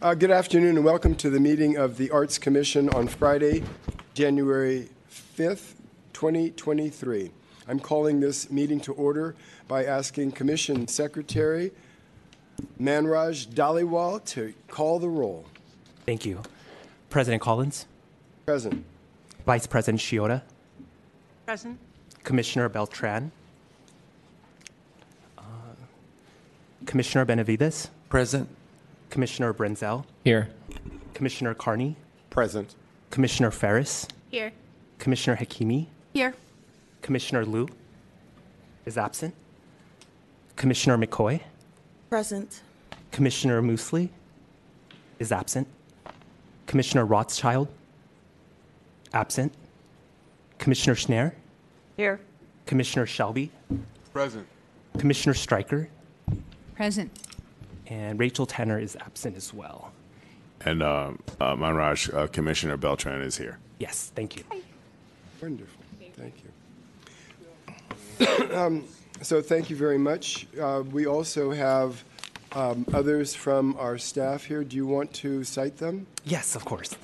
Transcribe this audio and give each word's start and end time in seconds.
Uh, 0.00 0.14
Good 0.14 0.30
afternoon 0.30 0.76
and 0.76 0.84
welcome 0.84 1.16
to 1.16 1.28
the 1.28 1.40
meeting 1.40 1.76
of 1.76 1.96
the 1.96 2.08
Arts 2.12 2.38
Commission 2.38 2.88
on 2.90 3.08
Friday, 3.08 3.64
January 4.14 4.90
5th, 5.10 5.72
2023. 6.12 7.32
I'm 7.66 7.80
calling 7.80 8.20
this 8.20 8.48
meeting 8.48 8.78
to 8.82 8.92
order 8.92 9.34
by 9.66 9.84
asking 9.84 10.30
Commission 10.32 10.86
Secretary 10.86 11.72
Manraj 12.80 13.48
Dhaliwal 13.48 14.24
to 14.26 14.54
call 14.68 15.00
the 15.00 15.08
roll. 15.08 15.46
Thank 16.06 16.24
you. 16.24 16.42
President 17.10 17.42
Collins, 17.42 17.86
Present. 18.46 18.84
Vice 19.44 19.66
President 19.66 20.00
Shiota, 20.00 20.42
Present. 21.44 21.76
Commissioner 22.22 22.68
Beltran, 22.68 23.32
uh, 25.36 25.42
Commissioner 26.86 27.24
Benavides, 27.24 27.90
Present. 28.08 28.48
Commissioner 29.10 29.52
Brenzel, 29.54 30.04
Here. 30.24 30.48
Commissioner 31.14 31.54
Carney, 31.54 31.96
Present. 32.30 32.74
Commissioner 33.10 33.50
Ferras, 33.50 34.06
Here. 34.30 34.52
Commissioner 34.98 35.36
Hakimi, 35.36 35.86
Here. 36.12 36.34
Commissioner 37.02 37.44
Liu 37.44 37.68
is 38.84 38.98
absent, 38.98 39.34
Commissioner 40.56 40.98
McCoy, 40.98 41.40
Present. 42.10 42.62
Commissioner 43.10 43.62
Musleh 43.62 44.08
is 45.18 45.32
absent, 45.32 45.66
Commissioner 46.66 47.04
Rothschild, 47.06 47.68
absent, 49.12 49.52
Commissioner 50.58 50.94
Schnair, 50.94 51.32
Here. 51.96 52.20
Commissioner 52.66 53.06
Shelby, 53.06 53.50
Present. 54.12 54.46
Commissioner 54.98 55.34
Stryker, 55.34 55.88
Present. 56.76 57.10
And 57.88 58.20
Rachel 58.20 58.46
Tanner 58.46 58.78
is 58.78 58.96
absent 58.96 59.36
as 59.36 59.52
well. 59.52 59.92
And 60.64 60.82
uh, 60.82 61.12
uh, 61.40 61.56
Manraj, 61.56 62.12
uh, 62.14 62.26
Commissioner 62.28 62.76
Beltran 62.76 63.22
is 63.22 63.38
here. 63.38 63.58
Yes, 63.78 64.12
thank 64.14 64.36
you. 64.36 64.44
Wonderful. 65.40 65.82
Thank 66.16 66.34
you. 66.44 68.56
Um, 68.56 68.84
So 69.20 69.42
thank 69.42 69.68
you 69.68 69.76
very 69.76 69.98
much. 69.98 70.46
Uh, 70.60 70.82
We 70.92 71.06
also 71.06 71.50
have 71.50 72.04
um, 72.52 72.86
others 72.92 73.34
from 73.34 73.76
our 73.78 73.98
staff 73.98 74.44
here. 74.44 74.62
Do 74.64 74.76
you 74.76 74.86
want 74.86 75.12
to 75.14 75.42
cite 75.44 75.78
them? 75.78 76.06
Yes, 76.24 76.54
of 76.54 76.64
course. 76.64 76.96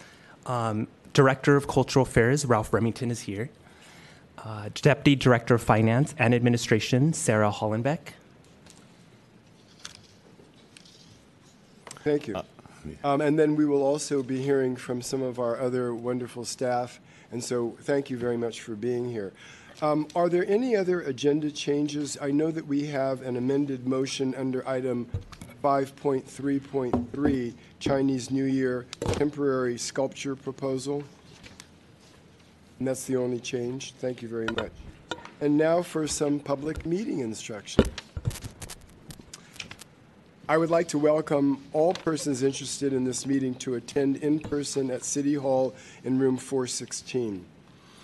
Um, 0.46 0.86
Director 1.12 1.56
of 1.56 1.66
Cultural 1.66 2.04
Affairs, 2.04 2.44
Ralph 2.44 2.72
Remington, 2.72 3.10
is 3.10 3.22
here. 3.22 3.50
Uh, 4.38 4.68
Deputy 4.74 5.16
Director 5.16 5.54
of 5.54 5.62
Finance 5.62 6.14
and 6.18 6.34
Administration, 6.34 7.12
Sarah 7.12 7.50
Hollenbeck. 7.50 8.14
Thank 12.04 12.28
you. 12.28 12.36
Um, 13.02 13.22
And 13.22 13.38
then 13.38 13.56
we 13.56 13.64
will 13.64 13.82
also 13.82 14.22
be 14.22 14.42
hearing 14.42 14.76
from 14.76 15.00
some 15.00 15.22
of 15.22 15.38
our 15.38 15.58
other 15.58 15.94
wonderful 15.94 16.44
staff, 16.44 17.00
and 17.32 17.42
so 17.42 17.76
thank 17.80 18.10
you 18.10 18.18
very 18.18 18.36
much 18.36 18.60
for 18.60 18.74
being 18.74 19.08
here. 19.08 19.32
Um, 19.80 20.06
Are 20.14 20.28
there 20.28 20.46
any 20.46 20.76
other 20.76 21.00
agenda 21.00 21.50
changes? 21.50 22.18
I 22.20 22.30
know 22.30 22.50
that 22.50 22.66
we 22.66 22.86
have 22.88 23.22
an 23.22 23.36
amended 23.36 23.88
motion 23.88 24.34
under 24.34 24.68
item 24.68 25.08
5.3.3, 25.62 27.54
Chinese 27.80 28.30
New 28.30 28.44
Year 28.44 28.84
temporary 29.00 29.78
sculpture 29.78 30.36
proposal. 30.36 31.02
And 32.78 32.86
that's 32.86 33.04
the 33.04 33.16
only 33.16 33.40
change. 33.40 33.94
Thank 33.98 34.20
you 34.20 34.28
very 34.28 34.48
much. 34.48 34.72
And 35.40 35.56
now 35.56 35.80
for 35.80 36.06
some 36.06 36.38
public 36.38 36.84
meeting 36.84 37.20
instruction. 37.20 37.84
I 40.46 40.58
would 40.58 40.68
like 40.68 40.88
to 40.88 40.98
welcome 40.98 41.64
all 41.72 41.94
persons 41.94 42.42
interested 42.42 42.92
in 42.92 43.04
this 43.04 43.24
meeting 43.24 43.54
to 43.56 43.76
attend 43.76 44.16
in 44.18 44.40
person 44.40 44.90
at 44.90 45.02
City 45.02 45.32
Hall 45.32 45.74
in 46.04 46.18
room 46.18 46.36
416. 46.36 47.46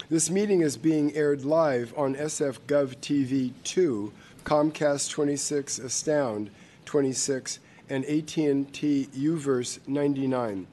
This 0.09 0.31
meeting 0.31 0.63
is 0.63 0.79
being 0.79 1.15
aired 1.15 1.45
live 1.45 1.93
on 1.99 2.15
SF 2.15 2.61
Gov 2.67 2.97
TV 2.97 3.53
2, 3.65 4.11
Comcast 4.45 5.11
26 5.11 5.81
Astound 5.81 6.49
26, 6.87 7.59
and 7.91 8.07
AT&T 8.07 9.09
UVerse 9.15 9.87
99. 9.87 10.67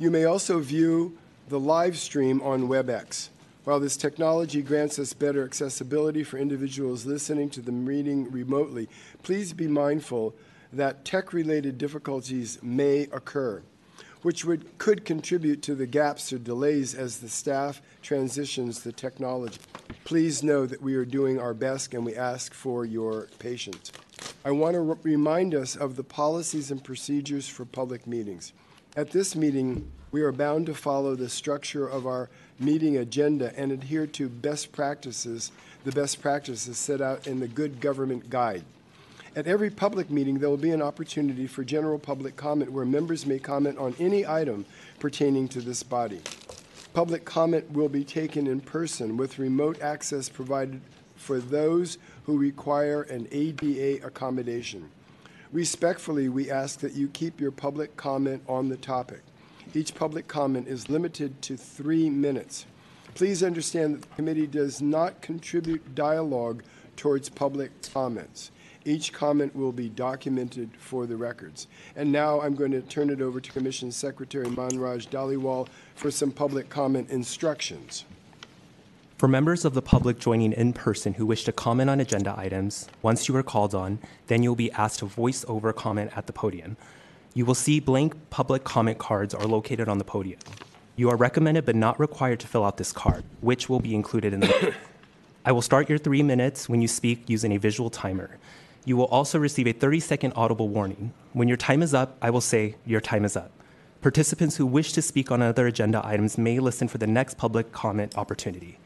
You 0.00 0.10
may 0.10 0.24
also 0.24 0.58
view 0.58 1.16
the 1.48 1.60
live 1.60 1.98
stream 1.98 2.42
on 2.42 2.66
WebEx. 2.66 3.28
While 3.62 3.78
this 3.78 3.96
technology 3.96 4.60
grants 4.60 4.98
us 4.98 5.12
better 5.12 5.44
accessibility 5.44 6.24
for 6.24 6.38
individuals 6.38 7.06
listening 7.06 7.48
to 7.50 7.60
the 7.60 7.70
meeting 7.70 8.28
remotely, 8.32 8.88
please 9.22 9.52
be 9.52 9.68
mindful 9.68 10.34
that 10.72 11.04
tech-related 11.04 11.78
difficulties 11.78 12.58
may 12.62 13.02
occur, 13.12 13.62
which 14.22 14.44
would, 14.44 14.78
could 14.78 15.04
contribute 15.04 15.62
to 15.62 15.74
the 15.74 15.86
gaps 15.86 16.32
or 16.32 16.38
delays 16.38 16.94
as 16.94 17.18
the 17.18 17.28
staff 17.28 17.82
transitions 18.00 18.82
the 18.82 18.92
technology. 18.92 19.58
Please 20.04 20.42
know 20.42 20.66
that 20.66 20.80
we 20.80 20.94
are 20.94 21.04
doing 21.04 21.38
our 21.38 21.54
best 21.54 21.92
and 21.94 22.04
we 22.04 22.14
ask 22.14 22.54
for 22.54 22.84
your 22.84 23.28
patience. 23.38 23.92
I 24.44 24.50
want 24.50 24.74
to 24.74 24.80
re- 24.80 24.96
remind 25.02 25.54
us 25.54 25.76
of 25.76 25.96
the 25.96 26.04
policies 26.04 26.70
and 26.70 26.82
procedures 26.82 27.48
for 27.48 27.64
public 27.64 28.06
meetings. 28.06 28.52
At 28.96 29.10
this 29.10 29.36
meeting, 29.36 29.90
we 30.10 30.22
are 30.22 30.32
bound 30.32 30.66
to 30.66 30.74
follow 30.74 31.14
the 31.14 31.28
structure 31.28 31.86
of 31.88 32.06
our 32.06 32.28
meeting 32.58 32.96
agenda 32.98 33.52
and 33.58 33.72
adhere 33.72 34.06
to 34.08 34.28
best 34.28 34.72
practices, 34.72 35.50
the 35.84 35.92
best 35.92 36.20
practices 36.20 36.76
set 36.76 37.00
out 37.00 37.26
in 37.26 37.40
the 37.40 37.48
Good 37.48 37.80
Government 37.80 38.28
Guide. 38.28 38.64
At 39.34 39.46
every 39.46 39.70
public 39.70 40.10
meeting, 40.10 40.38
there 40.38 40.50
will 40.50 40.58
be 40.58 40.72
an 40.72 40.82
opportunity 40.82 41.46
for 41.46 41.64
general 41.64 41.98
public 41.98 42.36
comment 42.36 42.70
where 42.70 42.84
members 42.84 43.24
may 43.24 43.38
comment 43.38 43.78
on 43.78 43.96
any 43.98 44.26
item 44.26 44.66
pertaining 45.00 45.48
to 45.48 45.62
this 45.62 45.82
body. 45.82 46.20
Public 46.92 47.24
comment 47.24 47.70
will 47.72 47.88
be 47.88 48.04
taken 48.04 48.46
in 48.46 48.60
person 48.60 49.16
with 49.16 49.38
remote 49.38 49.80
access 49.80 50.28
provided 50.28 50.82
for 51.16 51.38
those 51.38 51.96
who 52.26 52.36
require 52.36 53.02
an 53.04 53.26
ADA 53.32 54.04
accommodation. 54.04 54.90
Respectfully, 55.50 56.28
we 56.28 56.50
ask 56.50 56.80
that 56.80 56.92
you 56.92 57.08
keep 57.08 57.40
your 57.40 57.52
public 57.52 57.96
comment 57.96 58.42
on 58.46 58.68
the 58.68 58.76
topic. 58.76 59.22
Each 59.72 59.94
public 59.94 60.28
comment 60.28 60.68
is 60.68 60.90
limited 60.90 61.40
to 61.42 61.56
three 61.56 62.10
minutes. 62.10 62.66
Please 63.14 63.42
understand 63.42 63.94
that 63.94 64.02
the 64.02 64.14
committee 64.14 64.46
does 64.46 64.82
not 64.82 65.22
contribute 65.22 65.94
dialogue 65.94 66.62
towards 66.96 67.30
public 67.30 67.70
comments. 67.94 68.50
Each 68.84 69.12
comment 69.12 69.54
will 69.54 69.72
be 69.72 69.88
documented 69.88 70.70
for 70.78 71.06
the 71.06 71.16
records. 71.16 71.68
And 71.94 72.10
now 72.10 72.40
I'm 72.40 72.54
going 72.54 72.72
to 72.72 72.82
turn 72.82 73.10
it 73.10 73.20
over 73.20 73.40
to 73.40 73.52
Commission 73.52 73.92
Secretary 73.92 74.46
Manraj 74.46 75.08
Dhaliwal 75.08 75.68
for 75.94 76.10
some 76.10 76.32
public 76.32 76.68
comment 76.68 77.10
instructions. 77.10 78.04
For 79.18 79.28
members 79.28 79.64
of 79.64 79.74
the 79.74 79.82
public 79.82 80.18
joining 80.18 80.52
in 80.52 80.72
person 80.72 81.14
who 81.14 81.24
wish 81.26 81.44
to 81.44 81.52
comment 81.52 81.88
on 81.88 82.00
agenda 82.00 82.34
items, 82.36 82.88
once 83.02 83.28
you 83.28 83.36
are 83.36 83.42
called 83.44 83.72
on, 83.72 84.00
then 84.26 84.42
you'll 84.42 84.56
be 84.56 84.72
asked 84.72 84.98
to 84.98 85.06
voice 85.06 85.44
over 85.46 85.72
comment 85.72 86.10
at 86.16 86.26
the 86.26 86.32
podium. 86.32 86.76
You 87.32 87.44
will 87.44 87.54
see 87.54 87.78
blank 87.78 88.14
public 88.30 88.64
comment 88.64 88.98
cards 88.98 89.32
are 89.32 89.46
located 89.46 89.88
on 89.88 89.98
the 89.98 90.04
podium. 90.04 90.40
You 90.96 91.08
are 91.08 91.16
recommended 91.16 91.64
but 91.64 91.76
not 91.76 92.00
required 92.00 92.40
to 92.40 92.48
fill 92.48 92.64
out 92.64 92.78
this 92.78 92.90
card, 92.90 93.22
which 93.40 93.68
will 93.68 93.78
be 93.78 93.94
included 93.94 94.32
in 94.32 94.40
the. 94.40 94.74
I 95.44 95.52
will 95.52 95.62
start 95.62 95.88
your 95.88 95.98
three 95.98 96.22
minutes 96.22 96.68
when 96.68 96.82
you 96.82 96.88
speak 96.88 97.30
using 97.30 97.52
a 97.52 97.58
visual 97.58 97.90
timer. 97.90 98.38
You 98.84 98.96
will 98.96 99.06
also 99.06 99.38
receive 99.38 99.68
a 99.68 99.72
30 99.72 100.00
second 100.00 100.32
audible 100.34 100.68
warning. 100.68 101.12
When 101.32 101.46
your 101.46 101.56
time 101.56 101.82
is 101.82 101.94
up, 101.94 102.16
I 102.20 102.30
will 102.30 102.40
say, 102.40 102.74
Your 102.84 103.00
time 103.00 103.24
is 103.24 103.36
up. 103.36 103.52
Participants 104.00 104.56
who 104.56 104.66
wish 104.66 104.92
to 104.94 105.02
speak 105.02 105.30
on 105.30 105.40
other 105.40 105.68
agenda 105.68 106.04
items 106.04 106.36
may 106.36 106.58
listen 106.58 106.88
for 106.88 106.98
the 106.98 107.06
next 107.06 107.38
public 107.38 107.70
comment 107.70 108.18
opportunity. 108.18 108.80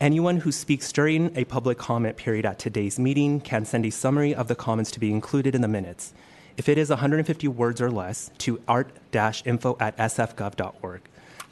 Anyone 0.00 0.38
who 0.38 0.50
speaks 0.50 0.90
during 0.90 1.36
a 1.36 1.44
public 1.44 1.76
comment 1.76 2.16
period 2.16 2.46
at 2.46 2.58
today's 2.58 2.98
meeting 2.98 3.38
can 3.38 3.66
send 3.66 3.84
a 3.84 3.90
summary 3.90 4.34
of 4.34 4.48
the 4.48 4.54
comments 4.54 4.90
to 4.92 5.00
be 5.00 5.12
included 5.12 5.54
in 5.54 5.60
the 5.60 5.68
minutes. 5.68 6.14
If 6.56 6.70
it 6.70 6.78
is 6.78 6.88
150 6.88 7.48
words 7.48 7.82
or 7.82 7.90
less, 7.90 8.30
to 8.38 8.62
art-info 8.66 9.76
at 9.78 9.96
sfgov.org. 9.98 11.02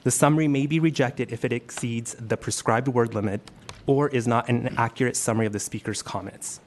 The 0.04 0.10
summary 0.10 0.48
may 0.48 0.66
be 0.66 0.80
rejected 0.80 1.30
if 1.30 1.44
it 1.44 1.52
exceeds 1.52 2.16
the 2.18 2.38
prescribed 2.38 2.88
word 2.88 3.14
limit 3.14 3.42
or 3.86 4.08
is 4.08 4.26
not 4.26 4.48
an 4.48 4.74
accurate 4.78 5.16
summary 5.16 5.44
of 5.44 5.52
the 5.52 5.60
speaker's 5.60 6.00
comments. 6.00 6.60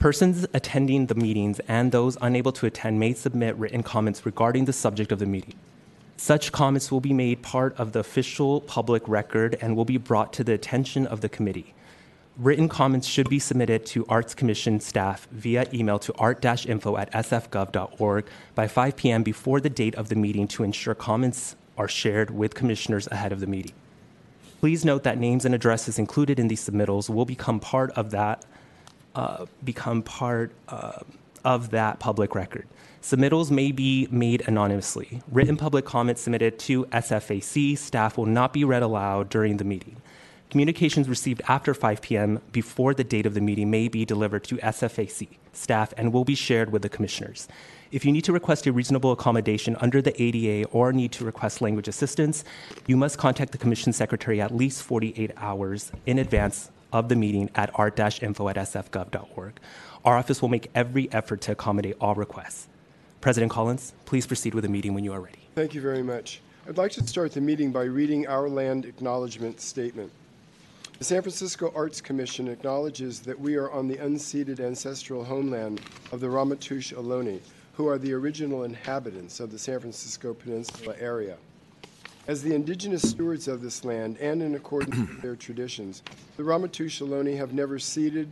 Persons 0.00 0.46
attending 0.54 1.06
the 1.06 1.14
meetings 1.14 1.60
and 1.68 1.92
those 1.92 2.16
unable 2.22 2.52
to 2.52 2.64
attend 2.64 2.98
may 2.98 3.12
submit 3.12 3.54
written 3.56 3.82
comments 3.82 4.24
regarding 4.24 4.64
the 4.64 4.72
subject 4.72 5.12
of 5.12 5.18
the 5.18 5.26
meeting. 5.26 5.52
Such 6.16 6.52
comments 6.52 6.90
will 6.90 7.02
be 7.02 7.12
made 7.12 7.42
part 7.42 7.78
of 7.78 7.92
the 7.92 7.98
official 7.98 8.62
public 8.62 9.06
record 9.06 9.58
and 9.60 9.76
will 9.76 9.84
be 9.84 9.98
brought 9.98 10.32
to 10.32 10.42
the 10.42 10.54
attention 10.54 11.06
of 11.06 11.20
the 11.20 11.28
committee. 11.28 11.74
Written 12.38 12.66
comments 12.66 13.06
should 13.06 13.28
be 13.28 13.38
submitted 13.38 13.84
to 13.86 14.06
Arts 14.08 14.34
Commission 14.34 14.80
staff 14.80 15.28
via 15.32 15.66
email 15.74 15.98
to 15.98 16.14
art-info 16.14 16.96
at 16.96 17.12
sfgov.org 17.12 18.24
by 18.54 18.66
5 18.66 18.96
p.m. 18.96 19.22
before 19.22 19.60
the 19.60 19.68
date 19.68 19.94
of 19.96 20.08
the 20.08 20.14
meeting 20.14 20.48
to 20.48 20.62
ensure 20.62 20.94
comments 20.94 21.56
are 21.76 21.88
shared 21.88 22.30
with 22.30 22.54
commissioners 22.54 23.06
ahead 23.08 23.32
of 23.32 23.40
the 23.40 23.46
meeting. 23.46 23.72
Please 24.60 24.82
note 24.82 25.02
that 25.02 25.18
names 25.18 25.44
and 25.44 25.54
addresses 25.54 25.98
included 25.98 26.38
in 26.38 26.48
these 26.48 26.66
submittals 26.66 27.10
will 27.10 27.26
become 27.26 27.60
part 27.60 27.90
of 27.90 28.12
that, 28.12 28.46
uh, 29.14 29.46
become 29.64 30.02
part 30.02 30.52
uh, 30.68 31.00
of 31.44 31.70
that 31.70 31.98
public 31.98 32.34
record. 32.34 32.66
Submittals 33.02 33.50
may 33.50 33.72
be 33.72 34.06
made 34.10 34.46
anonymously. 34.46 35.22
Written 35.30 35.56
public 35.56 35.86
comments 35.86 36.20
submitted 36.20 36.58
to 36.60 36.84
SFAC 36.86 37.78
staff 37.78 38.18
will 38.18 38.26
not 38.26 38.52
be 38.52 38.62
read 38.62 38.82
aloud 38.82 39.30
during 39.30 39.56
the 39.56 39.64
meeting. 39.64 39.96
Communications 40.50 41.08
received 41.08 41.40
after 41.48 41.72
5 41.72 42.02
p.m. 42.02 42.42
before 42.52 42.92
the 42.92 43.04
date 43.04 43.24
of 43.24 43.34
the 43.34 43.40
meeting 43.40 43.70
may 43.70 43.88
be 43.88 44.04
delivered 44.04 44.44
to 44.44 44.56
SFAC 44.56 45.28
staff 45.52 45.94
and 45.96 46.12
will 46.12 46.24
be 46.24 46.34
shared 46.34 46.72
with 46.72 46.82
the 46.82 46.88
commissioners. 46.88 47.48
If 47.90 48.04
you 48.04 48.12
need 48.12 48.24
to 48.24 48.32
request 48.32 48.66
a 48.66 48.72
reasonable 48.72 49.12
accommodation 49.12 49.76
under 49.76 50.02
the 50.02 50.20
ADA 50.20 50.68
or 50.68 50.92
need 50.92 51.12
to 51.12 51.24
request 51.24 51.60
language 51.60 51.88
assistance, 51.88 52.44
you 52.86 52.96
must 52.96 53.16
contact 53.16 53.52
the 53.52 53.58
commission 53.58 53.92
secretary 53.92 54.40
at 54.40 54.54
least 54.54 54.82
48 54.82 55.30
hours 55.36 55.90
in 56.04 56.18
advance 56.18 56.70
of 56.92 57.08
the 57.08 57.16
meeting 57.16 57.50
at 57.54 57.70
art-info 57.74 58.48
at 58.48 58.56
sfgov.org. 58.56 59.52
Our 60.04 60.16
office 60.16 60.40
will 60.40 60.48
make 60.48 60.70
every 60.74 61.12
effort 61.12 61.40
to 61.42 61.52
accommodate 61.52 61.96
all 62.00 62.14
requests. 62.14 62.68
President 63.20 63.52
Collins, 63.52 63.92
please 64.06 64.26
proceed 64.26 64.54
with 64.54 64.64
the 64.64 64.70
meeting 64.70 64.94
when 64.94 65.04
you 65.04 65.12
are 65.12 65.20
ready. 65.20 65.40
Thank 65.54 65.74
you 65.74 65.80
very 65.80 66.02
much. 66.02 66.40
I'd 66.66 66.78
like 66.78 66.92
to 66.92 67.06
start 67.06 67.32
the 67.32 67.40
meeting 67.40 67.72
by 67.72 67.82
reading 67.82 68.26
our 68.26 68.48
land 68.48 68.84
acknowledgement 68.84 69.60
statement. 69.60 70.10
The 70.98 71.04
San 71.04 71.22
Francisco 71.22 71.72
Arts 71.74 72.00
Commission 72.00 72.48
acknowledges 72.48 73.20
that 73.20 73.38
we 73.38 73.56
are 73.56 73.70
on 73.70 73.88
the 73.88 73.96
unceded 73.96 74.60
ancestral 74.60 75.24
homeland 75.24 75.80
of 76.12 76.20
the 76.20 76.26
Ramaytush 76.26 76.94
Ohlone, 76.94 77.40
who 77.72 77.88
are 77.88 77.96
the 77.96 78.12
original 78.12 78.64
inhabitants 78.64 79.40
of 79.40 79.50
the 79.50 79.58
San 79.58 79.80
Francisco 79.80 80.34
Peninsula 80.34 80.94
area. 81.00 81.36
As 82.30 82.44
the 82.44 82.54
indigenous 82.54 83.10
stewards 83.10 83.48
of 83.48 83.60
this 83.60 83.84
land 83.84 84.16
and 84.20 84.40
in 84.40 84.54
accordance 84.54 84.96
with 84.96 85.20
their 85.20 85.34
traditions, 85.34 86.04
the 86.36 86.44
Ramaytush 86.44 87.02
Ohlone 87.02 87.36
have 87.36 87.52
never 87.52 87.80
ceded, 87.80 88.28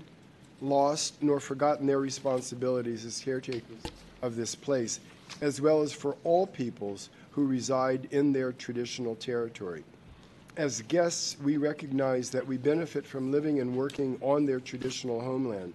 lost, 0.62 1.20
nor 1.20 1.40
forgotten 1.40 1.84
their 1.84 1.98
responsibilities 1.98 3.04
as 3.04 3.18
caretakers 3.18 3.82
of 4.22 4.36
this 4.36 4.54
place, 4.54 5.00
as 5.40 5.60
well 5.60 5.82
as 5.82 5.92
for 5.92 6.14
all 6.22 6.46
peoples 6.46 7.08
who 7.32 7.44
reside 7.44 8.06
in 8.12 8.32
their 8.32 8.52
traditional 8.52 9.16
territory. 9.16 9.82
As 10.56 10.82
guests, 10.82 11.36
we 11.42 11.56
recognize 11.56 12.30
that 12.30 12.46
we 12.46 12.56
benefit 12.56 13.04
from 13.04 13.32
living 13.32 13.58
and 13.58 13.76
working 13.76 14.16
on 14.22 14.46
their 14.46 14.60
traditional 14.60 15.20
homeland. 15.20 15.74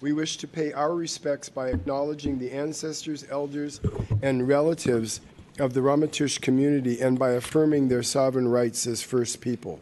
We 0.00 0.12
wish 0.12 0.36
to 0.38 0.48
pay 0.48 0.72
our 0.72 0.96
respects 0.96 1.48
by 1.48 1.68
acknowledging 1.68 2.40
the 2.40 2.50
ancestors, 2.50 3.24
elders, 3.30 3.80
and 4.20 4.48
relatives 4.48 5.20
of 5.58 5.74
the 5.74 5.80
Ramaytush 5.80 6.40
community 6.40 7.00
and 7.00 7.18
by 7.18 7.30
affirming 7.30 7.88
their 7.88 8.02
sovereign 8.02 8.48
rights 8.48 8.86
as 8.86 9.02
First 9.02 9.40
People. 9.40 9.80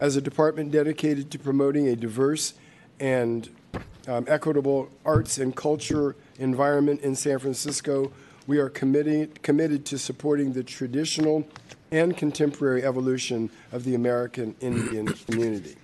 As 0.00 0.16
a 0.16 0.20
department 0.20 0.70
dedicated 0.70 1.30
to 1.32 1.38
promoting 1.38 1.88
a 1.88 1.96
diverse 1.96 2.54
and 3.00 3.48
um, 4.06 4.24
equitable 4.28 4.88
arts 5.04 5.38
and 5.38 5.54
culture 5.54 6.16
environment 6.38 7.02
in 7.02 7.14
San 7.14 7.38
Francisco, 7.38 8.10
we 8.46 8.58
are 8.58 8.70
committed, 8.70 9.42
committed 9.42 9.84
to 9.86 9.98
supporting 9.98 10.52
the 10.52 10.62
traditional 10.62 11.46
and 11.90 12.16
contemporary 12.16 12.82
evolution 12.82 13.50
of 13.72 13.84
the 13.84 13.94
American 13.94 14.54
Indian 14.60 15.06
community. 15.06 15.76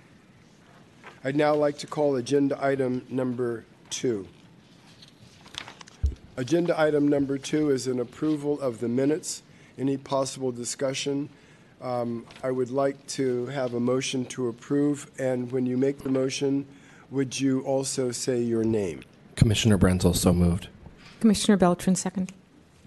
I'd 1.23 1.35
now 1.35 1.55
like 1.55 1.77
to 1.79 1.87
call 1.87 2.15
agenda 2.15 2.57
item 2.63 3.05
number 3.09 3.65
two. 3.89 4.27
Agenda 6.37 6.77
item 6.79 7.07
number 7.07 7.37
two 7.37 7.69
is 7.69 7.87
an 7.87 7.99
approval 7.99 8.59
of 8.59 8.81
the 8.81 8.89
minutes. 8.89 9.41
Any 9.77 9.95
possible 9.95 10.51
discussion? 10.51 11.29
Um, 11.81 12.25
I 12.43 12.51
would 12.51 12.71
like 12.71 13.05
to 13.07 13.45
have 13.47 13.73
a 13.73 13.79
motion 13.79 14.25
to 14.27 14.49
approve, 14.49 15.09
and 15.17 15.49
when 15.51 15.65
you 15.65 15.77
make 15.77 15.99
the 15.99 16.09
motion, 16.09 16.65
would 17.09 17.39
you 17.39 17.61
also 17.61 18.11
say 18.11 18.41
your 18.41 18.65
name? 18.65 19.01
Commissioner 19.35 19.77
Brenzel, 19.77 20.15
so 20.15 20.33
moved. 20.33 20.67
Commissioner 21.21 21.55
Beltran, 21.55 21.95
second. 21.95 22.33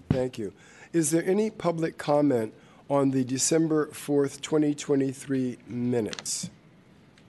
Thank 0.09 0.37
you. 0.37 0.53
Is 0.93 1.09
there 1.09 1.23
any 1.25 1.49
public 1.49 1.97
comment 1.97 2.53
on 2.87 3.11
the 3.11 3.23
December 3.23 3.87
4th, 3.87 4.41
2023 4.41 5.57
minutes? 5.67 6.49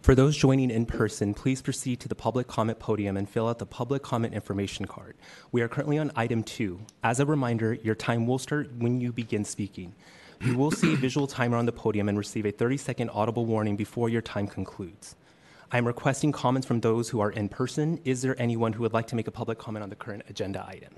For 0.02 0.14
those 0.14 0.34
joining 0.34 0.70
in 0.70 0.86
person, 0.86 1.34
please 1.34 1.60
proceed 1.60 2.00
to 2.00 2.08
the 2.08 2.14
public 2.14 2.46
comment 2.46 2.78
podium 2.78 3.18
and 3.18 3.28
fill 3.28 3.46
out 3.46 3.58
the 3.58 3.66
public 3.66 4.02
comment 4.02 4.32
information 4.32 4.86
card. 4.86 5.14
We 5.52 5.60
are 5.60 5.68
currently 5.68 5.98
on 5.98 6.10
item 6.16 6.42
two. 6.42 6.80
As 7.04 7.20
a 7.20 7.26
reminder, 7.26 7.74
your 7.74 7.94
time 7.94 8.26
will 8.26 8.38
start 8.38 8.72
when 8.78 9.02
you 9.02 9.12
begin 9.12 9.44
speaking. 9.44 9.94
You 10.40 10.56
will 10.56 10.70
see 10.70 10.94
a 10.94 10.96
visual 10.96 11.26
timer 11.26 11.58
on 11.58 11.66
the 11.66 11.72
podium 11.72 12.08
and 12.08 12.16
receive 12.16 12.46
a 12.46 12.50
30 12.50 12.78
second 12.78 13.10
audible 13.10 13.44
warning 13.44 13.76
before 13.76 14.08
your 14.08 14.22
time 14.22 14.46
concludes. 14.46 15.16
I 15.70 15.76
am 15.76 15.86
requesting 15.86 16.32
comments 16.32 16.66
from 16.66 16.80
those 16.80 17.10
who 17.10 17.20
are 17.20 17.30
in 17.30 17.50
person. 17.50 18.00
Is 18.06 18.22
there 18.22 18.40
anyone 18.40 18.72
who 18.72 18.82
would 18.84 18.94
like 18.94 19.08
to 19.08 19.16
make 19.16 19.28
a 19.28 19.30
public 19.30 19.58
comment 19.58 19.82
on 19.82 19.90
the 19.90 19.96
current 19.96 20.22
agenda 20.30 20.64
item? 20.66 20.94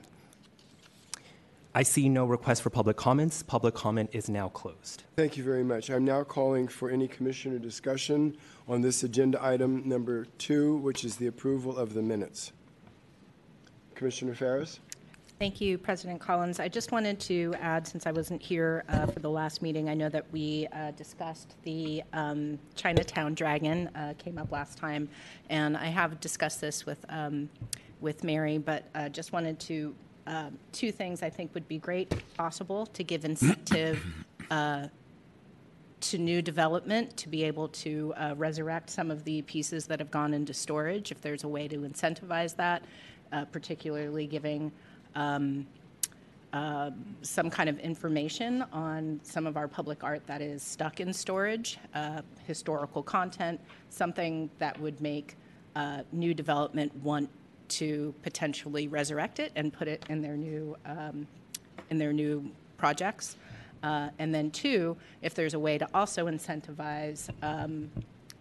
I 1.75 1.83
see 1.83 2.11
no 2.11 2.27
request 2.27 2.61
for 2.61 2.69
public 2.69 2.99
comments. 2.99 3.43
Public 3.43 3.75
comment 3.75 4.11
is 4.13 4.29
now 4.29 4.51
closed. 4.51 5.05
Thank 5.17 5.39
you 5.39 5.43
very 5.43 5.65
much. 5.65 5.91
I'm 5.91 6.05
now 6.05 6.23
calling 6.23 6.69
for 6.69 6.91
any 6.91 7.09
commissioner 7.09 7.59
discussion 7.59 8.37
on 8.69 8.83
this 8.83 9.03
agenda 9.05 9.43
item 9.43 9.89
number 9.89 10.27
two, 10.37 10.77
which 10.77 11.03
is 11.03 11.17
the 11.17 11.29
approval 11.29 11.79
of 11.79 11.95
the 11.95 12.03
minutes. 12.03 12.53
Commissioner 13.95 14.35
Ferras? 14.35 14.81
Thank 15.39 15.63
you, 15.63 15.79
President 15.79 16.21
Collins. 16.21 16.61
I 16.61 16.69
just 16.69 16.93
wanted 16.93 17.19
to 17.21 17.55
add, 17.59 17.87
since 17.87 18.07
I 18.07 18.13
wasn't 18.13 18.43
here 18.43 18.85
uh, 18.89 19.07
for 19.07 19.21
the 19.21 19.31
last 19.31 19.63
meeting, 19.63 19.89
I 19.89 19.95
know 19.95 20.11
that 20.11 20.31
we 20.31 20.69
uh, 20.73 20.91
discussed 20.93 21.57
the 21.63 22.03
um, 22.13 22.59
Chinatown 22.77 23.35
Dragon, 23.35 23.89
uh, 23.97 24.13
came 24.19 24.39
up 24.39 24.53
last 24.53 24.77
time, 24.77 25.09
and 25.49 25.77
I 25.77 25.87
have 25.87 26.21
discussed 26.21 26.61
this 26.61 26.85
with, 26.85 27.05
um, 27.09 27.49
with 28.01 28.23
Mary, 28.23 28.59
but 28.59 28.85
uh, 28.95 29.09
just 29.09 29.33
wanted 29.33 29.59
to, 29.61 29.95
uh, 30.27 30.51
two 30.73 30.93
things 30.93 31.23
I 31.23 31.31
think 31.31 31.55
would 31.55 31.69
be 31.69 31.79
great, 31.79 32.13
possible, 32.37 32.87
to 32.87 33.03
give 33.05 33.25
incentive 33.25 34.05
uh, 34.51 34.89
to 36.03 36.19
new 36.19 36.43
development 36.43 37.17
to 37.17 37.29
be 37.29 37.45
able 37.45 37.69
to 37.69 38.13
uh, 38.17 38.35
resurrect 38.37 38.91
some 38.91 39.11
of 39.11 39.25
the 39.25 39.43
pieces 39.43 39.87
that 39.87 40.01
have 40.01 40.11
gone 40.11 40.35
into 40.35 40.53
storage, 40.53 41.13
if 41.13 41.21
there's 41.21 41.45
a 41.45 41.49
way 41.49 41.69
to 41.69 41.79
incentivize 41.79 42.57
that, 42.57 42.83
uh, 43.31 43.45
particularly 43.47 44.27
giving 44.27 44.73
um, 45.15 45.67
uh, 46.53 46.91
some 47.23 47.49
kind 47.49 47.69
of 47.69 47.79
information 47.79 48.63
on 48.73 49.21
some 49.23 49.47
of 49.47 49.57
our 49.57 49.69
public 49.69 50.05
art 50.05 50.27
that 50.27 50.43
is 50.43 50.63
stuck 50.63 51.01
in 51.01 51.13
storage, 51.13 51.79
uh, 51.95 52.21
historical 52.47 53.03
content, 53.03 53.61
something 53.89 54.51
that 54.59 54.79
would 54.81 55.01
make 55.01 55.37
uh, 55.77 56.03
new 56.13 56.35
development 56.35 56.95
want 56.97 57.31
to 57.79 58.15
potentially 58.23 58.89
resurrect 58.89 59.39
it 59.39 59.53
and 59.57 59.73
put 59.73 59.89
it 59.89 60.05
in 60.09 60.21
their 60.21 60.37
new 60.37 60.77
um, 60.85 61.27
in 61.91 61.99
their 61.99 62.13
new 62.13 62.51
projects. 62.77 63.37
Uh, 63.83 64.09
and 64.19 64.35
then 64.35 64.51
two, 64.51 64.97
if 65.23 65.35
there's 65.35 65.55
a 65.55 65.59
way 65.59 65.77
to 65.77 65.89
also 65.93 66.27
incentivize 66.27 67.29
um, 67.43 67.91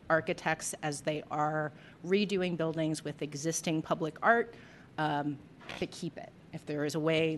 architects 0.10 0.76
as 0.84 1.02
they 1.02 1.24
are 1.32 1.72
redoing 2.06 2.56
buildings 2.58 3.04
with 3.04 3.22
existing 3.22 3.82
public 3.82 4.16
art 4.22 4.54
um, 4.98 5.38
to 5.80 5.88
keep 5.88 6.18
it. 6.18 6.32
If 6.54 6.66
there 6.66 6.86
is 6.86 6.96
a 6.96 7.00
way 7.00 7.38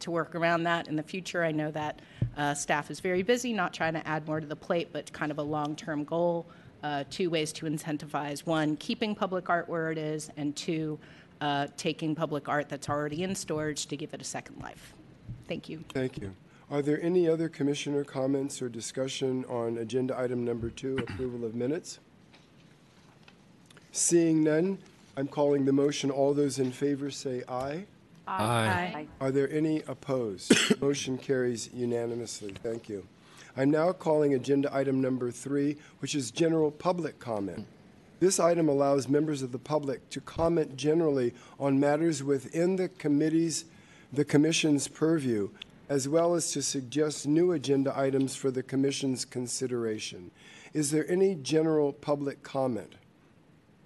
to 0.00 0.10
work 0.10 0.34
around 0.34 0.64
that 0.64 0.88
in 0.88 0.96
the 0.96 1.02
future, 1.02 1.44
I 1.44 1.52
know 1.52 1.70
that 1.70 2.00
uh, 2.36 2.54
staff 2.54 2.90
is 2.90 2.98
very 2.98 3.22
busy, 3.22 3.52
not 3.52 3.72
trying 3.72 3.92
to 3.92 4.06
add 4.08 4.26
more 4.26 4.40
to 4.40 4.46
the 4.46 4.56
plate, 4.56 4.88
but 4.90 5.12
kind 5.12 5.30
of 5.30 5.38
a 5.38 5.42
long-term 5.42 6.04
goal. 6.04 6.46
Uh, 6.82 7.04
two 7.10 7.30
ways 7.30 7.52
to 7.52 7.66
incentivize: 7.66 8.46
one, 8.46 8.76
keeping 8.76 9.14
public 9.14 9.48
art 9.48 9.68
where 9.68 9.92
it 9.92 9.98
is, 9.98 10.30
and 10.36 10.56
two, 10.56 10.98
uh, 11.40 11.68
taking 11.76 12.14
public 12.14 12.48
art 12.48 12.68
that's 12.68 12.88
already 12.88 13.22
in 13.22 13.34
storage 13.34 13.86
to 13.86 13.96
give 13.96 14.12
it 14.14 14.20
a 14.20 14.24
second 14.24 14.60
life. 14.60 14.94
Thank 15.46 15.68
you. 15.68 15.84
Thank 15.90 16.18
you. 16.18 16.34
Are 16.70 16.82
there 16.82 17.00
any 17.02 17.28
other 17.28 17.48
commissioner 17.48 18.02
comments 18.02 18.62
or 18.62 18.68
discussion 18.68 19.44
on 19.44 19.78
agenda 19.78 20.18
item 20.18 20.44
number 20.44 20.70
two, 20.70 20.96
approval 20.98 21.44
of 21.44 21.54
minutes? 21.54 22.00
Seeing 23.92 24.42
none, 24.42 24.78
I'm 25.16 25.28
calling 25.28 25.66
the 25.66 25.72
motion. 25.72 26.10
All 26.10 26.32
those 26.32 26.58
in 26.58 26.72
favor 26.72 27.10
say 27.10 27.42
aye. 27.48 27.84
Aye. 28.26 29.06
Are 29.20 29.30
there 29.30 29.50
any 29.52 29.82
opposed? 29.86 30.80
Motion 30.80 31.18
carries 31.18 31.68
unanimously. 31.74 32.54
Thank 32.62 32.88
you. 32.88 33.06
I'm 33.56 33.70
now 33.70 33.92
calling 33.92 34.32
agenda 34.32 34.74
item 34.74 35.00
number 35.00 35.30
three, 35.30 35.76
which 35.98 36.14
is 36.14 36.30
general 36.30 36.70
public 36.70 37.18
comment. 37.18 37.66
This 38.18 38.40
item 38.40 38.68
allows 38.68 39.08
members 39.08 39.42
of 39.42 39.52
the 39.52 39.58
public 39.58 40.08
to 40.10 40.20
comment 40.20 40.76
generally 40.76 41.34
on 41.58 41.78
matters 41.78 42.22
within 42.22 42.76
the 42.76 42.88
committee's, 42.88 43.64
the 44.12 44.24
commission's 44.24 44.88
purview, 44.88 45.50
as 45.88 46.08
well 46.08 46.34
as 46.34 46.52
to 46.52 46.62
suggest 46.62 47.26
new 47.26 47.52
agenda 47.52 47.92
items 47.98 48.34
for 48.34 48.50
the 48.50 48.62
commission's 48.62 49.24
consideration. 49.24 50.30
Is 50.72 50.90
there 50.90 51.10
any 51.10 51.34
general 51.34 51.92
public 51.92 52.42
comment? 52.42 52.94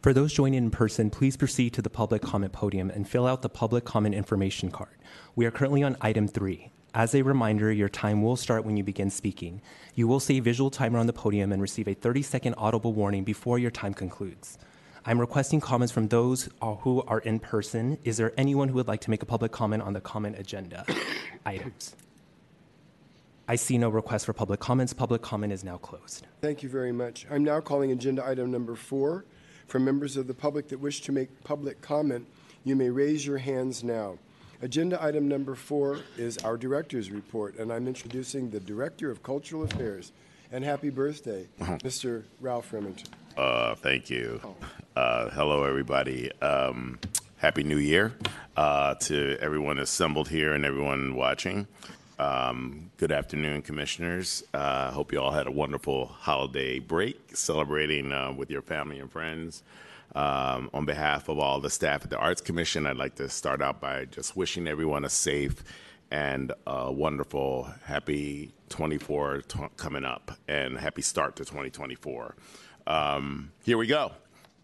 For 0.03 0.13
those 0.13 0.33
joining 0.33 0.59
in 0.59 0.71
person, 0.71 1.11
please 1.11 1.37
proceed 1.37 1.73
to 1.73 1.83
the 1.83 1.91
public 1.91 2.23
comment 2.23 2.53
podium 2.53 2.91
and 2.91 3.09
fill 3.09 3.27
out 3.27 3.43
the 3.43 3.49
public 3.49 3.85
comment 3.85 4.15
information 4.15 4.71
card. 4.71 4.97
We 5.35 5.47
are 5.47 5.51
currently 5.51 5.83
on 5.83 5.97
item 6.01 6.29
three. 6.29 6.71
As 6.97 7.15
a 7.15 7.21
reminder, 7.21 7.71
your 7.71 7.91
time 7.91 8.23
will 8.23 8.37
start 8.37 8.65
when 8.65 8.79
you 8.79 8.83
begin 8.83 9.11
speaking. 9.11 9.61
You 9.95 10.09
will 10.09 10.19
see 10.19 10.39
a 10.39 10.41
visual 10.41 10.71
timer 10.71 10.99
on 10.99 11.07
the 11.07 11.13
podium 11.13 11.53
and 11.53 11.61
receive 11.61 11.89
a 11.89 11.93
30 11.93 12.23
second 12.23 12.55
audible 12.55 12.95
warning 12.95 13.23
before 13.23 13.59
your 13.59 13.71
time 13.71 13.93
concludes. 13.93 14.57
I'm 15.05 15.21
requesting 15.21 15.61
comments 15.61 15.93
from 15.93 16.09
those 16.09 16.49
who 16.81 17.03
are 17.07 17.19
in 17.19 17.39
person. 17.39 17.99
Is 18.05 18.17
there 18.17 18.33
anyone 18.39 18.69
who 18.69 18.77
would 18.77 18.89
like 18.89 19.03
to 19.03 19.11
make 19.11 19.23
a 19.23 19.27
public 19.27 19.53
comment 19.53 19.83
on 19.83 19.93
the 19.93 20.01
comment 20.01 20.39
agenda 20.39 20.87
items? 21.45 21.95
I 23.47 23.57
see 23.57 23.77
no 23.77 23.91
request 23.91 24.25
for 24.25 24.33
public 24.33 24.61
comments. 24.61 24.95
Public 24.95 25.21
comment 25.21 25.53
is 25.53 25.63
now 25.63 25.77
closed. 25.77 26.27
Thank 26.41 26.63
you 26.63 26.71
very 26.71 26.93
much. 26.93 27.27
I'm 27.31 27.45
now 27.45 27.61
calling 27.61 27.93
agenda 27.93 28.27
item 28.27 28.51
number 28.51 28.75
four. 28.75 29.27
For 29.67 29.79
members 29.79 30.17
of 30.17 30.29
the 30.29 30.35
public 30.35 30.69
that 30.69 30.81
wish 30.81 31.03
to 31.03 31.13
make 31.13 31.45
public 31.45 31.83
comment, 31.83 32.27
you 32.65 32.75
may 32.75 32.89
raise 32.89 33.27
your 33.27 33.37
hands 33.37 33.85
now. 33.85 34.17
Agenda 34.63 35.03
item 35.03 35.29
number 35.29 35.55
four 35.55 36.01
is 36.17 36.39
our 36.39 36.57
director's 36.57 37.11
report, 37.11 37.59
and 37.59 37.71
I'm 37.71 37.87
introducing 37.87 38.49
the 38.49 38.61
Director 38.61 39.11
of 39.11 39.23
Cultural 39.23 39.65
Affairs. 39.65 40.13
And 40.51 40.65
happy 40.65 40.91
birthday, 40.91 41.47
Mr. 41.61 42.23
Ralph 42.41 42.73
Remington. 42.73 43.09
Uh, 43.37 43.75
thank 43.75 44.09
you. 44.09 44.41
Uh, 44.95 45.29
hello, 45.31 45.65
everybody. 45.65 46.31
Um, 46.41 46.99
Happy 47.39 47.65
New 47.65 47.77
Year 47.77 48.15
uh, 48.57 48.95
to 48.95 49.37
everyone 49.41 49.79
assembled 49.79 50.29
here 50.29 50.55
and 50.55 50.65
everyone 50.65 51.17
watching. 51.17 51.67
Um, 52.19 52.91
good 52.97 53.13
afternoon, 53.13 53.61
commissioners. 53.61 54.43
Uh, 54.55 54.91
hope 54.91 55.13
you 55.13 55.21
all 55.21 55.33
had 55.33 55.47
a 55.47 55.51
wonderful 55.51 56.07
holiday 56.07 56.79
break, 56.79 57.37
celebrating 57.37 58.11
uh, 58.11 58.33
with 58.33 58.51
your 58.51 58.63
family 58.63 59.01
and 59.01 59.13
friends. 59.13 59.63
Um, 60.17 60.71
on 60.73 60.87
behalf 60.87 61.29
of 61.29 61.39
all 61.39 61.61
the 61.61 61.69
staff 61.69 62.03
at 62.05 62.09
the 62.09 62.17
Arts 62.17 62.41
Commission, 62.41 62.87
I'd 62.87 62.97
like 62.97 63.17
to 63.17 63.29
start 63.29 63.61
out 63.61 63.83
by 63.83 64.07
just 64.07 64.35
wishing 64.35 64.67
everyone 64.67 65.05
a 65.05 65.11
safe 65.11 65.63
and 66.11 66.53
a 66.67 66.91
wonderful, 66.91 67.69
happy 67.85 68.55
24 68.71 69.43
t- 69.43 69.59
coming 69.77 70.07
up, 70.07 70.33
and 70.49 70.79
happy 70.79 71.03
start 71.03 71.37
to 71.37 71.45
2024. 71.45 72.35
Um, 72.87 73.53
here 73.63 73.77
we 73.77 73.87
go. 73.87 74.13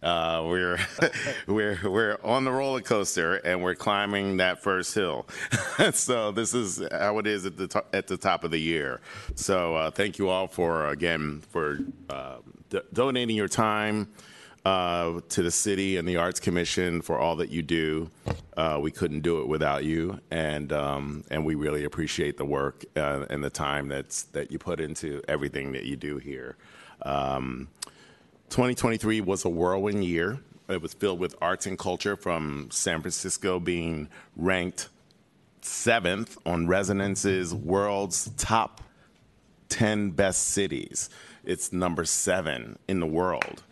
Uh, 0.03 0.43
we're 0.49 0.79
we're 1.47 1.79
we're 1.85 2.19
on 2.25 2.45
the 2.45 2.51
roller 2.51 2.81
coaster 2.81 3.35
and 3.37 3.63
we're 3.63 3.75
climbing 3.75 4.39
that 4.39 4.63
first 4.63 4.95
hill. 4.95 5.29
so 5.93 6.33
this 6.33 6.55
is 6.55 6.83
how 6.93 7.19
it 7.19 7.27
is 7.27 7.45
at 7.45 7.59
the 7.59 7.69
to- 7.69 7.85
at 7.93 8.07
the 8.07 8.17
top 8.17 8.43
of 8.43 8.51
the 8.51 8.59
year. 8.59 9.03
So 9.35 9.77
uh, 9.77 9.91
thank 9.91 10.19
you 10.19 10.31
all 10.31 10.47
for 10.47 10.89
again 10.89 11.43
for 11.51 11.79
uh, 12.09 12.37
d- 12.71 12.81
donating 12.95 13.37
your 13.37 13.49
time 13.49 14.09
uh, 14.65 15.21
to 15.29 15.43
the 15.43 15.51
city 15.51 15.97
and 15.97 16.07
the 16.07 16.17
Arts 16.17 16.41
Commission 16.41 17.03
for 17.03 17.19
all 17.19 17.37
that 17.37 17.51
you 17.51 17.63
do. 17.63 18.11
Uh, 18.57 18.79
we 18.81 18.91
couldn't 18.91 19.21
do 19.21 19.41
it 19.41 19.49
without 19.49 19.85
you, 19.85 20.21
and 20.31 20.73
um, 20.73 21.25
and 21.31 21.45
we 21.45 21.55
really 21.55 21.85
appreciate 21.85 22.37
the 22.37 22.45
work 22.45 22.85
uh, 22.97 23.27
and 23.31 23.43
the 23.43 23.51
time 23.51 23.89
that's 23.89 24.25
that 24.25 24.53
you 24.53 24.59
put 24.59 24.81
into 24.81 25.23
everything 25.27 25.73
that 25.73 25.85
you 25.85 25.97
do 25.97 26.19
here. 26.19 26.57
Um, 27.03 27.69
2023 28.51 29.21
was 29.23 29.45
a 29.45 29.49
whirlwind 29.49 30.05
year. 30.05 30.39
It 30.69 30.81
was 30.81 30.95
filled 30.95 31.19
with 31.19 31.35
arts 31.41 31.67
and 31.67 31.79
culture 31.79 32.17
from 32.17 32.69
San 32.71 33.01
Francisco 33.01 33.59
being 33.59 34.09
ranked 34.37 34.89
seventh 35.63 36.39
on 36.47 36.67
Resonance's 36.67 37.55
world's 37.55 38.31
top 38.37 38.81
10 39.71 40.11
best 40.11 40.49
cities. 40.49 41.09
It's 41.45 41.73
number 41.73 42.05
seven 42.05 42.79
in 42.87 43.01
the 43.01 43.07
world. 43.07 43.63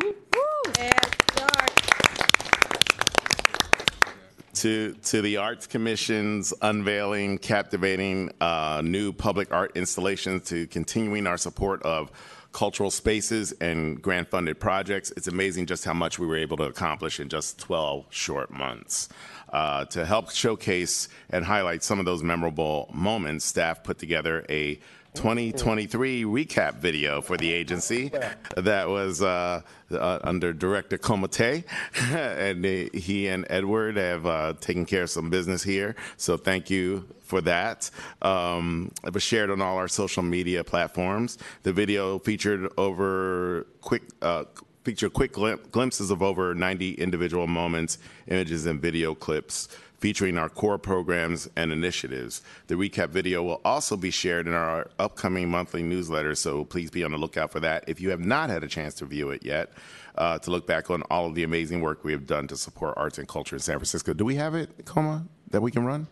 To 4.61 4.93
to 4.93 5.23
the 5.23 5.39
Arts 5.39 5.67
Commission's 5.67 6.53
unveiling 6.61 7.39
captivating 7.39 8.31
uh, 8.41 8.83
new 8.85 9.13
public 9.13 9.53
art 9.53 9.73
installations 9.75 10.45
to 10.45 10.67
continuing 10.67 11.27
our 11.27 11.39
support 11.39 11.83
of 11.83 12.13
cultural 12.53 12.91
spaces 12.91 13.53
and 13.61 14.03
grant 14.03 14.29
funded 14.29 14.61
projects. 14.61 15.13
It's 15.17 15.29
amazing 15.29 15.67
just 15.67 15.85
how 15.85 15.95
much 15.95 16.19
we 16.19 16.27
were 16.27 16.37
able 16.37 16.57
to 16.59 16.65
accomplish 16.65 17.21
in 17.21 17.29
just 17.29 17.59
12 17.59 18.07
short 18.11 18.51
months. 18.51 19.09
Uh, 19.51 19.85
to 19.87 20.05
help 20.05 20.31
showcase 20.31 21.09
and 21.31 21.45
highlight 21.45 21.83
some 21.83 21.99
of 21.99 22.05
those 22.05 22.23
memorable 22.23 22.89
moments, 22.93 23.45
staff 23.45 23.83
put 23.83 23.99
together 23.99 24.45
a 24.49 24.79
2023 25.15 26.25
recap 26.25 26.77
video 26.77 27.21
for 27.21 27.37
the 27.37 27.53
agency 27.53 28.11
that 28.57 28.89
was 28.89 29.23
uh, 29.23 29.61
uh, 29.91 30.19
under 30.23 30.53
Director 30.53 30.99
Coma 30.99 31.29
Te, 31.29 31.65
and 32.13 32.65
he 32.65 33.29
and 33.29 33.47
Edward 33.51 33.97
have 33.97 34.27
uh, 34.27 34.55
taken 34.61 34.87
care 34.87 35.05
of 35.05 35.11
some 35.11 35.31
business 35.31 35.63
here. 35.63 35.97
So 36.17 36.37
thank 36.37 36.71
you 36.71 37.09
for 37.23 37.41
that. 37.43 37.91
Um, 38.23 38.93
it 39.05 39.13
was 39.13 39.23
shared 39.23 39.51
on 39.51 39.61
all 39.61 39.77
our 39.77 39.89
social 39.89 40.23
media 40.23 40.65
platforms. 40.65 41.39
The 41.63 41.73
video 41.73 42.19
featured 42.19 42.69
over 42.77 43.67
quick. 43.81 44.03
Uh, 44.23 44.45
featured 44.83 45.13
quick 45.13 45.35
glimpses 45.71 46.11
of 46.11 46.23
over 46.23 46.55
90 46.55 46.95
individual 46.95 47.47
moments, 47.47 47.99
images, 48.29 48.65
and 48.65 48.81
video 48.81 49.15
clips 49.15 49.69
featuring 50.01 50.39
our 50.39 50.49
core 50.49 50.79
programs 50.79 51.49
and 51.57 51.71
initiatives. 51.71 52.43
The 52.67 52.75
recap 52.75 53.11
video 53.11 53.43
will 53.43 53.61
also 53.65 53.97
be 53.97 54.11
shared 54.11 54.47
in 54.47 54.55
our 54.55 54.89
upcoming 54.99 55.51
monthly 55.51 55.83
newsletter, 55.83 56.35
so 56.35 56.65
please 56.65 56.91
be 56.91 57.05
on 57.05 57.13
the 57.13 57.19
lookout 57.19 57.53
for 57.53 57.61
that. 57.61 57.85
If 57.87 58.01
you 58.01 58.11
have 58.11 58.21
not 58.21 58.51
had 58.51 58.65
a 58.65 58.69
chance 58.69 58.95
to 58.95 59.05
view 59.05 59.31
it 59.31 59.45
yet, 59.45 59.73
uh, 60.17 60.39
to 60.39 60.51
look 60.51 60.67
back 60.67 60.91
on 60.91 61.03
all 61.11 61.27
of 61.27 61.35
the 61.35 61.45
amazing 61.45 61.81
work 61.81 62.03
we 62.03 62.13
have 62.13 62.27
done 62.27 62.49
to 62.49 62.57
support 62.57 62.95
arts 62.97 63.19
and 63.19 63.29
culture 63.29 63.57
in 63.57 63.61
San 63.61 63.77
Francisco. 63.77 64.13
Do 64.13 64.25
we 64.25 64.35
have 64.37 64.55
it, 64.55 64.85
Coma, 64.85 65.25
that 65.51 65.61
we 65.61 65.71
can 65.71 65.85
run? 65.85 66.07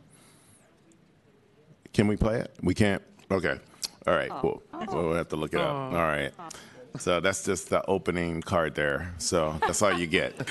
Can 1.93 2.07
we 2.07 2.17
play 2.17 2.39
it? 2.41 2.55
We 2.63 2.75
can't? 2.75 3.03
Okay. 3.31 3.59
All 4.07 4.15
right, 4.15 4.31
cool. 4.31 4.63
We'll 4.93 5.15
have 5.15 5.29
to 5.29 5.37
look 5.37 5.53
it 5.53 5.61
up. 5.61 5.75
All 5.75 5.93
right. 5.93 6.33
So 6.99 7.21
that's 7.21 7.45
just 7.45 7.71
the 7.71 7.85
opening 7.87 8.43
card 8.43 8.75
there. 8.75 9.15
So 9.19 9.55
that's 9.61 9.83
all 9.83 9.97
you 9.97 10.07
get. 10.07 10.37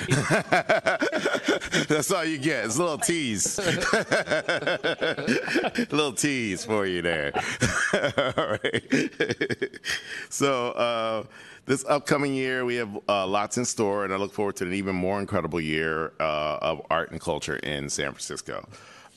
that's 1.88 2.10
all 2.10 2.24
you 2.24 2.38
get. 2.38 2.64
It's 2.64 2.78
a 2.78 2.82
little 2.82 2.96
tease. 2.96 3.58
a 3.58 3.66
little 5.90 6.14
tease 6.14 6.64
for 6.64 6.86
you 6.86 7.02
there. 7.02 7.32
all 8.36 8.56
right. 8.62 9.78
so 10.30 10.70
uh, 10.70 11.24
this 11.66 11.84
upcoming 11.86 12.34
year, 12.34 12.64
we 12.64 12.76
have 12.76 12.98
uh, 13.08 13.26
lots 13.26 13.58
in 13.58 13.66
store, 13.66 14.04
and 14.04 14.12
I 14.14 14.16
look 14.16 14.32
forward 14.32 14.56
to 14.56 14.64
an 14.64 14.72
even 14.72 14.96
more 14.96 15.20
incredible 15.20 15.60
year 15.60 16.12
uh, 16.18 16.58
of 16.62 16.80
art 16.88 17.10
and 17.10 17.20
culture 17.20 17.56
in 17.56 17.90
San 17.90 18.06
Francisco. 18.12 18.66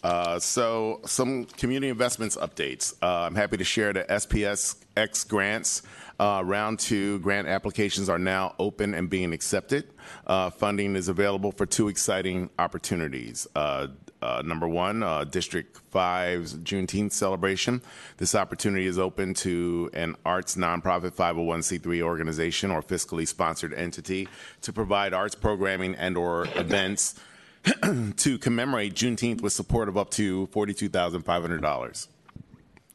Uh, 0.03 0.37
so, 0.39 0.99
some 1.05 1.45
community 1.45 1.87
investments 1.87 2.35
updates. 2.35 2.93
Uh, 3.01 3.21
I'm 3.21 3.35
happy 3.35 3.55
to 3.55 3.63
share 3.63 3.93
that 3.93 4.09
SPSX 4.09 5.27
grants. 5.27 5.83
Uh, 6.21 6.43
round 6.45 6.77
two 6.77 7.17
grant 7.21 7.47
applications 7.47 8.07
are 8.07 8.19
now 8.19 8.53
open 8.59 8.93
and 8.93 9.09
being 9.09 9.33
accepted. 9.33 9.87
Uh, 10.27 10.51
funding 10.51 10.95
is 10.95 11.09
available 11.09 11.51
for 11.51 11.65
two 11.65 11.87
exciting 11.87 12.47
opportunities. 12.59 13.47
Uh, 13.55 13.87
uh, 14.21 14.39
number 14.45 14.67
one, 14.67 15.01
uh, 15.01 15.23
District 15.23 15.79
5's 15.91 16.53
Juneteenth 16.57 17.11
celebration. 17.11 17.81
This 18.17 18.35
opportunity 18.35 18.85
is 18.85 18.99
open 18.99 19.33
to 19.33 19.89
an 19.93 20.15
arts 20.23 20.55
nonprofit 20.55 21.15
501c3 21.15 22.03
organization 22.03 22.69
or 22.69 22.83
fiscally 22.83 23.27
sponsored 23.27 23.73
entity 23.73 24.27
to 24.61 24.71
provide 24.71 25.15
arts 25.15 25.33
programming 25.33 25.95
and 25.95 26.15
or 26.15 26.45
events 26.55 27.19
to 28.17 28.37
commemorate 28.37 28.93
Juneteenth 28.93 29.41
with 29.41 29.53
support 29.53 29.89
of 29.89 29.97
up 29.97 30.11
to 30.11 30.45
$42,500. 30.49 32.07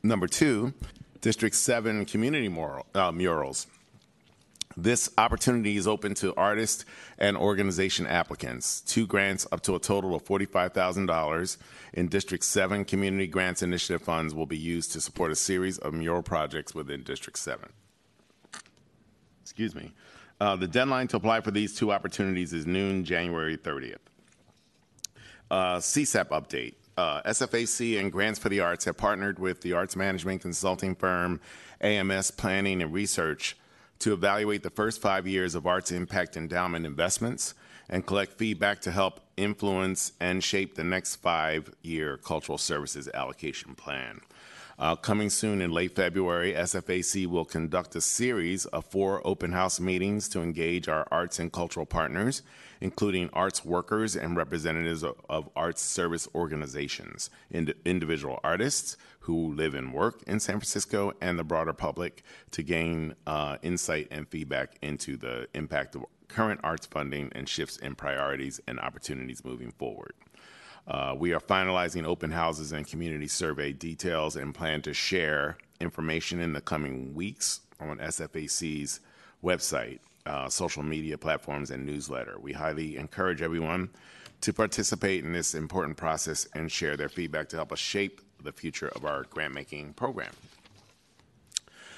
Number 0.04 0.28
two, 0.28 0.74
District 1.26 1.56
7 1.56 2.04
community 2.04 2.46
uh, 2.94 3.10
murals. 3.10 3.66
This 4.76 5.10
opportunity 5.18 5.76
is 5.76 5.88
open 5.88 6.14
to 6.14 6.32
artists 6.36 6.84
and 7.18 7.36
organization 7.36 8.06
applicants. 8.06 8.80
Two 8.82 9.08
grants 9.08 9.44
up 9.50 9.60
to 9.62 9.74
a 9.74 9.80
total 9.80 10.14
of 10.14 10.24
$45,000 10.24 11.56
in 11.94 12.06
District 12.06 12.44
7 12.44 12.84
Community 12.84 13.26
Grants 13.26 13.60
Initiative 13.60 14.02
funds 14.02 14.36
will 14.36 14.46
be 14.46 14.56
used 14.56 14.92
to 14.92 15.00
support 15.00 15.32
a 15.32 15.34
series 15.34 15.78
of 15.78 15.94
mural 15.94 16.22
projects 16.22 16.76
within 16.76 17.02
District 17.02 17.36
7. 17.36 17.70
Excuse 19.42 19.74
me. 19.74 19.90
Uh, 20.40 20.54
the 20.54 20.68
deadline 20.68 21.08
to 21.08 21.16
apply 21.16 21.40
for 21.40 21.50
these 21.50 21.74
two 21.76 21.90
opportunities 21.90 22.52
is 22.52 22.68
noon, 22.68 23.04
January 23.04 23.56
30th. 23.56 23.96
Uh, 25.50 25.78
CSAP 25.78 26.28
update. 26.28 26.74
Uh, 26.96 27.20
SFAC 27.22 28.00
and 28.00 28.10
Grants 28.10 28.38
for 28.38 28.48
the 28.48 28.60
Arts 28.60 28.86
have 28.86 28.96
partnered 28.96 29.38
with 29.38 29.60
the 29.60 29.74
arts 29.74 29.96
management 29.96 30.40
consulting 30.40 30.94
firm 30.94 31.40
AMS 31.82 32.30
Planning 32.30 32.80
and 32.80 32.92
Research 32.92 33.54
to 33.98 34.14
evaluate 34.14 34.62
the 34.62 34.70
first 34.70 35.02
five 35.02 35.26
years 35.26 35.54
of 35.54 35.66
Arts 35.66 35.92
Impact 35.92 36.38
Endowment 36.38 36.86
investments 36.86 37.52
and 37.90 38.06
collect 38.06 38.38
feedback 38.38 38.80
to 38.80 38.90
help 38.90 39.20
influence 39.36 40.12
and 40.20 40.42
shape 40.42 40.74
the 40.74 40.84
next 40.84 41.16
five 41.16 41.70
year 41.82 42.16
cultural 42.16 42.58
services 42.58 43.08
allocation 43.12 43.74
plan. 43.74 44.20
Uh, 44.78 44.96
coming 44.96 45.30
soon 45.30 45.62
in 45.62 45.70
late 45.70 45.94
February, 45.94 46.52
SFAC 46.52 47.26
will 47.26 47.44
conduct 47.44 47.94
a 47.94 48.00
series 48.00 48.66
of 48.66 48.84
four 48.86 49.26
open 49.26 49.52
house 49.52 49.80
meetings 49.80 50.28
to 50.28 50.40
engage 50.40 50.88
our 50.88 51.06
arts 51.10 51.38
and 51.38 51.52
cultural 51.52 51.86
partners, 51.86 52.42
including 52.80 53.30
arts 53.32 53.64
workers 53.64 54.16
and 54.16 54.36
representatives 54.36 55.02
of, 55.02 55.20
of 55.28 55.48
arts 55.56 55.82
service 55.82 56.28
organizations, 56.34 57.30
ind- 57.50 57.74
individual 57.84 58.40
artists 58.44 58.96
who 59.20 59.52
live 59.54 59.74
and 59.74 59.92
work 59.92 60.22
in 60.26 60.38
San 60.38 60.56
Francisco, 60.56 61.12
and 61.20 61.38
the 61.38 61.44
broader 61.44 61.72
public 61.72 62.22
to 62.52 62.62
gain 62.62 63.14
uh, 63.26 63.56
insight 63.62 64.08
and 64.10 64.28
feedback 64.28 64.76
into 64.82 65.16
the 65.16 65.48
impact 65.54 65.94
of 65.96 66.04
current 66.28 66.60
arts 66.62 66.86
funding 66.86 67.30
and 67.32 67.48
shifts 67.48 67.76
in 67.78 67.94
priorities 67.94 68.60
and 68.66 68.78
opportunities 68.80 69.44
moving 69.44 69.72
forward. 69.72 70.12
Uh, 70.86 71.14
we 71.18 71.32
are 71.32 71.40
finalizing 71.40 72.04
open 72.04 72.30
houses 72.30 72.70
and 72.72 72.86
community 72.86 73.26
survey 73.26 73.72
details 73.72 74.36
and 74.36 74.54
plan 74.54 74.80
to 74.80 74.94
share 74.94 75.56
information 75.80 76.40
in 76.40 76.52
the 76.52 76.60
coming 76.60 77.12
weeks 77.14 77.60
on 77.80 77.98
SFAC's 77.98 79.00
website, 79.42 79.98
uh, 80.26 80.48
social 80.48 80.82
media 80.82 81.16
platforms, 81.16 81.70
and 81.70 81.86
newsletter. 81.86 82.36
We 82.38 82.52
highly 82.52 82.96
encourage 82.96 83.42
everyone 83.42 83.90
to 84.42 84.52
participate 84.52 85.24
in 85.24 85.32
this 85.32 85.54
important 85.54 85.96
process 85.96 86.46
and 86.54 86.70
share 86.70 86.96
their 86.96 87.08
feedback 87.08 87.48
to 87.50 87.56
help 87.56 87.72
us 87.72 87.78
shape 87.78 88.20
the 88.42 88.52
future 88.52 88.88
of 88.88 89.04
our 89.04 89.24
grant 89.24 89.54
making 89.54 89.94
program. 89.94 90.32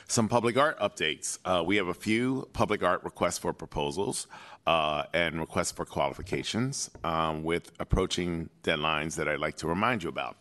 Some 0.06 0.28
public 0.28 0.56
art 0.56 0.78
updates. 0.78 1.38
Uh, 1.44 1.62
we 1.62 1.76
have 1.76 1.88
a 1.88 1.94
few 1.94 2.48
public 2.54 2.82
art 2.82 3.04
requests 3.04 3.36
for 3.36 3.52
proposals 3.52 4.26
uh, 4.66 5.02
and 5.12 5.38
requests 5.38 5.72
for 5.72 5.84
qualifications 5.84 6.90
um, 7.04 7.44
with 7.44 7.72
approaching 7.78 8.48
deadlines 8.62 9.16
that 9.16 9.28
I'd 9.28 9.40
like 9.40 9.56
to 9.56 9.66
remind 9.66 10.02
you 10.02 10.08
about. 10.08 10.38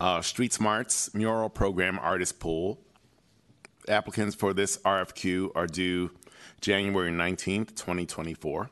Uh, 0.00 0.20
Street 0.22 0.52
Smarts 0.52 1.14
mural 1.14 1.48
program 1.48 2.00
artist 2.00 2.40
pool. 2.40 2.80
Applicants 3.88 4.34
for 4.34 4.52
this 4.52 4.76
RFQ 4.78 5.52
are 5.54 5.68
due 5.68 6.10
January 6.60 7.10
19th, 7.10 7.74
2024. 7.76 8.70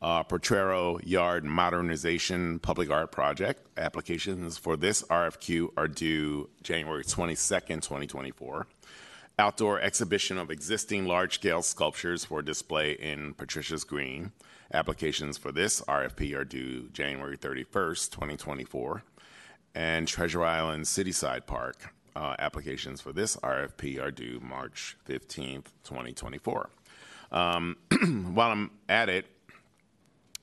Uh, 0.00 0.22
Potrero 0.24 0.98
Yard 1.04 1.44
Modernization 1.44 2.58
Public 2.58 2.90
Art 2.90 3.12
Project. 3.12 3.68
Applications 3.76 4.58
for 4.58 4.76
this 4.76 5.02
RFQ 5.04 5.68
are 5.76 5.86
due 5.86 6.50
January 6.62 7.04
22nd, 7.04 7.82
2024 7.82 8.66
outdoor 9.38 9.80
exhibition 9.80 10.38
of 10.38 10.50
existing 10.50 11.06
large 11.06 11.34
scale 11.34 11.62
sculptures 11.62 12.24
for 12.24 12.42
display 12.42 12.92
in 12.92 13.34
Patricia's 13.34 13.84
Green. 13.84 14.32
Applications 14.72 15.36
for 15.38 15.52
this 15.52 15.80
RFP 15.82 16.36
are 16.36 16.44
due 16.44 16.88
January 16.92 17.36
31st, 17.36 18.10
2024. 18.10 19.02
And 19.74 20.06
Treasure 20.06 20.44
Island 20.44 20.84
Cityside 20.84 21.46
Park. 21.46 21.94
Uh, 22.14 22.36
applications 22.38 23.00
for 23.00 23.12
this 23.12 23.36
RFP 23.36 24.00
are 24.00 24.10
due 24.10 24.38
March 24.40 24.96
15th, 25.08 25.66
2024. 25.82 26.68
Um, 27.32 27.76
while 28.34 28.50
I'm 28.50 28.70
at 28.88 29.08
it, 29.08 29.26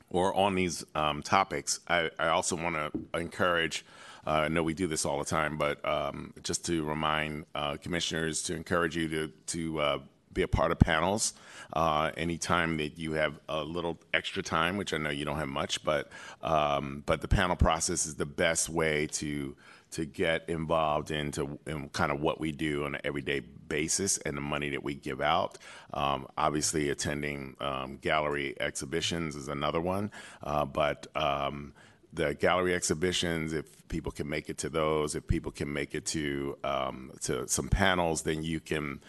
or 0.10 0.34
on 0.34 0.55
these 0.55 0.84
um, 0.96 1.22
topics, 1.22 1.79
I, 1.88 2.10
I 2.19 2.29
also 2.29 2.55
want 2.55 2.75
to 2.75 3.19
encourage 3.19 3.86
uh, 4.27 4.31
I 4.43 4.48
know 4.48 4.63
we 4.63 4.74
do 4.74 4.86
this 4.86 5.05
all 5.05 5.17
the 5.17 5.25
time, 5.25 5.58
but 5.58 5.84
um, 5.84 6.34
just 6.43 6.65
to 6.65 6.84
remind 6.84 7.46
uh, 7.55 7.77
commissioners 7.77 8.43
to 8.43 8.55
encourage 8.55 8.96
you 8.96 9.08
to 9.10 9.27
to 9.48 9.79
uh, 9.79 10.00
be 10.34 10.41
a 10.43 10.48
part 10.48 10.72
of 10.72 10.79
panels 10.79 11.34
uh, 11.74 12.12
anytime 12.15 12.77
that 12.77 12.98
you 12.98 13.13
have 13.13 13.39
a 13.50 13.63
little 13.63 13.98
extra 14.13 14.43
time, 14.43 14.77
which 14.77 14.93
I 14.93 14.98
know 14.98 15.10
you 15.10 15.25
don't 15.25 15.38
have 15.38 15.48
much, 15.48 15.84
but 15.84 16.10
um, 16.43 17.03
but 17.05 17.22
the 17.22 17.27
panel 17.27 17.55
process 17.55 18.05
is 18.05 18.15
the 18.15 18.25
best 18.25 18.69
way 18.69 19.08
to 19.08 19.55
to 19.91 20.05
get 20.05 20.48
involved 20.50 21.12
into 21.12 21.60
in 21.65 21.89
kind 21.89 22.12
of 22.12 22.22
what 22.22 22.39
we 22.39 22.51
do 22.51 22.86
on 22.86 22.96
an 22.96 23.01
everyday 23.03 23.39
basis 23.39 24.17
and 24.19 24.36
the 24.38 24.41
money 24.41 24.69
that 24.69 24.84
we 24.84 24.93
give 24.93 25.22
out. 25.22 25.58
Um, 25.93 26.27
obviously, 26.38 26.89
attending 26.89 27.55
um, 27.60 27.98
gallery 27.98 28.55
exhibitions 28.60 29.36
is 29.36 29.48
another 29.48 29.81
one, 29.81 30.12
uh, 30.43 30.65
but 30.65 31.08
um, 31.15 31.74
the 32.13 32.34
gallery 32.34 32.74
exhibitions, 32.74 33.53
if 33.53 33.88
people 33.88 34.12
can 34.12 34.27
make 34.29 34.50
it 34.50 34.58
to 34.60 34.69
those, 34.69 35.15
if 35.15 35.27
people 35.27 35.51
can 35.51 35.72
make 35.72 35.96
it 35.96 36.05
to 36.08 36.58
um, 36.63 37.12
to 37.22 37.48
some 37.48 37.69
panels, 37.69 38.24
then 38.24 38.43
you 38.43 38.60
can. 38.60 39.01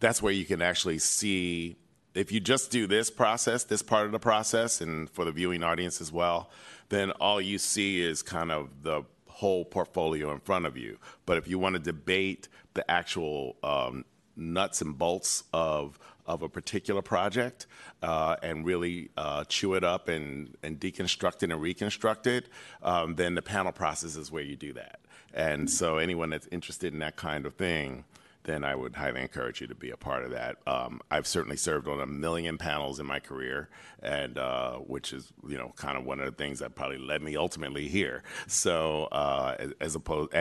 That's 0.00 0.22
where 0.22 0.32
you 0.32 0.44
can 0.44 0.62
actually 0.62 0.98
see. 0.98 1.76
If 2.14 2.32
you 2.32 2.40
just 2.40 2.70
do 2.70 2.86
this 2.86 3.10
process, 3.10 3.64
this 3.64 3.82
part 3.82 4.06
of 4.06 4.12
the 4.12 4.18
process, 4.18 4.80
and 4.80 5.08
for 5.10 5.24
the 5.24 5.30
viewing 5.32 5.62
audience 5.62 6.00
as 6.00 6.10
well, 6.10 6.50
then 6.88 7.10
all 7.12 7.40
you 7.40 7.58
see 7.58 8.00
is 8.00 8.22
kind 8.22 8.50
of 8.50 8.82
the 8.82 9.04
whole 9.38 9.64
portfolio 9.64 10.32
in 10.32 10.40
front 10.40 10.66
of 10.66 10.76
you. 10.76 10.98
But 11.24 11.38
if 11.38 11.46
you 11.46 11.60
want 11.60 11.74
to 11.74 11.78
debate 11.78 12.48
the 12.74 12.88
actual 12.90 13.56
um, 13.62 14.04
nuts 14.36 14.82
and 14.82 14.98
bolts 14.98 15.44
of 15.52 15.98
of 16.26 16.42
a 16.42 16.48
particular 16.48 17.00
project 17.00 17.66
uh, 18.02 18.36
and 18.42 18.66
really 18.66 19.08
uh, 19.16 19.44
chew 19.44 19.72
it 19.74 19.82
up 19.82 20.08
and, 20.08 20.54
and 20.62 20.78
deconstruct 20.78 21.42
it 21.42 21.50
and 21.50 21.60
reconstruct 21.62 22.26
it, 22.26 22.48
um, 22.82 23.14
then 23.14 23.34
the 23.34 23.40
panel 23.40 23.72
process 23.72 24.14
is 24.14 24.30
where 24.30 24.42
you 24.42 24.54
do 24.54 24.74
that. 24.74 25.00
And 25.32 25.70
so 25.70 25.96
anyone 25.96 26.28
that's 26.28 26.46
interested 26.48 26.92
in 26.92 26.98
that 26.98 27.16
kind 27.16 27.46
of 27.46 27.54
thing, 27.54 28.04
then 28.48 28.64
I 28.64 28.74
would 28.74 28.96
highly 28.96 29.20
encourage 29.20 29.60
you 29.60 29.66
to 29.66 29.74
be 29.74 29.90
a 29.90 29.96
part 29.96 30.24
of 30.24 30.30
that. 30.30 30.56
Um, 30.66 31.00
I've 31.10 31.26
certainly 31.26 31.56
served 31.56 31.86
on 31.86 32.00
a 32.00 32.06
million 32.06 32.56
panels 32.56 32.98
in 32.98 33.06
my 33.06 33.20
career, 33.20 33.68
and 34.02 34.38
uh, 34.38 34.76
which 34.76 35.12
is 35.12 35.32
you 35.46 35.58
know 35.58 35.72
kind 35.76 35.98
of 35.98 36.04
one 36.04 36.18
of 36.18 36.26
the 36.26 36.32
things 36.32 36.60
that 36.60 36.74
probably 36.74 36.98
led 36.98 37.22
me 37.22 37.36
ultimately 37.36 37.88
here. 37.88 38.22
So 38.46 39.04
uh, 39.12 39.68
as, 39.80 39.94
opposed, 39.94 40.32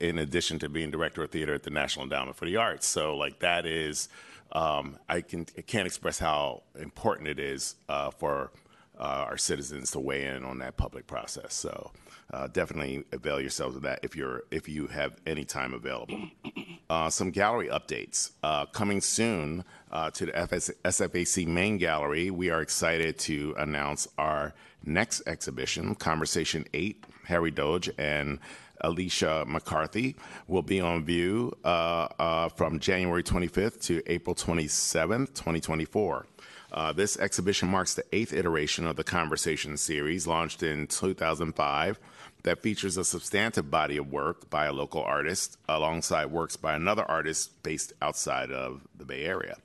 in 0.00 0.18
addition 0.18 0.58
to 0.58 0.68
being 0.68 0.90
director 0.90 1.22
of 1.22 1.30
theater 1.30 1.54
at 1.54 1.62
the 1.62 1.70
National 1.70 2.04
Endowment 2.04 2.36
for 2.36 2.46
the 2.46 2.56
Arts, 2.56 2.86
so 2.86 3.16
like 3.16 3.38
that 3.38 3.64
is 3.64 4.08
um, 4.52 4.98
I, 5.08 5.20
can, 5.20 5.46
I 5.56 5.62
can't 5.62 5.86
express 5.86 6.18
how 6.18 6.62
important 6.78 7.28
it 7.28 7.38
is 7.38 7.76
uh, 7.88 8.10
for 8.10 8.50
uh, 8.98 9.26
our 9.28 9.38
citizens 9.38 9.90
to 9.92 10.00
weigh 10.00 10.26
in 10.26 10.44
on 10.44 10.58
that 10.58 10.76
public 10.76 11.06
process. 11.06 11.54
So 11.54 11.92
uh, 12.32 12.46
definitely 12.48 13.04
avail 13.12 13.40
yourselves 13.40 13.76
of 13.76 13.82
that 13.82 14.00
if 14.02 14.16
you're 14.16 14.44
if 14.50 14.68
you 14.68 14.86
have 14.88 15.16
any 15.26 15.44
time 15.44 15.74
available. 15.74 16.18
Uh, 16.90 17.08
some 17.08 17.30
gallery 17.30 17.68
updates 17.68 18.32
uh, 18.42 18.66
coming 18.66 19.00
soon 19.00 19.64
uh, 19.92 20.10
to 20.10 20.26
the 20.26 20.38
FS- 20.38 20.72
SFAC 20.84 21.46
main 21.46 21.78
gallery. 21.78 22.30
We 22.30 22.50
are 22.50 22.60
excited 22.60 23.18
to 23.20 23.54
announce 23.56 24.06
our 24.18 24.52
next 24.84 25.22
exhibition, 25.26 25.94
Conversation 25.94 26.66
Eight, 26.74 27.02
Harry 27.24 27.50
Dodge 27.50 27.88
and 27.96 28.40
Alicia 28.82 29.44
McCarthy 29.46 30.16
will 30.48 30.62
be 30.62 30.80
on 30.80 31.04
view 31.04 31.52
uh, 31.64 32.08
uh, 32.18 32.48
from 32.50 32.78
January 32.78 33.22
25th 33.22 33.80
to 33.82 34.02
April 34.06 34.34
27th, 34.34 35.28
2024. 35.28 36.26
Uh, 36.72 36.92
this 36.92 37.18
exhibition 37.18 37.68
marks 37.68 37.94
the 37.94 38.04
eighth 38.12 38.32
iteration 38.32 38.86
of 38.86 38.96
the 38.96 39.04
Conversation 39.04 39.76
series, 39.76 40.26
launched 40.26 40.62
in 40.62 40.86
2005, 40.86 42.00
that 42.42 42.62
features 42.62 42.96
a 42.96 43.04
substantive 43.04 43.70
body 43.70 43.96
of 43.96 44.10
work 44.10 44.50
by 44.50 44.66
a 44.66 44.72
local 44.72 45.02
artist 45.02 45.58
alongside 45.68 46.26
works 46.26 46.56
by 46.56 46.74
another 46.74 47.04
artist 47.04 47.62
based 47.62 47.92
outside 48.02 48.50
of 48.50 48.82
the 48.96 49.04
Bay 49.04 49.24
Area. 49.24 49.56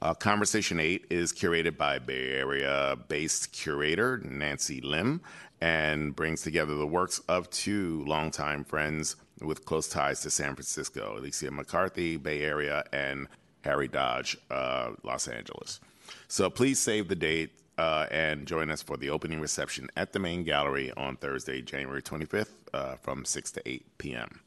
Uh, 0.00 0.14
Conversation 0.14 0.80
8 0.80 1.06
is 1.10 1.32
curated 1.32 1.76
by 1.76 1.98
Bay 1.98 2.32
Area 2.32 2.96
based 3.08 3.52
curator 3.52 4.18
Nancy 4.24 4.80
Lim 4.80 5.20
and 5.60 6.16
brings 6.16 6.42
together 6.42 6.74
the 6.74 6.86
works 6.86 7.20
of 7.28 7.48
two 7.50 8.04
longtime 8.04 8.64
friends 8.64 9.14
with 9.40 9.64
close 9.64 9.88
ties 9.88 10.20
to 10.22 10.30
San 10.30 10.54
Francisco 10.54 11.18
Alicia 11.18 11.50
McCarthy, 11.50 12.16
Bay 12.16 12.42
Area, 12.42 12.84
and 12.92 13.28
Harry 13.62 13.86
Dodge, 13.86 14.36
uh, 14.50 14.90
Los 15.04 15.28
Angeles. 15.28 15.80
So 16.26 16.50
please 16.50 16.80
save 16.80 17.08
the 17.08 17.14
date 17.14 17.52
uh, 17.82 18.06
and 18.12 18.46
join 18.46 18.70
us 18.70 18.80
for 18.80 18.96
the 18.96 19.10
opening 19.10 19.40
reception 19.40 19.88
at 19.96 20.12
the 20.12 20.20
main 20.20 20.44
gallery 20.44 20.92
on 20.96 21.16
Thursday, 21.16 21.60
January 21.60 22.00
25th 22.00 22.52
uh, 22.72 22.94
from 22.94 23.24
6 23.24 23.50
to 23.50 23.68
8 23.68 23.98
p.m. 23.98 24.40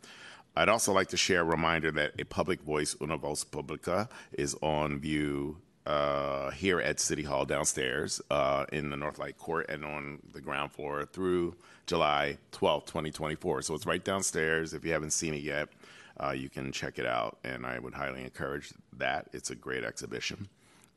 I'd 0.56 0.69
also 0.69 0.93
like 0.93 1.10
to 1.10 1.17
share 1.17 1.41
a 1.41 1.43
reminder 1.43 1.91
that 1.91 2.13
a 2.17 2.24
public 2.24 2.62
voice, 2.62 2.95
Una 3.02 3.17
Voz 3.17 3.43
Publica, 3.43 4.08
is 4.32 4.56
on 4.62 5.00
view 5.00 5.58
uh, 5.86 6.52
here 6.52 6.80
at 6.80 7.02
City 7.02 7.24
Hall 7.24 7.43
downstairs 7.43 8.21
uh, 8.32 8.67
in 8.71 8.89
the 8.89 8.95
Northlight 8.95 9.36
Court 9.36 9.65
and 9.67 9.84
on 9.84 10.21
the 10.32 10.39
ground 10.39 10.71
floor 10.71 11.04
through 11.04 11.56
July 11.88 12.38
12, 12.54 12.86
2024. 12.86 13.63
So 13.63 13.76
it's 13.76 13.86
right 13.86 14.04
downstairs. 14.04 14.74
If 14.74 14.86
you 14.86 14.93
haven't 14.93 15.12
seen 15.12 15.34
it 15.34 15.41
yet, 15.41 15.67
uh, 16.24 16.32
you 16.32 16.48
can 16.50 16.71
check 16.71 17.00
it 17.00 17.06
out, 17.06 17.38
and 17.43 17.65
I 17.65 17.80
would 17.80 17.95
highly 17.95 18.24
encourage 18.24 18.71
that. 18.93 19.28
It's 19.34 19.50
a 19.50 19.56
great 19.56 19.84
exhibition. 19.84 20.48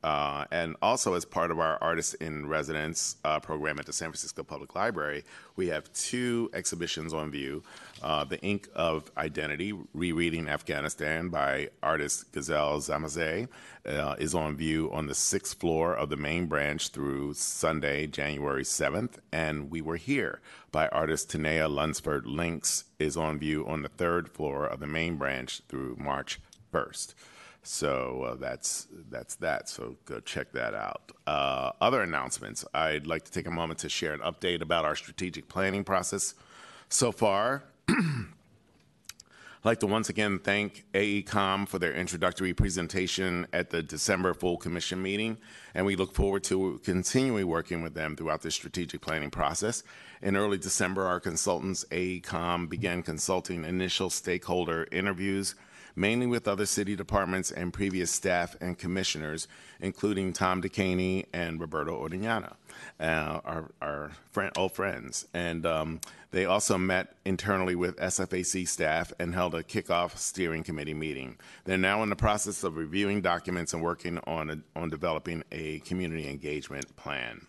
Uh, 0.05 0.45
and 0.53 0.77
also, 0.81 1.15
as 1.15 1.25
part 1.25 1.51
of 1.51 1.59
our 1.59 1.77
Artists 1.83 2.15
in 2.15 2.47
Residence 2.47 3.17
uh, 3.25 3.41
program 3.41 3.79
at 3.81 3.87
the 3.87 3.93
San 3.93 4.09
Francisco 4.09 4.45
Public 4.45 4.75
Library, 4.77 5.25
we 5.57 5.69
have 5.69 5.93
two 5.93 6.49
exhibitions 6.53 7.13
on 7.13 7.31
view. 7.33 7.65
Uh, 8.01 8.23
the 8.23 8.41
Ink 8.41 8.69
of 8.77 9.11
Identity, 9.17 9.73
Rereading 9.95 10.49
Afghanistan 10.49 11.31
by 11.31 11.71
artist 11.83 12.31
Gazelle 12.31 12.79
Samizay, 12.79 13.49
uh, 13.87 14.15
is 14.19 14.37
on 14.37 14.57
view 14.57 14.89
on 14.93 15.07
the 15.09 15.15
sixth 15.15 15.59
floor 15.59 15.95
of 15.95 16.11
the 16.11 16.17
main 16.17 16.47
branch 16.47 16.91
through 16.91 17.35
Sunday, 17.35 18.07
January 18.07 18.63
7th. 18.63 19.19
And 19.33 19.69
We 19.69 19.81
Were 19.81 19.97
Here 19.97 20.41
by 20.71 20.87
artist 20.89 21.33
Tanea 21.33 21.69
Lunsford 21.69 22.25
Lynx 22.25 22.85
is 23.01 23.17
on 23.17 23.39
view 23.39 23.67
on 23.67 23.83
the 23.83 23.89
third 23.89 24.29
floor 24.29 24.65
of 24.65 24.79
the 24.79 24.87
main 24.87 25.17
branch 25.17 25.61
through 25.69 25.97
March 25.99 26.41
1st. 26.73 27.15
So 27.63 28.23
uh, 28.23 28.35
that's 28.37 28.89
that's 29.11 29.35
that. 29.37 29.69
So 29.69 29.97
go 30.05 30.21
check 30.21 30.53
that 30.53 30.75
out. 30.75 31.13
Uh, 31.27 31.73
other 31.81 32.03
announcements. 32.03 32.65
I'd 32.73 33.07
like 33.07 33.25
to 33.25 33.33
take 33.33 33.47
a 33.47 33.51
moment 33.51 33.81
to 33.81 33.89
share 33.89 34.13
an 34.15 34.21
update 34.21 34.63
about 34.63 34.85
our 34.85 34.97
strategic 34.97 35.49
planning 35.49 35.85
process 35.85 36.35
so 36.89 37.13
far. 37.13 37.65
I'd 37.89 39.65
like 39.65 39.81
to 39.81 39.89
once 39.89 40.09
again 40.09 40.39
thank 40.39 40.85
AECOM 40.95 41.69
for 41.69 41.81
their 41.81 41.93
introductory 41.93 42.55
presentation 42.55 43.45
at 43.53 43.71
the 43.71 43.83
December 43.83 44.33
full 44.33 44.57
commission 44.57 45.03
meeting, 45.03 45.37
and 45.75 45.85
we 45.85 45.97
look 45.97 46.15
forward 46.15 46.45
to 46.45 46.81
continuing 46.85 47.49
working 47.49 47.83
with 47.83 47.93
them 47.95 48.15
throughout 48.15 48.43
the 48.43 48.53
strategic 48.53 49.01
planning 49.01 49.31
process. 49.31 49.83
In 50.23 50.37
early 50.37 50.59
December, 50.59 51.05
our 51.05 51.19
consultants, 51.19 51.85
AECOM, 51.91 52.69
began 52.69 53.03
consulting 53.03 53.65
initial 53.65 54.11
stakeholder 54.11 54.87
interviews, 54.93 55.57
mainly 55.99 56.27
with 56.27 56.47
other 56.47 56.67
city 56.67 56.95
departments 56.95 57.51
and 57.51 57.73
previous 57.73 58.11
staff 58.11 58.57
and 58.61 58.79
commissioners, 58.79 59.49
including 59.81 60.33
Tom 60.33 60.63
DeCaigny 60.63 61.27
and 61.33 61.61
Roberto 61.61 62.01
Ordeñana, 62.01 62.55
uh, 63.01 63.41
our, 63.45 63.71
our 63.83 64.13
friend, 64.31 64.53
old 64.57 64.73
friends. 64.73 65.27
And 65.35 65.67
um, 65.67 66.01
they 66.31 66.45
also 66.45 66.79
met 66.79 67.15
internally 67.25 67.75
with 67.75 67.97
SFAC 67.97 68.69
staff 68.69 69.13
and 69.19 69.35
held 69.35 69.55
a 69.55 69.63
kickoff 69.63 70.17
steering 70.17 70.63
committee 70.63 70.95
meeting. 70.95 71.37
They're 71.65 71.79
now 71.79 72.03
in 72.03 72.11
the 72.11 72.17
process 72.17 72.63
of 72.63 72.77
reviewing 72.77 73.21
documents 73.21 73.73
and 73.73 73.83
working 73.83 74.19
on, 74.27 74.51
a, 74.51 74.79
on 74.79 74.91
developing 74.91 75.43
a 75.51 75.81
community 75.81 76.29
engagement 76.29 76.95
plan. 76.97 77.47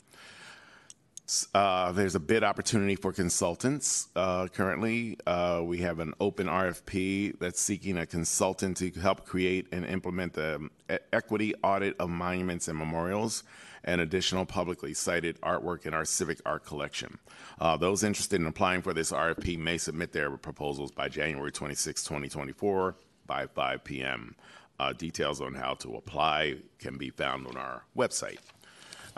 Uh, 1.54 1.92
there's 1.92 2.16
a 2.16 2.20
bid 2.20 2.44
opportunity 2.44 2.96
for 2.96 3.14
consultants 3.14 4.08
uh, 4.16 4.48
currently. 4.48 5.16
Uh, 5.28 5.62
we 5.64 5.78
have 5.78 6.00
an 6.00 6.14
open 6.20 6.48
RFP 6.48 7.38
that's 7.40 7.62
seeking 7.62 7.98
a 7.98 8.06
consultant 8.06 8.78
to 8.78 8.90
help 8.92 9.26
create 9.26 9.68
and 9.72 9.86
implement 9.86 10.34
the 10.34 10.56
um, 10.56 10.72
equity 11.14 11.54
audit 11.64 11.96
of 12.00 12.10
monuments 12.10 12.68
and 12.68 12.78
memorials 12.78 13.44
and 13.84 14.02
additional 14.02 14.44
publicly 14.44 14.94
cited 14.94 15.40
artwork 15.42 15.86
in 15.86 15.94
our 15.94 16.04
civic 16.04 16.42
art 16.46 16.66
collection. 16.66 17.20
Uh, 17.60 17.78
those 17.78 18.04
interested 18.04 18.42
in 18.42 18.48
applying 18.48 18.82
for 18.82 18.94
this 18.94 19.12
RFP 19.12 19.58
may 19.58 19.78
submit 19.78 20.12
their 20.12 20.32
proposals 20.32 20.92
by 20.92 21.08
January 21.08 21.52
26, 21.52 22.04
2024 22.04 22.96
by 23.28 23.46
5 23.46 23.84
p.m. 23.84 24.36
Uh, 24.80 24.94
details 24.94 25.42
on 25.42 25.54
how 25.54 25.76
to 25.76 25.96
apply 25.96 26.56
can 26.80 26.98
be 26.98 27.12
found 27.12 27.46
on 27.46 27.56
our 27.56 27.84
website. 27.96 28.40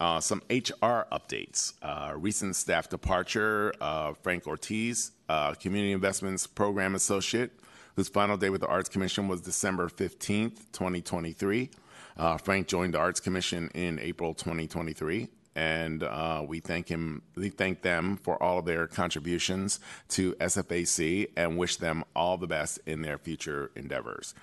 Uh, 0.01 0.19
some 0.19 0.41
HR 0.49 1.05
updates. 1.11 1.73
Uh, 1.83 2.13
recent 2.15 2.55
staff 2.55 2.89
departure 2.89 3.71
uh, 3.79 4.13
Frank 4.23 4.47
Ortiz, 4.47 5.11
Community 5.59 5.91
Investments 5.91 6.47
Program 6.47 6.95
Associate, 6.95 7.51
whose 7.95 8.09
final 8.09 8.35
day 8.35 8.49
with 8.49 8.61
the 8.61 8.67
Arts 8.67 8.89
Commission 8.89 9.27
was 9.27 9.41
December 9.41 9.89
15th, 9.89 10.71
2023. 10.71 11.69
Uh, 12.17 12.35
Frank 12.37 12.67
joined 12.67 12.95
the 12.95 12.97
Arts 12.97 13.19
Commission 13.19 13.69
in 13.75 13.99
April 13.99 14.33
2023. 14.33 15.29
And 15.55 16.01
uh, 16.01 16.43
we 16.47 16.61
thank 16.61 16.87
him. 16.87 17.21
We 17.35 17.49
thank 17.49 17.83
them 17.83 18.17
for 18.17 18.41
all 18.41 18.57
of 18.57 18.65
their 18.65 18.87
contributions 18.87 19.79
to 20.09 20.33
SFAC 20.33 21.29
and 21.37 21.59
wish 21.59 21.75
them 21.75 22.05
all 22.15 22.37
the 22.37 22.47
best 22.47 22.79
in 22.87 23.03
their 23.03 23.19
future 23.19 23.69
endeavors. 23.75 24.33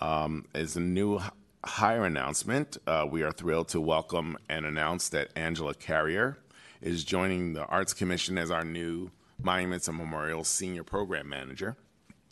Um, 0.00 0.46
as 0.52 0.76
a 0.76 0.80
new 0.80 1.20
hire 1.66 2.04
announcement, 2.04 2.78
uh, 2.86 3.06
we 3.10 3.22
are 3.22 3.32
thrilled 3.32 3.68
to 3.68 3.80
welcome 3.80 4.38
and 4.48 4.64
announce 4.64 5.08
that 5.08 5.30
Angela 5.36 5.74
Carrier 5.74 6.38
is 6.80 7.04
joining 7.04 7.54
the 7.54 7.66
Arts 7.66 7.92
Commission 7.92 8.38
as 8.38 8.50
our 8.50 8.64
new 8.64 9.10
Monuments 9.42 9.88
and 9.88 9.98
Memorials 9.98 10.48
Senior 10.48 10.84
Program 10.84 11.28
Manager 11.28 11.76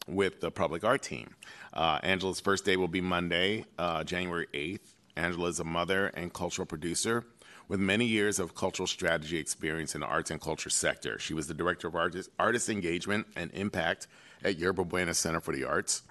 with 0.06 0.40
the 0.40 0.50
Public 0.50 0.84
Art 0.84 1.02
Team. 1.02 1.34
Uh, 1.72 1.98
Angela's 2.02 2.38
first 2.38 2.64
day 2.64 2.76
will 2.76 2.88
be 2.88 3.00
Monday, 3.00 3.64
uh, 3.76 4.04
January 4.04 4.46
8th. 4.54 4.94
Angela 5.16 5.48
is 5.48 5.60
a 5.60 5.64
mother 5.64 6.06
and 6.08 6.32
cultural 6.32 6.66
producer 6.66 7.24
with 7.66 7.80
many 7.80 8.06
years 8.06 8.38
of 8.38 8.54
cultural 8.54 8.86
strategy 8.86 9.38
experience 9.38 9.94
in 9.94 10.00
the 10.00 10.06
arts 10.06 10.30
and 10.30 10.40
culture 10.40 10.70
sector. 10.70 11.18
She 11.18 11.34
was 11.34 11.48
the 11.48 11.54
Director 11.54 11.88
of 11.88 11.96
Artist, 11.96 12.30
Artist 12.38 12.68
Engagement 12.68 13.26
and 13.34 13.50
Impact 13.52 14.06
at 14.44 14.58
Yerba 14.58 14.84
Buena 14.84 15.14
Center 15.14 15.40
for 15.40 15.54
the 15.54 15.64
Arts 15.64 16.02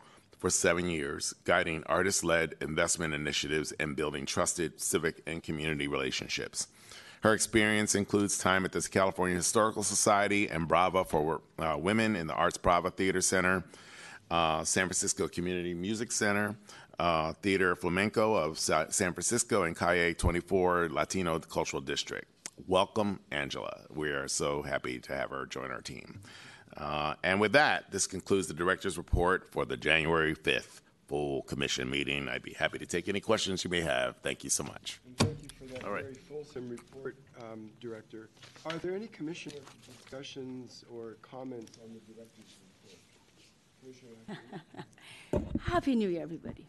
for 0.43 0.49
seven 0.49 0.89
years, 0.89 1.33
guiding 1.45 1.81
artist 1.85 2.21
led 2.21 2.53
investment 2.59 3.13
initiatives 3.13 3.71
and 3.79 3.95
building 3.95 4.25
trusted 4.25 4.77
civic 4.77 5.21
and 5.25 5.41
community 5.41 5.87
relationships. 5.87 6.67
Her 7.21 7.33
experience 7.33 7.95
includes 7.95 8.37
time 8.37 8.65
at 8.65 8.73
the 8.73 8.81
California 8.81 9.37
Historical 9.37 9.83
Society 9.83 10.49
and 10.49 10.67
Brava 10.67 11.05
for 11.05 11.39
uh, 11.59 11.77
Women 11.79 12.17
in 12.17 12.27
the 12.27 12.33
Arts 12.33 12.57
Brava 12.57 12.91
Theater 12.91 13.21
Center, 13.21 13.63
uh, 14.29 14.65
San 14.65 14.87
Francisco 14.87 15.29
Community 15.29 15.73
Music 15.73 16.11
Center, 16.11 16.57
uh, 16.99 17.31
Theater 17.41 17.73
Flamenco 17.77 18.35
of 18.35 18.59
Sa- 18.59 18.89
San 18.89 19.13
Francisco, 19.13 19.63
and 19.63 19.77
Calle 19.77 20.13
24 20.13 20.89
Latino 20.91 21.39
Cultural 21.39 21.81
District. 21.81 22.27
Welcome, 22.67 23.21
Angela. 23.31 23.85
We 23.89 24.09
are 24.09 24.27
so 24.27 24.61
happy 24.61 24.99
to 24.99 25.15
have 25.15 25.29
her 25.29 25.45
join 25.45 25.71
our 25.71 25.79
team. 25.79 26.19
Uh, 26.77 27.15
and 27.23 27.39
with 27.39 27.51
that, 27.53 27.91
this 27.91 28.07
concludes 28.07 28.47
the 28.47 28.53
director's 28.53 28.97
report 28.97 29.51
for 29.51 29.65
the 29.65 29.77
January 29.77 30.35
5th 30.35 30.81
full 31.07 31.43
commission 31.43 31.89
meeting. 31.89 32.27
I'd 32.29 32.43
be 32.43 32.53
happy 32.53 32.79
to 32.79 32.85
take 32.85 33.07
any 33.07 33.19
questions 33.19 33.63
you 33.63 33.69
may 33.69 33.81
have. 33.81 34.17
Thank 34.23 34.43
you 34.43 34.49
so 34.49 34.63
much. 34.63 34.99
Thank 35.17 35.43
you 35.43 35.49
for 35.59 35.73
that 35.73 35.83
All 35.85 35.91
right. 35.91 36.03
very 36.03 36.15
fulsome 36.15 36.69
report, 36.69 37.17
um, 37.41 37.69
Director. 37.79 38.29
Are 38.65 38.77
there 38.77 38.95
any 38.95 39.07
commissioner 39.07 39.57
discussions 39.85 40.85
or 40.91 41.17
comments 41.21 41.77
on 41.83 41.93
the 41.93 41.99
director's 42.13 42.57
report? 42.63 42.99
Commissioner 43.79 45.45
Happy 45.59 45.95
New 45.95 46.09
Year, 46.09 46.23
everybody. 46.23 46.65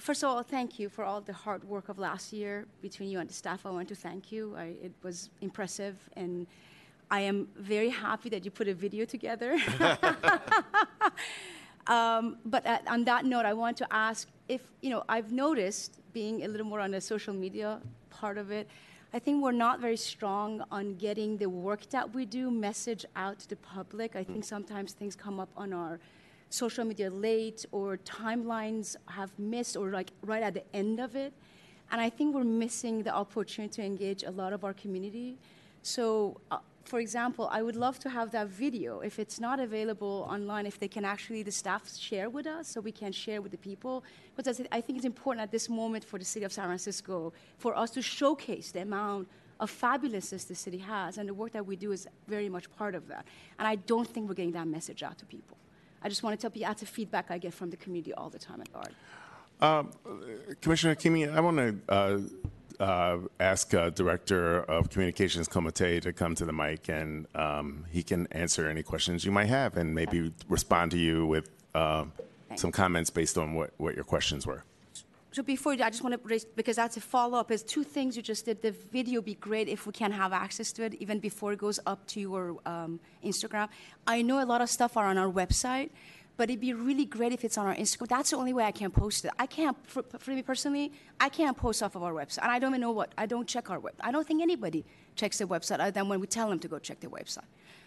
First 0.00 0.24
of 0.24 0.30
all, 0.30 0.42
thank 0.42 0.78
you 0.78 0.88
for 0.88 1.04
all 1.04 1.20
the 1.20 1.32
hard 1.32 1.62
work 1.64 1.88
of 1.88 1.98
last 1.98 2.32
year 2.32 2.66
between 2.82 3.08
you 3.08 3.20
and 3.20 3.28
the 3.28 3.34
staff. 3.34 3.64
I 3.64 3.70
want 3.70 3.88
to 3.88 3.94
thank 3.94 4.32
you. 4.32 4.54
I, 4.56 4.74
it 4.82 4.92
was 5.02 5.30
impressive, 5.40 5.96
and 6.16 6.46
I 7.14 7.20
am 7.20 7.46
very 7.54 7.90
happy 7.90 8.28
that 8.30 8.44
you 8.44 8.50
put 8.50 8.66
a 8.66 8.74
video 8.74 9.04
together. 9.04 9.56
um, 11.86 12.38
but 12.44 12.66
at, 12.66 12.82
on 12.88 13.04
that 13.04 13.24
note, 13.24 13.46
I 13.46 13.52
want 13.52 13.76
to 13.76 13.86
ask 13.92 14.26
if, 14.48 14.62
you 14.80 14.90
know, 14.90 15.04
I've 15.08 15.30
noticed 15.30 16.00
being 16.12 16.44
a 16.44 16.48
little 16.48 16.66
more 16.66 16.80
on 16.80 16.90
the 16.90 17.00
social 17.00 17.32
media 17.32 17.80
part 18.10 18.36
of 18.36 18.50
it, 18.50 18.68
I 19.12 19.20
think 19.20 19.44
we're 19.44 19.60
not 19.66 19.78
very 19.78 19.96
strong 19.96 20.64
on 20.72 20.96
getting 20.96 21.36
the 21.36 21.48
work 21.48 21.88
that 21.90 22.12
we 22.12 22.26
do 22.26 22.50
message 22.50 23.06
out 23.14 23.38
to 23.42 23.48
the 23.48 23.60
public. 23.74 24.16
I 24.16 24.24
think 24.24 24.44
sometimes 24.44 24.92
things 24.92 25.14
come 25.14 25.38
up 25.38 25.50
on 25.56 25.72
our 25.72 26.00
social 26.50 26.84
media 26.84 27.10
late 27.10 27.64
or 27.70 27.96
timelines 27.98 28.96
have 29.06 29.30
missed 29.38 29.76
or 29.76 29.90
like 29.90 30.10
right 30.22 30.42
at 30.42 30.54
the 30.54 30.64
end 30.74 30.98
of 30.98 31.14
it. 31.14 31.32
And 31.92 32.00
I 32.00 32.10
think 32.10 32.34
we're 32.34 32.42
missing 32.42 33.04
the 33.04 33.14
opportunity 33.14 33.74
to 33.76 33.84
engage 33.84 34.24
a 34.24 34.32
lot 34.32 34.52
of 34.52 34.64
our 34.64 34.74
community. 34.74 35.38
So, 35.82 36.40
uh, 36.50 36.58
for 36.84 37.00
example, 37.00 37.48
I 37.50 37.62
would 37.62 37.76
love 37.76 37.98
to 38.00 38.10
have 38.10 38.30
that 38.32 38.48
video. 38.48 39.00
If 39.00 39.18
it's 39.18 39.40
not 39.40 39.58
available 39.58 40.26
online, 40.30 40.66
if 40.66 40.78
they 40.78 40.88
can 40.88 41.04
actually, 41.04 41.42
the 41.42 41.52
staff 41.52 41.96
share 41.96 42.28
with 42.28 42.46
us 42.46 42.68
so 42.68 42.80
we 42.80 42.92
can 42.92 43.12
share 43.12 43.40
with 43.40 43.52
the 43.52 43.58
people. 43.58 44.04
Because 44.36 44.60
I 44.70 44.80
think 44.80 44.98
it's 44.98 45.06
important 45.06 45.42
at 45.42 45.50
this 45.50 45.68
moment 45.68 46.04
for 46.04 46.18
the 46.18 46.24
city 46.24 46.44
of 46.44 46.52
San 46.52 46.66
Francisco 46.66 47.32
for 47.58 47.76
us 47.76 47.90
to 47.92 48.02
showcase 48.02 48.70
the 48.70 48.82
amount 48.82 49.28
of 49.60 49.70
fabulousness 49.70 50.46
the 50.46 50.54
city 50.54 50.78
has. 50.78 51.18
And 51.18 51.28
the 51.28 51.34
work 51.34 51.52
that 51.52 51.64
we 51.64 51.76
do 51.76 51.92
is 51.92 52.06
very 52.28 52.48
much 52.48 52.70
part 52.76 52.94
of 52.94 53.08
that. 53.08 53.24
And 53.58 53.66
I 53.66 53.76
don't 53.76 54.08
think 54.08 54.28
we're 54.28 54.34
getting 54.34 54.52
that 54.52 54.66
message 54.66 55.02
out 55.02 55.18
to 55.18 55.24
people. 55.24 55.56
I 56.02 56.08
just 56.08 56.22
want 56.22 56.38
to 56.38 56.42
tell 56.42 56.54
you 56.54 56.66
that's 56.66 56.82
a 56.82 56.86
feedback 56.86 57.30
I 57.30 57.38
get 57.38 57.54
from 57.54 57.70
the 57.70 57.78
community 57.78 58.12
all 58.12 58.28
the 58.28 58.38
time 58.38 58.60
at 58.60 58.68
art. 58.74 58.92
Um, 59.60 59.90
Commissioner 60.60 60.96
Kimi, 60.96 61.28
I 61.28 61.40
want 61.40 61.56
to 61.56 61.76
uh, 61.88 62.18
uh, 62.80 63.18
ask 63.40 63.72
uh, 63.74 63.90
Director 63.90 64.62
of 64.62 64.90
Communications 64.90 65.48
Coma 65.48 65.72
Te 65.72 66.00
to 66.00 66.12
come 66.12 66.34
to 66.34 66.44
the 66.44 66.52
mic 66.52 66.88
and 66.88 67.26
um, 67.34 67.84
he 67.90 68.02
can 68.02 68.26
answer 68.32 68.68
any 68.68 68.82
questions 68.82 69.24
you 69.24 69.32
might 69.32 69.46
have 69.46 69.76
and 69.76 69.94
maybe 69.94 70.32
respond 70.48 70.90
to 70.92 70.98
you 70.98 71.26
with 71.26 71.50
uh, 71.74 72.04
some 72.56 72.72
comments 72.72 73.10
based 73.10 73.38
on 73.38 73.54
what, 73.54 73.70
what 73.78 73.94
your 73.94 74.04
questions 74.04 74.46
were. 74.46 74.64
So 75.32 75.42
before 75.42 75.72
I 75.72 75.90
just 75.90 76.04
want 76.04 76.14
to 76.14 76.28
raise, 76.28 76.44
because 76.44 76.76
that's 76.76 76.96
a 76.96 77.00
follow-up, 77.00 77.50
is 77.50 77.64
two 77.64 77.82
things 77.82 78.16
you 78.16 78.22
just 78.22 78.44
did. 78.44 78.62
The 78.62 78.70
video 78.70 79.18
would 79.18 79.24
be 79.24 79.34
great 79.34 79.68
if 79.68 79.84
we 79.84 79.92
can 79.92 80.12
have 80.12 80.32
access 80.32 80.70
to 80.74 80.84
it 80.84 80.94
even 80.94 81.18
before 81.18 81.52
it 81.52 81.58
goes 81.58 81.80
up 81.86 82.06
to 82.08 82.20
your 82.20 82.56
um, 82.66 83.00
Instagram. 83.24 83.68
I 84.06 84.22
know 84.22 84.40
a 84.40 84.46
lot 84.46 84.60
of 84.60 84.70
stuff 84.70 84.96
are 84.96 85.06
on 85.06 85.18
our 85.18 85.28
website, 85.28 85.90
but 86.36 86.50
it'd 86.50 86.60
be 86.60 86.72
really 86.72 87.04
great 87.04 87.32
if 87.32 87.44
it's 87.44 87.56
on 87.56 87.66
our 87.66 87.74
Instagram. 87.74 88.08
That's 88.08 88.30
the 88.30 88.36
only 88.36 88.52
way 88.52 88.64
I 88.64 88.72
can 88.72 88.90
post 88.90 89.24
it. 89.24 89.30
I 89.38 89.46
can't, 89.46 89.76
for, 89.86 90.02
for 90.18 90.30
me 90.32 90.42
personally, 90.42 90.92
I 91.20 91.28
can't 91.28 91.56
post 91.56 91.82
off 91.82 91.94
of 91.94 92.02
our 92.02 92.12
website. 92.12 92.42
And 92.42 92.50
I 92.50 92.58
don't 92.58 92.72
even 92.72 92.80
know 92.80 92.90
what, 92.90 93.12
I 93.16 93.26
don't 93.26 93.46
check 93.46 93.70
our 93.70 93.78
web. 93.78 93.94
I 94.00 94.10
don't 94.10 94.26
think 94.26 94.42
anybody 94.42 94.84
checks 95.14 95.38
the 95.38 95.44
website 95.44 95.80
other 95.80 95.92
than 95.92 96.08
when 96.08 96.20
we 96.20 96.26
tell 96.26 96.48
them 96.48 96.58
to 96.60 96.68
go 96.68 96.78
check 96.78 97.00
the 97.00 97.06
website. 97.06 97.44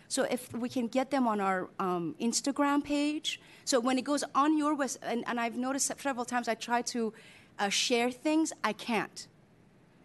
So 0.08 0.24
if 0.24 0.54
we 0.54 0.70
can 0.70 0.88
get 0.88 1.12
them 1.12 1.28
on 1.28 1.42
our 1.42 1.70
um, 1.80 2.16
Instagram 2.22 2.84
page, 2.84 3.42
so 3.66 3.80
when 3.82 3.98
it 3.98 4.06
goes 4.06 4.24
on 4.34 4.58
your 4.58 4.76
website, 4.78 5.00
and, 5.04 5.26
and 5.28 5.40
I've 5.40 5.56
noticed 5.56 5.92
several 6.00 6.24
times 6.24 6.48
I 6.48 6.56
try 6.56 6.82
to 6.84 7.14
uh, 7.60 7.68
share 7.68 8.12
things, 8.12 8.54
I 8.64 8.72
can't. 8.72 9.28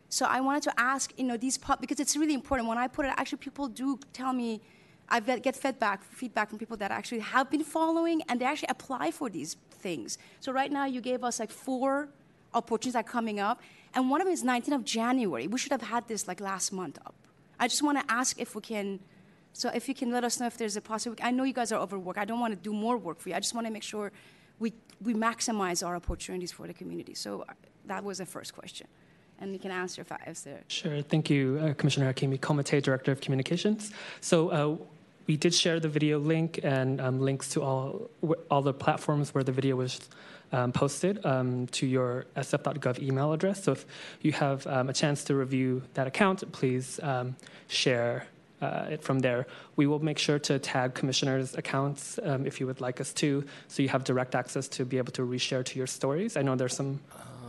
So 0.08 0.26
I 0.26 0.40
wanted 0.40 0.64
to 0.64 0.78
ask, 0.78 1.12
you 1.16 1.24
know, 1.24 1.36
these 1.36 1.56
pub 1.56 1.80
because 1.80 2.00
it's 2.00 2.16
really 2.16 2.34
important. 2.34 2.68
When 2.68 2.78
I 2.78 2.88
put 2.88 3.06
it, 3.06 3.12
actually, 3.16 3.38
people 3.38 3.68
do 3.68 3.98
tell 4.12 4.32
me, 4.32 4.60
I 5.08 5.20
get 5.20 5.56
feedback 5.56 6.02
feedback 6.02 6.48
from 6.50 6.58
people 6.58 6.76
that 6.78 6.90
actually 6.90 7.20
have 7.20 7.50
been 7.50 7.64
following 7.64 8.22
and 8.28 8.40
they 8.40 8.46
actually 8.46 8.68
apply 8.70 9.10
for 9.10 9.28
these 9.28 9.56
things. 9.70 10.18
So 10.40 10.52
right 10.52 10.72
now, 10.72 10.86
you 10.86 11.00
gave 11.00 11.22
us 11.24 11.40
like 11.40 11.50
four 11.50 12.08
opportunities 12.54 12.94
that 12.94 13.06
are 13.06 13.12
coming 13.18 13.40
up, 13.40 13.60
and 13.94 14.10
one 14.10 14.20
of 14.20 14.26
them 14.26 14.34
is 14.34 14.42
19th 14.42 14.74
of 14.74 14.84
January. 14.84 15.46
We 15.46 15.58
should 15.58 15.72
have 15.72 15.82
had 15.82 16.08
this 16.08 16.28
like 16.28 16.40
last 16.40 16.72
month 16.72 16.98
up. 17.04 17.14
I 17.58 17.68
just 17.68 17.82
want 17.82 17.98
to 17.98 18.12
ask 18.12 18.40
if 18.40 18.54
we 18.54 18.62
can 18.62 19.00
So 19.52 19.70
if 19.74 19.88
you 19.88 19.94
can 19.94 20.10
let 20.10 20.24
us 20.24 20.40
know 20.40 20.46
if 20.46 20.56
there's 20.56 20.76
a 20.76 20.80
possibility, 20.80 21.22
I 21.22 21.30
know 21.30 21.44
you 21.44 21.52
guys 21.52 21.72
are 21.72 21.80
overworked. 21.80 22.18
I 22.18 22.24
don't 22.24 22.40
want 22.40 22.54
to 22.54 22.60
do 22.60 22.72
more 22.72 22.96
work 22.96 23.20
for 23.20 23.28
you. 23.28 23.34
I 23.34 23.40
just 23.40 23.54
want 23.54 23.66
to 23.66 23.72
make 23.72 23.82
sure 23.82 24.10
we, 24.58 24.72
we 25.02 25.14
maximize 25.14 25.86
our 25.86 25.96
opportunities 25.96 26.52
for 26.52 26.66
the 26.66 26.74
community. 26.74 27.14
So 27.14 27.44
uh, 27.48 27.52
that 27.86 28.02
was 28.02 28.18
the 28.18 28.26
first 28.26 28.54
question. 28.54 28.86
And 29.42 29.52
you 29.52 29.58
can 29.58 29.72
answer 29.72 30.06
I, 30.08 30.30
if. 30.30 30.46
Sure. 30.68 31.02
Thank 31.02 31.28
you, 31.28 31.58
uh, 31.60 31.74
Commissioner 31.74 32.12
Hakimi 32.12 32.40
Coma 32.40 32.62
Te, 32.62 32.80
Director 32.80 33.10
of 33.10 33.20
Communications. 33.20 33.90
So 34.20 34.50
uh, 34.50 34.76
we 35.26 35.36
did 35.36 35.52
share 35.52 35.80
the 35.80 35.88
video 35.88 36.20
link 36.20 36.60
and 36.62 37.00
um, 37.00 37.20
links 37.20 37.48
to 37.50 37.62
all 37.62 38.08
all 38.50 38.62
the 38.62 38.72
platforms 38.72 39.34
where 39.34 39.42
the 39.42 39.50
video 39.50 39.74
was 39.74 39.98
um, 40.52 40.70
posted 40.70 41.26
um, 41.26 41.66
to 41.68 41.86
your 41.86 42.26
sf.gov 42.36 43.02
email 43.02 43.32
address. 43.32 43.64
So 43.64 43.72
if 43.72 43.84
you 44.20 44.30
have 44.30 44.64
um, 44.68 44.88
a 44.88 44.92
chance 44.92 45.24
to 45.24 45.34
review 45.34 45.82
that 45.94 46.06
account, 46.06 46.50
please 46.52 47.00
um, 47.02 47.34
share 47.66 48.26
uh, 48.60 48.86
it 48.90 49.02
from 49.02 49.18
there. 49.18 49.46
We 49.74 49.88
will 49.88 49.98
make 49.98 50.18
sure 50.18 50.38
to 50.38 50.60
tag 50.60 50.94
commissioners' 50.94 51.56
accounts 51.56 52.20
um, 52.22 52.46
if 52.46 52.60
you 52.60 52.68
would 52.68 52.80
like 52.80 53.00
us 53.00 53.12
to, 53.14 53.44
so 53.66 53.82
you 53.82 53.88
have 53.88 54.04
direct 54.04 54.36
access 54.36 54.68
to 54.68 54.84
be 54.84 54.98
able 54.98 55.12
to 55.12 55.22
reshare 55.22 55.64
to 55.64 55.78
your 55.78 55.88
stories. 55.88 56.36
I 56.36 56.42
know 56.42 56.54
there's 56.54 56.76
some 56.76 57.00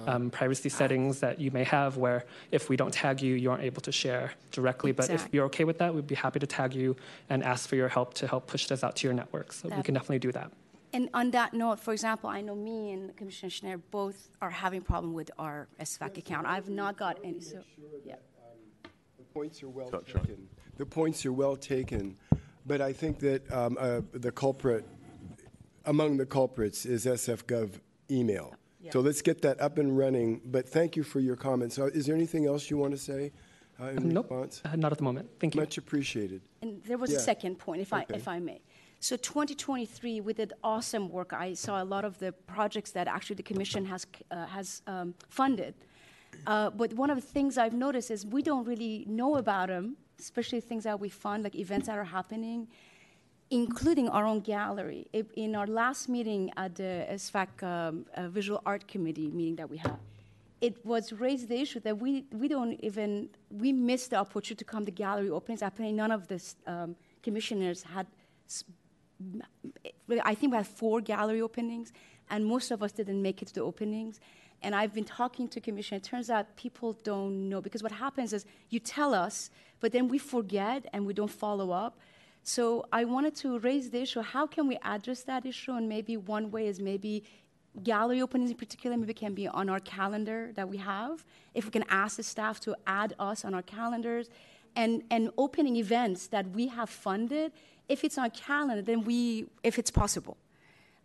um, 0.07 0.29
privacy 0.29 0.69
settings 0.69 1.19
that 1.19 1.39
you 1.39 1.51
may 1.51 1.63
have 1.63 1.97
where 1.97 2.25
if 2.51 2.69
we 2.69 2.75
don't 2.75 2.93
tag 2.93 3.21
you, 3.21 3.35
you 3.35 3.51
aren't 3.51 3.63
able 3.63 3.81
to 3.81 3.91
share 3.91 4.31
directly. 4.51 4.91
But 4.91 5.09
if 5.09 5.27
you're 5.31 5.45
okay 5.45 5.63
with 5.63 5.77
that, 5.79 5.93
we'd 5.93 6.07
be 6.07 6.15
happy 6.15 6.39
to 6.39 6.47
tag 6.47 6.73
you 6.73 6.95
and 7.29 7.43
ask 7.43 7.67
for 7.67 7.75
your 7.75 7.89
help 7.89 8.13
to 8.15 8.27
help 8.27 8.47
push 8.47 8.67
this 8.67 8.83
out 8.83 8.95
to 8.97 9.07
your 9.07 9.13
network. 9.13 9.53
So 9.53 9.69
we 9.69 9.83
can 9.83 9.93
definitely 9.93 10.19
do 10.19 10.31
that. 10.33 10.51
And 10.93 11.09
on 11.15 11.31
that 11.31 11.55
note, 11.55 11.79
for 11.79 11.91
example, 11.91 12.29
I 12.29 12.41
know 12.41 12.55
me 12.55 12.91
and 12.91 13.17
Commissioner 13.17 13.49
Schneider 13.49 13.81
both 13.89 14.29
are 14.41 14.51
having 14.51 14.81
problem 14.81 15.13
with 15.13 15.31
our 15.39 15.67
SFAC 15.79 16.19
account. 16.19 16.45
I've 16.45 16.69
not 16.69 16.97
got 16.97 17.17
any, 17.23 17.39
so, 17.39 17.63
yeah. 18.05 18.15
The 19.17 19.23
points 19.33 19.63
are 19.63 19.69
well 19.69 19.89
Sure, 19.89 20.03
sure. 20.05 20.21
taken. 20.21 20.47
The 20.77 20.85
points 20.85 21.25
are 21.25 21.33
well 21.33 21.55
taken, 21.55 22.15
but 22.67 22.79
I 22.79 22.93
think 22.93 23.19
that 23.19 23.51
um, 23.51 23.75
uh, 23.79 24.01
the 24.11 24.31
culprit, 24.31 24.85
among 25.85 26.17
the 26.17 26.27
culprits, 26.27 26.85
is 26.85 27.07
SFGov 27.07 27.79
email. 28.11 28.53
So 28.91 28.99
let's 28.99 29.21
get 29.21 29.41
that 29.43 29.61
up 29.61 29.77
and 29.77 29.97
running, 29.97 30.41
but 30.45 30.67
thank 30.67 30.95
you 30.95 31.03
for 31.03 31.19
your 31.19 31.35
comments. 31.35 31.79
Uh, 31.79 31.85
Is 31.85 32.05
there 32.05 32.15
anything 32.15 32.45
else 32.45 32.69
you 32.69 32.77
want 32.77 32.91
to 32.91 32.97
say 32.97 33.31
uh, 33.79 33.85
in 33.87 34.09
Nope, 34.09 34.29
response? 34.29 34.61
uh, 34.65 34.75
not 34.75 34.91
at 34.91 34.97
the 34.97 35.03
moment. 35.03 35.29
Thank 35.39 35.55
you. 35.55 35.61
Much 35.61 35.77
appreciated. 35.77 36.41
And 36.61 36.83
there 36.83 36.97
was 36.97 37.11
Yeah. 37.11 37.17
a 37.17 37.21
second 37.21 37.59
point, 37.59 37.81
if 37.81 37.93
I, 37.93 38.05
if 38.09 38.27
I 38.27 38.39
may. 38.39 38.61
So 38.99 39.15
2023, 39.17 40.21
we 40.21 40.33
did 40.33 40.53
awesome 40.63 41.09
work. 41.09 41.33
I 41.33 41.53
saw 41.53 41.81
a 41.81 41.85
lot 41.85 42.05
of 42.05 42.17
the 42.19 42.31
projects 42.31 42.91
that 42.91 43.07
actually 43.07 43.35
the 43.35 43.43
commission 43.43 43.85
has, 43.85 44.05
uh, 44.31 44.45
has 44.47 44.81
um, 44.87 45.13
funded. 45.29 45.73
Uh, 46.47 46.69
but 46.69 46.93
one 46.93 47.09
of 47.09 47.17
the 47.17 47.27
things 47.27 47.57
I've 47.57 47.73
noticed 47.73 48.11
is 48.11 48.25
we 48.25 48.41
don't 48.41 48.65
really 48.65 49.05
know 49.07 49.35
about 49.35 49.67
them, 49.67 49.97
especially 50.19 50.61
things 50.61 50.83
that 50.85 50.99
we 50.99 51.09
fund, 51.09 51.43
like 51.43 51.55
events 51.55 51.87
that 51.87 51.97
are 51.97 52.03
happening, 52.03 52.67
including 53.53 54.09
our 54.09 54.25
own 54.25 54.39
gallery. 54.39 55.05
In 55.35 55.55
our 55.55 55.67
last 55.67 56.09
meeting 56.09 56.51
at 56.57 56.73
the 56.73 57.05
SFAC 57.11 57.61
um, 57.61 58.05
uh, 58.15 58.27
Visual 58.27 58.59
Art 58.65 58.87
Committee 58.87 59.29
meeting 59.29 59.55
that 59.57 59.69
we 59.69 59.77
had, 59.77 59.99
it 60.59 60.83
was 60.83 61.13
raised 61.13 61.49
the 61.49 61.59
issue 61.59 61.79
that 61.81 61.95
we, 61.99 62.25
we 62.31 62.47
don't 62.47 62.73
even, 62.81 63.29
we 63.51 63.71
missed 63.71 64.09
the 64.09 64.15
opportunity 64.15 64.55
to 64.55 64.65
come 64.65 64.85
to 64.85 64.91
gallery 64.91 65.29
openings. 65.29 65.61
Apparently, 65.61 65.95
none 65.95 66.11
of 66.11 66.27
the 66.27 66.41
um, 66.65 66.95
commissioners 67.21 67.83
had, 67.83 68.07
I 70.09 70.33
think 70.33 70.51
we 70.51 70.57
had 70.57 70.65
four 70.65 70.99
gallery 70.99 71.41
openings, 71.41 71.93
and 72.31 72.43
most 72.43 72.71
of 72.71 72.81
us 72.81 72.91
didn't 72.91 73.21
make 73.21 73.43
it 73.43 73.49
to 73.49 73.53
the 73.53 73.61
openings. 73.61 74.19
And 74.63 74.73
I've 74.73 74.95
been 74.95 75.03
talking 75.03 75.47
to 75.49 75.61
commission. 75.61 75.97
It 75.97 76.03
turns 76.03 76.31
out 76.31 76.55
people 76.55 76.93
don't 77.03 77.49
know 77.49 77.61
because 77.61 77.83
what 77.83 77.91
happens 77.91 78.33
is 78.33 78.45
you 78.69 78.79
tell 78.79 79.13
us, 79.13 79.51
but 79.79 79.91
then 79.91 80.07
we 80.07 80.17
forget 80.17 80.87
and 80.91 81.05
we 81.05 81.13
don't 81.13 81.29
follow 81.29 81.69
up. 81.69 81.99
So 82.43 82.85
I 82.91 83.05
wanted 83.05 83.35
to 83.37 83.59
raise 83.59 83.89
the 83.89 84.01
issue. 84.01 84.21
How 84.21 84.45
can 84.45 84.67
we 84.67 84.77
address 84.83 85.23
that 85.23 85.45
issue? 85.45 85.73
And 85.73 85.87
maybe 85.87 86.17
one 86.17 86.51
way 86.51 86.67
is 86.67 86.79
maybe 86.79 87.23
gallery 87.81 88.21
openings 88.21 88.51
in 88.51 88.57
particular 88.57 88.95
maybe 88.97 89.13
can 89.13 89.33
be 89.33 89.47
on 89.47 89.69
our 89.69 89.79
calendar 89.79 90.51
that 90.55 90.67
we 90.67 90.77
have. 90.77 91.25
If 91.53 91.65
we 91.65 91.71
can 91.71 91.85
ask 91.89 92.17
the 92.17 92.23
staff 92.23 92.59
to 92.61 92.75
add 92.85 93.15
us 93.17 93.45
on 93.45 93.53
our 93.53 93.61
calendars, 93.61 94.29
and 94.75 95.03
and 95.11 95.29
opening 95.37 95.75
events 95.75 96.27
that 96.27 96.49
we 96.51 96.67
have 96.67 96.89
funded. 96.89 97.51
If 97.89 98.03
it's 98.03 98.17
on 98.17 98.31
calendar, 98.31 98.81
then 98.81 99.03
we, 99.03 99.45
if 99.61 99.77
it's 99.77 99.91
possible. 99.91 100.37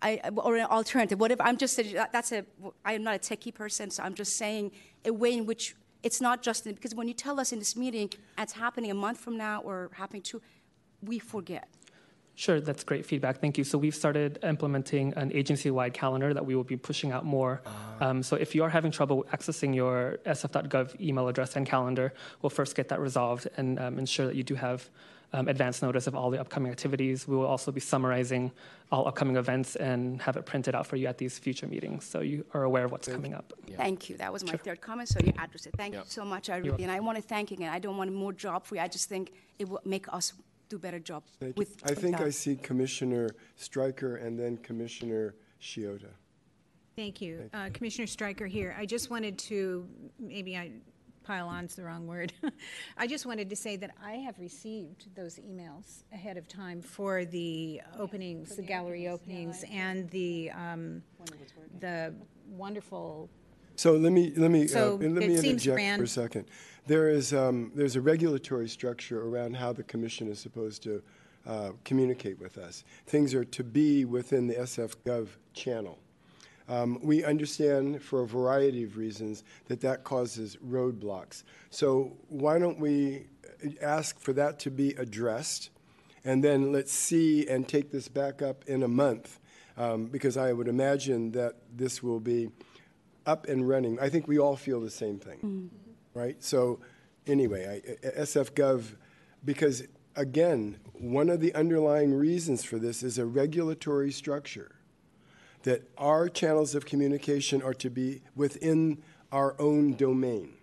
I, 0.00 0.20
or 0.36 0.56
an 0.56 0.66
alternative. 0.66 1.18
What 1.18 1.32
if 1.32 1.40
I'm 1.40 1.56
just 1.56 1.78
a, 1.78 2.08
that's 2.12 2.30
a 2.30 2.44
I 2.84 2.92
am 2.92 3.02
not 3.02 3.16
a 3.16 3.18
techie 3.18 3.52
person, 3.52 3.90
so 3.90 4.02
I'm 4.02 4.14
just 4.14 4.36
saying 4.36 4.70
a 5.04 5.12
way 5.12 5.34
in 5.34 5.44
which 5.44 5.74
it's 6.04 6.20
not 6.20 6.40
just 6.42 6.64
because 6.64 6.94
when 6.94 7.08
you 7.08 7.14
tell 7.14 7.40
us 7.40 7.52
in 7.52 7.58
this 7.58 7.74
meeting 7.76 8.08
it's 8.38 8.52
happening 8.52 8.92
a 8.92 8.94
month 8.94 9.18
from 9.18 9.36
now 9.36 9.60
or 9.62 9.90
happening 9.94 10.22
two, 10.22 10.40
we 11.02 11.18
forget. 11.18 11.68
Sure, 12.34 12.60
that's 12.60 12.84
great 12.84 13.04
feedback. 13.04 13.40
Thank 13.40 13.58
you. 13.58 13.64
So 13.64 13.76
we've 13.76 13.94
started 13.94 14.38
implementing 14.44 15.12
an 15.14 15.32
agency-wide 15.32 15.92
calendar 15.92 16.32
that 16.32 16.46
we 16.46 16.54
will 16.54 16.62
be 16.62 16.76
pushing 16.76 17.10
out 17.10 17.24
more. 17.24 17.62
Um, 18.00 18.22
so 18.22 18.36
if 18.36 18.54
you 18.54 18.62
are 18.62 18.68
having 18.68 18.92
trouble 18.92 19.26
accessing 19.32 19.74
your 19.74 20.18
sf.gov 20.24 21.00
email 21.00 21.26
address 21.26 21.56
and 21.56 21.66
calendar, 21.66 22.14
we'll 22.40 22.50
first 22.50 22.76
get 22.76 22.90
that 22.90 23.00
resolved 23.00 23.48
and 23.56 23.80
um, 23.80 23.98
ensure 23.98 24.26
that 24.26 24.36
you 24.36 24.44
do 24.44 24.54
have 24.54 24.88
um, 25.32 25.48
advance 25.48 25.82
notice 25.82 26.06
of 26.06 26.14
all 26.14 26.30
the 26.30 26.40
upcoming 26.40 26.70
activities. 26.70 27.26
We 27.26 27.36
will 27.36 27.46
also 27.46 27.72
be 27.72 27.80
summarizing 27.80 28.52
all 28.90 29.06
upcoming 29.06 29.36
events 29.36 29.76
and 29.76 30.22
have 30.22 30.36
it 30.36 30.46
printed 30.46 30.74
out 30.74 30.86
for 30.86 30.96
you 30.96 31.06
at 31.06 31.18
these 31.18 31.38
future 31.38 31.66
meetings, 31.66 32.04
so 32.04 32.20
you 32.20 32.44
are 32.54 32.62
aware 32.62 32.84
of 32.84 32.92
what's 32.92 33.08
coming 33.08 33.34
up. 33.34 33.52
Thank 33.76 34.08
you. 34.08 34.16
That 34.16 34.32
was 34.32 34.44
my 34.44 34.56
third 34.56 34.80
comment, 34.80 35.08
so 35.08 35.18
you 35.22 35.32
addressed 35.38 35.66
it. 35.66 35.74
Thank 35.76 35.94
you 35.94 36.02
so 36.06 36.24
much. 36.24 36.48
I 36.48 36.56
really, 36.58 36.82
and 36.82 36.90
I 36.90 37.00
want 37.00 37.16
to 37.16 37.22
thank 37.22 37.50
you 37.50 37.56
again. 37.56 37.70
I 37.70 37.78
don't 37.78 37.96
want 37.96 38.12
more 38.12 38.32
job 38.32 38.64
for 38.64 38.76
you. 38.76 38.80
I 38.80 38.88
just 38.88 39.08
think 39.08 39.32
it 39.58 39.68
will 39.68 39.80
make 39.84 40.06
us 40.12 40.32
do 40.68 40.78
better 40.78 40.98
job 40.98 41.24
Thank 41.40 41.56
you. 41.56 41.58
with. 41.58 41.76
I 41.84 41.94
think 41.94 42.18
with 42.18 42.26
I 42.26 42.30
see 42.30 42.56
Commissioner 42.56 43.30
Stryker 43.56 44.16
and 44.16 44.38
then 44.38 44.56
Commissioner 44.58 45.34
Shiota. 45.60 46.10
Thank 46.96 47.20
you. 47.20 47.48
Uh, 47.54 47.70
Commissioner 47.72 48.06
Stryker 48.06 48.46
here. 48.46 48.74
I 48.76 48.84
just 48.84 49.08
wanted 49.08 49.38
to, 49.38 49.86
maybe 50.18 50.56
I, 50.56 50.72
pile 51.22 51.46
on 51.46 51.58
on's 51.58 51.76
the 51.76 51.84
wrong 51.84 52.06
word. 52.06 52.32
I 52.96 53.06
just 53.06 53.26
wanted 53.26 53.50
to 53.50 53.56
say 53.56 53.76
that 53.76 53.90
I 54.02 54.14
have 54.14 54.38
received 54.38 55.14
those 55.14 55.38
emails 55.38 56.02
ahead 56.12 56.38
of 56.38 56.48
time 56.48 56.80
for 56.80 57.24
the 57.26 57.82
openings, 57.98 58.56
the 58.56 58.62
gallery 58.62 59.08
openings, 59.08 59.62
and 59.70 60.08
the, 60.10 60.50
um, 60.52 61.02
the 61.80 62.14
wonderful, 62.48 63.28
So 63.78 63.92
let 63.92 64.10
me, 64.10 64.32
let 64.36 64.50
me, 64.50 64.68
uh, 64.74 64.94
let 64.94 65.00
me 65.00 65.34
it 65.34 65.40
seems 65.40 65.64
interject 65.64 65.98
for 65.98 66.02
a 66.02 66.08
second. 66.08 66.46
There 66.88 67.08
is, 67.08 67.32
um, 67.32 67.70
there's 67.76 67.94
a 67.94 68.00
regulatory 68.00 68.68
structure 68.68 69.22
around 69.22 69.54
how 69.54 69.72
the 69.72 69.84
commission 69.84 70.28
is 70.28 70.40
supposed 70.40 70.82
to 70.82 71.00
uh, 71.46 71.70
communicate 71.84 72.40
with 72.40 72.58
us. 72.58 72.82
Things 73.06 73.34
are 73.34 73.44
to 73.44 73.62
be 73.62 74.04
within 74.04 74.48
the 74.48 74.54
SF.gov 74.54 75.28
channel. 75.54 75.96
Um, 76.68 76.98
we 77.04 77.22
understand 77.22 78.02
for 78.02 78.22
a 78.22 78.26
variety 78.26 78.82
of 78.82 78.96
reasons 78.96 79.44
that 79.68 79.80
that 79.82 80.02
causes 80.02 80.56
roadblocks. 80.56 81.44
So 81.70 82.16
why 82.28 82.58
don't 82.58 82.80
we 82.80 83.26
ask 83.80 84.18
for 84.18 84.32
that 84.32 84.58
to 84.58 84.72
be 84.72 84.90
addressed? 84.94 85.70
And 86.24 86.42
then 86.42 86.72
let's 86.72 86.92
see 86.92 87.46
and 87.46 87.68
take 87.68 87.92
this 87.92 88.08
back 88.08 88.42
up 88.42 88.64
in 88.66 88.82
a 88.82 88.88
month, 88.88 89.38
um, 89.76 90.06
because 90.06 90.36
I 90.36 90.52
would 90.52 90.66
imagine 90.66 91.30
that 91.30 91.54
this 91.76 92.02
will 92.02 92.18
be 92.18 92.50
up 93.28 93.46
and 93.46 93.68
running. 93.68 94.00
I 94.00 94.08
think 94.08 94.26
we 94.26 94.38
all 94.38 94.56
feel 94.56 94.80
the 94.80 94.90
same 94.90 95.18
thing, 95.18 95.38
mm-hmm. 95.38 96.18
right? 96.18 96.42
So, 96.42 96.80
anyway, 97.26 97.82
I, 97.84 98.08
SFGov, 98.22 98.96
because 99.44 99.84
again, 100.16 100.78
one 100.94 101.28
of 101.28 101.40
the 101.40 101.54
underlying 101.54 102.14
reasons 102.14 102.64
for 102.64 102.78
this 102.78 103.02
is 103.02 103.18
a 103.18 103.26
regulatory 103.26 104.10
structure 104.10 104.74
that 105.64 105.82
our 105.98 106.28
channels 106.28 106.74
of 106.74 106.86
communication 106.86 107.60
are 107.62 107.74
to 107.74 107.90
be 107.90 108.22
within 108.34 109.02
our 109.30 109.54
own 109.60 109.94
domain. 109.94 110.54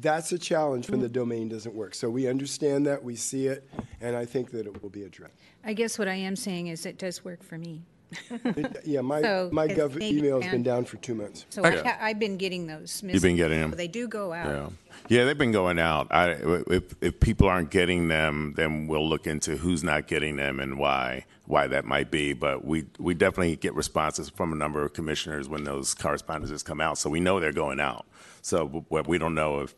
That's 0.00 0.32
a 0.32 0.38
challenge 0.38 0.90
when 0.90 1.00
the 1.00 1.06
mm-hmm. 1.06 1.12
domain 1.12 1.48
doesn't 1.48 1.74
work. 1.74 1.94
So 1.94 2.10
we 2.10 2.26
understand 2.26 2.86
that, 2.86 3.02
we 3.02 3.14
see 3.14 3.46
it, 3.46 3.70
and 4.00 4.16
I 4.16 4.26
think 4.26 4.50
that 4.50 4.66
it 4.66 4.82
will 4.82 4.90
be 4.90 5.04
addressed. 5.04 5.34
I 5.64 5.74
guess 5.74 5.98
what 5.98 6.08
I 6.08 6.14
am 6.14 6.34
saying 6.34 6.66
is 6.66 6.84
it 6.84 6.98
does 6.98 7.24
work 7.24 7.42
for 7.42 7.56
me. 7.56 7.82
It- 8.30 8.76
yeah, 8.86 9.00
my, 9.00 9.22
So 9.22 9.50
my 9.52 9.64
it's 9.64 9.74
gov 9.74 9.94
maybe 9.96 10.18
email's 10.18 10.42
been 10.44 10.50
fan- 10.50 10.62
down 10.62 10.84
for 10.84 10.96
two 10.98 11.14
months. 11.14 11.46
So 11.50 11.64
I 11.64 11.76
ha- 11.76 11.98
I've 12.00 12.18
been 12.18 12.36
getting 12.36 12.66
those. 12.66 13.02
You've 13.04 13.22
been 13.22 13.36
getting 13.36 13.60
them. 13.60 13.70
They 13.72 13.88
do 13.88 14.08
go 14.08 14.32
out. 14.32 14.48
Yeah, 14.48 14.68
yeah, 15.08 15.24
they've 15.24 15.38
been 15.38 15.52
going 15.52 15.78
out. 15.78 16.08
I, 16.10 16.30
if 16.70 16.94
if 17.00 17.20
people 17.20 17.48
aren't 17.48 17.70
getting 17.70 18.08
them, 18.08 18.54
then 18.56 18.86
we'll 18.86 19.08
look 19.08 19.26
into 19.26 19.56
who's 19.56 19.82
not 19.84 20.06
getting 20.06 20.36
them 20.36 20.60
and 20.60 20.78
why 20.78 21.24
why 21.46 21.66
that 21.66 21.84
might 21.84 22.10
be. 22.10 22.32
But 22.32 22.64
we 22.64 22.86
we 22.98 23.14
definitely 23.14 23.56
get 23.56 23.74
responses 23.74 24.28
from 24.30 24.52
a 24.52 24.56
number 24.56 24.82
of 24.84 24.92
commissioners 24.92 25.48
when 25.48 25.64
those 25.64 25.94
correspondences 25.94 26.62
come 26.62 26.80
out, 26.80 26.98
so 26.98 27.08
we 27.10 27.20
know 27.20 27.40
they're 27.40 27.52
going 27.52 27.80
out. 27.80 28.06
So 28.42 28.66
what 28.88 29.06
we 29.06 29.18
don't 29.18 29.34
know 29.34 29.60
if 29.60 29.74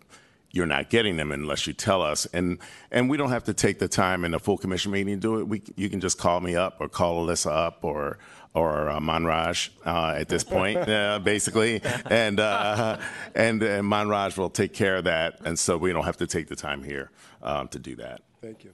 you're 0.52 0.66
not 0.66 0.90
getting 0.90 1.16
them 1.16 1.30
unless 1.32 1.66
you 1.66 1.72
tell 1.72 2.02
us, 2.02 2.26
and 2.26 2.58
and 2.90 3.08
we 3.08 3.16
don't 3.16 3.30
have 3.30 3.44
to 3.44 3.54
take 3.54 3.78
the 3.78 3.88
time 3.88 4.24
in 4.24 4.34
a 4.34 4.38
full 4.38 4.58
commission 4.58 4.92
meeting 4.92 5.14
to 5.14 5.20
do 5.20 5.40
it. 5.40 5.48
We 5.48 5.62
you 5.76 5.88
can 5.88 6.00
just 6.00 6.18
call 6.18 6.40
me 6.40 6.56
up 6.56 6.76
or 6.80 6.88
call 6.88 7.26
Alyssa 7.26 7.50
up 7.50 7.84
or 7.84 8.18
or 8.52 8.88
uh, 8.88 8.98
Manraj 8.98 9.70
uh, 9.86 10.14
at 10.16 10.28
this 10.28 10.42
point, 10.42 10.76
uh, 10.88 11.20
basically, 11.20 11.80
and 12.06 12.40
uh, 12.40 12.98
and 13.34 13.62
and 13.62 13.86
Manraj 13.86 14.36
will 14.36 14.50
take 14.50 14.72
care 14.72 14.96
of 14.96 15.04
that, 15.04 15.40
and 15.44 15.58
so 15.58 15.76
we 15.76 15.92
don't 15.92 16.04
have 16.04 16.16
to 16.18 16.26
take 16.26 16.48
the 16.48 16.56
time 16.56 16.82
here 16.82 17.10
um, 17.42 17.68
to 17.68 17.78
do 17.78 17.96
that. 17.96 18.22
Thank 18.40 18.64
you. 18.64 18.72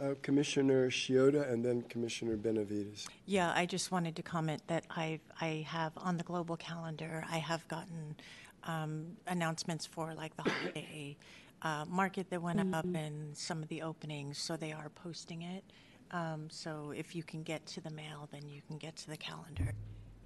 Uh, 0.00 0.14
Commissioner 0.22 0.90
Shiota 0.90 1.48
and 1.52 1.64
then 1.64 1.82
Commissioner 1.82 2.36
Benavides. 2.36 3.06
Yeah, 3.26 3.52
I 3.54 3.66
just 3.66 3.92
wanted 3.92 4.16
to 4.16 4.22
comment 4.22 4.62
that 4.66 4.84
I 4.90 5.20
I 5.40 5.64
have 5.68 5.92
on 5.96 6.16
the 6.16 6.24
global 6.24 6.56
calendar. 6.56 7.24
I 7.30 7.38
have 7.38 7.68
gotten 7.68 8.16
um, 8.64 9.16
announcements 9.26 9.86
for 9.86 10.14
like 10.14 10.36
the 10.36 10.42
holiday 10.42 11.16
uh, 11.62 11.84
market 11.88 12.28
that 12.30 12.42
went 12.42 12.60
up 12.74 12.84
and 12.94 13.36
some 13.36 13.62
of 13.62 13.68
the 13.68 13.82
openings, 13.82 14.38
so 14.38 14.56
they 14.56 14.72
are 14.72 14.90
posting 14.90 15.42
it. 15.42 15.64
Um, 16.10 16.48
so 16.50 16.92
if 16.94 17.14
you 17.14 17.22
can 17.22 17.42
get 17.42 17.64
to 17.66 17.80
the 17.80 17.90
mail, 17.90 18.28
then 18.32 18.48
you 18.48 18.60
can 18.66 18.76
get 18.78 18.96
to 18.96 19.08
the 19.08 19.16
calendar 19.16 19.72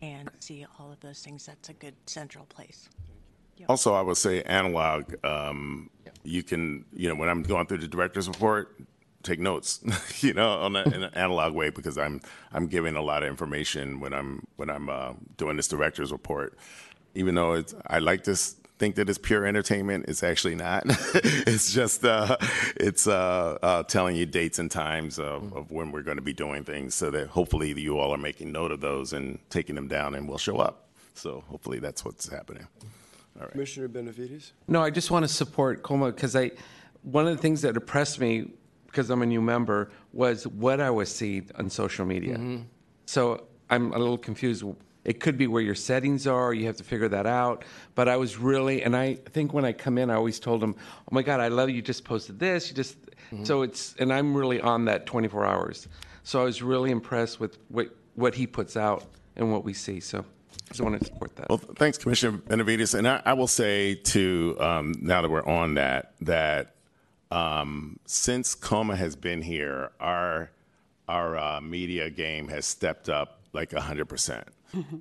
and 0.03 0.31
see 0.41 0.67
all 0.79 0.91
of 0.91 1.01
those 1.01 1.21
things. 1.21 1.47
That's 1.47 1.69
a 1.69 1.75
good 1.75 1.95
central 2.07 2.45
place. 2.47 2.89
Also, 3.69 3.95
I 3.95 4.03
would 4.03 4.17
say 4.17 4.43
analog. 4.43 5.15
Um, 5.25 5.91
you 6.25 6.43
can, 6.43 6.85
you 6.93 7.09
know, 7.09 7.15
when 7.15 7.29
I'm 7.29 7.43
going 7.43 7.67
through 7.67 7.79
the 7.79 7.89
director's 7.89 8.29
report, 8.29 8.77
take 9.23 9.41
notes, 9.41 9.81
you 10.23 10.35
know, 10.35 10.51
on 10.51 10.77
a, 10.77 10.83
in 10.83 11.03
an 11.03 11.15
analog 11.15 11.55
way 11.55 11.71
because 11.71 11.97
I'm 11.97 12.21
I'm 12.53 12.67
giving 12.67 12.97
a 12.97 13.03
lot 13.03 13.23
of 13.23 13.29
information 13.29 14.01
when 14.01 14.13
I'm 14.13 14.47
when 14.57 14.69
I'm 14.69 14.89
uh, 14.89 15.13
doing 15.37 15.57
this 15.57 15.69
director's 15.69 16.13
report. 16.13 16.59
Even 17.17 17.35
though 17.35 17.55
it's, 17.55 17.75
I 17.87 17.99
like 17.99 18.25
to 18.25 18.37
think 18.79 18.97
that 18.97 19.09
it's 19.09 19.19
pure 19.19 19.47
entertainment, 19.47 20.05
it's 20.09 20.23
actually 20.23 20.55
not. 20.55 20.85
it's 21.15 21.73
just 21.73 22.05
uh, 22.05 22.37
it's 22.77 23.07
uh, 23.07 23.59
uh, 23.63 23.83
telling 23.85 24.17
you 24.17 24.27
dates 24.27 24.59
and 24.59 24.71
times 24.71 25.19
of, 25.19 25.53
of 25.55 25.71
when 25.71 25.93
we're 25.93 26.03
going 26.03 26.19
to 26.19 26.23
be 26.23 26.33
doing 26.33 26.63
things, 26.63 26.95
so 26.95 27.11
that 27.11 27.29
hopefully 27.29 27.73
you 27.81 27.99
all 27.99 28.13
are 28.13 28.19
making 28.19 28.53
note 28.53 28.71
of 28.71 28.81
those 28.81 29.13
and 29.13 29.39
taking 29.51 29.75
them 29.75 29.89
down, 29.89 30.15
and 30.15 30.29
we'll 30.29 30.39
show 30.39 30.59
up. 30.59 30.89
So 31.15 31.43
hopefully 31.49 31.79
that's 31.79 32.05
what's 32.05 32.29
happening. 32.29 32.67
Commissioner 33.51 33.89
Benavides? 33.89 34.53
No, 34.69 34.83
I 34.83 34.91
just 34.91 35.11
want 35.11 35.25
to 35.25 35.29
support 35.29 35.83
Coma 35.83 36.07
because 36.07 36.37
I, 36.37 36.53
one 37.03 37.27
of 37.27 37.37
the 37.37 37.43
things 37.43 37.63
that 37.63 37.77
impressed 37.77 38.21
me 38.21 38.51
because 38.87 39.11
I'm 39.11 39.21
a 39.23 39.27
new 39.27 39.43
member 39.43 39.91
was 40.13 40.47
what 40.47 40.81
I 40.81 40.91
was 40.91 41.15
seeing 41.15 41.51
on 41.57 41.69
social 41.69 42.07
media. 42.07 42.39
So 43.05 43.47
I'm 43.69 43.93
a 43.93 43.99
little 43.99 44.17
confused. 44.17 44.65
It 45.07 45.21
could 45.21 45.39
be 45.39 45.47
where 45.47 45.63
your 45.63 45.77
settings 45.77 46.27
are. 46.27 46.53
You 46.53 46.67
have 46.67 46.77
to 46.79 46.85
figure 46.85 47.09
that 47.09 47.27
out. 47.27 47.65
But 47.95 48.09
I 48.09 48.17
was 48.17 48.39
really, 48.39 48.83
and 48.83 48.97
I 48.97 49.15
think 49.15 49.55
when 49.55 49.65
I 49.65 49.73
come 49.73 49.99
in, 49.99 50.11
I 50.11 50.15
always 50.15 50.41
told 50.41 50.61
them, 50.61 50.75
"Oh 50.79 51.15
my 51.15 51.23
God, 51.23 51.39
I 51.41 51.49
love 51.49 51.71
you. 51.71 51.77
You 51.77 51.83
just 51.83 52.05
posted 52.05 52.39
this. 52.39 52.69
You 52.69 52.75
just." 52.75 52.97
So 53.43 53.63
it's, 53.63 53.95
and 53.99 54.13
I'm 54.13 54.37
really 54.37 54.61
on 54.61 54.85
that 54.85 55.05
24 55.05 55.45
hours. 55.45 55.89
So 56.23 56.41
I 56.41 56.45
was 56.45 56.63
really 56.63 56.91
impressed 56.91 57.41
with 57.41 57.59
what 57.69 57.89
what 58.17 58.35
he 58.35 58.47
puts 58.47 58.77
out 58.77 59.05
and 59.37 59.53
what 59.53 59.63
we 59.63 59.73
see. 59.73 60.01
So 60.01 60.19
I 60.21 60.69
just 60.69 60.81
wanted 60.81 61.01
to 61.01 61.07
support 61.07 61.37
that. 61.37 61.49
Well, 61.49 61.59
thanks, 61.59 61.99
Commissioner 61.99 62.39
Benavides. 62.39 62.95
And 62.95 63.07
I, 63.07 63.23
I 63.25 63.33
will 63.35 63.47
say 63.47 63.95
too, 63.95 64.57
um, 64.59 64.95
now 65.01 65.23
that 65.23 65.31
we're 65.31 65.47
on 65.47 65.75
that, 65.75 66.15
that 66.23 66.75
um, 67.31 68.01
since 68.07 68.55
Coma 68.55 68.97
has 68.97 69.15
been 69.15 69.43
here, 69.43 69.93
our 70.01 70.51
our 71.09 71.37
uh, 71.37 71.61
media 71.61 72.11
game 72.11 72.49
has 72.49 72.67
stepped 72.67 73.09
up 73.09 73.41
like 73.53 73.73
hundred 73.73 74.07
percent. 74.07 74.49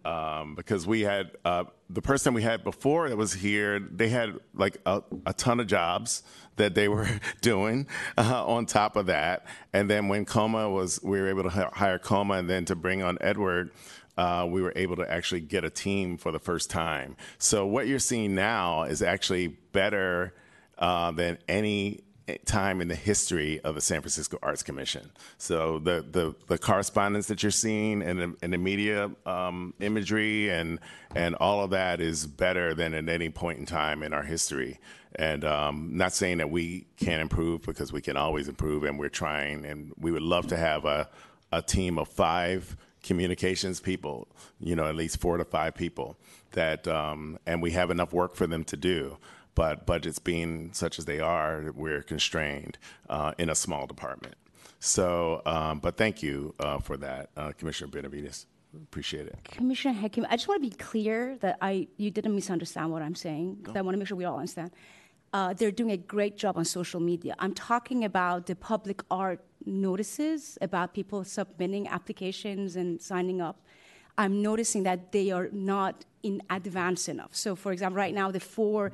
Um, 0.05 0.55
because 0.55 0.87
we 0.87 1.01
had 1.01 1.31
uh, 1.43 1.65
the 1.89 2.01
person 2.01 2.33
we 2.33 2.43
had 2.43 2.63
before 2.63 3.09
that 3.09 3.17
was 3.17 3.33
here, 3.33 3.79
they 3.79 4.09
had 4.09 4.39
like 4.53 4.77
a, 4.85 5.01
a 5.25 5.33
ton 5.33 5.59
of 5.59 5.67
jobs 5.67 6.23
that 6.55 6.75
they 6.75 6.87
were 6.95 7.09
doing 7.41 7.87
uh, 8.17 8.45
on 8.45 8.65
top 8.65 8.95
of 8.95 9.07
that. 9.07 9.45
And 9.73 9.89
then 9.89 10.07
when 10.07 10.25
Coma 10.25 10.69
was, 10.69 10.99
we 11.03 11.19
were 11.19 11.27
able 11.27 11.43
to 11.43 11.49
hire 11.73 11.99
Coma 11.99 12.35
and 12.35 12.49
then 12.49 12.65
to 12.65 12.75
bring 12.75 13.03
on 13.03 13.17
Edward, 13.21 13.71
uh, 14.17 14.47
we 14.49 14.61
were 14.61 14.73
able 14.75 14.95
to 14.95 15.11
actually 15.11 15.41
get 15.41 15.65
a 15.65 15.69
team 15.69 16.17
for 16.17 16.31
the 16.31 16.39
first 16.39 16.69
time. 16.69 17.17
So 17.37 17.65
what 17.65 17.87
you're 17.87 17.99
seeing 17.99 18.33
now 18.33 18.83
is 18.83 19.01
actually 19.01 19.47
better 19.47 20.33
uh, 20.77 21.11
than 21.11 21.37
any 21.47 22.04
time 22.45 22.81
in 22.81 22.87
the 22.87 22.95
history 22.95 23.59
of 23.61 23.75
the 23.75 23.81
San 23.81 24.01
Francisco 24.01 24.37
Arts 24.41 24.63
Commission. 24.63 25.11
So 25.37 25.79
the 25.79 26.05
the, 26.09 26.35
the 26.47 26.57
correspondence 26.57 27.27
that 27.27 27.43
you're 27.43 27.51
seeing 27.51 28.01
and 28.01 28.37
the, 28.41 28.47
the 28.47 28.57
media 28.57 29.11
um, 29.25 29.73
imagery 29.79 30.49
and 30.49 30.79
and 31.15 31.35
all 31.35 31.63
of 31.63 31.69
that 31.71 32.01
is 32.01 32.25
better 32.25 32.73
than 32.73 32.93
at 32.93 33.09
any 33.09 33.29
point 33.29 33.59
in 33.59 33.65
time 33.65 34.03
in 34.03 34.13
our 34.13 34.23
history. 34.23 34.79
And 35.17 35.45
um, 35.45 35.91
not 35.93 36.13
saying 36.13 36.39
that 36.39 36.49
we 36.49 36.87
can't 36.97 37.21
improve 37.21 37.61
because 37.61 37.93
we 37.93 38.01
can 38.01 38.17
always 38.17 38.49
improve, 38.49 38.83
and 38.83 38.99
we're 38.99 39.07
trying. 39.07 39.65
And 39.65 39.93
we 39.97 40.11
would 40.11 40.23
love 40.23 40.47
to 40.47 40.57
have 40.57 40.85
a 40.85 41.09
a 41.51 41.61
team 41.61 41.97
of 41.97 42.07
five 42.07 42.75
communications 43.03 43.79
people, 43.79 44.27
you 44.59 44.75
know, 44.75 44.85
at 44.87 44.95
least 44.95 45.21
four 45.21 45.37
to 45.37 45.45
five 45.45 45.75
people 45.75 46.17
that, 46.51 46.87
um, 46.87 47.37
and 47.45 47.61
we 47.61 47.71
have 47.71 47.91
enough 47.91 48.11
work 48.11 48.35
for 48.35 48.47
them 48.47 48.63
to 48.63 48.75
do. 48.75 49.17
But 49.55 49.85
budgets 49.85 50.19
being 50.19 50.71
such 50.73 50.99
as 50.99 51.05
they 51.05 51.19
are, 51.19 51.71
we're 51.73 52.01
constrained 52.03 52.77
uh, 53.09 53.31
in 53.37 53.49
a 53.49 53.55
small 53.55 53.87
department. 53.87 54.35
So, 54.79 55.41
um, 55.45 55.79
but 55.79 55.95
thank 55.97 56.21
you 56.21 56.53
uh, 56.59 56.79
for 56.79 56.97
that, 56.97 57.29
uh, 57.37 57.53
Commissioner 57.57 57.89
Benavides. 57.89 58.45
Appreciate 58.75 59.27
it. 59.27 59.37
Commissioner 59.45 59.93
Hakim, 59.93 60.25
I 60.29 60.35
just 60.35 60.49
want 60.49 60.61
to 60.61 60.69
be 60.69 60.75
clear 60.75 61.37
that 61.37 61.57
I 61.61 61.87
you 61.95 62.11
didn't 62.11 62.35
misunderstand 62.35 62.91
what 62.91 63.01
I'm 63.01 63.15
saying. 63.15 63.59
'cause 63.63 63.75
I 63.77 63.81
want 63.81 63.95
to 63.95 63.99
make 63.99 64.07
sure 64.09 64.17
we 64.17 64.25
all 64.25 64.37
understand. 64.37 64.71
Uh, 65.31 65.53
they're 65.53 65.71
doing 65.71 65.91
a 65.91 65.97
great 65.97 66.35
job 66.37 66.57
on 66.57 66.65
social 66.65 66.99
media. 66.99 67.35
I'm 67.39 67.53
talking 67.53 68.03
about 68.03 68.45
the 68.47 68.55
public 68.55 69.01
art 69.09 69.39
notices 69.65 70.57
about 70.61 70.93
people 70.93 71.23
submitting 71.23 71.87
applications 71.87 72.75
and 72.75 73.01
signing 73.01 73.39
up. 73.41 73.57
I'm 74.17 74.41
noticing 74.41 74.83
that 74.83 75.11
they 75.11 75.31
are 75.31 75.49
not 75.51 76.05
in 76.23 76.41
advance 76.49 77.07
enough. 77.09 77.33
So, 77.35 77.55
for 77.55 77.71
example, 77.71 77.97
right 77.97 78.13
now 78.13 78.29
the 78.31 78.39
four 78.39 78.91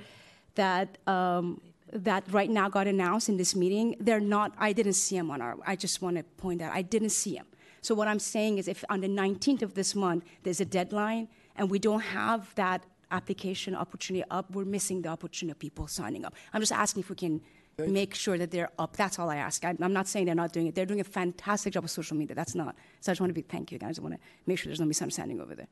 that 0.56 0.98
um, 1.08 1.62
that 1.94 2.24
right 2.32 2.50
now 2.50 2.70
got 2.70 2.88
announced 2.88 3.30
in 3.30 3.38
this 3.38 3.56
meeting, 3.56 3.96
they're 4.00 4.20
not. 4.20 4.54
I 4.58 4.74
didn't 4.74 4.94
see 4.94 5.18
them 5.18 5.32
on 5.32 5.42
our. 5.42 5.58
I 5.66 5.76
just 5.76 6.02
want 6.02 6.18
to 6.18 6.24
point 6.24 6.62
out 6.62 6.74
I 6.74 6.82
didn't 6.82 7.10
see 7.10 7.36
them. 7.36 7.48
So 7.82 7.96
what 7.96 8.08
I'm 8.08 8.20
saying 8.20 8.60
is, 8.60 8.68
if 8.68 8.84
on 8.90 9.02
the 9.02 9.08
19th 9.08 9.64
of 9.64 9.74
this 9.74 9.96
month 9.96 10.24
there's 10.44 10.62
a 10.62 10.66
deadline 10.66 11.28
and 11.56 11.70
we 11.70 11.80
don't 11.80 12.02
have 12.02 12.54
that 12.56 12.84
application 13.10 13.76
opportunity 13.76 14.24
up, 14.30 14.52
we're 14.52 14.66
missing 14.66 15.02
the 15.02 15.10
opportunity 15.10 15.52
of 15.52 15.60
people 15.60 15.88
signing 15.88 16.24
up. 16.24 16.36
I'm 16.54 16.62
just 16.62 16.72
asking 16.72 17.02
if 17.02 17.10
we 17.10 17.16
can 17.16 17.42
make 17.80 18.14
sure 18.14 18.38
that 18.38 18.52
they're 18.52 18.70
up. 18.78 18.96
That's 18.96 19.18
all 19.20 19.30
I 19.30 19.38
ask. 19.38 19.66
I, 19.66 19.76
I'm 19.82 19.94
not 19.94 20.08
saying 20.08 20.26
they're 20.26 20.36
not 20.36 20.54
doing 20.54 20.68
it. 20.68 20.76
They're 20.76 20.86
doing 20.86 21.00
a 21.00 21.06
fantastic 21.06 21.74
job 21.74 21.84
of 21.84 21.90
social 21.90 22.16
media. 22.16 22.36
That's 22.36 22.56
not. 22.56 22.76
So 23.00 23.12
I 23.12 23.14
just 23.14 23.22
want 23.22 23.32
to 23.32 23.34
be 23.34 23.42
thank 23.42 23.72
you 23.72 23.80
guys. 23.80 23.88
I 23.88 23.92
just 23.92 24.02
want 24.02 24.16
to 24.16 24.20
make 24.46 24.60
sure 24.60 24.70
there's 24.70 24.80
no 24.80 24.86
misunderstanding 24.86 25.42
over 25.42 25.56
there. 25.56 25.68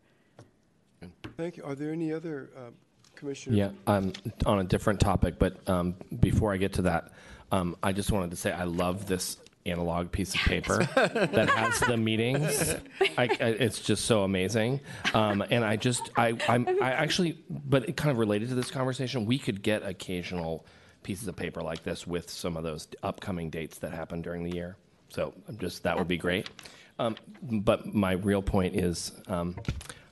Thank 1.38 1.58
you. 1.58 1.64
Are 1.64 1.76
there 1.76 1.92
any 1.92 2.12
other 2.12 2.50
uh, 2.58 2.72
commissioners? 3.20 3.58
Yeah, 3.58 3.72
um, 3.86 4.14
on 4.46 4.60
a 4.60 4.64
different 4.64 5.00
topic, 5.00 5.36
but 5.38 5.68
um, 5.70 5.96
before 6.20 6.54
I 6.54 6.58
get 6.58 6.74
to 6.74 6.84
that, 6.84 7.12
um, 7.52 7.76
I 7.84 7.92
just 7.92 8.12
wanted 8.12 8.32
to 8.32 8.38
say 8.38 8.52
I 8.52 8.64
love 8.64 9.06
this 9.06 9.38
analog 9.66 10.12
piece 10.12 10.34
of 10.34 10.42
paper 10.42 10.78
that 10.96 11.50
has 11.50 11.80
the 11.82 11.98
meetings. 11.98 12.76
I, 13.18 13.24
I, 13.24 13.26
it's 13.26 13.80
just 13.82 14.06
so 14.06 14.24
amazing, 14.24 14.80
um, 15.14 15.44
and 15.50 15.64
I 15.64 15.76
just 15.76 16.10
I 16.16 16.38
I'm, 16.48 16.68
I 16.82 16.92
actually, 16.92 17.38
but 17.50 17.88
it 17.88 17.98
kind 17.98 18.12
of 18.12 18.18
related 18.18 18.50
to 18.50 18.56
this 18.56 18.72
conversation. 18.72 19.26
We 19.26 19.38
could 19.38 19.62
get 19.62 19.86
occasional 19.86 20.66
pieces 21.04 21.28
of 21.28 21.36
paper 21.36 21.62
like 21.62 21.84
this 21.84 22.06
with 22.08 22.30
some 22.30 22.58
of 22.58 22.64
those 22.64 22.88
upcoming 23.04 23.50
dates 23.50 23.78
that 23.80 23.92
happen 23.94 24.22
during 24.22 24.44
the 24.44 24.52
year. 24.52 24.76
So 25.10 25.34
I'm 25.48 25.58
just 25.58 25.84
that 25.84 25.98
would 25.98 26.08
be 26.08 26.18
great. 26.18 26.50
Um, 27.00 27.16
but 27.42 27.94
my 27.94 28.12
real 28.12 28.42
point 28.42 28.76
is, 28.76 29.14
um, 29.28 29.56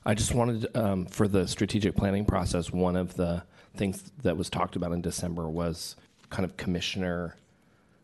I 0.08 0.14
just 0.14 0.34
wanted 0.34 0.74
um, 0.74 1.04
for 1.04 1.28
the 1.28 1.46
strategic 1.46 1.94
planning 1.94 2.24
process. 2.24 2.72
One 2.72 2.96
of 2.96 3.16
the 3.16 3.42
things 3.76 4.10
that 4.22 4.38
was 4.38 4.48
talked 4.48 4.74
about 4.74 4.92
in 4.92 5.02
December 5.02 5.50
was 5.50 5.96
kind 6.30 6.46
of 6.46 6.56
commissioner 6.56 7.36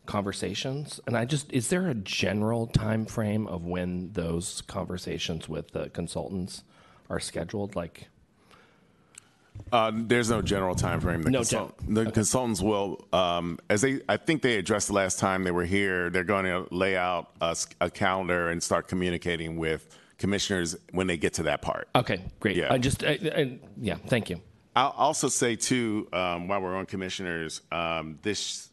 conversations, 0.05 0.99
and 1.07 1.17
I 1.17 1.25
just 1.25 1.51
is 1.51 1.69
there 1.69 1.87
a 1.87 1.95
general 1.95 2.67
time 2.67 3.07
frame 3.07 3.47
of 3.47 3.65
when 3.65 4.11
those 4.13 4.61
conversations 4.61 5.49
with 5.49 5.71
the 5.71 5.89
consultants 5.89 6.63
are 7.09 7.19
scheduled? 7.19 7.75
Like, 7.75 8.07
Uh, 9.71 9.91
there's 9.95 10.29
no 10.29 10.43
general 10.43 10.75
time 10.75 11.01
frame. 11.01 11.23
The, 11.23 11.31
No 11.31 11.43
gen- 11.43 11.71
the 11.87 12.11
consultants 12.11 12.61
will, 12.61 13.07
um, 13.13 13.57
as 13.67 13.81
they, 13.81 14.01
I 14.07 14.17
think 14.17 14.43
they 14.43 14.57
addressed 14.57 14.89
the 14.89 14.93
last 14.93 15.17
time 15.17 15.43
they 15.43 15.49
were 15.49 15.65
here. 15.65 16.11
They're 16.11 16.23
going 16.23 16.45
to 16.45 16.67
lay 16.69 16.95
out 16.95 17.31
a 17.81 17.89
calendar 17.89 18.49
and 18.49 18.61
start 18.61 18.87
communicating 18.87 19.57
with 19.57 19.97
commissioners 20.17 20.75
when 20.91 21.07
they 21.07 21.17
get 21.17 21.33
to 21.33 21.43
that 21.43 21.61
part. 21.61 21.87
okay, 21.95 22.21
great. 22.39 22.55
Yeah. 22.55 22.73
I 22.73 22.77
just, 22.77 23.03
I, 23.03 23.19
I, 23.35 23.59
yeah, 23.79 23.95
thank 24.07 24.29
you. 24.29 24.41
I'll 24.75 24.89
also 24.97 25.29
say 25.29 25.55
too, 25.55 26.07
um, 26.11 26.47
while 26.47 26.61
we're 26.61 26.75
on 26.75 26.85
commissioners, 26.85 27.61
um, 27.71 28.19
this 28.21 28.69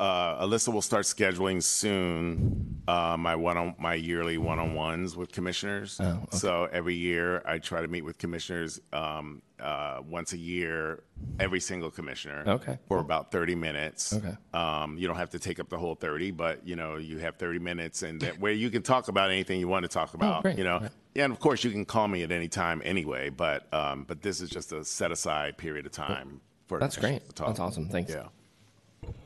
uh, 0.00 0.46
Alyssa 0.46 0.72
will 0.72 0.80
start 0.82 1.04
scheduling 1.04 1.62
soon 1.62 2.82
uh, 2.88 3.16
my 3.18 3.36
one 3.36 3.58
on 3.58 3.74
my 3.78 3.92
yearly 3.94 4.38
one 4.38 4.58
on 4.58 4.72
ones 4.74 5.14
with 5.14 5.30
commissioners. 5.30 6.00
Oh, 6.00 6.22
So 6.30 6.68
every 6.72 6.94
year 6.94 7.42
I 7.46 7.58
try 7.58 7.82
to 7.82 7.88
meet 7.88 8.02
with 8.02 8.16
commissioners 8.16 8.80
um, 8.94 9.42
uh, 9.60 10.00
once 10.08 10.32
a 10.32 10.38
year, 10.38 11.02
every 11.38 11.60
single 11.60 11.90
commissioner. 11.90 12.44
Okay. 12.46 12.78
For 12.88 12.98
about 12.98 13.30
thirty 13.30 13.54
minutes. 13.54 14.14
Okay. 14.14 14.34
Um, 14.54 14.96
you 14.96 15.06
don't 15.06 15.18
have 15.18 15.30
to 15.30 15.38
take 15.38 15.60
up 15.60 15.68
the 15.68 15.76
whole 15.76 15.94
thirty, 15.94 16.30
but 16.30 16.66
you 16.66 16.76
know 16.76 16.96
you 16.96 17.18
have 17.18 17.36
thirty 17.36 17.58
minutes, 17.58 18.02
and 18.02 18.20
that, 18.22 18.40
where 18.40 18.52
you 18.52 18.70
can 18.70 18.82
talk 18.82 19.08
about 19.08 19.30
anything 19.30 19.60
you 19.60 19.68
want 19.68 19.82
to 19.82 19.88
talk 19.88 20.14
about. 20.14 20.46
Oh. 20.46 20.48
You 20.48 20.64
know. 20.64 20.78
Right. 20.80 20.90
Yeah, 21.14 21.24
and 21.24 21.32
of 21.32 21.40
course 21.40 21.62
you 21.64 21.72
can 21.72 21.84
call 21.84 22.08
me 22.08 22.22
at 22.22 22.32
any 22.32 22.48
time 22.48 22.80
anyway, 22.84 23.28
but 23.28 23.72
um, 23.74 24.04
but 24.08 24.22
this 24.22 24.40
is 24.40 24.48
just 24.48 24.72
a 24.72 24.82
set 24.84 25.12
aside 25.12 25.58
period 25.58 25.84
of 25.84 25.92
time 25.92 26.40
for 26.68 26.78
That's 26.78 26.96
great. 26.96 27.26
to 27.26 27.34
talk. 27.34 27.48
That's 27.48 27.60
awesome. 27.60 27.88
Thanks. 27.88 28.12
Yeah. 28.12 28.28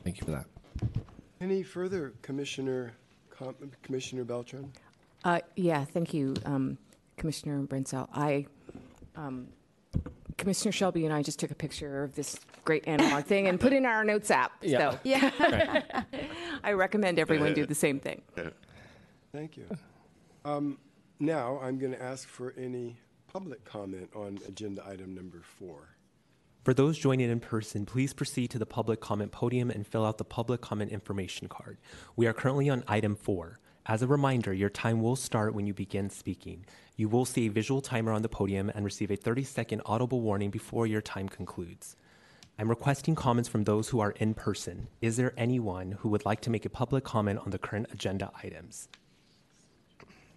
Thank 0.03 0.19
you 0.19 0.25
for 0.25 0.31
that. 0.31 0.45
Any 1.41 1.63
further 1.63 2.13
commissioner 2.21 2.93
Com- 3.29 3.55
Commissioner 3.83 4.23
Beltran? 4.23 4.71
Uh, 5.23 5.39
yeah, 5.55 5.83
thank 5.83 6.13
you, 6.13 6.33
um, 6.45 6.77
Commissioner 7.17 7.61
Brinsell. 7.63 8.07
I, 8.13 8.45
um, 9.15 9.47
Commissioner 10.37 10.71
Shelby 10.71 11.05
and 11.05 11.13
I 11.13 11.21
just 11.23 11.39
took 11.39 11.51
a 11.51 11.55
picture 11.55 12.03
of 12.03 12.15
this 12.15 12.37
great 12.63 12.87
analog 12.87 13.25
thing 13.25 13.47
and 13.47 13.59
put 13.59 13.73
it 13.73 13.77
in 13.77 13.85
our 13.85 14.03
notes 14.03 14.31
app. 14.31 14.51
Yeah. 14.61 14.91
So 14.91 14.99
Yeah. 15.03 15.91
I 16.63 16.71
recommend 16.73 17.19
everyone 17.19 17.53
do 17.53 17.65
the 17.65 17.75
same 17.75 17.99
thing. 17.99 18.21
Thank 19.33 19.57
you. 19.57 19.65
Um, 20.45 20.77
Now, 21.19 21.59
I'm 21.61 21.77
going 21.79 21.93
to 21.93 22.01
ask 22.01 22.27
for 22.27 22.53
any 22.57 22.97
public 23.31 23.63
comment 23.65 24.09
on 24.15 24.39
agenda 24.47 24.83
item 24.87 25.15
number 25.15 25.41
four. 25.41 25.94
For 26.65 26.73
those 26.73 26.97
joining 26.97 27.29
in 27.29 27.41
person, 27.41 27.85
please 27.85 28.11
proceed 28.11 28.49
to 28.49 28.57
the 28.57 28.65
public 28.65 28.99
comment 28.99 29.31
podium 29.31 29.69
and 29.69 29.85
fill 29.85 30.03
out 30.03 30.17
the 30.17 30.23
public 30.23 30.61
comment 30.61 30.91
information 30.91 31.47
card. 31.47 31.77
We 32.15 32.25
are 32.25 32.33
currently 32.33 32.71
on 32.71 32.83
item 32.87 33.15
four. 33.15 33.59
As 33.85 34.01
a 34.01 34.07
reminder, 34.07 34.51
your 34.51 34.71
time 34.71 34.99
will 34.99 35.15
start 35.15 35.53
when 35.53 35.67
you 35.67 35.75
begin 35.75 36.09
speaking. 36.09 36.65
You 36.95 37.07
will 37.07 37.23
see 37.23 37.45
a 37.45 37.51
visual 37.51 37.81
timer 37.81 38.11
on 38.11 38.23
the 38.23 38.29
podium 38.29 38.71
and 38.73 38.83
receive 38.83 39.11
a 39.11 39.15
30 39.15 39.43
second 39.43 39.83
audible 39.85 40.21
warning 40.21 40.49
before 40.49 40.87
your 40.87 41.03
time 41.03 41.29
concludes. 41.29 41.95
I'm 42.57 42.67
requesting 42.67 43.13
comments 43.13 43.47
from 43.47 43.65
those 43.65 43.89
who 43.89 43.99
are 43.99 44.15
in 44.17 44.33
person. 44.33 44.87
Is 45.03 45.17
there 45.17 45.33
anyone 45.37 45.91
who 45.91 46.09
would 46.09 46.25
like 46.25 46.41
to 46.41 46.49
make 46.49 46.65
a 46.65 46.69
public 46.69 47.03
comment 47.03 47.41
on 47.45 47.51
the 47.51 47.59
current 47.59 47.89
agenda 47.91 48.31
items? 48.43 48.89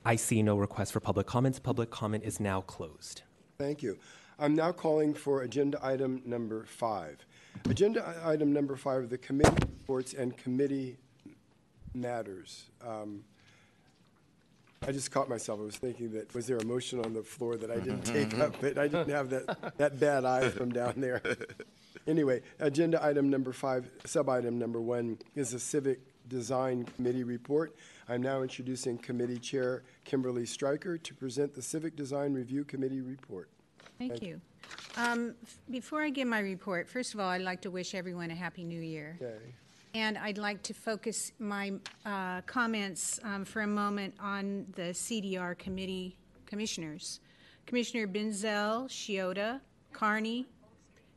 I 0.05 0.17
see 0.17 0.43
no 0.43 0.59
request 0.59 0.93
for 0.93 1.01
public 1.01 1.27
comments. 1.27 1.59
Public 1.59 1.89
comment 1.89 2.23
is 2.23 2.39
now 2.39 2.61
closed. 2.61 3.23
Thank 3.57 3.83
you. 3.83 3.99
I'm 4.39 4.55
now 4.55 4.73
calling 4.73 5.15
for 5.15 5.43
agenda 5.43 5.79
item 5.83 6.23
number 6.25 6.65
five. 6.65 7.25
Agenda 7.69 8.21
item 8.25 8.53
number 8.53 8.77
five, 8.77 9.11
the 9.11 9.19
committee 9.19 9.51
reports 9.81 10.15
and 10.15 10.37
committee 10.37 10.97
matters. 11.93 12.71
Um, 12.87 13.25
I 14.87 14.93
just 14.93 15.11
caught 15.11 15.29
myself. 15.29 15.59
I 15.59 15.65
was 15.65 15.77
thinking 15.77 16.13
that, 16.13 16.33
was 16.35 16.47
there 16.47 16.57
a 16.57 16.65
motion 16.65 17.05
on 17.05 17.15
the 17.15 17.23
floor 17.23 17.57
that 17.57 17.71
I 17.71 17.81
didn't 17.81 18.03
take 18.03 18.39
up? 18.39 18.55
But 18.61 18.79
I 18.79 18.87
didn't 18.87 19.11
have 19.11 19.31
that, 19.31 19.77
that 19.79 19.99
bad 19.99 20.25
eye 20.25 20.49
from 20.51 20.71
down 20.71 20.95
there. 20.97 21.21
Anyway, 22.07 22.41
agenda 22.59 23.05
item 23.05 23.29
number 23.29 23.53
five, 23.53 23.91
sub-item 24.07 24.59
number 24.59 24.81
one 24.81 25.19
is 25.35 25.53
a 25.53 25.61
Civic 25.61 26.01
Design 26.27 26.85
Committee 26.97 27.23
report. 27.23 27.77
I'm 28.09 28.23
now 28.23 28.41
introducing 28.41 28.97
Committee 28.97 29.39
Chair 29.39 29.83
Kimberlee 30.07 30.47
Stryker 30.47 30.97
to 30.97 31.15
present 31.15 31.55
the 31.55 31.61
Civic 31.61 31.97
Design 31.97 32.33
Review 32.33 32.65
Committee 32.65 33.03
report. 33.03 33.51
Thank 33.99 34.23
you. 34.23 34.41
Um, 34.97 35.35
f- 35.43 35.59
Before 35.71 36.03
I 36.03 36.11
give 36.11 36.29
my 36.29 36.41
report, 36.41 36.89
first 36.89 37.15
of 37.15 37.21
all, 37.21 37.29
I'd 37.29 37.43
like 37.43 37.61
to 37.63 37.71
wish 37.71 37.95
everyone 37.95 38.31
a 38.31 38.35
Happy 38.35 38.65
New 38.65 38.81
Year. 38.81 39.19
Okay. 39.21 39.35
And 39.95 40.19
I'd 40.19 40.39
like 40.39 40.63
to 40.65 40.75
focus 40.75 41.33
my 41.39 41.73
uh, 42.05 42.43
comments 42.43 43.19
um, 43.25 43.45
for 43.45 43.63
a 43.63 43.67
moment 43.67 44.15
on 44.21 44.67
the 44.75 44.93
CDR 44.93 45.57
committee 45.59 46.17
commissioners. 46.47 47.21
Commissioner 47.67 48.07
Brenzel, 48.07 48.89
Shiota, 48.89 49.61
Carney, 49.93 50.47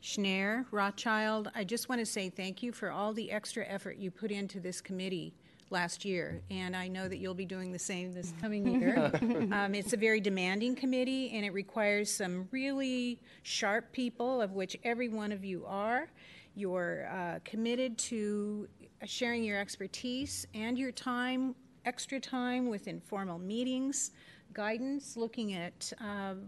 Schnair, 0.02 0.66
Rothschild, 0.72 1.52
I 1.54 1.64
just 1.64 1.88
want 1.88 2.00
to 2.00 2.06
say 2.06 2.30
thank 2.30 2.64
you 2.64 2.72
for 2.72 2.90
all 2.90 3.14
the 3.14 3.32
extra 3.32 3.66
effort 3.68 3.98
you 3.98 4.10
put 4.10 4.32
into 4.32 4.60
this 4.60 4.82
committee 4.82 5.34
last 5.72 6.04
year, 6.06 6.42
and 6.50 6.76
I 6.76 6.88
know 6.88 7.08
that 7.08 7.18
you'll 7.18 7.34
be 7.34 7.46
doing 7.46 7.72
the 7.72 7.80
same 7.80 8.14
this 8.14 8.34
coming 8.42 8.68
year. 8.68 9.12
um, 9.52 9.74
it's 9.74 9.94
a 9.94 9.98
very 9.98 10.20
demanding 10.20 10.76
committee, 10.76 11.32
and 11.34 11.46
it 11.46 11.54
requires 11.54 12.12
some 12.12 12.48
really 12.52 13.20
sharp 13.44 13.92
people, 13.92 14.42
of 14.42 14.52
which 14.52 14.78
every 14.84 15.08
one 15.08 15.32
of 15.32 15.44
you 15.44 15.66
are. 15.66 16.10
You're 16.56 17.08
uh, 17.12 17.40
committed 17.46 17.98
to 17.98 18.68
sharing 19.06 19.44
your 19.44 19.58
expertise 19.58 20.46
and 20.54 20.78
your 20.78 20.92
time, 20.92 21.56
extra 21.86 22.20
time 22.20 22.68
with 22.68 22.88
informal 22.88 23.40
meetings, 23.40 24.12
guidance, 24.54 25.16
looking 25.16 25.54
at 25.54 25.94
um, 26.00 26.42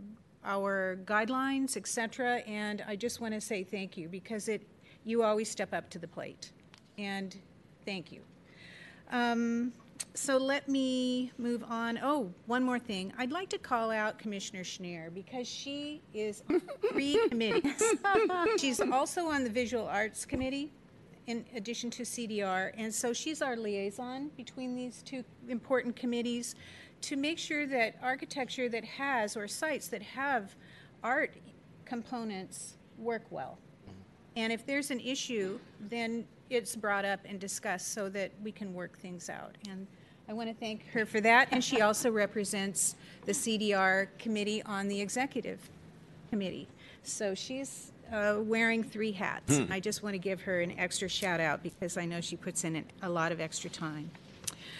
our 0.43 0.99
guidelines, 1.05 1.77
et 1.77 1.87
cetera. 1.87 2.37
And 2.39 2.83
I 2.87 2.95
just 2.95 3.21
want 3.21 3.33
to 3.33 3.41
say 3.41 3.63
thank 3.63 3.97
you 3.97 4.09
because 4.09 4.49
it, 4.49 4.67
you 5.05 5.23
always 5.23 5.49
step 5.49 5.73
up 5.73 5.89
to 5.91 5.99
the 5.99 6.07
plate. 6.07 6.51
And 6.97 7.35
thank 7.85 8.11
you. 8.11 8.21
Um, 9.13 9.71
so 10.15 10.37
let 10.37 10.67
me 10.67 11.31
move 11.37 11.63
on. 11.69 11.99
Oh, 12.01 12.33
one 12.47 12.63
more 12.63 12.79
thing. 12.79 13.13
I'd 13.17 13.31
like 13.31 13.49
to 13.49 13.57
call 13.57 13.91
out 13.91 14.17
Commissioner 14.17 14.63
Schnair 14.63 15.13
because 15.13 15.47
she 15.47 16.01
is 16.13 16.43
on 16.49 16.61
three 16.91 17.19
committees. 17.29 17.81
She's 18.59 18.81
also 18.81 19.27
on 19.27 19.43
the 19.43 19.49
Visual 19.49 19.87
Arts 19.87 20.25
Committee 20.25 20.71
in 21.27 21.45
addition 21.55 21.89
to 21.91 22.03
CDR. 22.03 22.71
And 22.75 22.93
so 22.93 23.13
she's 23.13 23.41
our 23.41 23.55
liaison 23.55 24.29
between 24.35 24.75
these 24.75 25.01
two 25.03 25.23
important 25.47 25.95
committees 25.95 26.55
to 27.01 27.15
make 27.15 27.39
sure 27.39 27.65
that 27.67 27.95
architecture 28.01 28.67
that 28.69 28.83
has, 28.83 29.37
or 29.37 29.47
sites 29.47 29.87
that 29.89 30.01
have 30.01 30.55
art 31.03 31.33
components 31.85 32.75
work 32.97 33.23
well. 33.29 33.57
And 34.35 34.51
if 34.51 34.65
there's 34.65 34.89
an 34.91 34.99
issue, 34.99 35.59
then 35.79 36.25
it's 36.49 36.75
brought 36.75 37.05
up 37.05 37.19
and 37.25 37.39
discussed 37.39 37.93
so 37.93 38.09
that 38.09 38.31
we 38.43 38.51
can 38.51 38.73
work 38.73 38.97
things 38.97 39.29
out. 39.29 39.55
And 39.69 39.87
I 40.29 40.33
want 40.33 40.49
to 40.49 40.55
thank 40.55 40.87
her 40.91 41.05
for 41.05 41.19
that. 41.21 41.49
And 41.51 41.63
she 41.63 41.81
also 41.81 42.09
represents 42.11 42.95
the 43.25 43.31
CDR 43.31 44.07
committee 44.19 44.63
on 44.63 44.87
the 44.87 44.99
executive 44.99 45.59
committee. 46.29 46.67
So 47.03 47.35
she's 47.35 47.91
uh, 48.11 48.37
wearing 48.39 48.83
three 48.83 49.11
hats. 49.11 49.59
I 49.69 49.79
just 49.79 50.03
want 50.03 50.13
to 50.13 50.19
give 50.19 50.41
her 50.41 50.61
an 50.61 50.77
extra 50.77 51.09
shout 51.09 51.39
out 51.39 51.63
because 51.63 51.97
I 51.97 52.05
know 52.05 52.21
she 52.21 52.35
puts 52.35 52.63
in 52.63 52.85
a 53.01 53.09
lot 53.09 53.31
of 53.31 53.41
extra 53.41 53.69
time. 53.69 54.11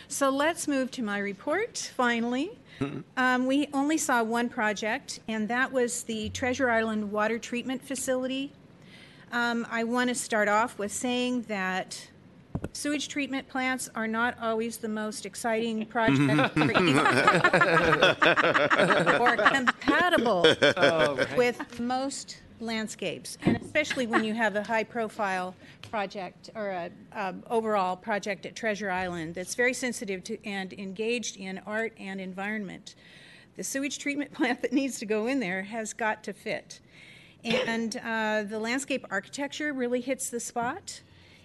So 0.07 0.29
let's 0.29 0.67
move 0.67 0.91
to 0.91 1.01
my 1.01 1.17
report 1.17 1.91
finally. 1.95 2.51
Um, 3.17 3.45
we 3.45 3.67
only 3.73 3.97
saw 3.97 4.23
one 4.23 4.49
project, 4.49 5.19
and 5.27 5.47
that 5.47 5.71
was 5.71 6.03
the 6.03 6.29
Treasure 6.29 6.69
Island 6.69 7.11
Water 7.11 7.39
Treatment 7.39 7.81
Facility. 7.81 8.51
Um, 9.33 9.67
I 9.71 9.83
want 9.83 10.09
to 10.09 10.15
start 10.15 10.47
off 10.47 10.77
with 10.77 10.91
saying 10.91 11.45
that 11.47 12.07
sewage 12.71 13.07
treatment 13.07 13.49
plants 13.49 13.89
are 13.95 14.07
not 14.07 14.37
always 14.39 14.77
the 14.77 14.87
most 14.87 15.25
exciting 15.25 15.83
project 15.87 16.53
for 16.53 16.61
or 19.19 19.35
compatible 19.37 20.43
with 21.35 21.79
most 21.79 22.43
landscapes, 22.59 23.39
and 23.41 23.57
especially 23.57 24.05
when 24.05 24.23
you 24.23 24.35
have 24.35 24.55
a 24.55 24.61
high-profile 24.61 25.55
project 25.89 26.51
or 26.53 26.69
a 26.69 26.91
um, 27.13 27.41
overall 27.49 27.97
project 27.97 28.45
at 28.45 28.55
Treasure 28.55 28.91
Island 28.91 29.33
that's 29.33 29.55
very 29.55 29.73
sensitive 29.73 30.23
to 30.25 30.37
and 30.45 30.73
engaged 30.73 31.37
in 31.37 31.59
art 31.65 31.93
and 31.97 32.21
environment. 32.21 32.93
The 33.55 33.63
sewage 33.63 33.97
treatment 33.97 34.31
plant 34.33 34.61
that 34.61 34.73
needs 34.73 34.99
to 34.99 35.07
go 35.07 35.25
in 35.25 35.39
there 35.39 35.63
has 35.63 35.91
got 35.91 36.23
to 36.25 36.33
fit. 36.33 36.81
And 37.43 37.97
uh, 37.97 38.43
the 38.43 38.59
landscape 38.59 39.05
architecture 39.09 39.73
really 39.73 40.01
hits 40.01 40.29
the 40.29 40.39
spot. 40.39 41.01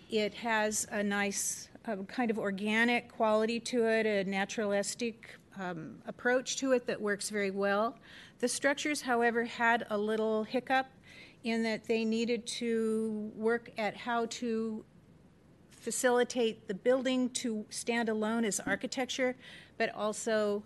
It 0.08 0.34
has 0.34 0.86
a 0.90 1.02
nice 1.02 1.68
uh, 1.86 1.96
kind 2.06 2.30
of 2.30 2.38
organic 2.38 3.10
quality 3.10 3.58
to 3.60 3.86
it, 3.86 4.06
a 4.06 4.28
naturalistic 4.28 5.36
um, 5.58 5.96
approach 6.06 6.56
to 6.58 6.72
it 6.72 6.86
that 6.86 7.00
works 7.00 7.30
very 7.30 7.50
well. 7.50 7.98
The 8.38 8.48
structures, 8.48 9.02
however, 9.02 9.44
had 9.44 9.86
a 9.90 9.98
little 9.98 10.44
hiccup 10.44 10.86
in 11.42 11.62
that 11.64 11.84
they 11.84 12.04
needed 12.04 12.46
to 12.46 13.32
work 13.34 13.70
at 13.76 13.96
how 13.96 14.26
to 14.26 14.84
facilitate 15.70 16.68
the 16.68 16.74
building 16.74 17.30
to 17.30 17.64
stand 17.70 18.08
alone 18.08 18.44
as 18.44 18.60
architecture, 18.60 19.36
but 19.76 19.94
also 19.94 20.62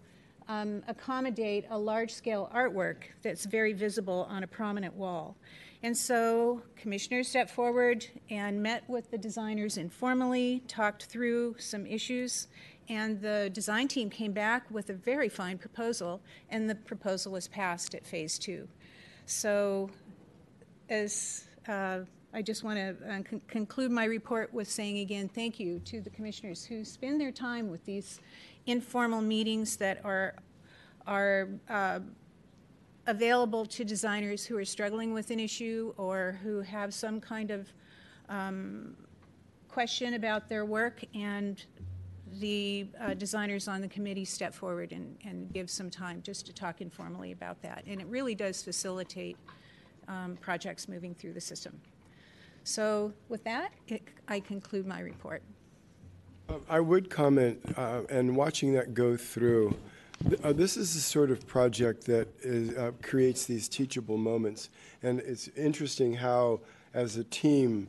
um, 0.48 0.82
accommodate 0.88 1.64
a 1.70 1.78
large-scale 1.78 2.50
artwork 2.54 2.96
that's 3.22 3.44
very 3.44 3.72
visible 3.72 4.26
on 4.28 4.42
a 4.42 4.46
prominent 4.46 4.94
wall. 4.94 5.36
And 5.82 5.96
so 5.96 6.62
commissioners 6.76 7.28
stepped 7.28 7.50
forward 7.50 8.06
and 8.30 8.62
met 8.62 8.88
with 8.88 9.10
the 9.10 9.18
designers 9.18 9.76
informally, 9.76 10.62
talked 10.68 11.06
through 11.06 11.56
some 11.58 11.86
issues, 11.86 12.46
and 12.88 13.20
the 13.20 13.50
design 13.52 13.88
team 13.88 14.10
came 14.10 14.32
back 14.32 14.70
with 14.70 14.90
a 14.90 14.94
very 14.94 15.28
fine 15.28 15.58
proposal, 15.58 16.20
and 16.50 16.70
the 16.70 16.74
proposal 16.74 17.32
was 17.32 17.48
passed 17.48 17.94
at 17.94 18.06
phase 18.06 18.38
two. 18.38 18.68
So 19.26 19.90
as 20.88 21.44
uh, 21.68 22.00
I 22.34 22.42
just 22.42 22.64
want 22.64 22.78
to 22.78 22.96
uh, 23.06 23.22
con- 23.22 23.42
conclude 23.46 23.90
my 23.90 24.04
report 24.04 24.54
with 24.54 24.68
saying 24.70 24.98
again, 24.98 25.28
thank 25.28 25.60
you 25.60 25.80
to 25.80 26.00
the 26.00 26.10
commissioners 26.10 26.64
who 26.64 26.84
spend 26.84 27.20
their 27.20 27.32
time 27.32 27.70
with 27.70 27.84
these 27.84 28.20
informal 28.66 29.20
meetings 29.20 29.76
that 29.76 30.04
are 30.04 30.34
are 31.06 31.48
uh, 31.68 31.98
available 33.06 33.66
to 33.66 33.84
designers 33.84 34.44
who 34.44 34.56
are 34.56 34.64
struggling 34.64 35.12
with 35.12 35.30
an 35.30 35.40
issue 35.40 35.92
or 35.96 36.38
who 36.42 36.60
have 36.60 36.94
some 36.94 37.20
kind 37.20 37.50
of 37.50 37.72
um, 38.28 38.94
question 39.68 40.14
about 40.14 40.48
their 40.48 40.64
work 40.64 41.02
and 41.14 41.64
the 42.38 42.86
uh, 43.00 43.14
designers 43.14 43.68
on 43.68 43.80
the 43.80 43.88
committee 43.88 44.24
step 44.24 44.54
forward 44.54 44.92
and, 44.92 45.18
and 45.24 45.52
give 45.52 45.68
some 45.68 45.90
time 45.90 46.22
just 46.22 46.46
to 46.46 46.52
talk 46.52 46.80
informally 46.80 47.32
about 47.32 47.60
that. 47.62 47.82
And 47.86 48.00
it 48.00 48.06
really 48.06 48.34
does 48.34 48.62
facilitate 48.62 49.36
um, 50.08 50.38
projects 50.40 50.88
moving 50.88 51.14
through 51.14 51.32
the 51.32 51.40
system. 51.40 51.78
So 52.64 53.12
with 53.28 53.42
that, 53.44 53.72
it, 53.88 54.02
I 54.28 54.40
conclude 54.40 54.86
my 54.86 55.00
report. 55.00 55.42
I 56.68 56.80
would 56.80 57.10
comment, 57.10 57.60
uh, 57.76 58.02
and 58.10 58.36
watching 58.36 58.72
that 58.74 58.94
go 58.94 59.16
through, 59.16 59.76
uh, 60.42 60.52
this 60.52 60.76
is 60.76 60.94
the 60.94 61.00
sort 61.00 61.30
of 61.30 61.46
project 61.46 62.04
that 62.06 62.28
is, 62.42 62.76
uh, 62.76 62.92
creates 63.02 63.44
these 63.46 63.68
teachable 63.68 64.16
moments. 64.16 64.70
And 65.02 65.20
it's 65.20 65.48
interesting 65.56 66.14
how, 66.14 66.60
as 66.94 67.16
a 67.16 67.24
team, 67.24 67.88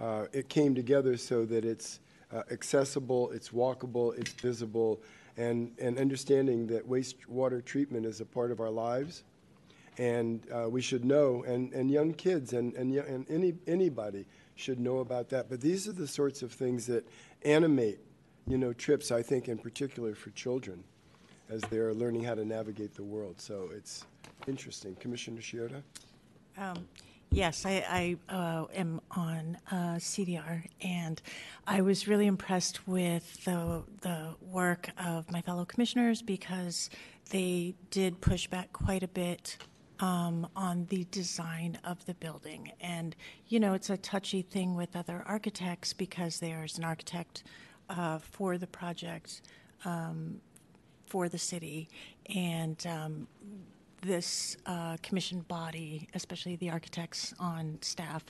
uh, 0.00 0.26
it 0.32 0.48
came 0.48 0.74
together 0.74 1.16
so 1.16 1.44
that 1.46 1.64
it's 1.64 2.00
uh, 2.32 2.42
accessible, 2.50 3.30
it's 3.30 3.50
walkable, 3.50 4.18
it's 4.18 4.32
visible, 4.32 5.00
and, 5.36 5.72
and 5.78 5.98
understanding 5.98 6.66
that 6.68 6.88
wastewater 6.88 7.64
treatment 7.64 8.06
is 8.06 8.20
a 8.20 8.24
part 8.24 8.50
of 8.50 8.60
our 8.60 8.70
lives. 8.70 9.24
And 9.98 10.40
uh, 10.52 10.68
we 10.68 10.80
should 10.80 11.04
know, 11.04 11.44
and, 11.44 11.72
and 11.72 11.88
young 11.90 12.14
kids 12.14 12.52
and, 12.52 12.74
and, 12.74 12.92
and 12.96 13.26
any, 13.30 13.54
anybody 13.68 14.26
should 14.56 14.80
know 14.80 14.98
about 14.98 15.28
that. 15.30 15.48
But 15.48 15.60
these 15.60 15.86
are 15.88 15.92
the 15.92 16.08
sorts 16.08 16.42
of 16.42 16.52
things 16.52 16.86
that 16.86 17.06
animate, 17.44 17.98
you 18.46 18.58
know, 18.58 18.72
trips, 18.72 19.10
I 19.10 19.22
think, 19.22 19.48
in 19.48 19.58
particular 19.58 20.14
for 20.14 20.30
children 20.30 20.82
as 21.50 21.60
they're 21.62 21.94
learning 21.94 22.24
how 22.24 22.34
to 22.34 22.44
navigate 22.44 22.94
the 22.94 23.02
world. 23.02 23.40
So 23.40 23.70
it's 23.74 24.04
interesting. 24.46 24.94
Commissioner 24.96 25.40
Shiota? 25.40 25.82
Um, 26.56 26.86
Yes, 27.34 27.66
I, 27.66 28.16
I 28.30 28.32
uh, 28.32 28.66
am 28.72 29.00
on 29.10 29.58
uh, 29.68 29.96
CDR, 29.96 30.66
and 30.80 31.20
I 31.66 31.80
was 31.80 32.06
really 32.06 32.28
impressed 32.28 32.86
with 32.86 33.44
the 33.44 33.82
the 34.02 34.36
work 34.40 34.90
of 35.04 35.28
my 35.32 35.40
fellow 35.40 35.64
commissioners 35.64 36.22
because 36.22 36.90
they 37.30 37.74
did 37.90 38.20
push 38.20 38.46
back 38.46 38.72
quite 38.72 39.02
a 39.02 39.08
bit 39.08 39.56
um, 40.00 40.48
on 40.56 40.86
the 40.86 41.04
design 41.10 41.78
of 41.84 42.04
the 42.06 42.14
building. 42.14 42.72
And 42.80 43.14
you 43.48 43.60
know, 43.60 43.74
it's 43.74 43.90
a 43.90 43.96
touchy 43.96 44.42
thing 44.42 44.74
with 44.74 44.96
other 44.96 45.22
architects 45.26 45.92
because 45.92 46.40
there's 46.40 46.78
an 46.78 46.84
architect 46.84 47.44
uh, 47.88 48.18
for 48.18 48.58
the 48.58 48.66
project 48.66 49.42
um, 49.84 50.40
for 51.06 51.28
the 51.28 51.38
city, 51.38 51.88
and 52.34 52.84
um, 52.86 53.28
this 54.02 54.56
uh, 54.66 54.96
commission 55.02 55.40
body, 55.48 56.08
especially 56.14 56.56
the 56.56 56.70
architects 56.70 57.34
on 57.38 57.78
staff, 57.82 58.24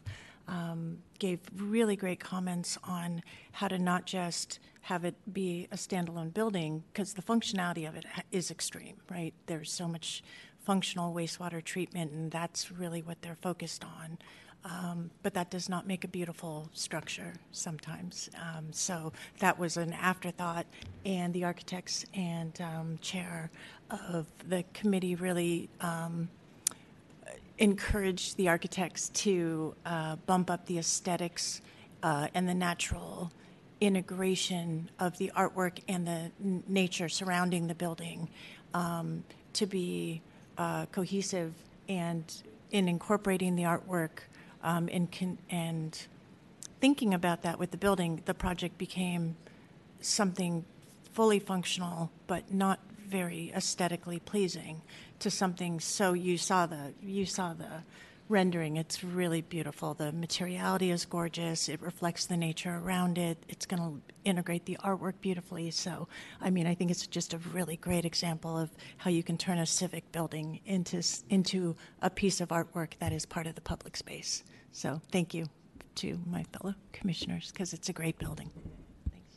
um, 0.48 0.98
gave 1.18 1.40
really 1.56 1.96
great 1.96 2.20
comments 2.20 2.76
on 2.84 3.22
how 3.52 3.68
to 3.68 3.78
not 3.78 4.04
just 4.04 4.58
have 4.82 5.04
it 5.04 5.14
be 5.32 5.66
a 5.72 5.76
standalone 5.76 6.34
building, 6.34 6.82
because 6.92 7.14
the 7.14 7.22
functionality 7.22 7.88
of 7.88 7.94
it 7.96 8.04
is 8.30 8.50
extreme, 8.50 8.96
right? 9.10 9.32
There's 9.46 9.72
so 9.72 9.88
much 9.88 10.22
functional 10.64 11.14
wastewater 11.14 11.62
treatment, 11.62 12.12
and 12.12 12.30
that's 12.30 12.72
really 12.72 13.02
what 13.02 13.20
they're 13.22 13.36
focused 13.36 13.84
on. 13.84 14.18
Um, 14.64 15.10
but 15.22 15.34
that 15.34 15.50
does 15.50 15.68
not 15.68 15.86
make 15.86 16.04
a 16.04 16.08
beautiful 16.08 16.70
structure 16.72 17.34
sometimes. 17.52 18.30
Um, 18.40 18.72
so 18.72 19.12
that 19.38 19.58
was 19.58 19.76
an 19.76 19.92
afterthought, 19.92 20.66
and 21.04 21.34
the 21.34 21.44
architects 21.44 22.06
and 22.14 22.58
um, 22.62 22.98
chair 23.02 23.50
of 23.90 24.26
the 24.48 24.64
committee 24.72 25.16
really 25.16 25.68
um, 25.82 26.30
encouraged 27.58 28.36
the 28.38 28.48
architects 28.48 29.10
to 29.10 29.74
uh, 29.84 30.16
bump 30.26 30.50
up 30.50 30.64
the 30.66 30.78
aesthetics 30.78 31.60
uh, 32.02 32.28
and 32.34 32.48
the 32.48 32.54
natural 32.54 33.30
integration 33.80 34.90
of 34.98 35.18
the 35.18 35.30
artwork 35.36 35.80
and 35.88 36.06
the 36.06 36.30
n- 36.42 36.62
nature 36.66 37.08
surrounding 37.08 37.66
the 37.66 37.74
building 37.74 38.28
um, 38.72 39.22
to 39.52 39.66
be 39.66 40.22
uh, 40.58 40.86
cohesive 40.86 41.54
and 41.88 42.42
in 42.70 42.88
incorporating 42.88 43.56
the 43.56 43.62
artwork 43.62 44.24
um, 44.62 44.88
con- 44.88 45.38
and 45.50 46.06
thinking 46.80 47.14
about 47.14 47.42
that 47.42 47.58
with 47.58 47.70
the 47.70 47.76
building, 47.76 48.22
the 48.24 48.34
project 48.34 48.76
became 48.78 49.36
something 50.00 50.64
fully 51.12 51.38
functional 51.38 52.10
but 52.26 52.52
not 52.52 52.80
very 53.06 53.52
aesthetically 53.54 54.18
pleasing 54.18 54.82
to 55.20 55.30
something 55.30 55.78
so 55.78 56.12
you 56.12 56.36
saw 56.36 56.66
the 56.66 56.92
you 57.02 57.24
saw 57.24 57.52
the 57.52 57.82
rendering. 58.28 58.76
It's 58.76 59.04
really 59.04 59.42
beautiful. 59.42 59.94
The 59.94 60.12
materiality 60.12 60.90
is 60.90 61.04
gorgeous. 61.04 61.68
It 61.68 61.80
reflects 61.82 62.26
the 62.26 62.36
nature 62.36 62.80
around 62.82 63.18
it. 63.18 63.44
It's 63.48 63.66
going 63.66 63.82
to 63.82 64.00
integrate 64.24 64.64
the 64.64 64.78
artwork 64.82 65.14
beautifully. 65.20 65.70
So 65.70 66.08
i 66.40 66.50
mean 66.50 66.66
i 66.66 66.74
think 66.74 66.90
it's 66.90 67.06
just 67.06 67.34
a 67.34 67.38
really 67.52 67.76
great 67.76 68.04
example 68.04 68.56
of 68.58 68.70
how 68.96 69.10
you 69.10 69.22
can 69.22 69.36
turn 69.36 69.58
a 69.58 69.66
civic 69.66 70.10
building 70.12 70.60
into 70.64 71.02
into 71.28 71.76
a 72.02 72.10
piece 72.10 72.40
of 72.40 72.48
artwork 72.48 72.92
that 72.98 73.12
is 73.12 73.26
part 73.26 73.46
of 73.46 73.54
the 73.54 73.60
public 73.60 73.96
space. 73.96 74.44
So 74.72 75.00
thank 75.12 75.34
you 75.34 75.46
to 75.96 76.18
my 76.26 76.44
fellow 76.44 76.74
commissioners 76.92 77.52
because 77.52 77.72
it's 77.72 77.88
a 77.88 77.92
great 77.92 78.18
building. 78.18 78.50
Thanks. 79.10 79.36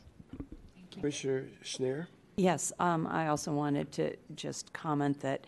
Commissioner 0.90 1.46
Schnair? 1.62 2.06
Yes, 2.36 2.72
um, 2.78 3.06
I 3.06 3.28
also 3.28 3.52
wanted 3.52 3.90
to 3.92 4.16
just 4.34 4.72
comment 4.72 5.20
that 5.20 5.46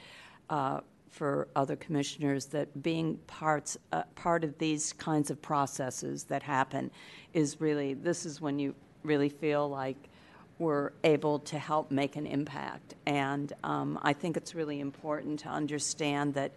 uh, 0.49 0.81
for 1.11 1.49
other 1.57 1.77
commissioners, 1.77 2.47
that 2.47 2.83
being 2.83 3.17
parts, 3.27 3.77
uh, 3.93 4.03
part 4.15 4.45
of 4.45 4.57
these 4.59 4.93
kinds 4.95 5.31
of 5.31 5.43
processes 5.43 6.25
that 6.25 6.43
happen 6.43 6.91
is 7.35 7.61
really, 7.61 7.95
this 7.95 8.25
is 8.25 8.41
when 8.41 8.59
you 8.59 8.75
really 9.03 9.29
feel 9.29 9.69
like 9.69 9.97
we're 10.59 10.93
able 11.05 11.39
to 11.39 11.59
help 11.59 11.91
make 11.91 12.17
an 12.17 12.27
impact. 12.27 12.95
And 13.07 13.53
um, 13.65 13.99
I 14.03 14.13
think 14.13 14.37
it's 14.37 14.55
really 14.55 14.81
important 14.81 15.41
to 15.41 15.49
understand 15.49 16.35
that, 16.35 16.53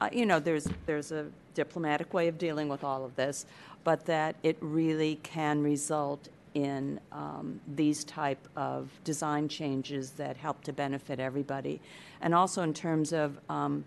uh, 0.00 0.08
you 0.12 0.26
know, 0.26 0.40
there's, 0.40 0.68
there's 0.84 1.12
a 1.12 1.26
diplomatic 1.54 2.12
way 2.12 2.28
of 2.28 2.38
dealing 2.38 2.68
with 2.68 2.84
all 2.84 3.04
of 3.04 3.14
this, 3.16 3.46
but 3.84 4.04
that 4.06 4.36
it 4.42 4.56
really 4.60 5.20
can 5.22 5.62
result 5.62 6.28
in 6.56 6.98
um, 7.12 7.60
these 7.74 8.02
type 8.02 8.48
of 8.56 8.88
design 9.04 9.46
changes 9.46 10.12
that 10.12 10.38
help 10.38 10.64
to 10.64 10.72
benefit 10.72 11.20
everybody. 11.20 11.78
And 12.22 12.34
also 12.34 12.62
in 12.62 12.72
terms 12.72 13.12
of 13.12 13.38
um, 13.50 13.84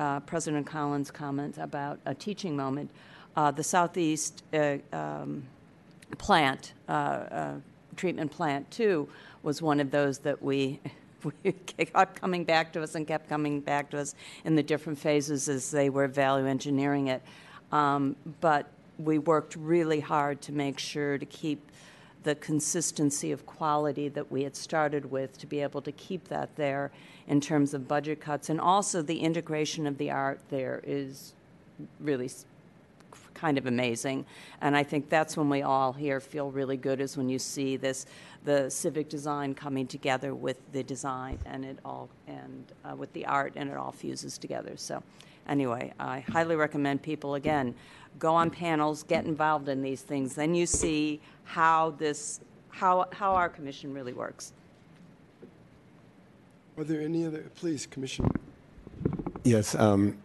uh, 0.00 0.18
President 0.20 0.66
Collins' 0.66 1.12
comment 1.12 1.58
about 1.58 2.00
a 2.06 2.14
teaching 2.16 2.56
moment, 2.56 2.90
uh, 3.36 3.52
the 3.52 3.62
Southeast 3.62 4.42
uh, 4.52 4.78
um, 4.92 5.44
plant, 6.18 6.72
uh, 6.88 6.92
uh, 6.92 7.54
treatment 7.94 8.32
plant 8.32 8.68
two, 8.72 9.08
was 9.44 9.62
one 9.62 9.78
of 9.78 9.92
those 9.92 10.18
that 10.18 10.42
we, 10.42 10.80
we 11.44 11.52
kept 11.52 12.20
coming 12.20 12.42
back 12.42 12.72
to 12.72 12.82
us 12.82 12.96
and 12.96 13.06
kept 13.06 13.28
coming 13.28 13.60
back 13.60 13.90
to 13.90 13.98
us 13.98 14.16
in 14.44 14.56
the 14.56 14.62
different 14.62 14.98
phases 14.98 15.48
as 15.48 15.70
they 15.70 15.88
were 15.88 16.08
value 16.08 16.48
engineering 16.48 17.06
it. 17.06 17.22
Um, 17.70 18.16
but 18.40 18.66
we 18.98 19.18
worked 19.18 19.54
really 19.54 20.00
hard 20.00 20.40
to 20.40 20.52
make 20.52 20.80
sure 20.80 21.16
to 21.16 21.26
keep 21.26 21.70
the 22.24 22.34
consistency 22.36 23.32
of 23.32 23.46
quality 23.46 24.08
that 24.08 24.30
we 24.30 24.42
had 24.42 24.56
started 24.56 25.10
with 25.10 25.38
to 25.38 25.46
be 25.46 25.60
able 25.60 25.80
to 25.82 25.92
keep 25.92 26.28
that 26.28 26.54
there 26.56 26.90
in 27.26 27.40
terms 27.40 27.74
of 27.74 27.86
budget 27.86 28.20
cuts. 28.20 28.50
And 28.50 28.60
also 28.60 29.02
the 29.02 29.20
integration 29.20 29.86
of 29.86 29.98
the 29.98 30.10
art 30.10 30.40
there 30.50 30.82
is 30.84 31.34
really 32.00 32.30
kind 33.34 33.56
of 33.56 33.66
amazing. 33.66 34.26
And 34.60 34.76
I 34.76 34.82
think 34.82 35.08
that's 35.08 35.36
when 35.36 35.48
we 35.48 35.62
all 35.62 35.92
here 35.92 36.20
feel 36.20 36.50
really 36.50 36.76
good 36.76 37.00
is 37.00 37.16
when 37.16 37.28
you 37.28 37.38
see 37.38 37.76
this, 37.76 38.06
the 38.44 38.68
civic 38.68 39.08
design 39.08 39.54
coming 39.54 39.86
together 39.86 40.34
with 40.34 40.58
the 40.72 40.82
design 40.82 41.38
and 41.46 41.64
it 41.64 41.78
all, 41.84 42.08
and 42.26 42.64
uh, 42.84 42.96
with 42.96 43.12
the 43.12 43.26
art 43.26 43.52
and 43.56 43.70
it 43.70 43.76
all 43.76 43.92
fuses 43.92 44.38
together. 44.38 44.76
So 44.76 45.02
anyway, 45.48 45.92
I 45.98 46.20
highly 46.20 46.56
recommend 46.56 47.02
people, 47.02 47.34
again, 47.34 47.74
go 48.18 48.34
on 48.34 48.50
panels, 48.50 49.02
get 49.02 49.24
involved 49.24 49.68
in 49.68 49.82
these 49.82 50.02
things. 50.02 50.34
Then 50.34 50.54
you 50.54 50.66
see 50.66 51.20
how 51.44 51.90
this, 51.98 52.40
how, 52.70 53.06
how 53.12 53.32
our 53.32 53.48
commission 53.48 53.92
really 53.92 54.12
works. 54.12 54.52
Are 56.76 56.84
there 56.84 57.00
any 57.00 57.26
other, 57.26 57.44
please, 57.56 57.86
Commissioner? 57.86 58.30
Yes, 59.42 59.74
um, 59.74 60.18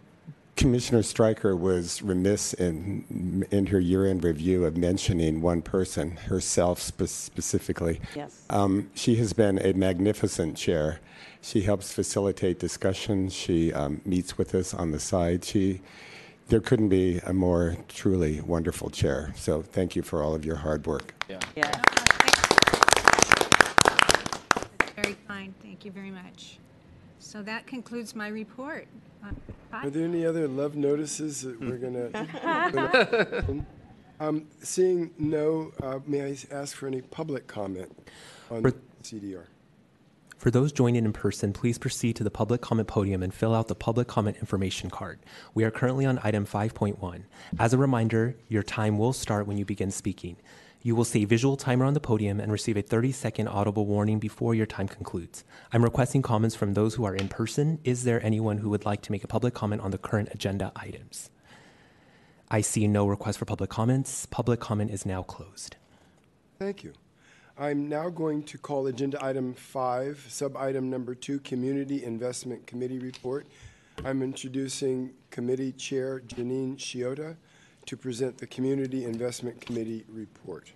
Commissioner 0.56 1.02
Stryker 1.02 1.56
was 1.56 2.04
remiss 2.04 2.54
in, 2.54 3.46
in 3.50 3.66
her 3.68 3.80
year-end 3.80 4.24
review 4.24 4.66
of 4.66 4.78
mentioning 4.78 5.42
one 5.42 5.64
person, 5.64 6.12
herself 6.12 6.80
spe- 6.80 7.08
specifically. 7.08 8.00
Yes. 8.16 8.46
Um, 8.52 8.92
she 8.94 9.16
has 9.16 9.34
been 9.34 9.58
a 9.60 9.74
magnificent 9.74 10.56
chair. 10.56 11.00
She 11.44 11.62
helps 11.62 11.92
facilitate 11.92 12.58
discussions. 12.58 13.34
She 13.34 13.74
um, 13.74 14.00
meets 14.06 14.38
with 14.38 14.56
us 14.56 14.74
on 14.74 14.92
the 14.92 15.00
side. 15.00 15.44
She, 15.44 15.82
there 16.48 16.62
couldn't 16.62 16.88
be 16.88 17.18
a 17.20 17.34
more 17.34 17.76
truly 17.90 18.40
wonderful 18.40 18.90
chair. 18.90 19.34
So 19.36 19.62
thank 19.62 19.94
you 19.96 20.04
for 20.04 20.24
all 20.24 20.34
of 20.34 20.46
your 20.46 20.56
hard 20.56 20.88
work. 20.88 21.14
Yeah. 21.30 21.40
Yeah. 21.58 21.82
Very 24.96 25.18
kind, 25.28 25.54
thank 25.62 25.84
you 25.84 25.92
very 25.92 26.12
much. 26.12 26.60
So 27.20 27.44
that 27.44 27.68
concludes 27.68 28.16
my 28.16 28.30
report. 28.30 28.88
Uh, 29.22 29.32
Are 29.74 29.90
there 29.90 30.06
any 30.06 30.26
other 30.26 30.48
love 30.48 30.76
notices 30.78 31.42
that 31.42 31.60
we're 31.60 31.78
going 31.78 31.94
to? 32.14 33.66
Um, 34.22 34.48
Seeing 34.62 35.12
no, 35.18 35.74
uh, 35.82 36.00
may 36.06 36.22
I 36.24 36.38
ask 36.52 36.76
for 36.78 36.88
any 36.88 37.02
public 37.02 37.48
comment 37.48 37.92
on 38.50 38.62
For- 38.62 38.72
CDR? 39.04 39.46
For 40.44 40.52
those 40.52 40.74
joining 40.74 41.06
in 41.06 41.14
person, 41.14 41.54
please 41.54 41.78
proceed 41.78 42.18
to 42.18 42.24
the 42.26 42.30
public 42.30 42.60
comment 42.60 42.90
podium 42.90 43.24
and 43.24 43.34
fill 43.34 43.56
out 43.56 43.70
the 43.70 43.76
public 43.76 44.10
comment 44.10 44.36
information 44.42 44.90
card. 44.90 45.22
We 45.54 45.64
are 45.64 45.72
currently 45.72 46.06
on 46.06 46.20
item 46.22 46.46
5.1. 46.46 47.24
As 47.58 47.74
a 47.74 47.78
reminder, 47.78 48.36
your 48.50 48.62
time 48.62 48.98
will 48.98 49.14
start 49.14 49.48
when 49.48 49.56
you 49.56 49.64
begin 49.64 49.90
speaking. 49.90 50.36
You 50.82 50.98
will 50.98 51.06
see 51.06 51.24
a 51.24 51.28
visual 51.28 51.56
timer 51.56 51.86
on 51.86 51.94
the 51.94 52.02
podium 52.02 52.42
and 52.42 52.52
receive 52.52 52.76
a 52.76 52.82
30 52.82 53.14
second 53.14 53.48
audible 53.48 53.86
warning 53.86 54.20
before 54.20 54.54
your 54.54 54.66
time 54.66 54.90
concludes. 54.90 55.46
I'm 55.72 55.82
requesting 55.82 56.22
comments 56.22 56.58
from 56.58 56.74
those 56.74 56.96
who 56.96 57.06
are 57.06 57.16
in 57.16 57.30
person. 57.30 57.80
Is 57.86 58.04
there 58.04 58.22
anyone 58.22 58.58
who 58.58 58.70
would 58.72 58.84
like 58.84 59.02
to 59.04 59.14
make 59.14 59.24
a 59.24 59.28
public 59.28 59.54
comment 59.54 59.82
on 59.82 59.92
the 59.92 59.98
current 59.98 60.28
agenda 60.34 60.74
items? 60.76 61.30
I 62.52 62.60
see 62.60 62.86
no 62.90 63.08
request 63.08 63.40
for 63.40 63.46
public 63.46 63.70
comments. 63.70 64.26
Public 64.26 64.60
comment 64.60 64.92
is 64.92 65.06
now 65.06 65.24
closed. 65.24 65.78
Thank 66.60 66.84
you. 66.84 66.92
I'm 67.58 67.88
now 67.88 68.10
going 68.10 68.42
to 68.46 68.58
call 68.58 68.88
agenda 68.88 69.24
item 69.24 69.54
five, 69.54 70.26
sub-item 70.28 70.90
number 70.90 71.14
two, 71.14 71.40
Community 71.42 72.04
Investment 72.04 72.66
Committee 72.66 72.98
Report. 72.98 73.46
I'm 74.04 74.24
introducing 74.24 75.12
Committee 75.30 75.72
Chair 75.74 76.22
Janine 76.22 76.78
Shiota 76.78 77.36
to 77.86 77.96
present 77.96 78.40
the 78.40 78.48
Community 78.48 79.06
Investment 79.06 79.62
Committee 79.62 80.04
report. 80.10 80.72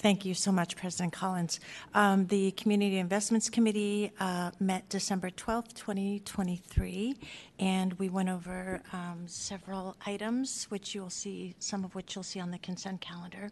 Thank 0.00 0.24
you 0.24 0.32
so 0.32 0.50
much, 0.50 0.76
President 0.76 1.12
Collins. 1.12 1.60
Um, 1.92 2.26
the 2.28 2.52
Community 2.52 2.96
Investments 2.96 3.50
Committee 3.50 4.10
uh, 4.18 4.50
met 4.58 4.88
December 4.88 5.28
12th, 5.28 5.74
2023, 5.74 7.16
and 7.58 7.92
we 7.98 8.08
went 8.08 8.30
over 8.30 8.80
um, 8.94 9.24
several 9.26 9.98
items, 10.06 10.64
which 10.70 10.94
you'll 10.94 11.10
see, 11.10 11.54
some 11.58 11.84
of 11.84 11.94
which 11.94 12.14
you'll 12.14 12.22
see 12.22 12.40
on 12.40 12.50
the 12.50 12.56
consent 12.60 13.02
calendar. 13.02 13.50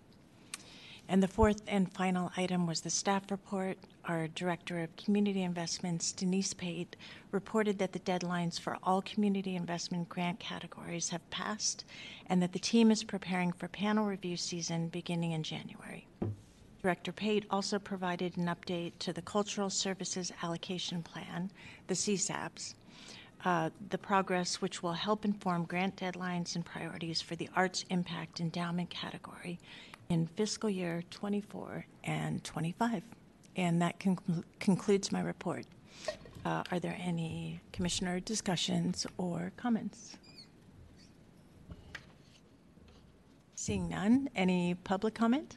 And 1.09 1.21
the 1.21 1.27
fourth 1.27 1.61
and 1.67 1.91
final 1.91 2.31
item 2.38 2.65
was 2.65 2.81
the 2.81 2.89
staff 2.89 3.29
report. 3.29 3.77
Our 4.05 4.27
Director 4.29 4.79
of 4.81 4.95
Community 4.95 5.43
Investments, 5.43 6.11
Denise 6.11 6.53
Pate, 6.53 6.95
reported 7.31 7.77
that 7.79 7.91
the 7.91 7.99
deadlines 7.99 8.59
for 8.59 8.77
all 8.84 9.01
community 9.01 9.55
investment 9.55 10.09
grant 10.09 10.39
categories 10.39 11.09
have 11.09 11.29
passed 11.29 11.84
and 12.27 12.41
that 12.41 12.53
the 12.53 12.59
team 12.59 12.89
is 12.91 13.03
preparing 13.03 13.51
for 13.51 13.67
panel 13.67 14.05
review 14.05 14.38
season 14.38 14.88
beginning 14.88 15.31
in 15.31 15.43
January. 15.43 16.07
Director 16.84 17.13
Pate 17.13 17.45
also 17.49 17.79
provided 17.79 18.36
an 18.36 18.47
update 18.47 18.91
to 18.99 19.13
the 19.13 19.21
Cultural 19.21 19.69
Services 19.69 20.34
Allocation 20.43 21.01
Plan, 21.01 21.49
the 21.88 21.93
CSAPs, 21.93 22.73
uh, 23.45 23.69
the 23.89 23.97
progress 23.97 24.61
which 24.61 24.84
will 24.84 24.91
help 24.91 25.23
inform 25.23 25.63
grant 25.63 25.95
deadlines 25.95 26.55
and 26.55 26.65
priorities 26.65 27.21
for 27.21 27.38
the 27.38 27.49
Arts 27.55 27.86
Impact 27.89 28.41
Endowment 28.41 28.89
category 28.89 29.61
in 30.09 30.27
fiscal 30.27 30.69
year 30.69 31.01
24 31.09 31.86
and 32.03 32.43
25. 32.43 33.01
And 33.55 33.81
that 33.81 33.97
conclu- 34.01 34.43
concludes 34.59 35.09
my 35.09 35.21
report. 35.21 35.65
Uh, 36.43 36.63
are 36.69 36.79
there 36.79 36.97
any 36.99 37.61
commissioner 37.71 38.19
discussions 38.19 39.07
or 39.17 39.53
comments? 39.55 40.17
Seeing 43.55 43.88
none, 43.88 44.27
any 44.36 44.75
public 44.75 45.13
comment? 45.13 45.55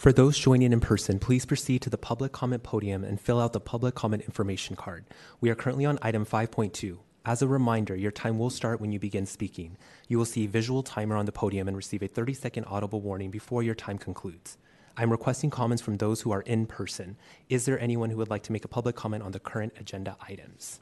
For 0.00 0.14
those 0.14 0.38
joining 0.38 0.72
in 0.72 0.80
person, 0.80 1.18
please 1.18 1.44
proceed 1.44 1.82
to 1.82 1.90
the 1.90 1.98
public 1.98 2.32
comment 2.32 2.62
podium 2.62 3.04
and 3.04 3.20
fill 3.20 3.38
out 3.38 3.52
the 3.52 3.60
public 3.60 3.94
comment 3.94 4.22
information 4.22 4.74
card. 4.74 5.04
We 5.42 5.50
are 5.50 5.54
currently 5.54 5.84
on 5.84 5.98
item 6.00 6.24
5.2. 6.24 6.96
As 7.26 7.42
a 7.42 7.46
reminder, 7.46 7.94
your 7.94 8.10
time 8.10 8.38
will 8.38 8.48
start 8.48 8.80
when 8.80 8.92
you 8.92 8.98
begin 8.98 9.26
speaking. 9.26 9.76
You 10.08 10.16
will 10.16 10.24
see 10.24 10.46
a 10.46 10.48
visual 10.48 10.82
timer 10.82 11.16
on 11.16 11.26
the 11.26 11.32
podium 11.32 11.68
and 11.68 11.76
receive 11.76 12.02
a 12.02 12.08
30 12.08 12.32
second 12.32 12.64
audible 12.64 13.02
warning 13.02 13.30
before 13.30 13.62
your 13.62 13.74
time 13.74 13.98
concludes. 13.98 14.56
I'm 14.96 15.10
requesting 15.10 15.50
comments 15.50 15.82
from 15.82 15.98
those 15.98 16.22
who 16.22 16.30
are 16.30 16.40
in 16.40 16.64
person. 16.64 17.18
Is 17.50 17.66
there 17.66 17.78
anyone 17.78 18.08
who 18.08 18.16
would 18.16 18.30
like 18.30 18.44
to 18.44 18.52
make 18.52 18.64
a 18.64 18.68
public 18.68 18.96
comment 18.96 19.22
on 19.22 19.32
the 19.32 19.38
current 19.38 19.74
agenda 19.78 20.16
items? 20.26 20.80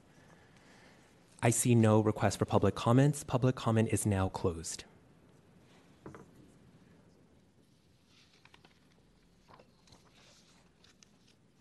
I 1.42 1.50
see 1.50 1.74
no 1.74 1.98
request 1.98 2.38
for 2.38 2.44
public 2.44 2.76
comments. 2.76 3.24
Public 3.24 3.56
comment 3.56 3.88
is 3.90 4.06
now 4.06 4.28
closed. 4.28 4.84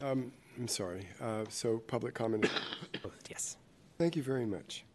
Um, 0.01 0.31
I'm 0.57 0.67
sorry. 0.67 1.07
Uh, 1.21 1.45
so 1.49 1.79
public 1.79 2.13
comment. 2.13 2.49
yes. 3.29 3.57
Thank 3.97 4.15
you 4.15 4.23
very 4.23 4.45
much. 4.45 4.85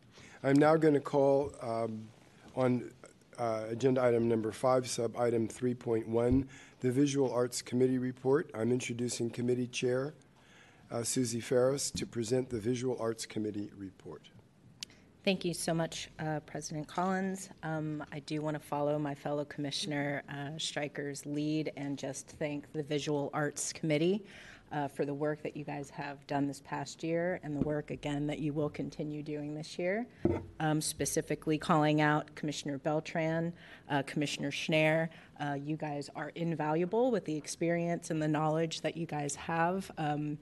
I'm 0.43 0.57
now 0.57 0.77
going 0.77 0.95
to 0.95 1.01
call 1.01 1.53
um, 1.61 2.09
on 2.57 2.91
uh, 3.39 3.65
agenda 3.69 4.03
item 4.03 4.29
number 4.29 4.53
five, 4.53 4.89
sub 4.89 5.17
item 5.17 5.49
3.1, 5.49 6.47
the 6.81 6.91
Visual 6.91 7.33
Arts 7.33 7.63
Committee 7.63 7.99
report. 7.99 8.51
I'm 8.55 8.71
introducing 8.71 9.31
Committee 9.31 9.67
Chair 9.67 10.15
uh, 10.91 11.03
Susie 11.03 11.41
Ferras 11.41 11.93
to 11.93 12.07
present 12.07 12.51
the 12.51 12.59
Visual 12.59 12.97
Arts 13.01 13.25
Committee 13.25 13.71
report. 13.77 14.29
Thank 15.25 15.45
you 15.45 15.55
so 15.55 15.73
much, 15.73 16.11
uh, 16.19 16.41
President 16.41 16.89
Collins. 16.89 17.49
Um, 17.63 18.05
I 18.13 18.19
do 18.21 18.43
want 18.43 18.55
to 18.55 18.61
follow 18.61 18.99
my 18.99 19.15
fellow 19.15 19.45
Commissioner 19.45 20.25
uh, 20.29 20.59
Stryker's 20.59 21.25
lead 21.25 21.73
and 21.77 21.97
just 21.97 22.27
thank 22.41 22.71
the 22.73 22.83
Visual 22.83 23.31
Arts 23.33 23.73
Committee 23.73 24.25
uh, 24.73 24.89
for 24.89 25.05
the 25.05 25.15
work 25.15 25.43
that 25.43 25.57
you 25.57 25.65
guys 25.65 25.91
have 25.91 26.27
done 26.27 26.47
this 26.47 26.63
past 26.65 27.03
year 27.03 27.41
and 27.43 27.55
the 27.55 27.61
work, 27.61 27.91
again, 27.91 28.27
that 28.27 28.39
you 28.39 28.53
will 28.53 28.71
continue 28.71 29.23
doing 29.23 29.55
this 29.55 29.79
year. 29.79 30.07
Um, 30.61 30.81
specifically 30.81 31.59
calling 31.59 32.01
out 32.01 32.35
Commissioner 32.35 32.79
Beltran, 32.79 33.53
uh, 33.91 34.03
Commissioner 34.03 34.51
Schnair. 34.51 35.09
Uh, 35.41 35.55
you 35.55 35.77
guys 35.77 36.09
are 36.17 36.31
invaluable 36.31 37.11
with 37.11 37.25
the 37.25 37.37
experience 37.37 38.11
and 38.11 38.23
the 38.23 38.29
knowledge 38.29 38.81
that 38.81 38.97
you 38.97 39.07
guys 39.07 39.35
have. 39.35 39.91
Um, 39.99 40.39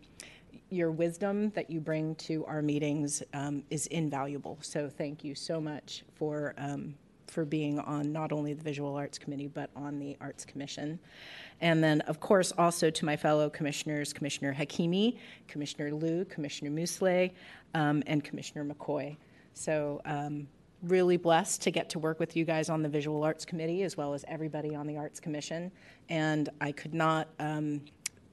your 0.68 0.90
wisdom 0.90 1.50
that 1.50 1.68
you 1.68 1.80
bring 1.80 2.14
to 2.14 2.44
our 2.46 2.62
meetings 2.62 3.22
um, 3.34 3.64
is 3.70 3.86
invaluable. 3.88 4.58
So 4.60 4.88
thank 4.88 5.24
you 5.24 5.34
so 5.34 5.60
much 5.60 6.04
for 6.14 6.54
um, 6.58 6.94
for 7.30 7.44
being 7.44 7.78
on 7.78 8.12
not 8.12 8.32
only 8.32 8.52
the 8.52 8.62
Visual 8.62 8.94
Arts 8.96 9.18
Committee 9.18 9.48
but 9.48 9.70
on 9.76 9.98
the 9.98 10.16
Arts 10.20 10.44
Commission. 10.44 10.98
And 11.60 11.82
then, 11.82 12.00
of 12.02 12.20
course, 12.20 12.52
also 12.56 12.90
to 12.90 13.04
my 13.04 13.16
fellow 13.16 13.50
commissioners, 13.50 14.12
Commissioner 14.12 14.54
Hakimi, 14.54 15.18
Commissioner 15.46 15.92
Liu, 15.92 16.24
Commissioner 16.24 16.70
Musleh, 16.70 17.30
um, 17.74 18.02
and 18.06 18.24
Commissioner 18.24 18.64
McCoy. 18.64 19.16
So 19.54 20.00
um, 20.04 20.48
really 20.82 21.16
blessed 21.16 21.62
to 21.62 21.70
get 21.70 21.90
to 21.90 21.98
work 21.98 22.18
with 22.18 22.36
you 22.36 22.44
guys 22.44 22.70
on 22.70 22.82
the 22.82 22.88
Visual 22.88 23.22
Arts 23.22 23.44
Committee 23.44 23.82
as 23.82 23.96
well 23.96 24.14
as 24.14 24.24
everybody 24.26 24.74
on 24.74 24.86
the 24.86 24.96
Arts 24.96 25.20
Commission. 25.20 25.70
And 26.08 26.48
I 26.60 26.72
could 26.72 26.94
not 26.94 27.28
um, 27.38 27.82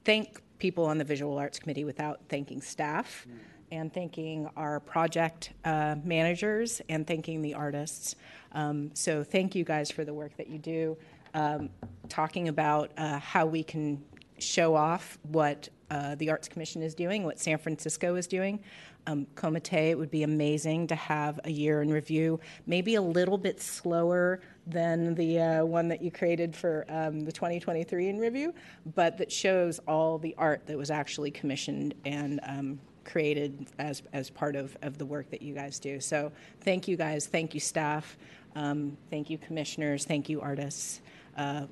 thank 0.04 0.40
people 0.58 0.84
on 0.84 0.98
the 0.98 1.04
Visual 1.04 1.38
Arts 1.38 1.58
Committee 1.58 1.84
without 1.84 2.20
thanking 2.28 2.60
staff 2.60 3.26
Mm. 3.28 3.57
And 3.70 3.92
thanking 3.92 4.48
our 4.56 4.80
project 4.80 5.52
uh, 5.64 5.96
managers 6.02 6.80
and 6.88 7.06
thanking 7.06 7.42
the 7.42 7.54
artists. 7.54 8.16
Um, 8.52 8.90
so 8.94 9.22
thank 9.22 9.54
you 9.54 9.64
guys 9.64 9.90
for 9.90 10.04
the 10.04 10.14
work 10.14 10.36
that 10.36 10.48
you 10.48 10.58
do. 10.58 10.96
Um, 11.34 11.68
talking 12.08 12.48
about 12.48 12.90
uh, 12.96 13.18
how 13.18 13.44
we 13.46 13.62
can 13.62 14.02
show 14.38 14.74
off 14.74 15.18
what 15.22 15.68
uh, 15.90 16.14
the 16.16 16.30
Arts 16.30 16.48
Commission 16.48 16.82
is 16.82 16.94
doing, 16.94 17.24
what 17.24 17.38
San 17.38 17.58
Francisco 17.58 18.14
is 18.16 18.26
doing. 18.26 18.60
Um, 19.06 19.26
Coma 19.36 19.60
Te, 19.60 19.76
it 19.76 19.98
would 19.98 20.10
be 20.10 20.22
amazing 20.22 20.86
to 20.88 20.94
have 20.94 21.40
a 21.44 21.50
year 21.50 21.80
in 21.80 21.90
review, 21.90 22.40
maybe 22.66 22.96
a 22.96 23.02
little 23.02 23.38
bit 23.38 23.60
slower 23.60 24.40
than 24.66 25.14
the 25.14 25.40
uh, 25.40 25.64
one 25.64 25.88
that 25.88 26.02
you 26.02 26.10
created 26.10 26.54
for 26.54 26.84
um, 26.90 27.20
the 27.24 27.32
2023 27.32 28.08
in 28.08 28.18
review, 28.18 28.52
but 28.94 29.16
that 29.16 29.32
shows 29.32 29.78
all 29.88 30.18
the 30.18 30.34
art 30.36 30.66
that 30.66 30.76
was 30.76 30.90
actually 30.90 31.30
commissioned 31.30 31.94
and 32.04 32.38
um, 32.42 32.78
created 33.08 33.66
as, 33.78 34.02
as 34.12 34.30
part 34.30 34.54
of, 34.54 34.76
of 34.82 34.98
the 34.98 35.06
work 35.06 35.30
that 35.30 35.42
you 35.42 35.54
guys 35.54 35.78
do. 35.78 35.98
So 36.00 36.30
thank 36.60 36.86
you 36.86 36.96
guys, 36.96 37.26
thank 37.26 37.54
you 37.54 37.60
staff, 37.60 38.16
um, 38.54 38.96
thank 39.10 39.30
you 39.30 39.38
commissioners, 39.38 40.04
thank 40.04 40.28
you 40.28 40.40
artists. 40.40 41.00
Uh, 41.36 41.66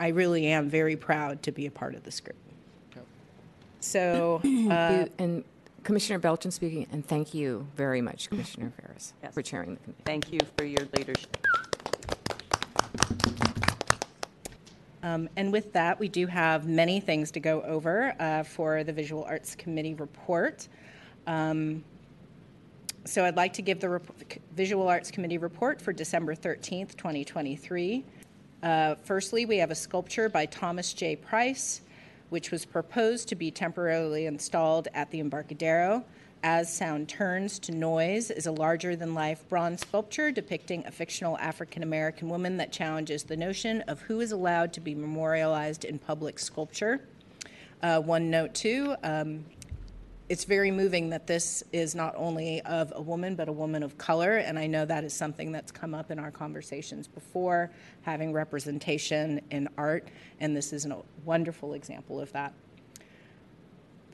I 0.00 0.08
really 0.08 0.46
am 0.46 0.68
very 0.68 0.96
proud 0.96 1.42
to 1.44 1.52
be 1.52 1.66
a 1.66 1.70
part 1.70 1.94
of 1.94 2.02
this 2.02 2.20
group. 2.20 2.36
So, 3.80 4.40
uh, 4.70 5.06
And 5.18 5.44
Commissioner 5.82 6.20
Beltran 6.20 6.52
speaking, 6.52 6.86
and 6.92 7.04
thank 7.06 7.34
you 7.34 7.66
very 7.76 8.00
much, 8.00 8.30
Commissioner 8.30 8.72
Ferras, 8.80 9.12
Yes. 9.22 9.34
for 9.34 9.42
chairing 9.42 9.74
the 9.74 9.80
committee. 9.80 10.02
Thank 10.04 10.32
you 10.32 10.38
for 10.56 10.64
your 10.64 10.86
leadership. 10.96 11.36
Um, 15.02 15.28
and 15.36 15.52
with 15.52 15.72
that, 15.72 15.98
we 15.98 16.08
do 16.08 16.26
have 16.26 16.66
many 16.66 17.00
things 17.00 17.30
to 17.32 17.40
go 17.40 17.62
over 17.62 18.14
uh, 18.20 18.44
for 18.44 18.84
the 18.84 18.92
Visual 18.92 19.24
Arts 19.24 19.56
Committee 19.56 19.94
report. 19.94 20.68
Um, 21.26 21.82
so 23.04 23.24
I'd 23.24 23.36
like 23.36 23.52
to 23.54 23.62
give 23.62 23.80
the 23.80 23.88
rep- 23.88 24.32
Visual 24.54 24.86
Arts 24.86 25.10
Committee 25.10 25.38
report 25.38 25.82
for 25.82 25.92
December 25.92 26.36
13th, 26.36 26.96
2023. 26.96 28.04
Uh, 28.62 28.94
firstly, 29.02 29.44
we 29.44 29.56
have 29.58 29.72
a 29.72 29.74
sculpture 29.74 30.28
by 30.28 30.46
Thomas 30.46 30.92
J. 30.92 31.16
Price, 31.16 31.80
which 32.30 32.52
was 32.52 32.64
proposed 32.64 33.28
to 33.28 33.34
be 33.34 33.50
temporarily 33.50 34.26
installed 34.26 34.86
at 34.94 35.10
the 35.10 35.18
Embarcadero. 35.18 36.04
As 36.44 36.74
Sound 36.74 37.08
Turns 37.08 37.60
to 37.60 37.72
Noise 37.72 38.32
is 38.32 38.46
a 38.46 38.50
larger 38.50 38.96
than 38.96 39.14
life 39.14 39.48
bronze 39.48 39.82
sculpture 39.82 40.32
depicting 40.32 40.84
a 40.84 40.90
fictional 40.90 41.38
African 41.38 41.84
American 41.84 42.28
woman 42.28 42.56
that 42.56 42.72
challenges 42.72 43.22
the 43.22 43.36
notion 43.36 43.82
of 43.82 44.00
who 44.00 44.20
is 44.20 44.32
allowed 44.32 44.72
to 44.72 44.80
be 44.80 44.92
memorialized 44.92 45.84
in 45.84 46.00
public 46.00 46.40
sculpture. 46.40 47.06
Uh, 47.80 48.00
one 48.00 48.28
note, 48.28 48.54
too, 48.54 48.96
um, 49.04 49.44
it's 50.28 50.42
very 50.42 50.72
moving 50.72 51.10
that 51.10 51.28
this 51.28 51.62
is 51.72 51.94
not 51.94 52.12
only 52.16 52.60
of 52.62 52.92
a 52.96 53.00
woman, 53.00 53.36
but 53.36 53.48
a 53.48 53.52
woman 53.52 53.84
of 53.84 53.96
color. 53.96 54.38
And 54.38 54.58
I 54.58 54.66
know 54.66 54.84
that 54.84 55.04
is 55.04 55.12
something 55.12 55.52
that's 55.52 55.70
come 55.70 55.94
up 55.94 56.10
in 56.10 56.18
our 56.18 56.32
conversations 56.32 57.06
before, 57.06 57.70
having 58.02 58.32
representation 58.32 59.40
in 59.52 59.68
art. 59.78 60.08
And 60.40 60.56
this 60.56 60.72
is 60.72 60.86
a 60.86 61.02
wonderful 61.24 61.74
example 61.74 62.20
of 62.20 62.32
that. 62.32 62.52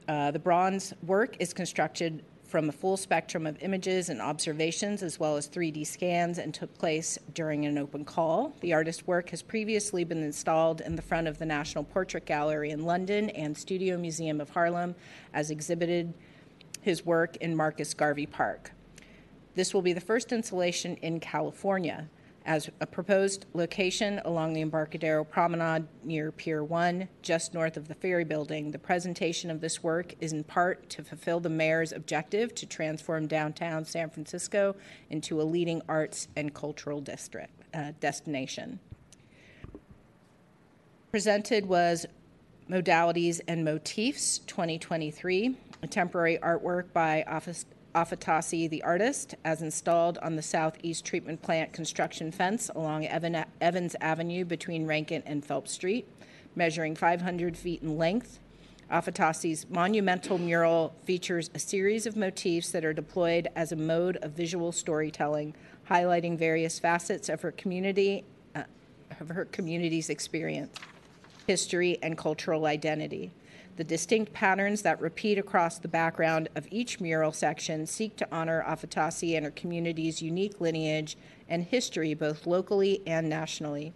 Uh, 0.09 0.31
the 0.31 0.39
bronze 0.39 0.95
work 1.07 1.37
is 1.39 1.53
constructed 1.53 2.25
from 2.45 2.71
a 2.71 2.73
full 2.73 2.97
spectrum 2.97 3.47
of 3.47 3.63
images 3.63 4.09
and 4.09 4.23
observations, 4.23 5.03
as 5.03 5.21
well 5.21 5.37
as 5.37 5.47
3D 5.47 5.87
scans, 5.87 6.39
and 6.39 6.55
took 6.55 6.73
place 6.79 7.19
during 7.35 7.67
an 7.67 7.77
open 7.77 8.07
call. 8.07 8.55
The 8.63 8.73
artist's 8.73 9.07
work 9.07 9.29
has 9.29 9.43
previously 9.43 10.05
been 10.05 10.23
installed 10.23 10.81
in 10.81 10.97
the 10.97 11.03
front 11.03 11.29
of 11.29 11.39
the 11.39 11.45
National 11.45 11.85
Portrait 11.85 12.25
Gallery 12.25 12.71
in 12.71 12.87
London 12.87 13.29
and 13.31 13.55
Studio 13.55 13.99
Museum 13.99 14.41
of 14.41 14.49
Harlem, 14.49 14.95
as 15.35 15.51
exhibited 15.51 16.15
his 16.81 17.05
work 17.05 17.37
in 17.37 17.55
Marcus 17.55 17.93
Garvey 17.93 18.25
Park. 18.25 18.73
This 19.57 19.75
will 19.75 19.83
be 19.83 19.93
the 19.93 20.01
first 20.01 20.33
installation 20.33 20.97
in 20.97 21.21
California 21.21 22.09
as 22.49 22.71
a 22.81 22.87
proposed 22.87 23.45
location 23.53 24.23
along 24.25 24.55
the 24.55 24.63
Embarcadero 24.63 25.23
Promenade 25.23 25.87
near 26.03 26.33
Pier 26.33 26.65
1, 26.65 27.07
just 27.21 27.53
north 27.53 27.77
of 27.77 27.89
the 27.89 27.95
ferry 27.95 28.25
building. 28.25 28.71
The 28.71 28.79
presentation 28.79 29.51
of 29.51 29.61
this 29.61 29.83
work 29.83 30.15
is 30.19 30.33
in 30.33 30.43
part 30.45 30.89
to 30.89 31.05
fulfill 31.05 31.41
the 31.41 31.51
mayor's 31.51 31.93
objective 31.93 32.55
to 32.55 32.65
transform 32.65 33.27
downtown 33.27 33.85
San 33.85 34.09
Francisco 34.09 34.75
into 35.11 35.43
a 35.43 35.45
leading 35.45 35.83
arts 35.91 36.29
and 36.37 36.55
cultural 36.55 37.03
district 37.03 37.53
uh, 37.75 37.93
destination. 38.01 38.81
Presented 41.11 41.67
was 41.67 42.07
Modalities 42.71 43.43
and 43.47 43.63
Motifs 43.63 44.39
2023, 44.39 45.55
a 45.83 45.87
temporary 45.87 46.39
artwork 46.39 46.95
by 46.95 47.25
Office 47.29 47.67
Afatasi 47.95 48.69
the 48.69 48.83
artist, 48.83 49.35
as 49.45 49.63
installed 49.63 50.19
on 50.19 50.37
the 50.37 50.43
southeast 50.43 51.05
treatment 51.05 51.43
plant 51.43 51.73
construction 51.73 52.31
fence 52.31 52.71
along 52.75 53.07
Evan, 53.07 53.45
Evans 53.61 53.97
Avenue 54.01 54.45
between 54.45 54.87
Rankin 54.87 55.23
and 55.25 55.45
Phelps 55.45 55.73
Street, 55.73 56.07
measuring 56.55 56.95
500 56.95 57.57
feet 57.57 57.83
in 57.83 57.97
length. 57.97 58.39
Afatasi's 58.91 59.69
monumental 59.69 60.39
mural 60.39 60.95
features 61.05 61.51
a 61.55 61.59
series 61.59 62.07
of 62.07 62.17
motifs 62.17 62.71
that 62.71 62.85
are 62.85 62.95
deployed 62.95 63.49
as 63.55 63.73
a 63.73 63.77
mode 63.77 64.17
of 64.23 64.33
visual 64.33 64.73
storytelling, 64.73 65.55
highlighting 65.91 66.39
various 66.39 66.79
facets 66.79 67.29
of 67.29 67.43
her 67.43 67.53
community, 67.53 68.25
uh, 68.55 68.63
of 69.21 69.29
her 69.29 69.45
community's 69.47 70.09
experience, 70.09 70.75
history, 71.47 71.99
and 72.03 72.17
cultural 72.17 72.67
identity. 72.67 73.31
The 73.79 73.85
distinct 73.85 74.33
patterns 74.33 74.83
that 74.83 75.01
repeat 75.01 75.39
across 75.39 75.79
the 75.79 75.87
background 75.87 76.49
of 76.57 76.67
each 76.69 77.01
mural 77.01 77.31
section 77.31 77.87
seek 77.87 78.17
to 78.17 78.27
honor 78.33 78.65
Afatasi 78.67 79.37
and 79.37 79.45
her 79.45 79.53
community's 79.53 80.21
unique 80.21 80.61
lineage 80.61 81.17
and 81.49 81.63
history, 81.63 82.13
both 82.13 82.45
locally 82.45 83.01
and 83.07 83.29
nationally. 83.29 83.93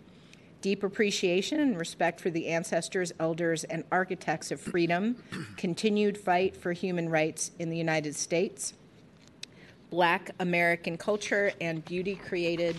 Deep 0.60 0.84
appreciation 0.84 1.58
and 1.58 1.76
respect 1.76 2.20
for 2.20 2.30
the 2.30 2.46
ancestors, 2.46 3.12
elders, 3.18 3.64
and 3.64 3.82
architects 3.90 4.52
of 4.52 4.60
freedom, 4.60 5.16
continued 5.56 6.16
fight 6.16 6.56
for 6.56 6.70
human 6.72 7.08
rights 7.08 7.50
in 7.58 7.68
the 7.68 7.76
United 7.76 8.14
States, 8.14 8.74
Black 9.90 10.30
American 10.38 10.96
culture 10.96 11.50
and 11.60 11.84
beauty 11.84 12.14
created 12.14 12.76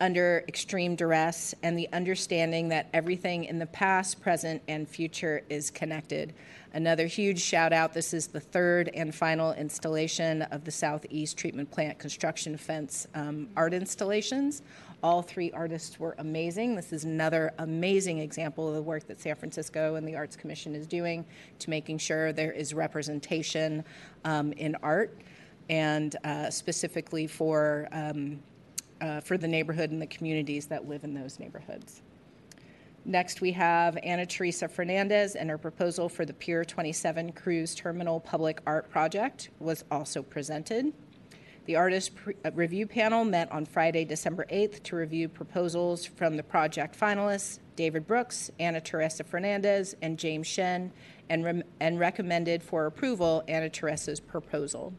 under 0.00 0.44
extreme 0.48 0.94
duress 0.94 1.54
and 1.62 1.78
the 1.78 1.88
understanding 1.92 2.68
that 2.68 2.88
everything 2.92 3.44
in 3.44 3.58
the 3.58 3.66
past, 3.66 4.20
present, 4.20 4.62
and 4.68 4.88
future 4.88 5.42
is 5.48 5.70
connected. 5.70 6.34
Another 6.74 7.06
huge 7.06 7.40
shout 7.40 7.72
out 7.72 7.94
this 7.94 8.12
is 8.12 8.26
the 8.26 8.40
third 8.40 8.90
and 8.92 9.14
final 9.14 9.52
installation 9.52 10.42
of 10.42 10.64
the 10.64 10.70
Southeast 10.70 11.38
Treatment 11.38 11.70
Plant 11.70 11.98
construction 11.98 12.56
fence 12.58 13.06
um, 13.14 13.48
art 13.56 13.72
installations. 13.72 14.62
All 15.02 15.22
three 15.22 15.50
artists 15.52 15.98
were 15.98 16.14
amazing. 16.18 16.74
This 16.74 16.92
is 16.92 17.04
another 17.04 17.54
amazing 17.58 18.18
example 18.18 18.68
of 18.68 18.74
the 18.74 18.82
work 18.82 19.06
that 19.06 19.20
San 19.20 19.36
Francisco 19.36 19.94
and 19.94 20.06
the 20.06 20.16
Arts 20.16 20.36
Commission 20.36 20.74
is 20.74 20.86
doing 20.86 21.24
to 21.60 21.70
making 21.70 21.98
sure 21.98 22.32
there 22.32 22.52
is 22.52 22.74
representation 22.74 23.84
um, 24.24 24.52
in 24.52 24.76
art 24.82 25.16
and 25.70 26.16
uh, 26.24 26.50
specifically 26.50 27.26
for. 27.26 27.88
Um, 27.92 28.40
uh, 29.00 29.20
for 29.20 29.36
the 29.38 29.48
neighborhood 29.48 29.90
and 29.90 30.00
the 30.00 30.06
communities 30.06 30.66
that 30.66 30.88
live 30.88 31.04
in 31.04 31.14
those 31.14 31.38
neighborhoods. 31.38 32.02
Next, 33.04 33.40
we 33.40 33.52
have 33.52 33.96
Ana 33.98 34.26
Teresa 34.26 34.66
Fernandez 34.66 35.36
and 35.36 35.48
her 35.48 35.58
proposal 35.58 36.08
for 36.08 36.24
the 36.24 36.32
Pier 36.32 36.64
27 36.64 37.32
Cruise 37.32 37.72
Terminal 37.74 38.18
Public 38.18 38.60
Art 38.66 38.90
Project 38.90 39.50
was 39.60 39.84
also 39.92 40.22
presented. 40.22 40.92
The 41.66 41.76
artist 41.76 42.12
uh, 42.44 42.50
review 42.52 42.86
panel 42.86 43.24
met 43.24 43.50
on 43.52 43.64
Friday, 43.64 44.04
December 44.04 44.46
8th 44.52 44.82
to 44.84 44.96
review 44.96 45.28
proposals 45.28 46.04
from 46.04 46.36
the 46.36 46.42
project 46.42 46.98
finalists, 46.98 47.60
David 47.76 48.06
Brooks, 48.06 48.50
Ana 48.58 48.80
Teresa 48.80 49.22
Fernandez, 49.22 49.94
and 50.02 50.18
James 50.18 50.46
Shen, 50.46 50.92
and, 51.28 51.44
rem- 51.44 51.64
and 51.80 52.00
recommended 52.00 52.62
for 52.62 52.86
approval 52.86 53.44
Ana 53.46 53.68
Teresa's 53.68 54.18
proposal. 54.20 54.92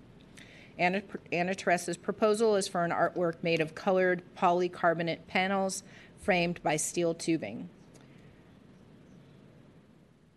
Ana, 0.78 1.02
Ana 1.32 1.56
Teresa's 1.56 1.98
proposal 1.98 2.56
is 2.56 2.68
for 2.68 2.84
an 2.84 2.92
artwork 2.92 3.36
made 3.42 3.62
of 3.62 3.76
colored 3.76 4.22
polycarbonate 4.38 5.28
panels 5.28 5.84
framed 6.22 6.62
by 6.64 6.76
steel 6.76 7.14
tubing. 7.14 7.70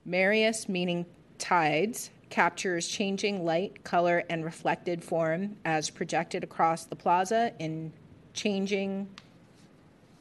Mareas, 0.05 0.69
meaning 0.69 1.07
tides, 1.39 2.11
captures 2.31 2.89
changing 2.89 3.45
light, 3.45 3.85
color, 3.85 4.25
and 4.31 4.45
reflected 4.45 5.05
form 5.05 5.57
as 5.65 5.91
projected 5.91 6.43
across 6.45 6.85
the 6.85 6.97
plaza 6.97 7.53
in 7.59 7.93
changing 8.33 9.09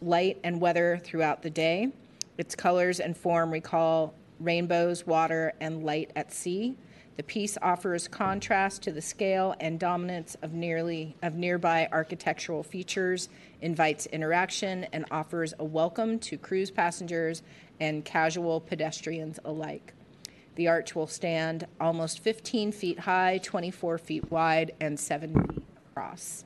light 0.02 0.38
and 0.44 0.60
weather 0.60 1.00
throughout 1.04 1.42
the 1.42 1.50
day. 1.50 1.92
Its 2.38 2.56
colors 2.56 3.00
and 3.00 3.16
form 3.16 3.52
recall 3.52 4.14
rainbows, 4.40 5.06
water, 5.06 5.54
and 5.60 5.84
light 5.84 6.12
at 6.16 6.34
sea. 6.34 6.76
The 7.20 7.24
piece 7.24 7.58
offers 7.62 8.08
contrast 8.08 8.82
to 8.84 8.94
the 8.94 9.02
scale 9.02 9.54
and 9.60 9.78
dominance 9.78 10.38
of 10.42 10.54
nearly 10.54 11.18
of 11.22 11.36
nearby 11.36 11.90
architectural 11.92 12.64
features, 12.64 13.28
invites 13.60 14.06
interaction, 14.06 14.86
and 14.94 15.04
offers 15.12 15.54
a 15.60 15.66
welcome 15.66 16.20
to 16.20 16.38
cruise 16.38 16.72
passengers 16.72 17.42
and 17.82 18.06
casual 18.06 18.62
pedestrians 18.62 19.38
alike. 19.44 19.94
The 20.56 20.70
arch 20.70 20.96
will 20.96 21.08
stand 21.08 21.68
almost 21.82 22.20
15 22.20 22.72
feet 22.72 23.00
high, 23.00 23.40
24 23.44 23.98
feet 23.98 24.32
wide, 24.32 24.72
and 24.80 24.98
7 24.98 25.34
feet 25.34 25.64
across. 25.92 26.46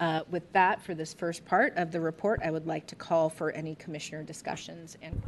Uh, 0.00 0.22
With 0.28 0.52
that, 0.54 0.82
for 0.82 0.92
this 0.92 1.14
first 1.14 1.44
part 1.44 1.72
of 1.76 1.92
the 1.92 2.00
report, 2.00 2.40
I 2.44 2.50
would 2.50 2.66
like 2.66 2.88
to 2.88 2.96
call 2.96 3.28
for 3.28 3.52
any 3.52 3.76
commissioner 3.76 4.24
discussions 4.24 4.98
and 5.00 5.22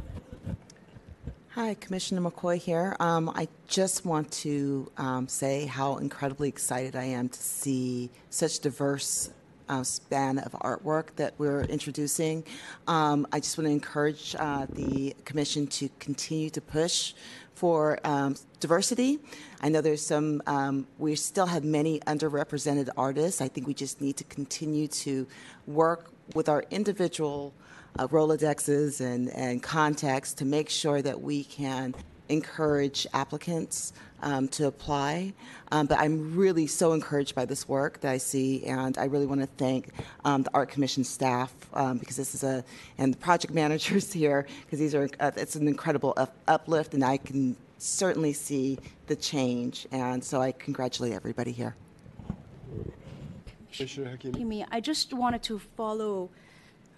Hi, 1.57 1.73
Commissioner 1.73 2.21
McCoy 2.21 2.59
here. 2.59 2.95
Um, 2.99 3.31
I 3.33 3.47
just 3.67 4.05
want 4.05 4.31
to 4.43 4.91
um, 4.95 5.27
say 5.27 5.65
how 5.65 5.97
incredibly 5.97 6.49
excited 6.49 6.95
I 6.95 7.05
am 7.05 7.29
to 7.29 7.39
see 7.41 8.11
such 8.29 8.59
diverse 8.59 9.31
uh, 9.67 9.81
span 9.81 10.37
of 10.37 10.51
artwork 10.51 11.15
that 11.15 11.33
we're 11.39 11.61
introducing. 11.61 12.43
Um, 12.87 13.25
I 13.31 13.39
just 13.39 13.57
want 13.57 13.69
to 13.69 13.71
encourage 13.71 14.35
uh, 14.37 14.67
the 14.69 15.15
commission 15.25 15.65
to 15.65 15.89
continue 15.97 16.51
to 16.51 16.61
push 16.61 17.15
for 17.55 17.99
um, 18.03 18.35
diversity. 18.59 19.17
I 19.59 19.69
know 19.69 19.81
there's 19.81 20.05
some, 20.05 20.43
um, 20.45 20.85
we 20.99 21.15
still 21.15 21.47
have 21.47 21.63
many 21.63 22.01
underrepresented 22.01 22.89
artists. 22.95 23.41
I 23.41 23.47
think 23.47 23.65
we 23.65 23.73
just 23.73 23.99
need 23.99 24.15
to 24.17 24.23
continue 24.25 24.87
to 24.89 25.25
work 25.65 26.11
with 26.35 26.49
our 26.49 26.65
individual 26.69 27.51
uh, 27.97 28.07
Rolodexes 28.07 29.01
and, 29.01 29.29
and 29.29 29.61
contacts 29.61 30.33
to 30.35 30.45
make 30.45 30.69
sure 30.69 31.01
that 31.01 31.21
we 31.21 31.43
can 31.43 31.95
encourage 32.29 33.07
applicants 33.13 33.93
um, 34.21 34.47
to 34.49 34.67
apply. 34.67 35.33
Um, 35.71 35.87
but 35.87 35.99
I'm 35.99 36.35
really 36.35 36.67
so 36.67 36.93
encouraged 36.93 37.35
by 37.35 37.45
this 37.45 37.67
work 37.67 38.01
that 38.01 38.11
I 38.11 38.17
see, 38.17 38.65
and 38.65 38.97
I 38.97 39.05
really 39.05 39.25
want 39.25 39.41
to 39.41 39.47
thank 39.47 39.89
um, 40.25 40.43
the 40.43 40.51
Art 40.53 40.69
Commission 40.69 41.03
staff 41.03 41.53
um, 41.73 41.97
because 41.97 42.15
this 42.15 42.33
is 42.33 42.43
a, 42.43 42.63
and 42.97 43.13
the 43.13 43.17
project 43.17 43.53
managers 43.63 44.11
here 44.11 44.47
because 44.65 44.79
these 44.79 44.95
are, 44.95 45.09
uh, 45.19 45.31
it's 45.35 45.55
an 45.55 45.67
incredible 45.67 46.13
up, 46.17 46.35
uplift, 46.47 46.93
and 46.93 47.03
I 47.03 47.17
can 47.17 47.55
certainly 47.77 48.33
see 48.33 48.79
the 49.07 49.15
change. 49.15 49.87
And 49.91 50.23
so 50.23 50.41
I 50.41 50.51
congratulate 50.51 51.13
everybody 51.13 51.51
here. 51.51 51.75
Commissioner 53.71 54.17
Hakimi. 54.17 54.35
Hakimi, 54.35 54.67
I 54.71 54.79
just 54.79 55.13
wanted 55.13 55.43
to 55.43 55.59
follow 55.59 56.29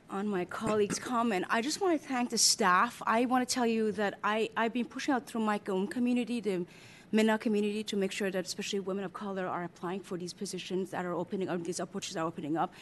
on 0.10 0.28
my 0.28 0.46
colleague's 0.46 1.00
comment. 1.00 1.46
I 1.50 1.62
just 1.62 1.82
want 1.82 2.02
to 2.02 2.08
thank 2.08 2.30
the 2.30 2.38
staff. 2.38 3.02
I 3.06 3.26
want 3.26 3.48
to 3.48 3.54
tell 3.54 3.66
you 3.66 3.92
that 3.94 4.18
I, 4.24 4.50
I've 4.58 4.74
been 4.74 4.86
pushing 4.86 5.14
out 5.14 5.26
through 5.26 5.42
my 5.42 5.60
own 5.70 5.88
community, 5.88 6.40
the 6.40 6.66
MENA 7.12 7.38
community, 7.38 7.84
to 7.84 7.96
make 7.96 8.12
sure 8.12 8.32
that 8.32 8.46
especially 8.46 8.80
women 8.80 9.04
of 9.04 9.14
color 9.14 9.48
are 9.48 9.64
applying 9.64 10.00
for 10.00 10.18
these 10.18 10.34
positions 10.34 10.90
that 10.92 11.06
are 11.06 11.14
opening, 11.14 11.50
up, 11.50 11.64
these 11.64 11.80
opportunities 11.80 12.18
are 12.18 12.26
opening 12.26 12.58
up. 12.58 12.74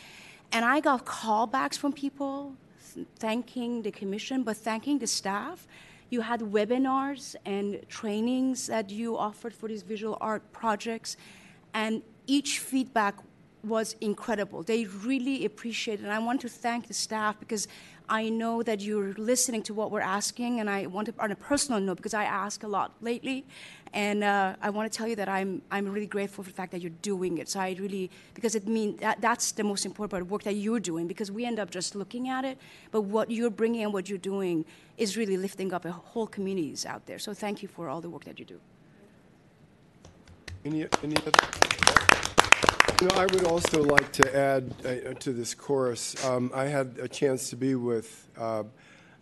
And 0.52 0.64
I 0.64 0.80
got 0.80 1.06
callbacks 1.06 1.78
from 1.78 1.92
people 1.92 2.56
thanking 3.20 3.82
the 3.82 3.92
commission, 3.92 4.44
but 4.44 4.58
thanking 4.58 5.00
the 5.00 5.08
staff. 5.08 5.68
You 6.10 6.22
had 6.22 6.40
webinars 6.40 7.36
and 7.46 7.82
trainings 7.90 8.68
that 8.68 8.90
you 8.90 9.18
offered 9.18 9.54
for 9.54 9.68
these 9.68 9.84
visual 9.84 10.18
art 10.22 10.50
projects, 10.54 11.18
and 11.74 12.02
each 12.28 12.60
feedback 12.60 13.16
was 13.64 13.96
incredible. 14.02 14.64
They 14.64 14.86
really 14.86 15.46
appreciate 15.46 16.00
it. 16.00 16.04
And 16.04 16.12
I 16.12 16.20
want 16.20 16.42
to 16.42 16.50
thank 16.50 16.88
the 16.88 16.94
staff 16.94 17.40
because 17.40 17.68
I 18.10 18.30
know 18.30 18.64
that 18.64 18.80
you're 18.80 19.14
listening 19.14 19.64
to 19.64 19.74
what 19.74 19.92
we're 19.92 20.00
asking. 20.00 20.60
And 20.60 20.70
I 20.70 20.88
want 20.88 21.08
to, 21.08 21.14
on 21.20 21.32
a 21.32 21.36
personal 21.36 21.80
note, 21.82 21.98
because 21.98 22.14
I 22.14 22.24
ask 22.24 22.64
a 22.64 22.68
lot 22.68 22.94
lately. 23.02 23.46
And 23.94 24.24
uh, 24.24 24.56
I 24.62 24.70
want 24.70 24.92
to 24.92 24.98
tell 24.98 25.08
you 25.08 25.16
that 25.16 25.30
I'm, 25.30 25.62
I'm 25.72 25.88
really 25.88 26.08
grateful 26.08 26.44
for 26.44 26.50
the 26.50 26.56
fact 26.56 26.72
that 26.74 26.82
you're 26.82 26.92
doing 27.02 27.38
it. 27.38 27.50
So 27.50 27.60
I 27.60 27.76
really, 27.80 28.10
because 28.34 28.56
it 28.56 28.68
means 28.68 29.00
that, 29.00 29.22
that's 29.22 29.54
the 29.54 29.64
most 29.64 29.86
important 29.86 30.12
part 30.12 30.22
of 30.22 30.32
work 30.32 30.44
that 30.44 30.56
you're 30.56 30.80
doing 30.80 31.08
because 31.08 31.32
we 31.32 31.46
end 31.46 31.60
up 31.60 31.70
just 31.70 31.96
looking 31.96 32.30
at 32.30 32.46
it. 32.46 32.58
But 32.92 33.02
what 33.02 33.32
you're 33.32 33.50
bringing 33.50 33.84
and 33.84 33.94
what 33.94 34.10
you're 34.10 34.18
doing 34.18 34.66
is 34.98 35.18
really 35.18 35.38
lifting 35.38 35.74
up 35.74 35.86
a 35.86 35.92
whole 35.92 36.28
communities 36.28 36.86
out 36.86 37.06
there. 37.06 37.20
So 37.20 37.34
thank 37.34 37.62
you 37.62 37.68
for 37.68 37.90
all 37.90 38.02
the 38.02 38.10
work 38.10 38.26
that 38.26 38.40
you 38.40 38.46
do. 38.46 38.60
Any, 40.66 40.86
any 41.02 41.16
other? 41.18 41.97
You 43.02 43.08
know, 43.08 43.16
I 43.16 43.26
would 43.28 43.44
also 43.44 43.84
like 43.84 44.12
to 44.14 44.36
add 44.36 44.74
uh, 44.84 45.14
to 45.14 45.34
this 45.34 45.54
chorus. 45.54 46.24
Um, 46.26 46.52
I 46.54 46.66
had 46.66 46.98
a 47.00 47.08
chance 47.08 47.50
to 47.52 47.56
be 47.56 47.76
with 47.76 48.28
uh, 48.38 48.64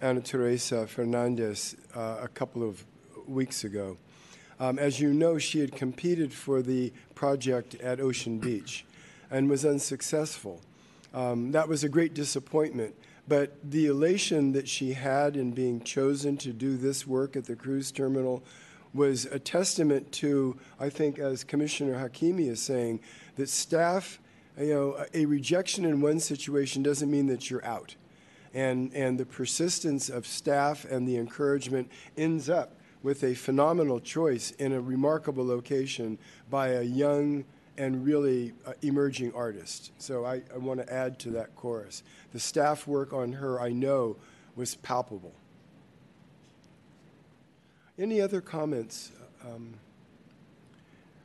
Ana 0.02 0.22
Teresa 0.22 0.88
Fernandez 0.88 1.76
uh, 1.94 2.20
a 2.22 2.28
couple 2.30 2.64
of 2.64 2.86
weeks 3.28 3.64
ago. 3.64 3.98
Um, 4.60 4.80
as 4.80 5.00
you 5.02 5.14
know, 5.14 5.38
she 5.38 5.60
had 5.60 5.76
competed 5.76 6.32
for 6.32 6.62
the 6.62 6.94
project 7.16 7.76
at 7.76 8.00
Ocean 8.00 8.40
Beach 8.40 8.86
and 9.30 9.50
was 9.50 9.66
unsuccessful. 9.66 10.62
Um, 11.14 11.52
that 11.52 11.68
was 11.68 11.84
a 11.84 11.90
great 11.90 12.14
disappointment. 12.14 12.96
But 13.28 13.58
the 13.64 13.88
elation 13.88 14.52
that 14.52 14.70
she 14.70 14.94
had 14.94 15.36
in 15.36 15.52
being 15.52 15.82
chosen 15.82 16.38
to 16.38 16.54
do 16.54 16.78
this 16.78 17.08
work 17.08 17.36
at 17.36 17.46
the 17.46 17.56
cruise 17.56 17.92
terminal 17.92 18.44
was 18.94 19.26
a 19.26 19.40
testament 19.40 20.12
to, 20.14 20.58
I 20.80 20.90
think, 20.90 21.20
as 21.20 21.44
Commissioner 21.44 21.96
Hakimi 21.96 22.48
is 22.48 22.62
saying, 22.62 23.02
that 23.36 23.50
staff, 23.50 24.20
you 24.58 24.74
know, 24.74 25.06
a 25.14 25.26
rejection 25.26 25.86
in 25.86 26.02
one 26.02 26.20
situation 26.20 26.84
doesn't 26.84 27.10
mean 27.10 27.28
that 27.28 27.50
you're 27.50 27.66
out. 27.66 27.96
And, 28.54 28.94
and 28.94 29.20
the 29.20 29.26
persistence 29.26 30.10
of 30.10 30.26
staff 30.26 30.86
and 30.86 31.08
the 31.08 31.18
encouragement 31.18 31.92
ends 32.16 32.50
up 32.50 32.76
with 33.04 33.24
a 33.24 33.36
phenomenal 33.36 34.00
choice 34.00 34.52
in 34.52 34.72
a 34.72 34.82
remarkable 34.82 35.46
location 35.46 36.18
by 36.50 36.70
a 36.70 36.82
young 36.82 37.44
and 37.78 38.06
really 38.06 38.54
uh, 38.66 38.72
emerging 38.82 39.34
artist. 39.34 39.92
So 39.98 40.26
I, 40.26 40.42
I 40.54 40.58
want 40.58 40.80
to 40.80 40.92
add 40.92 41.20
to 41.20 41.30
that 41.32 41.56
chorus. 41.56 42.04
The 42.32 42.40
staff 42.40 42.88
work 42.88 43.14
on 43.14 43.34
her, 43.34 43.60
I 43.60 43.70
know, 43.70 44.16
was 44.56 44.76
palpable. 44.76 45.34
Any 48.00 48.22
other 48.22 48.42
comments? 48.42 49.12
Um, 49.44 49.76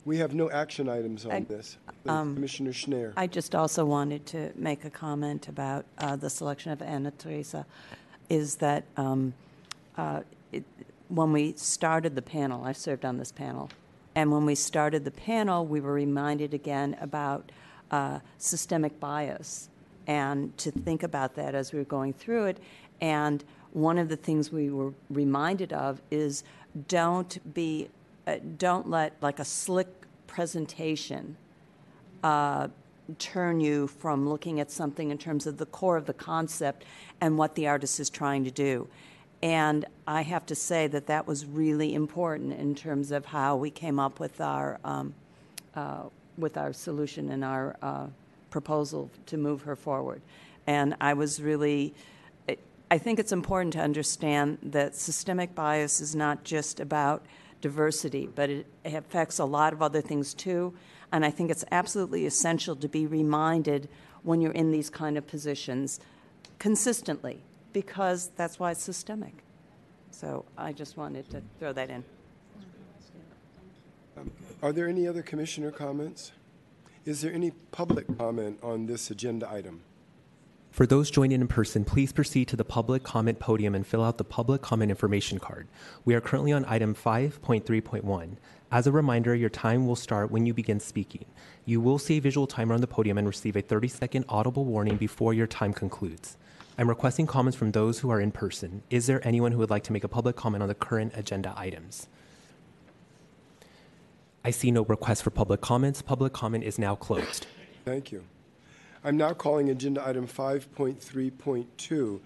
we 0.05 0.17
have 0.17 0.33
no 0.33 0.49
action 0.49 0.89
items 0.89 1.25
on 1.25 1.31
I- 1.31 1.39
this. 1.41 1.77
um, 2.07 2.33
Commissioner 2.35 2.71
Schnair. 2.71 3.13
I 3.17 3.27
just 3.27 3.53
also 3.55 3.85
wanted 3.85 4.25
to 4.27 4.51
make 4.55 4.83
a 4.85 4.89
comment 4.89 5.47
about 5.47 5.85
uh, 5.99 6.15
the 6.15 6.29
selection 6.29 6.71
of 6.71 6.81
Ana 6.81 7.11
Teresa, 7.11 7.65
is 8.29 8.55
that 8.55 8.83
um, 8.97 9.33
uh, 9.97 10.21
it- 10.51 10.63
when 11.09 11.31
we 11.31 11.53
started 11.53 12.15
the 12.15 12.21
panel, 12.21 12.63
I 12.63 12.71
served 12.71 13.05
on 13.05 13.17
this 13.17 13.31
panel, 13.31 13.69
and 14.15 14.31
when 14.31 14.45
we 14.45 14.55
started 14.55 15.05
the 15.05 15.11
panel, 15.11 15.65
we 15.65 15.79
were 15.81 15.93
reminded 15.93 16.53
again 16.53 16.97
about 17.01 17.51
uh, 17.91 18.19
systemic 18.37 18.99
bias, 18.99 19.69
and 20.07 20.57
to 20.57 20.71
think 20.71 21.03
about 21.03 21.35
that 21.35 21.53
as 21.53 21.73
we 21.73 21.79
were 21.79 21.85
going 21.85 22.13
through 22.13 22.45
it. 22.45 22.57
And 23.01 23.43
one 23.73 23.97
of 23.97 24.07
the 24.09 24.15
things 24.15 24.51
we 24.51 24.69
were 24.69 24.93
reminded 25.09 25.73
of 25.73 26.01
is 26.09 26.43
don't 26.87 27.53
be, 27.53 27.89
uh, 28.27 28.37
don't 28.57 28.89
let 28.89 29.13
like 29.21 29.39
a 29.39 29.45
slick 29.45 29.87
presentation 30.27 31.37
uh, 32.23 32.67
turn 33.19 33.59
you 33.59 33.87
from 33.87 34.29
looking 34.29 34.59
at 34.59 34.71
something 34.71 35.11
in 35.11 35.17
terms 35.17 35.47
of 35.47 35.57
the 35.57 35.65
core 35.65 35.97
of 35.97 36.05
the 36.05 36.13
concept 36.13 36.85
and 37.19 37.37
what 37.37 37.55
the 37.55 37.67
artist 37.67 37.99
is 37.99 38.09
trying 38.09 38.43
to 38.43 38.51
do. 38.51 38.87
And 39.43 39.85
I 40.07 40.21
have 40.21 40.45
to 40.47 40.55
say 40.55 40.87
that 40.87 41.07
that 41.07 41.25
was 41.25 41.45
really 41.45 41.95
important 41.95 42.53
in 42.53 42.75
terms 42.75 43.11
of 43.11 43.25
how 43.25 43.55
we 43.55 43.71
came 43.71 43.99
up 43.99 44.19
with 44.19 44.39
our 44.39 44.79
um, 44.83 45.13
uh, 45.75 46.03
with 46.37 46.57
our 46.57 46.73
solution 46.73 47.31
and 47.31 47.43
our 47.43 47.75
uh, 47.81 48.07
proposal 48.49 49.09
to 49.27 49.37
move 49.37 49.63
her 49.63 49.75
forward. 49.75 50.21
And 50.67 50.95
I 51.01 51.13
was 51.13 51.41
really, 51.41 51.93
I- 52.47 52.57
I 52.89 52.97
think 52.97 53.19
it's 53.19 53.31
important 53.31 53.73
to 53.73 53.79
understand 53.79 54.57
that 54.63 54.95
systemic 54.95 55.55
bias 55.55 56.01
is 56.01 56.15
not 56.15 56.43
just 56.43 56.79
about 56.79 57.23
diversity, 57.61 58.27
but 58.33 58.49
it 58.49 58.67
affects 58.83 59.39
a 59.39 59.45
lot 59.45 59.73
of 59.73 59.81
other 59.81 60.01
things 60.01 60.33
too. 60.33 60.73
And 61.11 61.25
I 61.25 61.29
think 61.29 61.51
it's 61.51 61.65
absolutely 61.71 62.25
essential 62.25 62.75
to 62.77 62.87
be 62.87 63.05
reminded 63.05 63.87
when 64.23 64.41
you're 64.41 64.51
in 64.51 64.71
these 64.71 64.89
kind 64.89 65.17
of 65.17 65.27
positions 65.27 65.99
consistently, 66.59 67.41
because 67.73 68.31
that's 68.35 68.59
why 68.59 68.71
it's 68.71 68.81
systemic. 68.81 69.33
So 70.11 70.45
I 70.57 70.73
just 70.73 70.97
wanted 70.97 71.29
to 71.31 71.41
throw 71.59 71.73
that 71.73 71.89
in. 71.89 72.03
Um, 74.17 74.31
are 74.61 74.71
there 74.71 74.87
any 74.87 75.07
other 75.07 75.21
commissioner 75.21 75.71
comments? 75.71 76.31
Is 77.05 77.21
there 77.21 77.33
any 77.33 77.51
public 77.71 78.05
comment 78.17 78.59
on 78.61 78.85
this 78.85 79.09
agenda 79.09 79.49
item? 79.49 79.81
For 80.71 80.85
those 80.85 81.11
joining 81.11 81.41
in 81.41 81.47
person, 81.49 81.83
please 81.83 82.13
proceed 82.13 82.47
to 82.47 82.55
the 82.55 82.63
public 82.63 83.03
comment 83.03 83.39
podium 83.39 83.75
and 83.75 83.85
fill 83.85 84.05
out 84.05 84.17
the 84.17 84.23
public 84.23 84.61
comment 84.61 84.89
information 84.89 85.37
card. 85.37 85.67
We 86.05 86.15
are 86.15 86.21
currently 86.21 86.53
on 86.53 86.63
item 86.65 86.95
5.3.1. 86.95 88.37
As 88.71 88.87
a 88.87 88.91
reminder, 88.93 89.35
your 89.35 89.49
time 89.49 89.85
will 89.85 89.97
start 89.97 90.31
when 90.31 90.45
you 90.45 90.53
begin 90.53 90.79
speaking. 90.79 91.25
You 91.65 91.81
will 91.81 91.99
see 91.99 92.17
a 92.17 92.21
visual 92.21 92.47
timer 92.47 92.73
on 92.73 92.79
the 92.79 92.87
podium 92.87 93.17
and 93.17 93.27
receive 93.27 93.57
a 93.57 93.61
30 93.61 93.89
second 93.89 94.25
audible 94.29 94.63
warning 94.63 94.95
before 94.95 95.33
your 95.33 95.45
time 95.45 95.73
concludes. 95.73 96.37
I'm 96.77 96.87
requesting 96.87 97.27
comments 97.27 97.57
from 97.57 97.73
those 97.73 97.99
who 97.99 98.09
are 98.09 98.21
in 98.21 98.31
person. 98.31 98.81
Is 98.89 99.07
there 99.07 99.25
anyone 99.27 99.51
who 99.51 99.57
would 99.57 99.69
like 99.69 99.83
to 99.83 99.93
make 99.93 100.05
a 100.05 100.07
public 100.07 100.37
comment 100.37 100.63
on 100.63 100.69
the 100.69 100.75
current 100.75 101.11
agenda 101.17 101.53
items? 101.57 102.07
I 104.45 104.51
see 104.51 104.71
no 104.71 104.85
request 104.85 105.21
for 105.21 105.31
public 105.31 105.59
comments. 105.59 106.01
Public 106.01 106.31
comment 106.31 106.63
is 106.63 106.79
now 106.79 106.95
closed. 106.95 107.45
Thank 107.83 108.13
you. 108.13 108.23
I'm 109.03 109.17
now 109.17 109.33
calling 109.33 109.69
agenda 109.71 110.07
item 110.07 110.27
5.3.2, 110.27 112.19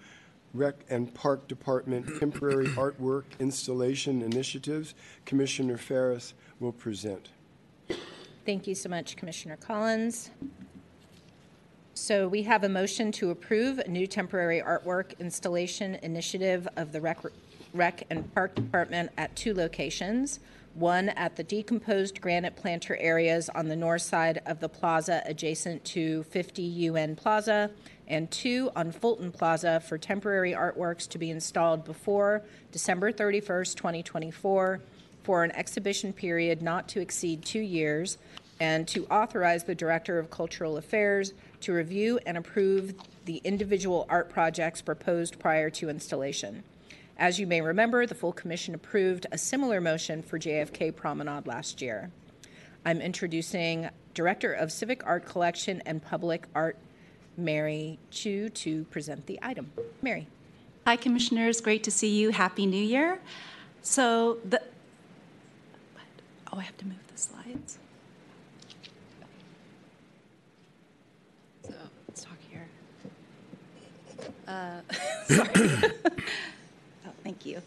Rec 0.52 0.74
and 0.90 1.12
Park 1.14 1.48
Department 1.48 2.06
temporary 2.20 2.66
artwork 2.76 3.24
installation 3.38 4.20
initiatives. 4.20 4.94
Commissioner 5.24 5.78
Ferras 5.78 6.34
will 6.60 6.72
present. 6.72 7.30
Thank 8.44 8.66
you 8.66 8.74
so 8.74 8.90
much, 8.90 9.16
Commissioner 9.16 9.56
Collins. 9.56 10.30
So 11.94 12.28
we 12.28 12.42
have 12.42 12.62
a 12.62 12.68
motion 12.68 13.10
to 13.12 13.30
approve 13.30 13.78
a 13.78 13.88
new 13.88 14.06
temporary 14.06 14.60
artwork 14.60 15.18
installation 15.18 15.94
initiative 16.02 16.68
of 16.76 16.92
the 16.92 17.00
Rec, 17.00 17.20
Rec 17.72 18.04
and 18.10 18.32
Park 18.34 18.54
Department 18.54 19.10
at 19.16 19.34
two 19.34 19.54
locations. 19.54 20.40
One 20.76 21.08
at 21.08 21.36
the 21.36 21.42
decomposed 21.42 22.20
granite 22.20 22.54
planter 22.54 22.98
areas 22.98 23.48
on 23.48 23.68
the 23.68 23.76
north 23.76 24.02
side 24.02 24.42
of 24.44 24.60
the 24.60 24.68
plaza 24.68 25.22
adjacent 25.24 25.82
to 25.86 26.22
50 26.24 26.60
UN 26.60 27.16
Plaza, 27.16 27.70
and 28.06 28.30
two 28.30 28.70
on 28.76 28.92
Fulton 28.92 29.32
Plaza 29.32 29.80
for 29.80 29.96
temporary 29.96 30.52
artworks 30.52 31.08
to 31.08 31.16
be 31.16 31.30
installed 31.30 31.86
before 31.86 32.42
December 32.72 33.10
31st, 33.10 33.74
2024, 33.74 34.80
for 35.22 35.44
an 35.44 35.52
exhibition 35.52 36.12
period 36.12 36.60
not 36.60 36.88
to 36.88 37.00
exceed 37.00 37.42
two 37.42 37.60
years, 37.60 38.18
and 38.60 38.86
to 38.86 39.06
authorize 39.06 39.64
the 39.64 39.74
Director 39.74 40.18
of 40.18 40.30
Cultural 40.30 40.76
Affairs 40.76 41.32
to 41.62 41.72
review 41.72 42.20
and 42.26 42.36
approve 42.36 42.92
the 43.24 43.40
individual 43.44 44.04
art 44.10 44.28
projects 44.28 44.82
proposed 44.82 45.38
prior 45.38 45.70
to 45.70 45.88
installation. 45.88 46.64
As 47.18 47.40
you 47.40 47.46
may 47.46 47.62
remember, 47.62 48.04
the 48.04 48.14
full 48.14 48.32
commission 48.32 48.74
approved 48.74 49.26
a 49.32 49.38
similar 49.38 49.80
motion 49.80 50.22
for 50.22 50.38
JFK 50.38 50.94
Promenade 50.94 51.46
last 51.46 51.80
year. 51.80 52.10
I'm 52.84 53.00
introducing 53.00 53.88
Director 54.12 54.52
of 54.52 54.70
Civic 54.70 55.04
Art 55.06 55.24
Collection 55.24 55.82
and 55.86 56.02
Public 56.02 56.46
Art, 56.54 56.76
Mary 57.38 57.98
Chu, 58.10 58.50
to 58.50 58.84
present 58.84 59.26
the 59.26 59.38
item. 59.40 59.72
Mary. 60.02 60.26
Hi, 60.86 60.96
Commissioners. 60.96 61.62
Great 61.62 61.82
to 61.84 61.90
see 61.90 62.14
you. 62.14 62.30
Happy 62.30 62.66
New 62.66 62.76
Year. 62.84 63.18
So 63.80 64.36
the. 64.44 64.60
Oh, 66.52 66.58
I 66.58 66.62
have 66.62 66.76
to 66.76 66.86
move 66.86 66.98
the 67.12 67.18
slides. 67.18 67.78
So 71.64 71.72
let's 72.08 72.24
talk 72.24 72.38
here. 72.50 72.68
Uh, 74.46 74.80
sorry. 75.24 75.92
Thank 77.26 77.44
you. 77.44 77.60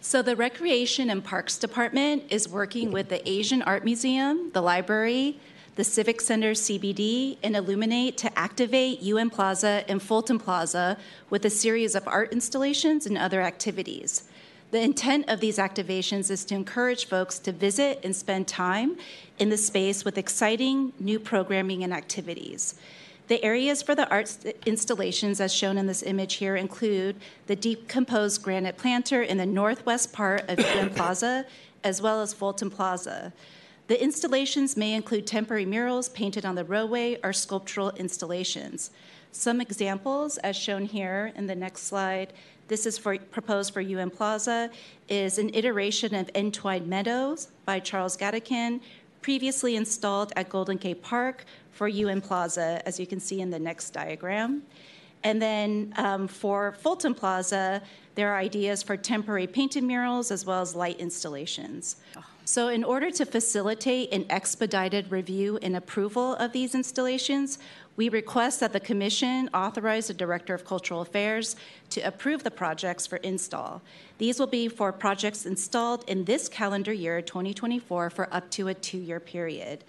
So 0.00 0.22
the 0.22 0.34
Recreation 0.34 1.10
and 1.10 1.22
Parks 1.22 1.58
Department 1.58 2.22
is 2.30 2.48
working 2.48 2.90
with 2.90 3.10
the 3.10 3.20
Asian 3.28 3.60
Art 3.60 3.84
Museum, 3.84 4.50
the 4.54 4.62
library, 4.62 5.38
the 5.76 5.84
Civic 5.84 6.22
Center 6.22 6.52
CBD, 6.52 7.36
and 7.42 7.54
Illuminate 7.54 8.16
to 8.16 8.38
activate 8.38 9.02
UN 9.02 9.28
Plaza 9.28 9.84
and 9.88 10.02
Fulton 10.02 10.38
Plaza 10.38 10.96
with 11.28 11.44
a 11.44 11.50
series 11.50 11.94
of 11.94 12.08
art 12.08 12.32
installations 12.32 13.04
and 13.04 13.18
other 13.18 13.42
activities. 13.42 14.22
The 14.70 14.80
intent 14.80 15.28
of 15.28 15.40
these 15.40 15.58
activations 15.58 16.30
is 16.30 16.46
to 16.46 16.54
encourage 16.54 17.04
folks 17.04 17.38
to 17.40 17.52
visit 17.52 18.00
and 18.02 18.16
spend 18.16 18.48
time 18.48 18.96
in 19.38 19.50
the 19.50 19.58
space 19.58 20.02
with 20.02 20.16
exciting 20.16 20.94
new 20.98 21.20
programming 21.20 21.84
and 21.84 21.92
activities. 21.92 22.76
The 23.26 23.42
areas 23.42 23.80
for 23.80 23.94
the 23.94 24.08
art 24.10 24.36
installations, 24.66 25.40
as 25.40 25.52
shown 25.52 25.78
in 25.78 25.86
this 25.86 26.02
image 26.02 26.34
here, 26.34 26.56
include 26.56 27.16
the 27.46 27.56
decomposed 27.56 28.42
granite 28.42 28.76
planter 28.76 29.22
in 29.22 29.38
the 29.38 29.46
northwest 29.46 30.12
part 30.12 30.48
of 30.48 30.58
UN 30.58 30.90
Plaza, 30.94 31.46
as 31.82 32.02
well 32.02 32.20
as 32.20 32.34
Fulton 32.34 32.70
Plaza. 32.70 33.32
The 33.86 34.02
installations 34.02 34.76
may 34.76 34.92
include 34.92 35.26
temporary 35.26 35.64
murals 35.64 36.10
painted 36.10 36.44
on 36.44 36.54
the 36.54 36.64
roadway 36.64 37.18
or 37.22 37.32
sculptural 37.32 37.90
installations. 37.92 38.90
Some 39.32 39.60
examples, 39.60 40.36
as 40.38 40.56
shown 40.56 40.84
here 40.84 41.32
in 41.34 41.46
the 41.46 41.54
next 41.54 41.84
slide, 41.84 42.32
this 42.68 42.86
is 42.86 42.96
for, 42.96 43.18
proposed 43.18 43.72
for 43.72 43.80
UN 43.80 44.10
Plaza, 44.10 44.70
is 45.08 45.38
an 45.38 45.50
iteration 45.54 46.14
of 46.14 46.30
Entwined 46.34 46.86
Meadows 46.86 47.48
by 47.64 47.80
Charles 47.80 48.16
Gadeken, 48.16 48.80
previously 49.20 49.76
installed 49.76 50.32
at 50.36 50.50
Golden 50.50 50.76
Gate 50.76 51.02
Park 51.02 51.44
for 51.74 51.88
UN 51.88 52.20
Plaza, 52.20 52.80
as 52.86 52.98
you 52.98 53.06
can 53.06 53.20
see 53.20 53.40
in 53.40 53.50
the 53.50 53.58
next 53.58 53.90
diagram. 53.90 54.62
And 55.24 55.40
then 55.40 55.92
um, 55.96 56.28
for 56.28 56.72
Fulton 56.72 57.14
Plaza, 57.14 57.82
there 58.14 58.32
are 58.32 58.38
ideas 58.38 58.82
for 58.82 58.96
temporary 58.96 59.46
painted 59.46 59.82
murals 59.82 60.30
as 60.30 60.46
well 60.46 60.60
as 60.60 60.74
light 60.74 61.00
installations. 61.00 61.96
So, 62.46 62.68
in 62.68 62.84
order 62.84 63.10
to 63.10 63.24
facilitate 63.24 64.12
an 64.12 64.26
expedited 64.28 65.10
review 65.10 65.58
and 65.62 65.74
approval 65.76 66.34
of 66.34 66.52
these 66.52 66.74
installations, 66.74 67.58
we 67.96 68.10
request 68.10 68.60
that 68.60 68.74
the 68.74 68.80
Commission 68.80 69.48
authorize 69.54 70.08
the 70.08 70.14
Director 70.14 70.52
of 70.52 70.64
Cultural 70.64 71.00
Affairs 71.00 71.56
to 71.88 72.02
approve 72.02 72.42
the 72.42 72.50
projects 72.50 73.06
for 73.06 73.16
install. 73.16 73.80
These 74.18 74.38
will 74.38 74.46
be 74.46 74.68
for 74.68 74.92
projects 74.92 75.46
installed 75.46 76.04
in 76.06 76.24
this 76.24 76.48
calendar 76.48 76.92
year, 76.92 77.22
2024, 77.22 78.10
for 78.10 78.28
up 78.34 78.50
to 78.50 78.68
a 78.68 78.74
two 78.74 78.98
year 78.98 79.20
period. 79.20 79.84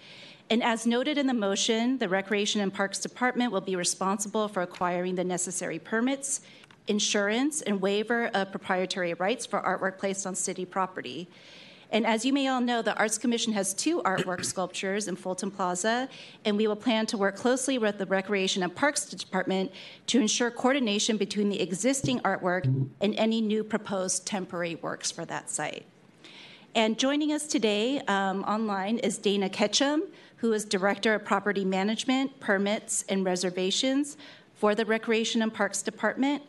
And 0.48 0.62
as 0.62 0.86
noted 0.86 1.18
in 1.18 1.26
the 1.26 1.34
motion, 1.34 1.98
the 1.98 2.08
Recreation 2.08 2.60
and 2.60 2.72
Parks 2.72 3.00
Department 3.00 3.50
will 3.50 3.60
be 3.60 3.74
responsible 3.74 4.46
for 4.46 4.62
acquiring 4.62 5.16
the 5.16 5.24
necessary 5.24 5.80
permits, 5.80 6.40
insurance, 6.86 7.62
and 7.62 7.80
waiver 7.80 8.28
of 8.28 8.52
proprietary 8.52 9.14
rights 9.14 9.44
for 9.44 9.60
artwork 9.60 9.98
placed 9.98 10.24
on 10.24 10.36
city 10.36 10.64
property. 10.64 11.28
And 11.90 12.06
as 12.06 12.24
you 12.24 12.32
may 12.32 12.46
all 12.48 12.60
know, 12.60 12.82
the 12.82 12.96
Arts 12.96 13.18
Commission 13.18 13.52
has 13.54 13.74
two 13.74 14.02
artwork 14.02 14.44
sculptures 14.44 15.08
in 15.08 15.16
Fulton 15.16 15.50
Plaza, 15.50 16.08
and 16.44 16.56
we 16.56 16.66
will 16.66 16.76
plan 16.76 17.06
to 17.06 17.18
work 17.18 17.36
closely 17.36 17.78
with 17.78 17.98
the 17.98 18.06
Recreation 18.06 18.62
and 18.62 18.74
Parks 18.74 19.04
Department 19.04 19.72
to 20.08 20.20
ensure 20.20 20.50
coordination 20.50 21.16
between 21.16 21.48
the 21.48 21.60
existing 21.60 22.20
artwork 22.20 22.64
and 23.00 23.14
any 23.16 23.40
new 23.40 23.64
proposed 23.64 24.26
temporary 24.26 24.76
works 24.76 25.10
for 25.10 25.24
that 25.24 25.48
site. 25.50 25.86
And 26.76 26.98
joining 26.98 27.32
us 27.32 27.46
today 27.46 28.00
um, 28.00 28.44
online 28.44 28.98
is 28.98 29.16
Dana 29.16 29.48
Ketchum, 29.48 30.02
who 30.36 30.52
is 30.52 30.66
Director 30.66 31.14
of 31.14 31.24
Property 31.24 31.64
Management, 31.64 32.38
Permits, 32.38 33.02
and 33.08 33.24
Reservations 33.24 34.18
for 34.56 34.74
the 34.74 34.84
Recreation 34.84 35.40
and 35.40 35.52
Parks 35.52 35.80
Department. 35.80 36.42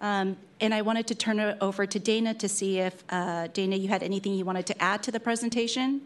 Um, 0.00 0.36
and 0.60 0.74
I 0.74 0.82
wanted 0.82 1.06
to 1.06 1.14
turn 1.14 1.38
it 1.38 1.56
over 1.60 1.86
to 1.86 1.98
Dana 2.00 2.34
to 2.34 2.48
see 2.48 2.80
if, 2.80 3.04
uh, 3.10 3.46
Dana, 3.52 3.76
you 3.76 3.86
had 3.86 4.02
anything 4.02 4.34
you 4.34 4.44
wanted 4.44 4.66
to 4.66 4.82
add 4.82 5.00
to 5.04 5.12
the 5.12 5.20
presentation? 5.20 6.00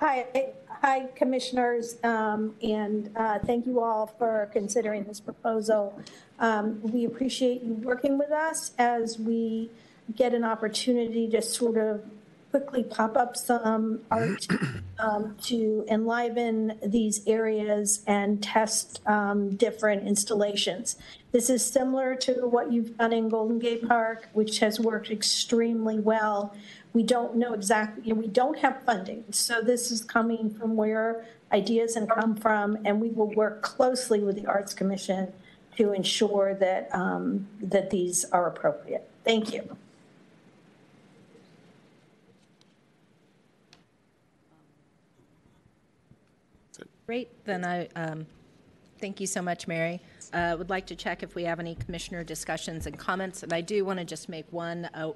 Hi, 0.00 0.24
hi, 0.66 1.08
commissioners, 1.14 2.02
um, 2.02 2.54
and 2.62 3.10
uh, 3.14 3.40
thank 3.40 3.66
you 3.66 3.82
all 3.82 4.06
for 4.06 4.48
considering 4.54 5.04
this 5.04 5.20
proposal. 5.20 6.00
Um, 6.38 6.80
we 6.80 7.04
appreciate 7.04 7.60
you 7.62 7.74
working 7.74 8.16
with 8.16 8.30
us 8.30 8.72
as 8.78 9.18
we 9.18 9.68
get 10.16 10.34
an 10.34 10.44
opportunity 10.44 11.28
to 11.28 11.42
sort 11.42 11.76
of 11.76 12.02
quickly 12.52 12.84
pop 12.84 13.16
up 13.16 13.34
some 13.34 14.00
art 14.10 14.46
um, 14.98 15.34
to 15.42 15.86
enliven 15.88 16.78
these 16.84 17.26
areas 17.26 18.02
and 18.06 18.42
test 18.42 19.00
um, 19.06 19.56
different 19.56 20.06
installations. 20.06 20.96
This 21.32 21.48
is 21.48 21.64
similar 21.64 22.14
to 22.16 22.46
what 22.46 22.70
you've 22.70 22.98
done 22.98 23.14
in 23.14 23.30
Golden 23.30 23.58
Gate 23.58 23.88
Park, 23.88 24.28
which 24.34 24.58
has 24.58 24.78
worked 24.78 25.10
extremely 25.10 25.98
well. 25.98 26.54
We 26.92 27.02
don't 27.02 27.36
know 27.36 27.54
exactly, 27.54 28.02
you 28.04 28.14
know, 28.14 28.20
we 28.20 28.28
don't 28.28 28.58
have 28.58 28.82
funding. 28.84 29.24
So 29.30 29.62
this 29.62 29.90
is 29.90 30.04
coming 30.04 30.50
from 30.50 30.76
where 30.76 31.26
ideas 31.52 31.94
have 31.94 32.08
come 32.08 32.36
from, 32.36 32.76
and 32.84 33.00
we 33.00 33.08
will 33.08 33.32
work 33.32 33.62
closely 33.62 34.20
with 34.20 34.36
the 34.36 34.46
Arts 34.46 34.74
Commission 34.74 35.32
to 35.78 35.92
ensure 35.92 36.54
that, 36.56 36.94
um, 36.94 37.48
that 37.62 37.88
these 37.88 38.26
are 38.26 38.46
appropriate. 38.46 39.08
Thank 39.24 39.54
you. 39.54 39.74
Great, 47.04 47.44
then 47.44 47.64
I, 47.64 47.88
um, 47.96 48.26
thank 49.00 49.20
you 49.20 49.26
so 49.26 49.42
much, 49.42 49.66
Mary. 49.66 50.00
Uh, 50.32 50.54
would 50.56 50.70
like 50.70 50.86
to 50.86 50.94
check 50.94 51.24
if 51.24 51.34
we 51.34 51.42
have 51.42 51.58
any 51.58 51.74
commissioner 51.74 52.22
discussions 52.22 52.86
and 52.86 52.96
comments, 52.96 53.42
and 53.42 53.52
I 53.52 53.60
do 53.60 53.84
want 53.84 53.98
to 53.98 54.04
just 54.04 54.28
make 54.28 54.46
one, 54.52 54.84
uh, 54.94 55.10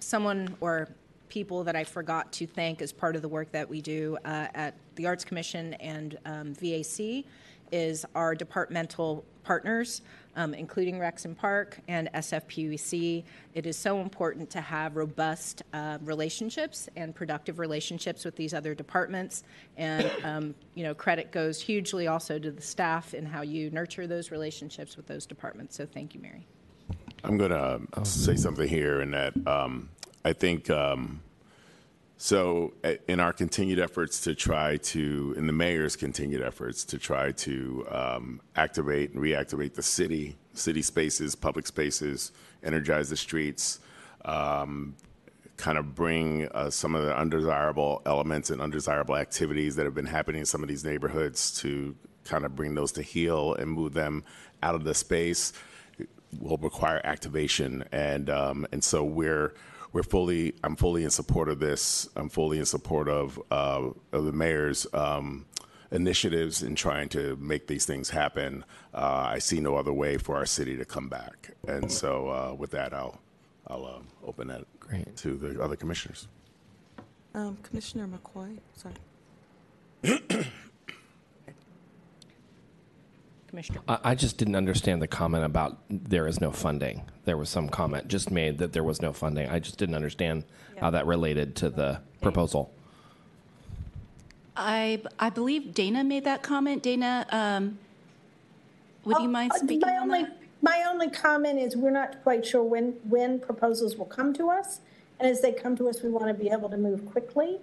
someone 0.00 0.56
or 0.60 0.88
people 1.28 1.62
that 1.62 1.76
I 1.76 1.84
forgot 1.84 2.32
to 2.32 2.46
thank 2.46 2.82
as 2.82 2.92
part 2.92 3.14
of 3.14 3.22
the 3.22 3.28
work 3.28 3.52
that 3.52 3.68
we 3.68 3.80
do 3.80 4.18
uh, 4.24 4.48
at 4.52 4.74
the 4.96 5.06
Arts 5.06 5.24
Commission 5.24 5.74
and 5.74 6.18
um, 6.24 6.54
VAC 6.54 7.24
is 7.70 8.04
our 8.16 8.34
departmental 8.34 9.24
partners, 9.44 10.02
um, 10.38 10.54
including 10.54 11.00
Rex 11.00 11.24
and 11.24 11.36
Park 11.36 11.80
and 11.88 12.08
SFPUC. 12.14 13.24
It 13.54 13.66
is 13.66 13.76
so 13.76 14.00
important 14.00 14.48
to 14.50 14.60
have 14.60 14.94
robust 14.94 15.64
uh, 15.72 15.98
relationships 16.02 16.88
and 16.94 17.12
productive 17.12 17.58
relationships 17.58 18.24
with 18.24 18.36
these 18.36 18.54
other 18.54 18.72
departments. 18.72 19.42
And 19.76 20.10
um, 20.22 20.54
you 20.74 20.84
know, 20.84 20.94
credit 20.94 21.32
goes 21.32 21.60
hugely 21.60 22.06
also 22.06 22.38
to 22.38 22.52
the 22.52 22.62
staff 22.62 23.14
in 23.14 23.26
how 23.26 23.42
you 23.42 23.70
nurture 23.70 24.06
those 24.06 24.30
relationships 24.30 24.96
with 24.96 25.08
those 25.08 25.26
departments. 25.26 25.76
So 25.76 25.84
thank 25.84 26.14
you, 26.14 26.20
Mary. 26.20 26.46
I'm 27.24 27.36
going 27.36 27.50
to 27.50 28.04
say 28.04 28.36
something 28.36 28.68
here 28.68 29.02
in 29.02 29.10
that 29.10 29.34
um, 29.44 29.88
I 30.24 30.32
think 30.34 30.70
um, 30.70 31.20
so, 32.20 32.74
uh, 32.82 32.94
in 33.06 33.20
our 33.20 33.32
continued 33.32 33.78
efforts 33.78 34.20
to 34.22 34.34
try 34.34 34.76
to, 34.78 35.34
in 35.36 35.46
the 35.46 35.52
mayor's 35.52 35.94
continued 35.94 36.42
efforts 36.42 36.84
to 36.86 36.98
try 36.98 37.30
to 37.30 37.86
um, 37.92 38.40
activate 38.56 39.12
and 39.12 39.22
reactivate 39.22 39.74
the 39.74 39.84
city, 39.84 40.36
city 40.52 40.82
spaces, 40.82 41.36
public 41.36 41.68
spaces, 41.68 42.32
energize 42.64 43.08
the 43.08 43.16
streets, 43.16 43.78
um, 44.24 44.96
kind 45.58 45.78
of 45.78 45.94
bring 45.94 46.48
uh, 46.48 46.68
some 46.68 46.96
of 46.96 47.04
the 47.04 47.16
undesirable 47.16 48.02
elements 48.04 48.50
and 48.50 48.60
undesirable 48.60 49.16
activities 49.16 49.76
that 49.76 49.84
have 49.84 49.94
been 49.94 50.04
happening 50.04 50.40
in 50.40 50.46
some 50.46 50.60
of 50.60 50.68
these 50.68 50.84
neighborhoods 50.84 51.52
to 51.60 51.94
kind 52.24 52.44
of 52.44 52.56
bring 52.56 52.74
those 52.74 52.90
to 52.90 53.00
heel 53.00 53.54
and 53.54 53.70
move 53.70 53.94
them 53.94 54.24
out 54.64 54.74
of 54.74 54.82
the 54.82 54.92
space 54.92 55.52
will 56.40 56.58
require 56.58 57.00
activation. 57.04 57.84
And, 57.92 58.28
um, 58.28 58.66
and 58.72 58.82
so 58.82 59.04
we're, 59.04 59.54
we're 59.92 60.02
fully, 60.02 60.54
I'm 60.62 60.76
fully 60.76 61.04
in 61.04 61.10
support 61.10 61.48
of 61.48 61.58
this. 61.60 62.08
I'm 62.16 62.28
fully 62.28 62.58
in 62.58 62.66
support 62.66 63.08
of, 63.08 63.40
uh, 63.50 63.90
of 64.12 64.24
the 64.24 64.32
mayor's 64.32 64.86
um, 64.92 65.46
initiatives 65.90 66.62
in 66.62 66.74
trying 66.74 67.08
to 67.10 67.36
make 67.36 67.66
these 67.66 67.86
things 67.86 68.10
happen. 68.10 68.64
Uh, 68.92 69.26
I 69.28 69.38
see 69.38 69.60
no 69.60 69.76
other 69.76 69.92
way 69.92 70.18
for 70.18 70.36
our 70.36 70.46
city 70.46 70.76
to 70.76 70.84
come 70.84 71.08
back. 71.08 71.50
And 71.66 71.90
so 71.90 72.28
uh, 72.28 72.54
with 72.54 72.70
that, 72.72 72.92
I'll, 72.92 73.20
I'll 73.66 73.86
uh, 73.86 74.26
open 74.26 74.48
that 74.48 74.64
Great. 74.80 75.16
to 75.18 75.36
the 75.36 75.62
other 75.62 75.76
commissioners. 75.76 76.28
Um, 77.34 77.56
Commissioner 77.62 78.08
McCoy, 78.08 78.58
sorry. 78.74 78.94
Commissioner. 83.48 83.80
I, 83.88 83.98
I 84.04 84.14
just 84.14 84.36
didn't 84.36 84.54
understand 84.54 85.02
the 85.02 85.08
comment 85.08 85.44
about 85.44 85.78
there 85.90 86.26
is 86.26 86.40
no 86.40 86.52
funding. 86.52 87.02
There 87.24 87.36
was 87.36 87.48
some 87.48 87.68
comment 87.68 88.08
just 88.08 88.30
made 88.30 88.58
that 88.58 88.72
there 88.72 88.84
was 88.84 89.02
no 89.02 89.12
funding. 89.12 89.48
I 89.48 89.58
just 89.58 89.78
didn't 89.78 89.94
understand 89.94 90.44
how 90.80 90.90
that 90.90 91.06
related 91.06 91.56
to 91.56 91.70
the 91.70 92.00
proposal. 92.20 92.70
I, 94.56 95.02
I 95.18 95.30
believe 95.30 95.74
Dana 95.74 96.04
made 96.04 96.24
that 96.24 96.42
comment. 96.42 96.82
Dana, 96.82 97.26
um, 97.30 97.78
would 99.04 99.18
you 99.18 99.28
mind 99.28 99.52
Uh, 99.52 99.58
speaking 99.58 99.80
My 99.80 99.96
on 99.96 100.02
only, 100.02 100.22
that? 100.24 100.38
my 100.62 100.84
only 100.88 101.10
comment 101.10 101.58
is 101.58 101.76
we're 101.76 101.90
not 101.90 102.22
quite 102.22 102.44
sure 102.44 102.62
when, 102.62 102.94
when 103.08 103.38
proposals 103.38 103.96
will 103.96 104.06
come 104.06 104.32
to 104.34 104.50
us. 104.50 104.80
And 105.20 105.28
as 105.28 105.40
they 105.40 105.52
come 105.52 105.76
to 105.76 105.88
us, 105.88 106.02
we 106.02 106.10
want 106.10 106.28
to 106.28 106.34
be 106.34 106.50
able 106.50 106.68
to 106.68 106.76
move 106.76 107.06
quickly. 107.06 107.58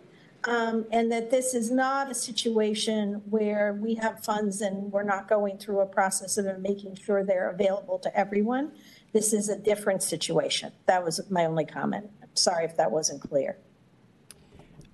Um, 0.48 0.86
and 0.92 1.12
that 1.12 1.32
this 1.32 1.56
is 1.56 1.72
not 1.72 2.12
a 2.12 2.14
situation 2.14 3.22
where 3.30 3.74
we 3.74 3.96
have 3.96 4.24
funds 4.24 4.62
and 4.62 4.92
we're 4.92 5.04
not 5.04 5.28
going 5.28 5.58
through 5.58 5.80
a 5.80 5.88
process 5.88 6.38
of 6.38 6.60
making 6.60 6.96
sure 6.96 7.24
they're 7.24 7.50
available 7.50 7.98
to 8.00 8.16
everyone. 8.16 8.72
This 9.12 9.34
is 9.34 9.50
a 9.50 9.58
different 9.58 10.04
situation. 10.04 10.72
That 10.86 11.04
was 11.04 11.20
my 11.32 11.46
only 11.46 11.66
comment. 11.66 12.12
Sorry 12.36 12.66
if 12.66 12.78
that 12.78 12.92
wasn't 12.92 13.22
clear. 13.22 13.58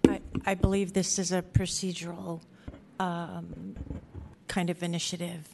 I, 0.08 0.22
I 0.46 0.54
believe 0.54 0.94
this 0.94 1.20
is 1.20 1.34
a 1.34 1.42
procedural 1.42 2.40
um, 3.00 3.76
kind 4.48 4.70
of 4.70 4.84
initiative 4.84 5.50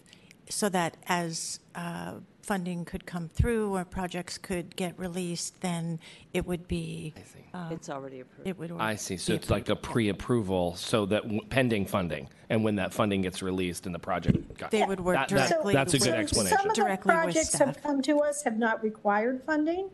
so 0.49 0.69
that 0.69 0.97
as 1.07 1.59
uh, 1.75 2.15
funding 2.47 2.85
could 2.85 3.05
come 3.05 3.27
through 3.27 3.75
or 3.75 3.83
projects 3.83 4.37
could 4.37 4.73
get 4.77 4.97
released, 4.97 5.59
then 5.59 5.99
it 6.33 6.47
would 6.47 6.65
be. 6.65 7.13
uh, 7.53 7.67
It's 7.71 7.89
already 7.89 8.21
approved. 8.21 8.47
It 8.47 8.57
would. 8.57 8.71
I 8.79 8.95
see. 8.95 9.17
So 9.17 9.33
be 9.33 9.35
it's 9.35 9.49
like 9.49 9.67
a 9.67 9.75
pre-approval, 9.75 10.75
so 10.77 11.05
that 11.07 11.23
w- 11.23 11.41
pending 11.49 11.85
funding, 11.85 12.29
and 12.49 12.63
when 12.63 12.75
that 12.77 12.93
funding 12.93 13.21
gets 13.21 13.41
released 13.41 13.85
and 13.85 13.93
the 13.93 13.99
project 13.99 14.57
got 14.57 14.71
They 14.71 14.85
would 14.85 15.01
work 15.01 15.17
that, 15.17 15.27
that- 15.27 15.49
directly 15.49 15.73
That's 15.73 15.93
a 15.93 15.99
good 15.99 16.05
with- 16.11 16.15
explanation. 16.15 16.57
Some 16.57 16.69
of 16.69 16.75
the 16.75 16.81
Directly 16.81 17.09
with 17.13 17.23
projects 17.23 17.53
have 17.57 17.73
staff. 17.73 17.83
come 17.83 18.01
to 18.03 18.19
us, 18.21 18.43
have 18.43 18.57
not 18.57 18.81
required 18.81 19.43
funding. 19.45 19.89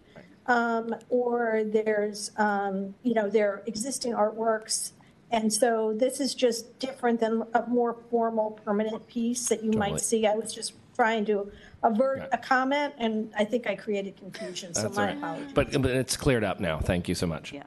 Um, 0.45 0.93
or 1.10 1.64
there's, 1.66 2.32
um, 2.38 2.93
you 3.01 3.14
know, 3.16 3.30
there 3.30 3.49
are 3.51 3.64
existing 3.66 4.12
artworks. 4.14 4.91
And 5.32 5.51
so 5.51 5.93
this 5.93 6.20
is 6.20 6.36
just 6.36 6.78
different 6.80 7.20
than 7.22 7.43
a 7.56 7.66
more 7.68 7.95
formal 8.12 8.51
permanent 8.64 9.08
piece 9.08 9.47
that 9.49 9.64
you 9.64 9.72
Totally. 9.72 9.91
might 9.93 10.01
see. 10.01 10.28
I 10.28 10.36
was 10.36 10.54
just 10.54 10.74
trying 10.96 11.26
to 11.26 11.52
avert 11.84 12.28
a 12.32 12.38
comment 12.38 12.94
and 12.98 13.32
I 13.38 13.44
think 13.44 13.68
I 13.68 13.76
created 13.76 14.18
confusion, 14.18 14.74
so 14.74 14.84
That's 14.84 14.96
my 14.96 15.02
all 15.02 15.08
right. 15.08 15.18
apologies. 15.18 15.52
But, 15.54 15.82
but 15.82 15.91
it's 15.91 16.18
cleared 16.18 16.44
up 16.44 16.60
now. 16.60 16.80
Thank 16.80 17.08
you 17.08 17.16
so 17.16 17.28
much. 17.28 17.52
Yeah. 17.52 17.64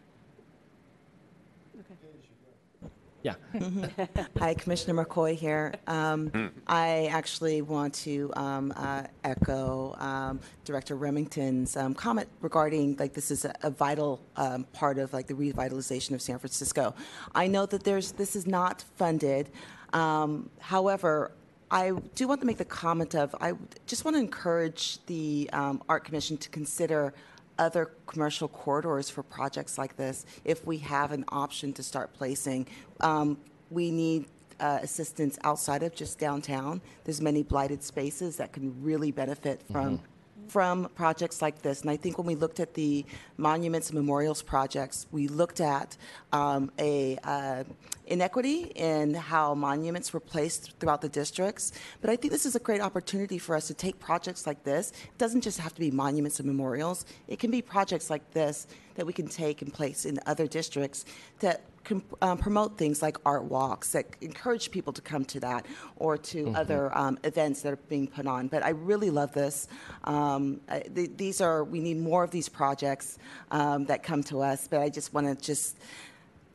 Yeah. 3.26 3.34
Hi, 4.38 4.54
Commissioner 4.54 5.04
McCoy 5.04 5.34
here. 5.34 5.74
Um, 5.88 6.52
I 6.68 7.08
actually 7.10 7.60
want 7.60 7.92
to 7.94 8.32
um, 8.36 8.72
uh, 8.76 9.02
echo 9.24 9.96
um, 9.98 10.38
Director 10.64 10.94
Remington's 10.94 11.76
um, 11.76 11.92
comment 11.92 12.28
regarding 12.40 12.94
like 12.98 13.14
this 13.14 13.32
is 13.32 13.44
a, 13.44 13.52
a 13.64 13.70
vital 13.70 14.20
um, 14.36 14.62
part 14.72 14.98
of 14.98 15.12
like 15.12 15.26
the 15.26 15.34
revitalization 15.34 16.12
of 16.12 16.22
San 16.22 16.38
Francisco. 16.38 16.94
I 17.34 17.48
know 17.48 17.66
that 17.66 17.82
there's 17.82 18.12
this 18.12 18.36
is 18.36 18.46
not 18.46 18.84
funded. 18.94 19.50
Um, 19.92 20.48
however, 20.60 21.32
I 21.70 21.92
do 22.14 22.28
want 22.28 22.40
to 22.40 22.46
make 22.46 22.58
the 22.58 22.64
comment 22.64 23.14
of 23.14 23.34
I 23.40 23.54
just 23.86 24.04
want 24.04 24.16
to 24.16 24.20
encourage 24.20 25.04
the 25.06 25.50
um, 25.52 25.82
Art 25.88 26.04
Commission 26.04 26.36
to 26.38 26.48
consider 26.48 27.12
other 27.58 27.90
commercial 28.06 28.48
corridors 28.48 29.08
for 29.08 29.22
projects 29.22 29.78
like 29.78 29.96
this 29.96 30.26
if 30.44 30.66
we 30.66 30.78
have 30.78 31.12
an 31.12 31.24
option 31.28 31.72
to 31.72 31.82
start 31.82 32.12
placing. 32.12 32.66
Um, 33.00 33.38
we 33.70 33.90
need 33.90 34.26
uh, 34.60 34.78
assistance 34.82 35.38
outside 35.42 35.82
of 35.82 35.94
just 35.94 36.18
downtown. 36.18 36.80
There's 37.04 37.20
many 37.20 37.42
blighted 37.42 37.82
spaces 37.82 38.36
that 38.36 38.52
can 38.52 38.82
really 38.82 39.10
benefit 39.10 39.62
from 39.70 40.00
from 40.48 40.88
projects 40.94 41.42
like 41.42 41.62
this. 41.62 41.82
And 41.82 41.90
I 41.90 41.96
think 41.96 42.18
when 42.18 42.26
we 42.26 42.34
looked 42.34 42.60
at 42.60 42.74
the 42.74 43.04
monuments 43.36 43.90
and 43.90 43.98
memorials 43.98 44.42
projects, 44.42 45.06
we 45.10 45.28
looked 45.28 45.60
at 45.60 45.96
um, 46.32 46.70
a 46.78 47.18
uh, 47.24 47.64
inequity 48.06 48.72
in 48.74 49.14
how 49.14 49.54
monuments 49.54 50.12
were 50.12 50.20
placed 50.20 50.78
throughout 50.78 51.00
the 51.00 51.08
districts. 51.08 51.72
But 52.00 52.10
I 52.10 52.16
think 52.16 52.32
this 52.32 52.46
is 52.46 52.54
a 52.56 52.60
great 52.60 52.80
opportunity 52.80 53.38
for 53.38 53.56
us 53.56 53.66
to 53.66 53.74
take 53.74 53.98
projects 53.98 54.46
like 54.46 54.62
this. 54.64 54.90
It 54.90 55.18
doesn't 55.18 55.40
just 55.40 55.58
have 55.58 55.74
to 55.74 55.80
be 55.80 55.90
monuments 55.90 56.38
and 56.38 56.46
memorials. 56.46 57.04
It 57.28 57.38
can 57.38 57.50
be 57.50 57.62
projects 57.62 58.10
like 58.10 58.32
this 58.32 58.66
that 58.94 59.06
we 59.06 59.12
can 59.12 59.28
take 59.28 59.62
and 59.62 59.72
place 59.72 60.04
in 60.04 60.18
other 60.26 60.46
districts 60.46 61.04
that 61.40 61.62
can 61.86 62.02
um, 62.20 62.36
promote 62.36 62.76
things 62.76 63.00
like 63.00 63.16
art 63.24 63.44
walks 63.44 63.92
that 63.92 64.06
encourage 64.20 64.70
people 64.70 64.92
to 64.92 65.00
come 65.00 65.24
to 65.24 65.40
that 65.40 65.64
or 65.96 66.18
to 66.18 66.52
other 66.54 66.96
um, 66.98 67.18
events 67.24 67.62
that 67.62 67.72
are 67.72 67.82
being 67.88 68.06
put 68.08 68.26
on. 68.26 68.48
But 68.48 68.64
I 68.64 68.70
really 68.70 69.10
love 69.10 69.32
this. 69.32 69.68
Um, 70.04 70.60
I, 70.68 70.80
th- 70.80 71.12
these 71.16 71.40
are 71.40 71.64
we 71.64 71.80
need 71.80 71.98
more 71.98 72.24
of 72.24 72.30
these 72.30 72.48
projects 72.48 73.18
um, 73.50 73.86
that 73.86 74.02
come 74.02 74.22
to 74.24 74.42
us. 74.42 74.68
But 74.68 74.80
I 74.80 74.88
just 74.88 75.14
want 75.14 75.26
to 75.26 75.34
just 75.34 75.78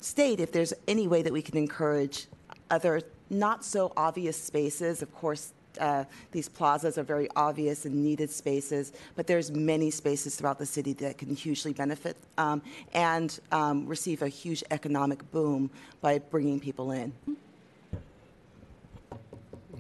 state 0.01 0.39
if 0.39 0.51
there's 0.51 0.73
any 0.87 1.07
way 1.07 1.21
that 1.21 1.33
we 1.33 1.41
can 1.41 1.57
encourage 1.57 2.27
other 2.69 3.01
not 3.29 3.63
so 3.63 3.93
obvious 3.95 4.37
spaces. 4.41 5.01
Of 5.01 5.13
course, 5.15 5.53
uh, 5.79 6.05
these 6.31 6.49
plazas 6.49 6.97
are 6.97 7.03
very 7.03 7.27
obvious 7.35 7.85
and 7.85 8.03
needed 8.03 8.29
spaces, 8.29 8.93
but 9.15 9.27
there's 9.27 9.51
many 9.51 9.91
spaces 9.91 10.35
throughout 10.35 10.59
the 10.59 10.65
city 10.65 10.93
that 10.93 11.17
can 11.17 11.35
hugely 11.35 11.73
benefit 11.73 12.17
um, 12.37 12.61
and 12.93 13.39
um, 13.51 13.85
receive 13.85 14.21
a 14.21 14.27
huge 14.27 14.63
economic 14.71 15.29
boom 15.31 15.69
by 16.01 16.19
bringing 16.19 16.59
people 16.59 16.91
in. 16.91 17.13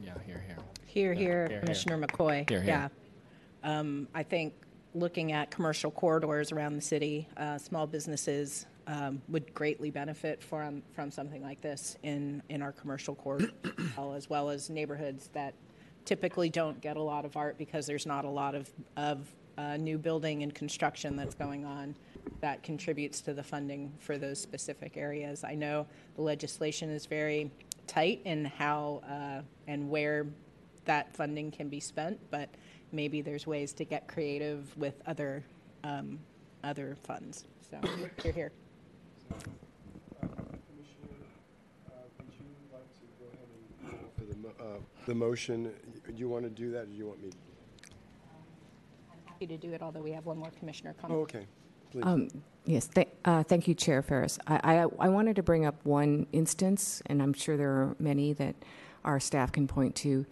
Yeah, 0.03 0.13
here, 0.25 0.43
here. 0.47 0.57
Here, 0.85 1.13
here, 1.13 1.47
here. 1.49 1.59
Commissioner 1.59 1.97
McCoy. 1.99 2.49
Here, 2.49 2.61
here. 2.61 2.89
Yeah. 3.63 3.79
Um, 3.79 4.07
I 4.13 4.23
think 4.23 4.53
looking 4.93 5.31
at 5.31 5.51
commercial 5.51 5.91
corridors 5.91 6.51
around 6.51 6.75
the 6.75 6.81
city, 6.81 7.27
uh, 7.37 7.57
small 7.57 7.87
businesses 7.87 8.65
um, 8.87 9.21
would 9.29 9.53
greatly 9.53 9.91
benefit 9.91 10.41
from, 10.43 10.81
from 10.93 11.11
something 11.11 11.41
like 11.41 11.61
this 11.61 11.97
in, 12.03 12.41
in 12.49 12.61
our 12.61 12.71
commercial 12.71 13.15
corridor, 13.15 13.51
as 14.15 14.29
well 14.29 14.49
as 14.49 14.69
neighborhoods 14.69 15.29
that 15.33 15.53
typically 16.05 16.49
don't 16.49 16.79
get 16.81 16.97
a 16.97 17.01
lot 17.01 17.25
of 17.25 17.37
art 17.37 17.57
because 17.57 17.85
there's 17.85 18.05
not 18.05 18.25
a 18.25 18.29
lot 18.29 18.55
of, 18.55 18.69
of 18.97 19.31
uh, 19.57 19.77
new 19.77 19.97
building 19.97 20.43
and 20.43 20.53
construction 20.53 21.15
that's 21.15 21.35
going 21.35 21.65
on 21.65 21.95
that 22.39 22.63
contributes 22.63 23.21
to 23.21 23.33
the 23.33 23.43
funding 23.43 23.91
for 23.99 24.17
those 24.17 24.39
specific 24.39 24.97
areas. 24.97 25.43
I 25.43 25.55
know 25.55 25.85
the 26.15 26.21
legislation 26.21 26.89
is 26.89 27.05
very 27.05 27.51
tight 27.87 28.21
in 28.25 28.45
how 28.45 29.01
uh, 29.09 29.41
and 29.67 29.89
where 29.89 30.27
that 30.85 31.15
funding 31.15 31.51
can 31.51 31.69
be 31.69 31.79
spent, 31.79 32.19
but 32.31 32.49
maybe 32.91 33.21
there's 33.21 33.45
ways 33.45 33.73
to 33.73 33.85
get 33.85 34.07
creative 34.07 34.75
with 34.77 35.01
other 35.05 35.43
um, 35.83 36.19
other 36.63 36.95
funds. 37.03 37.45
So 37.69 37.79
you're 38.23 38.33
here. 38.33 38.51
For 44.17 44.25
the, 44.25 44.37
mo- 44.37 44.50
uh, 44.61 44.65
the 45.07 45.15
motion, 45.15 45.71
do 46.07 46.13
you 46.13 46.29
want 46.29 46.43
to 46.43 46.49
do 46.49 46.71
that, 46.71 46.83
or 46.83 46.85
do 46.85 46.93
you 46.93 47.07
want 47.07 47.21
me? 47.21 47.31
Happy 49.25 49.47
to 49.47 49.57
do 49.57 49.73
it, 49.73 49.81
although 49.81 50.01
we 50.01 50.11
have 50.11 50.25
one 50.25 50.37
more 50.37 50.51
commissioner 50.59 50.93
comment. 51.01 51.19
Oh, 51.19 51.23
okay, 51.23 51.47
please. 51.91 52.03
Um, 52.05 52.27
Yes, 52.63 52.87
th- 52.87 53.07
uh, 53.25 53.41
thank 53.41 53.67
you, 53.67 53.73
Chair 53.73 54.03
Ferras. 54.03 54.37
I, 54.45 54.77
I, 54.77 54.85
I 54.99 55.09
wanted 55.09 55.35
to 55.37 55.43
bring 55.43 55.65
up 55.65 55.83
one 55.83 56.27
instance, 56.31 57.01
and 57.07 57.19
I'm 57.19 57.33
sure 57.33 57.57
there 57.57 57.71
are 57.71 57.95
many 57.97 58.33
that 58.33 58.53
our 59.03 59.19
staff 59.19 59.51
can 59.51 59.67
point 59.67 59.95
to. 59.95 60.27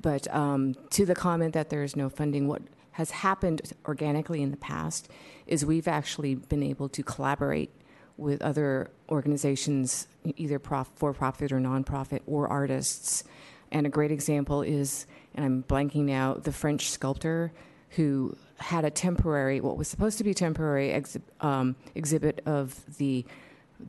But 0.00 0.26
um, 0.34 0.74
to 0.90 1.06
the 1.06 1.14
comment 1.14 1.54
that 1.54 1.70
there 1.70 1.84
is 1.84 1.94
no 1.94 2.08
funding, 2.08 2.48
what 2.48 2.62
has 2.92 3.12
happened 3.12 3.62
organically 3.86 4.42
in 4.42 4.50
the 4.50 4.56
past 4.56 5.08
is 5.46 5.64
we've 5.64 5.86
actually 5.86 6.34
been 6.34 6.64
able 6.64 6.88
to 6.88 7.02
collaborate 7.04 7.70
with 8.16 8.42
other 8.42 8.90
organizations, 9.08 10.08
either 10.24 10.58
prof- 10.58 10.90
for 10.96 11.12
profit 11.12 11.52
or 11.52 11.60
nonprofit, 11.60 12.22
or 12.26 12.48
artists. 12.48 13.22
And 13.70 13.86
a 13.86 13.90
great 13.90 14.10
example 14.10 14.62
is, 14.62 15.06
and 15.34 15.44
I'm 15.44 15.62
blanking 15.62 16.04
now, 16.04 16.34
the 16.34 16.52
French 16.52 16.90
sculptor 16.90 17.52
who 17.90 18.36
had 18.58 18.84
a 18.84 18.90
temporary, 18.90 19.60
what 19.60 19.76
was 19.76 19.88
supposed 19.88 20.18
to 20.18 20.24
be 20.24 20.30
a 20.32 20.34
temporary 20.34 20.90
exhi- 20.90 21.22
um, 21.40 21.76
exhibit 21.94 22.42
of 22.46 22.96
the 22.98 23.24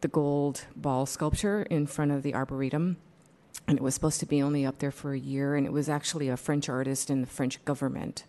the 0.01 0.07
gold 0.07 0.65
ball 0.75 1.05
sculpture 1.07 1.63
in 1.63 1.87
front 1.87 2.11
of 2.11 2.21
the 2.21 2.35
arboretum. 2.35 2.97
And 3.67 3.77
it 3.77 3.81
was 3.81 3.93
supposed 3.93 4.19
to 4.19 4.25
be 4.25 4.41
only 4.41 4.65
up 4.65 4.79
there 4.79 4.91
for 4.91 5.13
a 5.13 5.19
year 5.19 5.55
and 5.55 5.65
it 5.65 5.73
was 5.73 5.89
actually 5.89 6.29
a 6.29 6.37
french 6.37 6.69
artist 6.69 7.09
in 7.09 7.21
the 7.21 7.27
french 7.27 7.63
government 7.65 8.23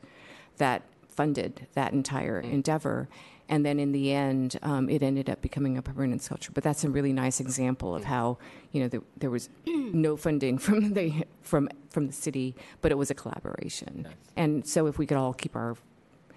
that 0.57 0.83
funded 1.09 1.67
that 1.75 1.93
entire 1.93 2.41
endeavor 2.41 3.09
and 3.51 3.67
then 3.67 3.79
in 3.79 3.93
the 3.93 4.13
end 4.13 4.59
um, 4.63 4.89
it 4.89 5.03
ended 5.03 5.29
up 5.29 5.43
becoming 5.43 5.77
a 5.77 5.83
permanent 5.83 6.23
sculpture 6.23 6.53
but 6.53 6.65
that's 6.65 6.85
a 6.85 6.89
really 6.89 7.13
nice 7.13 7.41
example 7.41 7.95
of 7.95 8.05
how 8.05 8.39
you 8.73 8.81
know 8.81 8.89
there, 8.89 9.03
there 9.19 9.31
was 9.31 9.51
no 9.67 10.17
funding 10.17 10.57
from 10.57 10.95
the 10.95 11.25
from 11.43 11.69
from 11.91 12.07
the 12.07 12.13
city 12.13 12.55
but 12.81 12.91
it 12.91 12.95
was 12.97 13.11
a 13.11 13.15
collaboration. 13.15 14.09
And 14.37 14.67
so 14.67 14.87
if 14.87 14.99
we 14.99 15.07
could 15.07 15.17
all 15.17 15.35
keep 15.35 15.55
our 15.57 15.77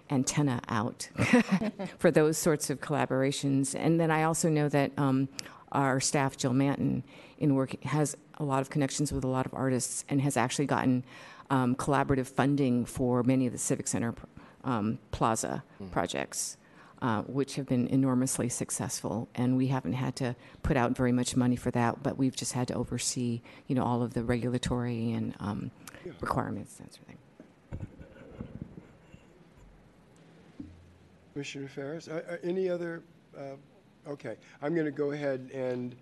antenna 0.10 0.61
out 0.68 1.10
for 1.98 2.11
those 2.11 2.38
sorts 2.38 2.69
of 2.69 2.81
collaborations. 2.81 3.76
And 3.77 3.99
then 3.99 4.11
I 4.11 4.23
also 4.23 4.49
know 4.49 4.69
that 4.69 4.91
um, 4.98 5.30
our 5.72 5.99
staff, 5.99 6.38
Jill 6.38 6.53
Manton, 6.53 7.03
in 7.40 7.56
work 7.56 7.81
has 7.84 8.15
a 8.35 8.44
lot 8.44 8.61
of 8.61 8.69
connections 8.69 9.11
with 9.11 9.23
a 9.23 9.27
lot 9.27 9.45
of 9.45 9.53
artists 9.53 10.06
and 10.10 10.22
has 10.22 10.38
actually 10.38 10.65
gotten 10.65 11.03
um, 11.49 11.76
collaborative 11.76 12.27
funding 12.27 12.85
for 12.85 13.23
many 13.23 13.45
of 13.48 13.53
the 13.53 13.60
Civic 13.60 13.88
Center 13.88 14.14
um, 14.64 14.99
Plaza 15.11 15.64
projects. 15.91 16.57
Uh, 17.04 17.22
which 17.24 17.56
have 17.56 17.66
been 17.66 17.86
enormously 17.88 18.48
successful, 18.48 19.28
and 19.36 19.58
we 19.58 19.68
haven't 19.68 19.92
had 19.92 20.16
to 20.16 20.34
put 20.62 20.78
out 20.78 20.96
very 20.96 21.12
much 21.12 21.36
money 21.36 21.58
for 21.58 21.70
that, 21.70 22.02
but 22.02 22.18
we've 22.18 22.34
just 22.34 22.54
had 22.54 22.66
to 22.66 22.74
oversee, 22.76 23.42
you 23.68 23.76
know, 23.76 23.84
all 23.84 24.02
of 24.02 24.14
the 24.14 24.24
regulatory 24.24 25.12
and 25.12 25.36
um, 25.42 25.70
requirements, 26.22 26.76
that 26.76 26.94
sort 26.94 27.02
of 27.02 27.08
thing. 27.08 27.88
Commissioner 31.34 31.68
Ferras, 31.68 32.08
uh, 32.08 32.22
uh, 32.26 32.38
any 32.42 32.70
other, 32.70 33.04
uh, 33.38 33.58
okay, 34.10 34.38
I'm 34.62 34.74
going 34.74 34.86
to 34.86 34.92
go 34.92 35.12
ahead 35.12 35.52
and 35.54 35.98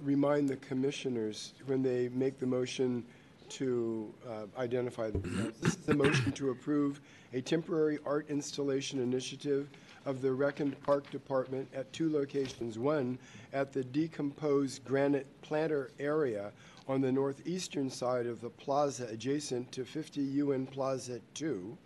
remind 0.00 0.48
the 0.48 0.56
commissioners 0.56 1.52
when 1.66 1.82
they 1.82 2.08
make 2.14 2.38
the 2.38 2.46
motion 2.46 3.04
to 3.50 4.14
uh, 4.26 4.46
identify 4.58 5.10
themselves. 5.10 5.58
This 5.60 5.74
is 5.74 5.84
the 5.84 5.94
motion 5.94 6.32
to 6.32 6.50
approve 6.50 7.02
a 7.34 7.42
temporary 7.42 7.98
art 8.06 8.30
installation 8.30 8.98
initiative 8.98 9.68
of 10.08 10.22
the 10.22 10.32
Rec 10.32 10.60
and 10.60 10.80
Park 10.84 11.10
Department 11.10 11.68
at 11.74 11.92
two 11.92 12.10
locations. 12.10 12.78
One 12.78 13.18
at 13.52 13.74
the 13.74 13.84
decomposed 13.84 14.82
granite 14.86 15.26
planter 15.42 15.90
area 16.00 16.50
on 16.88 17.02
the 17.02 17.12
northeastern 17.12 17.90
side 17.90 18.24
of 18.24 18.40
the 18.40 18.48
plaza 18.48 19.06
adjacent 19.10 19.70
to 19.72 19.84
50 19.84 20.22
UN 20.22 20.66
Plaza 20.66 21.20
2 21.34 21.76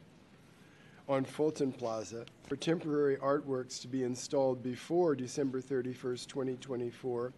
on 1.09 1.25
Fulton 1.25 1.73
Plaza 1.73 2.25
for 2.47 2.55
temporary 2.55 3.17
artworks 3.17 3.81
to 3.81 3.89
be 3.89 4.05
installed 4.05 4.63
before 4.63 5.17
December 5.17 5.61
31st, 5.61 6.29
2024, 6.29 7.33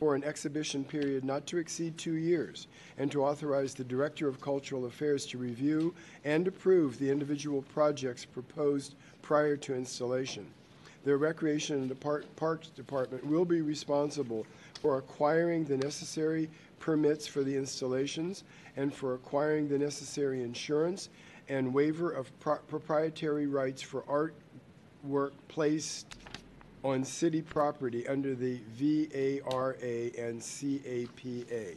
for 0.00 0.14
an 0.14 0.24
exhibition 0.24 0.82
period 0.82 1.22
not 1.24 1.46
to 1.46 1.58
exceed 1.58 1.96
two 1.98 2.14
years, 2.14 2.68
and 2.96 3.12
to 3.12 3.22
authorize 3.22 3.74
the 3.74 3.84
Director 3.84 4.26
of 4.26 4.40
Cultural 4.40 4.86
Affairs 4.86 5.26
to 5.26 5.36
review 5.36 5.94
and 6.24 6.48
approve 6.48 6.98
the 6.98 7.10
individual 7.10 7.60
projects 7.74 8.24
proposed 8.24 8.94
prior 9.20 9.58
to 9.58 9.74
installation. 9.74 10.46
The 11.04 11.14
Recreation 11.14 11.76
and 11.76 11.88
Depart- 11.88 12.24
Parks 12.36 12.68
Department 12.68 13.24
will 13.26 13.44
be 13.44 13.60
responsible 13.60 14.46
for 14.80 14.96
acquiring 14.96 15.64
the 15.64 15.76
necessary 15.76 16.48
permits 16.78 17.26
for 17.26 17.44
the 17.44 17.54
installations 17.54 18.44
and 18.78 18.94
for 18.94 19.12
acquiring 19.12 19.68
the 19.68 19.78
necessary 19.78 20.42
insurance 20.42 21.10
and 21.50 21.74
waiver 21.74 22.10
of 22.10 22.30
pro- 22.40 22.56
proprietary 22.56 23.46
rights 23.46 23.82
for 23.82 24.02
artwork 24.02 25.32
placed 25.48 26.16
on 26.82 27.04
city 27.04 27.42
property 27.42 28.06
under 28.08 28.34
the 28.34 28.58
VARA 28.76 29.74
and 30.18 30.40
CAPA. 30.40 31.76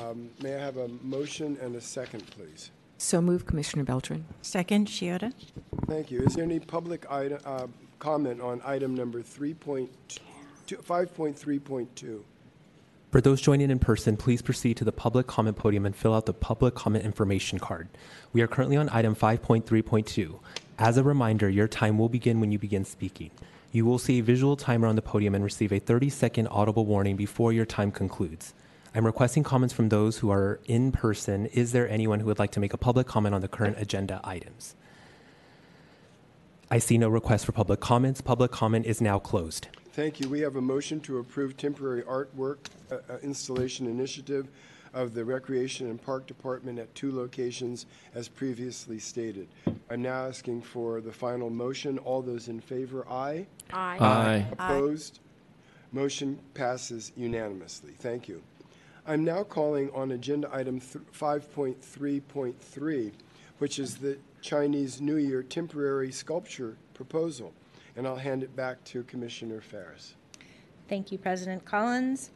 Um, 0.00 0.30
May 0.42 0.54
I 0.54 0.58
have 0.58 0.78
a 0.78 0.88
motion 1.02 1.58
and 1.60 1.76
a 1.76 1.80
second, 1.80 2.26
please? 2.30 2.70
So 2.96 3.20
move, 3.20 3.46
Commissioner 3.46 3.84
Beltran. 3.84 4.24
Second, 4.42 4.86
Shiota. 4.88 5.32
Thank 5.86 6.10
you. 6.10 6.22
Is 6.22 6.36
there 6.36 6.44
any 6.44 6.60
public 6.60 7.10
item, 7.10 7.40
uh, 7.44 7.66
comment 7.98 8.40
on 8.40 8.62
item 8.64 8.94
number 8.94 9.20
3.2, 9.20 9.88
5.3.2? 10.68 12.20
For 13.10 13.20
those 13.20 13.42
joining 13.42 13.70
in 13.70 13.78
person, 13.78 14.16
please 14.16 14.40
proceed 14.40 14.78
to 14.78 14.84
the 14.84 14.92
public 14.92 15.26
comment 15.26 15.58
podium 15.58 15.84
and 15.84 15.94
fill 15.94 16.14
out 16.14 16.24
the 16.24 16.32
public 16.32 16.74
comment 16.74 17.04
information 17.04 17.58
card. 17.58 17.88
We 18.32 18.40
are 18.40 18.46
currently 18.46 18.78
on 18.78 18.88
item 18.90 19.14
5.3.2. 19.14 20.38
As 20.78 20.96
a 20.96 21.02
reminder, 21.02 21.50
your 21.50 21.68
time 21.68 21.98
will 21.98 22.08
begin 22.08 22.40
when 22.40 22.52
you 22.52 22.58
begin 22.58 22.86
speaking. 22.86 23.30
You 23.74 23.86
will 23.86 23.98
see 23.98 24.18
a 24.18 24.22
visual 24.22 24.54
timer 24.54 24.86
on 24.86 24.96
the 24.96 25.02
podium 25.02 25.34
and 25.34 25.42
receive 25.42 25.72
a 25.72 25.78
30 25.78 26.10
second 26.10 26.46
audible 26.48 26.84
warning 26.84 27.16
before 27.16 27.54
your 27.54 27.64
time 27.64 27.90
concludes. 27.90 28.52
I'm 28.94 29.06
requesting 29.06 29.42
comments 29.42 29.72
from 29.72 29.88
those 29.88 30.18
who 30.18 30.30
are 30.30 30.60
in 30.66 30.92
person. 30.92 31.46
Is 31.46 31.72
there 31.72 31.88
anyone 31.88 32.20
who 32.20 32.26
would 32.26 32.38
like 32.38 32.50
to 32.50 32.60
make 32.60 32.74
a 32.74 32.76
public 32.76 33.06
comment 33.06 33.34
on 33.34 33.40
the 33.40 33.48
current 33.48 33.76
agenda 33.78 34.20
items? 34.24 34.76
I 36.70 36.80
see 36.80 36.98
no 36.98 37.08
request 37.08 37.46
for 37.46 37.52
public 37.52 37.80
comments. 37.80 38.20
Public 38.20 38.50
comment 38.50 38.84
is 38.84 39.00
now 39.00 39.18
closed. 39.18 39.68
Thank 39.94 40.20
you. 40.20 40.28
We 40.28 40.40
have 40.40 40.56
a 40.56 40.60
motion 40.60 41.00
to 41.00 41.18
approve 41.18 41.56
temporary 41.56 42.02
artwork 42.02 42.58
uh, 42.90 42.96
uh, 43.08 43.18
installation 43.22 43.86
initiative 43.86 44.48
of 44.94 45.14
the 45.14 45.24
Recreation 45.24 45.88
and 45.88 46.00
Park 46.00 46.26
Department 46.26 46.78
at 46.78 46.94
two 46.94 47.12
locations 47.12 47.86
as 48.14 48.28
previously 48.28 48.98
stated. 48.98 49.48
I'm 49.90 50.02
now 50.02 50.26
asking 50.26 50.62
for 50.62 51.00
the 51.00 51.12
final 51.12 51.50
motion. 51.50 51.98
All 51.98 52.22
those 52.22 52.48
in 52.48 52.60
favor, 52.60 53.06
aye? 53.08 53.46
Aye. 53.72 53.96
Aye. 54.00 54.46
Opposed? 54.52 55.20
Motion 55.92 56.38
passes 56.54 57.12
unanimously. 57.16 57.92
Thank 57.98 58.28
you. 58.28 58.42
I'm 59.06 59.24
now 59.24 59.42
calling 59.42 59.90
on 59.92 60.12
agenda 60.12 60.48
item 60.52 60.78
th- 60.80 61.04
5.3.3, 61.18 63.12
which 63.58 63.78
is 63.78 63.96
the 63.96 64.16
Chinese 64.40 65.00
New 65.00 65.16
Year 65.16 65.42
temporary 65.42 66.12
sculpture 66.12 66.76
proposal. 66.94 67.52
And 67.96 68.06
I'll 68.06 68.16
hand 68.16 68.42
it 68.42 68.54
back 68.56 68.82
to 68.84 69.02
Commissioner 69.04 69.60
Ferras. 69.60 70.12
Thank 70.88 71.12
you, 71.12 71.18
President 71.18 71.64
Collins. 71.64 72.30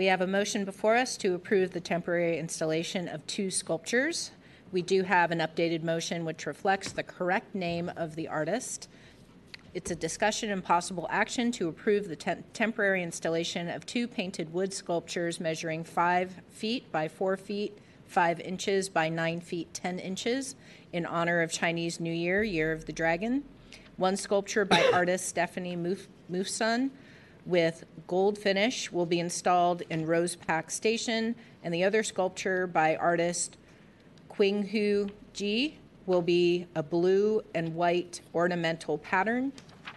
We 0.00 0.06
have 0.06 0.22
a 0.22 0.26
motion 0.26 0.64
before 0.64 0.96
us 0.96 1.18
to 1.18 1.34
approve 1.34 1.72
the 1.72 1.80
temporary 1.80 2.38
installation 2.38 3.06
of 3.06 3.26
two 3.26 3.50
sculptures. 3.50 4.30
We 4.72 4.80
do 4.80 5.02
have 5.02 5.30
an 5.30 5.40
updated 5.40 5.82
motion 5.82 6.24
which 6.24 6.46
reflects 6.46 6.90
the 6.90 7.02
correct 7.02 7.54
name 7.54 7.92
of 7.98 8.14
the 8.14 8.26
artist. 8.26 8.88
It's 9.74 9.90
a 9.90 9.94
discussion 9.94 10.52
and 10.52 10.64
possible 10.64 11.06
action 11.10 11.52
to 11.52 11.68
approve 11.68 12.08
the 12.08 12.16
tem- 12.16 12.44
temporary 12.54 13.02
installation 13.02 13.68
of 13.68 13.84
two 13.84 14.08
painted 14.08 14.54
wood 14.54 14.72
sculptures 14.72 15.38
measuring 15.38 15.84
five 15.84 16.32
feet 16.48 16.90
by 16.90 17.06
four 17.06 17.36
feet, 17.36 17.76
five 18.06 18.40
inches 18.40 18.88
by 18.88 19.10
nine 19.10 19.42
feet, 19.42 19.74
10 19.74 19.98
inches, 19.98 20.54
in 20.94 21.04
honor 21.04 21.42
of 21.42 21.52
Chinese 21.52 22.00
New 22.00 22.10
Year, 22.10 22.42
Year 22.42 22.72
of 22.72 22.86
the 22.86 22.92
Dragon. 22.94 23.44
One 23.98 24.16
sculpture 24.16 24.64
by 24.64 24.82
artist 24.94 25.28
Stephanie 25.28 25.76
Muf- 25.76 26.08
Mufson 26.32 26.88
with 27.50 27.84
gold 28.06 28.38
finish 28.38 28.90
will 28.90 29.06
be 29.06 29.20
installed 29.20 29.82
in 29.90 30.06
Rose 30.06 30.36
Pak 30.36 30.70
Station, 30.70 31.34
and 31.62 31.74
the 31.74 31.84
other 31.84 32.02
sculpture 32.02 32.66
by 32.66 32.96
artist 32.96 33.58
Qinghu 34.30 35.10
Ji 35.34 35.78
will 36.06 36.22
be 36.22 36.66
a 36.74 36.82
blue 36.82 37.42
and 37.54 37.74
white 37.74 38.20
ornamental 38.34 38.96
pattern 38.98 39.52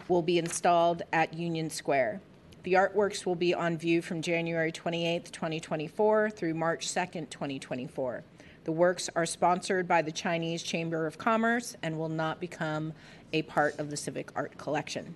will 0.09 0.21
be 0.21 0.37
installed 0.37 1.03
at 1.13 1.33
Union 1.33 1.69
Square. 1.69 2.21
The 2.63 2.73
artworks 2.73 3.25
will 3.25 3.35
be 3.35 3.53
on 3.53 3.77
view 3.77 4.01
from 4.01 4.21
January 4.21 4.71
28th, 4.71 5.31
2024 5.31 6.29
through 6.29 6.53
March 6.53 6.87
2nd, 6.87 7.29
2024. 7.29 8.23
The 8.63 8.71
works 8.71 9.09
are 9.15 9.25
sponsored 9.25 9.87
by 9.87 10.01
the 10.01 10.11
Chinese 10.11 10.63
Chamber 10.63 11.05
of 11.05 11.17
Commerce 11.17 11.75
and 11.83 11.97
will 11.97 12.09
not 12.09 12.39
become 12.39 12.93
a 13.33 13.41
part 13.41 13.77
of 13.79 13.89
the 13.89 13.97
Civic 13.97 14.31
Art 14.35 14.57
Collection. 14.57 15.15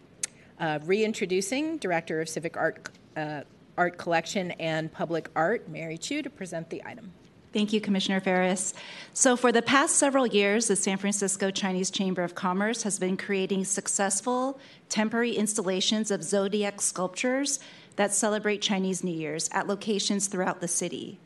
Uh, 0.60 0.80
reintroducing 0.86 1.78
Director 1.78 2.22
of 2.22 2.30
Civic 2.30 2.58
Art, 2.58 2.90
uh, 3.16 3.42
Art 3.78 3.98
Collection 3.98 4.52
and 4.52 4.92
Public 4.92 5.30
Art, 5.36 5.70
Mary 5.70 5.98
Chu, 5.98 6.22
to 6.24 6.30
present 6.30 6.70
the 6.70 6.84
item. 6.84 7.12
Thank 7.54 7.74
you, 7.74 7.80
Commissioner 7.80 8.20
Ferras. 8.20 8.74
So, 9.14 9.38
for 9.38 9.52
the 9.52 9.62
past 9.62 9.96
several 9.96 10.28
years, 10.28 10.68
the 10.68 10.76
San 10.76 10.98
Francisco 10.98 11.50
Chinese 11.50 11.90
Chamber 11.90 12.24
of 12.24 12.36
Commerce 12.36 12.84
has 12.84 13.00
been 13.00 13.18
creating 13.18 13.66
successful 13.66 14.60
temporary 14.90 15.32
installations 15.36 16.12
of 16.12 16.24
zodiac 16.24 16.82
sculptures 16.82 17.60
that 17.96 18.14
celebrate 18.14 18.62
Chinese 18.62 19.04
New 19.04 19.16
Year's 19.16 19.50
at 19.54 19.68
locations 19.68 20.28
throughout 20.28 20.60
the 20.60 20.68
city. 20.68 21.20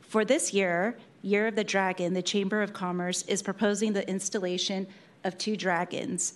For 0.00 0.24
this 0.24 0.52
year, 0.52 0.96
Year 1.22 1.48
of 1.48 1.56
the 1.56 1.64
Dragon, 1.64 2.14
the 2.14 2.22
Chamber 2.22 2.62
of 2.62 2.72
Commerce 2.72 3.22
is 3.22 3.42
proposing 3.42 3.92
the 3.92 4.08
installation 4.08 4.86
of 5.24 5.36
two 5.38 5.56
dragons. 5.56 6.34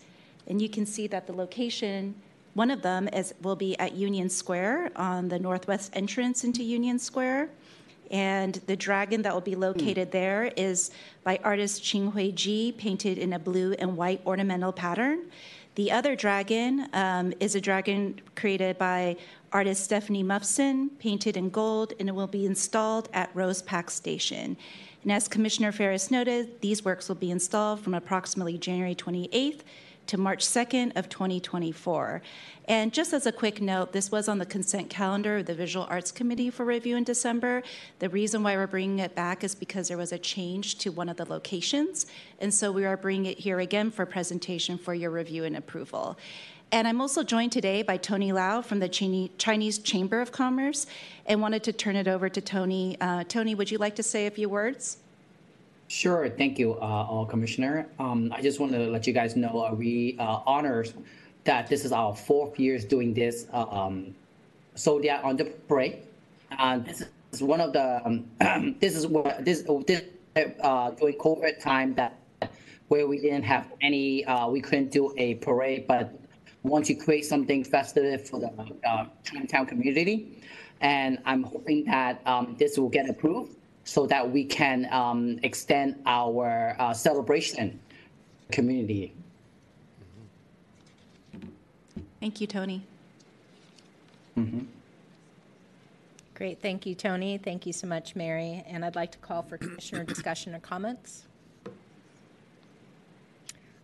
And 0.51 0.61
you 0.61 0.69
can 0.69 0.85
see 0.85 1.07
that 1.07 1.27
the 1.27 1.33
location 1.33 2.15
one 2.55 2.71
of 2.71 2.83
them 2.83 3.09
is 3.13 3.33
will 3.43 3.57
be 3.57 3.79
at 3.79 3.95
Union 3.95 4.29
Square 4.29 4.91
on 4.97 5.29
the 5.29 5.39
northwest 5.39 5.93
entrance 5.95 6.43
into 6.45 6.63
Union 6.63 6.99
Square. 6.99 7.49
And 8.11 8.55
the 8.67 8.75
dragon 8.75 9.23
that 9.23 9.33
will 9.33 9.41
be 9.41 9.55
located 9.55 10.11
there 10.11 10.51
is 10.57 10.91
by 11.23 11.39
artist 11.45 11.85
Ching 11.85 12.11
Hui 12.11 12.33
Ji, 12.33 12.73
painted 12.73 13.19
in 13.19 13.35
a 13.35 13.39
blue 13.39 13.75
and 13.79 13.97
white 13.97 14.21
ornamental 14.27 14.73
pattern. 14.73 15.31
The 15.77 15.93
other 15.93 16.17
dragon 16.17 16.89
um, 16.93 17.33
is 17.39 17.55
a 17.55 17.61
dragon 17.61 18.21
created 18.35 18.79
by 18.79 19.17
artist 19.53 19.85
Stephanie 19.85 20.25
Muffson, 20.25 20.91
painted 20.99 21.37
in 21.37 21.51
gold, 21.51 21.93
and 22.01 22.09
it 22.09 22.13
will 22.13 22.27
be 22.27 22.47
installed 22.47 23.09
at 23.13 23.31
Rose 23.33 23.63
Pak 23.63 23.89
Station. 23.91 24.57
And 25.05 25.13
as 25.13 25.29
Commissioner 25.29 25.71
Ferras 25.71 26.11
noted, 26.11 26.61
these 26.61 26.85
works 26.85 27.09
will 27.09 27.15
be 27.15 27.31
installed 27.31 27.79
from 27.81 27.95
approximately 27.95 28.59
January 28.59 28.97
28th 28.97 29.61
to 30.11 30.19
March 30.19 30.45
2nd 30.45 30.97
of 30.97 31.09
2024. 31.09 32.21
And 32.65 32.93
just 32.93 33.13
as 33.13 33.27
a 33.27 33.33
quick 33.33 33.63
note, 33.63 33.93
this 33.93 34.11
was 34.11 34.29
on 34.29 34.39
the 34.39 34.45
consent 34.45 34.91
calendar 34.91 35.37
of 35.37 35.47
the 35.47 35.55
Visual 35.55 35.87
Arts 35.89 36.11
Committee 36.11 36.51
for 36.51 36.65
review 36.65 36.97
in 36.97 37.05
December. 37.05 37.63
The 38.01 38.09
reason 38.09 38.43
why 38.43 38.57
we're 38.57 38.67
bringing 38.67 38.99
it 38.99 39.15
back 39.15 39.45
is 39.45 39.55
because 39.55 39.87
there 39.87 39.97
was 39.97 40.11
a 40.11 40.19
change 40.19 40.79
to 40.79 40.91
one 40.91 41.09
of 41.09 41.17
the 41.17 41.27
locations, 41.27 42.07
and 42.41 42.53
so 42.53 42.73
we 42.73 42.85
are 42.85 42.97
bringing 42.97 43.27
it 43.27 43.39
here 43.39 43.61
again 43.61 43.93
for 43.93 44.05
presentation 44.05 44.79
for 44.79 44.95
your 44.95 45.13
review 45.13 45.45
and 45.45 45.57
approval. 45.57 46.19
And 46.73 46.89
I'm 46.89 47.01
also 47.01 47.23
joined 47.23 47.53
today 47.53 47.83
by 47.83 47.97
Tony 47.97 48.33
Lau 48.33 48.63
from 48.63 48.81
the 48.81 48.89
Chinese 48.89 49.79
Chamber 49.79 50.21
of 50.21 50.33
Commerce 50.33 50.87
and 51.27 51.41
wanted 51.41 51.63
to 51.63 51.73
turn 51.73 51.95
it 51.95 52.09
over 52.09 52.29
to 52.29 52.41
Tony. 52.41 52.97
Uh, 53.01 53.23
Tony, 53.29 53.55
would 53.55 53.71
you 53.71 53.79
like 53.79 53.95
to 53.95 54.03
say 54.03 54.27
a 54.27 54.31
few 54.33 54.49
words? 54.49 54.99
Sure. 55.91 56.29
Thank 56.29 56.57
you, 56.57 56.75
uh, 56.75 57.11
all 57.11 57.27
commissioner. 57.27 57.89
Um, 57.99 58.33
I 58.33 58.41
just 58.41 58.61
wanted 58.61 58.79
to 58.79 58.93
let 58.93 59.09
you 59.09 59.13
guys 59.13 59.35
know 59.35 59.67
uh, 59.67 59.75
we 59.75 60.15
uh, 60.21 60.39
honor 60.47 60.85
that 61.43 61.67
this 61.67 61.85
is 61.85 61.91
our 61.91 62.15
fourth 62.15 62.61
years 62.61 62.85
doing 62.85 63.13
this 63.13 63.49
uh, 63.53 63.65
um, 63.65 64.15
Zodiac 64.79 65.25
on 65.25 65.37
the 65.37 65.47
parade. 65.67 65.97
And 66.57 66.87
this 66.87 67.03
is 67.33 67.43
one 67.43 67.61
of 67.61 67.73
the 67.73 68.07
um, 68.07 68.77
this 68.79 68.95
is 68.95 69.09
what 69.09 69.45
this 69.45 69.65
this 69.89 70.05
uh, 70.63 70.93
during 70.93 71.19
COVID 71.19 71.61
time 71.61 71.95
that 71.97 72.21
where 72.87 73.09
we 73.09 73.19
didn't 73.19 73.43
have 73.43 73.67
any 73.81 74.25
uh, 74.27 74.47
we 74.47 74.61
couldn't 74.61 74.93
do 74.93 75.13
a 75.19 75.35
parade, 75.47 75.89
but 75.89 76.15
once 76.63 76.89
you 76.89 76.97
create 76.97 77.25
something 77.25 77.65
festive 77.65 78.29
for 78.29 78.39
the 78.39 78.53
uh, 78.89 79.07
Chinatown 79.25 79.67
community, 79.67 80.41
and 80.83 81.19
I'm 81.25 81.43
hoping 81.43 81.85
that 81.87 82.23
um, 82.27 82.55
this 82.61 82.79
will 82.79 82.91
get 82.91 83.11
approved 83.11 83.57
so 83.91 84.07
that 84.07 84.31
we 84.31 84.45
can 84.45 84.87
um, 84.93 85.41
extend 85.43 86.01
our 86.07 86.77
uh, 86.79 86.95
celebration 86.95 87.77
community. 88.53 89.13
Thank 92.21 92.41
you, 92.41 92.47
Tony. 92.47 92.87
Mm-hmm. 94.39 94.61
Great, 96.37 96.63
thank 96.63 96.87
you, 96.87 96.95
Tony. 96.95 97.37
Thank 97.37 97.67
you 97.67 97.73
so 97.73 97.89
much, 97.89 98.15
Mary. 98.15 98.63
And 98.69 98.85
I'd 98.85 98.95
like 98.95 99.11
to 99.11 99.19
call 99.19 99.43
for 99.43 99.59
commissioner 99.59 100.05
discussion 100.05 100.55
or 100.55 100.61
comments. 100.61 101.25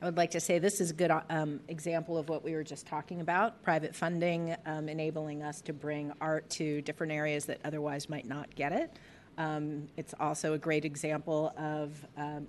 I 0.01 0.05
would 0.05 0.17
like 0.17 0.31
to 0.31 0.41
say 0.41 0.61
this 0.61 0.81
is 0.81 0.93
a 0.93 0.95
good 0.95 1.11
um, 1.31 1.59
example 1.67 2.17
of 2.17 2.29
what 2.29 2.45
we 2.45 2.53
were 2.53 2.63
just 2.63 2.87
talking 2.87 3.23
about 3.23 3.61
private 3.65 3.93
funding 3.93 4.55
um, 4.67 4.89
enabling 4.89 5.43
us 5.43 5.61
to 5.63 5.73
bring 5.73 6.13
art 6.21 6.49
to 6.51 6.81
different 6.83 7.13
areas 7.13 7.45
that 7.47 7.59
otherwise 7.65 8.09
might 8.09 8.29
not 8.29 8.55
get 8.55 8.71
it. 8.71 8.97
Um, 9.39 9.89
it's 9.97 10.15
also 10.19 10.55
a 10.55 10.59
great 10.59 10.85
example 10.85 11.53
of 11.59 12.07
um, 12.17 12.47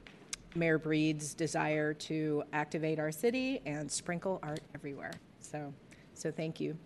Mayor 0.55 0.77
Breed's 0.77 1.33
desire 1.33 1.93
to 1.93 2.43
activate 2.53 2.99
our 2.99 3.11
city 3.11 3.61
and 3.65 3.91
sprinkle 3.91 4.39
art 4.41 4.61
everywhere. 4.73 5.13
So, 5.39 5.73
so 6.13 6.31
thank 6.31 6.59
you. 6.59 6.77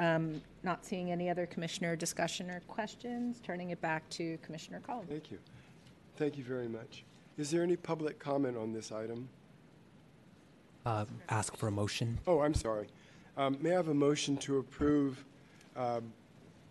Um, 0.00 0.42
not 0.64 0.84
seeing 0.84 1.12
any 1.12 1.30
other 1.30 1.46
commissioner 1.46 1.94
discussion 1.94 2.50
or 2.50 2.60
questions, 2.66 3.40
turning 3.44 3.70
it 3.70 3.80
back 3.80 4.08
to 4.10 4.38
Commissioner 4.38 4.80
Collins. 4.80 5.08
Thank 5.08 5.30
you. 5.30 5.38
Thank 6.16 6.36
you 6.36 6.44
very 6.44 6.68
much. 6.68 7.04
Is 7.38 7.50
there 7.50 7.62
any 7.62 7.76
public 7.76 8.18
comment 8.18 8.56
on 8.56 8.72
this 8.72 8.90
item? 8.92 9.28
Uh, 10.84 11.04
ask 11.28 11.56
for 11.56 11.68
a 11.68 11.70
motion. 11.70 12.18
Oh, 12.26 12.40
I'm 12.40 12.54
sorry. 12.54 12.88
Um, 13.36 13.56
may 13.60 13.70
I 13.70 13.74
have 13.74 13.88
a 13.88 13.94
motion 13.94 14.36
to 14.38 14.58
approve 14.58 15.24
uh, 15.76 16.00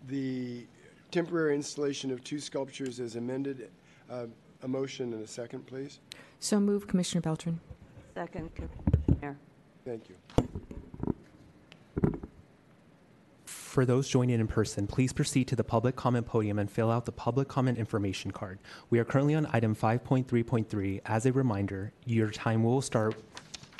the 0.07 0.65
temporary 1.13 1.53
installation 1.53 2.09
of 2.11 2.23
two 2.23 2.39
sculptures 2.39 2.99
as 2.99 3.15
amended? 3.15 3.69
Uh, 4.09 4.25
a 4.63 4.67
motion 4.67 5.13
and 5.13 5.23
a 5.23 5.27
second, 5.27 5.65
please. 5.67 5.99
So 6.39 6.59
move, 6.59 6.87
Commissioner 6.87 7.21
Beltran. 7.21 7.59
Second, 8.15 8.49
Mayor. 9.21 9.37
Thank 9.85 10.09
you. 10.09 10.15
For 13.45 13.85
those 13.85 14.07
joining 14.07 14.39
in 14.39 14.47
person, 14.47 14.85
please 14.85 15.13
proceed 15.13 15.47
to 15.47 15.55
the 15.55 15.63
public 15.63 15.95
comment 15.95 16.27
podium 16.27 16.59
and 16.59 16.69
fill 16.69 16.91
out 16.91 17.05
the 17.05 17.11
public 17.11 17.47
comment 17.47 17.77
information 17.77 18.31
card. 18.31 18.59
We 18.89 18.99
are 18.99 19.05
currently 19.05 19.35
on 19.35 19.47
item 19.51 19.75
5.3.3. 19.75 21.01
As 21.05 21.25
a 21.25 21.31
reminder, 21.31 21.91
your 22.05 22.29
time 22.29 22.63
will 22.63 22.81
start 22.81 23.15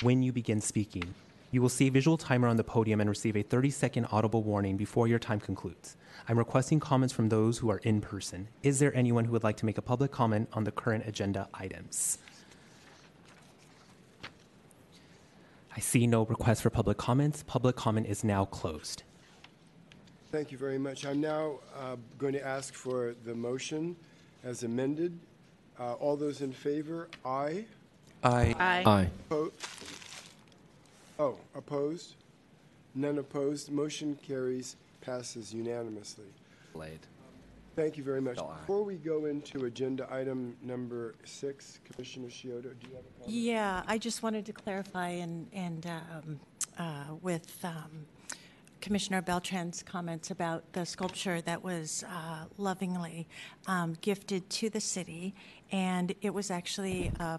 when 0.02 0.22
you 0.22 0.32
begin 0.32 0.60
speaking. 0.60 1.14
You 1.52 1.62
will 1.62 1.68
see 1.68 1.86
a 1.86 1.90
visual 1.90 2.16
timer 2.16 2.48
on 2.48 2.56
the 2.56 2.64
podium 2.64 3.00
and 3.00 3.08
receive 3.08 3.36
a 3.36 3.42
30 3.42 3.70
second 3.70 4.06
audible 4.10 4.42
warning 4.42 4.76
before 4.76 5.06
your 5.06 5.20
time 5.20 5.38
concludes. 5.38 5.96
I'm 6.28 6.38
requesting 6.38 6.80
comments 6.80 7.12
from 7.14 7.28
those 7.28 7.58
who 7.58 7.70
are 7.70 7.78
in 7.78 8.00
person. 8.00 8.48
Is 8.62 8.78
there 8.78 8.94
anyone 8.94 9.24
who 9.26 9.32
would 9.32 9.44
like 9.44 9.56
to 9.58 9.66
make 9.66 9.78
a 9.78 9.82
public 9.82 10.10
comment 10.10 10.48
on 10.52 10.64
the 10.64 10.72
current 10.72 11.04
agenda 11.06 11.48
items? 11.54 12.18
I 15.76 15.80
see 15.80 16.06
no 16.06 16.24
request 16.24 16.62
for 16.62 16.70
public 16.70 16.96
comments. 16.98 17.42
Public 17.42 17.76
comment 17.76 18.06
is 18.06 18.22
now 18.24 18.44
closed. 18.44 19.02
Thank 20.30 20.50
you 20.52 20.58
very 20.58 20.78
much. 20.78 21.04
I'm 21.04 21.20
now 21.20 21.58
uh, 21.78 21.96
going 22.18 22.32
to 22.34 22.44
ask 22.44 22.74
for 22.74 23.14
the 23.24 23.34
motion 23.34 23.96
as 24.44 24.62
amended. 24.62 25.18
Uh, 25.78 25.94
all 25.94 26.16
those 26.16 26.40
in 26.40 26.52
favor, 26.52 27.08
aye. 27.24 27.64
Aye. 28.22 28.54
Aye. 28.58 28.82
Aye. 28.86 29.10
Oppo- 29.30 29.52
Oh, 31.16 31.36
opposed? 31.54 32.14
None 32.96 33.18
opposed. 33.18 33.70
Motion 33.70 34.18
carries, 34.26 34.74
passes 35.04 35.52
unanimously. 35.52 36.32
Laid. 36.74 37.00
Thank 37.76 37.96
you 37.96 38.04
very 38.04 38.20
much. 38.20 38.36
No, 38.36 38.46
aye. 38.46 38.58
Before 38.60 38.84
we 38.84 38.96
go 38.96 39.26
into 39.26 39.64
agenda 39.64 40.06
item 40.10 40.56
number 40.62 41.14
six, 41.24 41.80
Commissioner 41.84 42.28
Shiota, 42.28 42.62
do 42.62 42.88
you 42.88 42.94
have 42.94 43.04
a 43.04 43.20
comment? 43.20 43.26
Yeah, 43.26 43.82
I 43.86 43.98
just 43.98 44.22
wanted 44.22 44.46
to 44.46 44.52
clarify 44.52 45.08
and, 45.08 45.48
and 45.52 45.86
um, 45.86 46.40
uh, 46.78 47.14
with 47.20 47.64
um, 47.64 48.06
Commissioner 48.80 49.22
Beltran's 49.22 49.82
comments 49.82 50.30
about 50.30 50.72
the 50.72 50.86
sculpture 50.86 51.40
that 51.40 51.64
was 51.64 52.04
uh, 52.08 52.44
lovingly 52.58 53.26
um, 53.66 53.96
gifted 54.02 54.48
to 54.50 54.70
the 54.70 54.80
city. 54.80 55.34
And 55.72 56.14
it 56.22 56.32
was 56.32 56.50
actually 56.50 57.10
uh, 57.18 57.38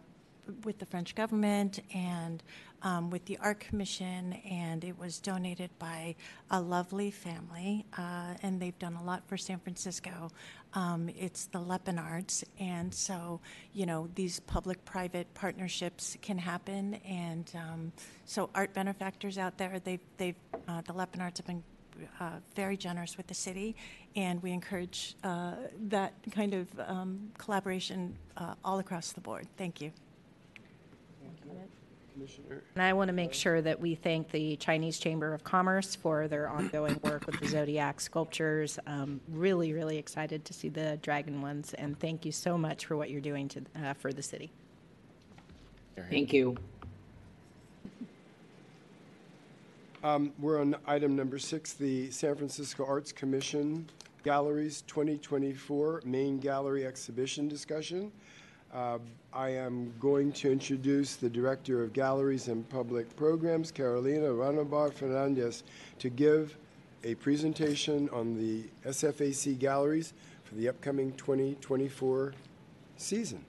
with 0.63 0.79
the 0.79 0.85
French 0.85 1.15
government 1.15 1.79
and 1.93 2.43
um, 2.85 3.09
with 3.09 3.25
the 3.25 3.37
Art 3.39 3.59
Commission, 3.59 4.33
and 4.49 4.83
it 4.83 4.97
was 4.97 5.19
donated 5.19 5.71
by 5.79 6.15
a 6.51 6.61
lovely 6.61 7.09
family, 7.09 7.83
uh, 7.97 8.35
and 8.43 8.61
they've 8.61 8.77
done 8.77 8.93
a 8.93 9.03
lot 9.03 9.27
for 9.27 9.35
San 9.35 9.59
Francisco. 9.59 10.29
Um, 10.75 11.09
it's 11.17 11.47
the 11.47 11.59
Lepenards, 11.59 12.45
and 12.59 12.93
so 12.93 13.41
you 13.73 13.87
know 13.87 14.07
these 14.13 14.39
public-private 14.41 15.33
partnerships 15.33 16.15
can 16.21 16.37
happen, 16.37 16.93
and 17.05 17.51
um, 17.55 17.91
so 18.25 18.49
art 18.53 18.73
benefactors 18.73 19.37
out 19.37 19.57
there, 19.57 19.79
they've 19.79 20.05
they've 20.17 20.35
uh, 20.67 20.81
the 20.81 20.93
Lepenards 20.93 21.39
have 21.39 21.47
been 21.47 21.63
uh, 22.19 22.31
very 22.55 22.77
generous 22.77 23.17
with 23.17 23.25
the 23.25 23.33
city, 23.33 23.75
and 24.15 24.43
we 24.43 24.51
encourage 24.51 25.15
uh, 25.23 25.53
that 25.87 26.13
kind 26.31 26.53
of 26.53 26.67
um, 26.85 27.31
collaboration 27.39 28.15
uh, 28.37 28.53
all 28.63 28.77
across 28.77 29.11
the 29.11 29.21
board. 29.21 29.47
Thank 29.57 29.81
you. 29.81 29.91
Commissioner? 32.15 32.63
And 32.75 32.83
I 32.83 32.93
want 32.93 33.09
to 33.09 33.13
make 33.13 33.33
sure 33.33 33.61
that 33.61 33.79
we 33.79 33.95
thank 33.95 34.31
the 34.31 34.55
Chinese 34.55 34.97
Chamber 34.97 35.33
of 35.33 35.43
Commerce 35.43 35.95
for 35.95 36.27
their 36.27 36.49
ongoing 36.49 36.99
work 37.03 37.25
with 37.25 37.39
the 37.39 37.47
Zodiac 37.47 37.99
sculptures. 37.99 38.79
Um, 38.87 39.19
really, 39.29 39.73
really 39.73 39.97
excited 39.97 40.45
to 40.45 40.53
see 40.53 40.69
the 40.69 40.97
dragon 41.01 41.41
ones, 41.41 41.73
and 41.73 41.99
thank 41.99 42.25
you 42.25 42.31
so 42.31 42.57
much 42.57 42.85
for 42.85 42.95
what 42.95 43.09
you're 43.09 43.21
doing 43.21 43.49
to, 43.49 43.61
uh, 43.83 43.93
for 43.93 44.13
the 44.13 44.23
city. 44.23 44.51
Thank 46.09 46.33
you. 46.33 46.55
Um, 50.03 50.31
We're 50.39 50.61
on 50.61 50.75
item 50.85 51.15
number 51.15 51.39
six, 51.39 51.73
the 51.73 52.11
San 52.11 52.35
Francisco 52.35 52.85
Arts 52.85 53.11
Commission 53.11 53.89
Galleries 54.23 54.83
2024 54.87 56.03
Main 56.05 56.37
Gallery 56.39 56.85
Exhibition 56.85 57.47
Discussion. 57.47 58.11
Uh, 58.75 58.97
I 59.31 59.51
am 59.51 59.93
going 60.01 60.33
to 60.33 60.51
introduce 60.51 61.15
the 61.15 61.29
Director 61.29 61.81
of 61.81 61.93
Galleries 61.93 62.49
and 62.49 62.67
Public 62.67 63.15
Programs, 63.15 63.71
Carolina 63.71 64.25
Aranibar 64.25 64.93
Fernandez, 64.93 65.63
to 65.99 66.09
give 66.09 66.57
a 67.05 67.15
presentation 67.15 68.09
on 68.11 68.37
the 68.37 68.65
SFAC 68.85 69.57
galleries 69.59 70.11
for 70.43 70.55
the 70.55 70.67
upcoming 70.67 71.13
2024 71.13 72.33
season. 72.97 73.45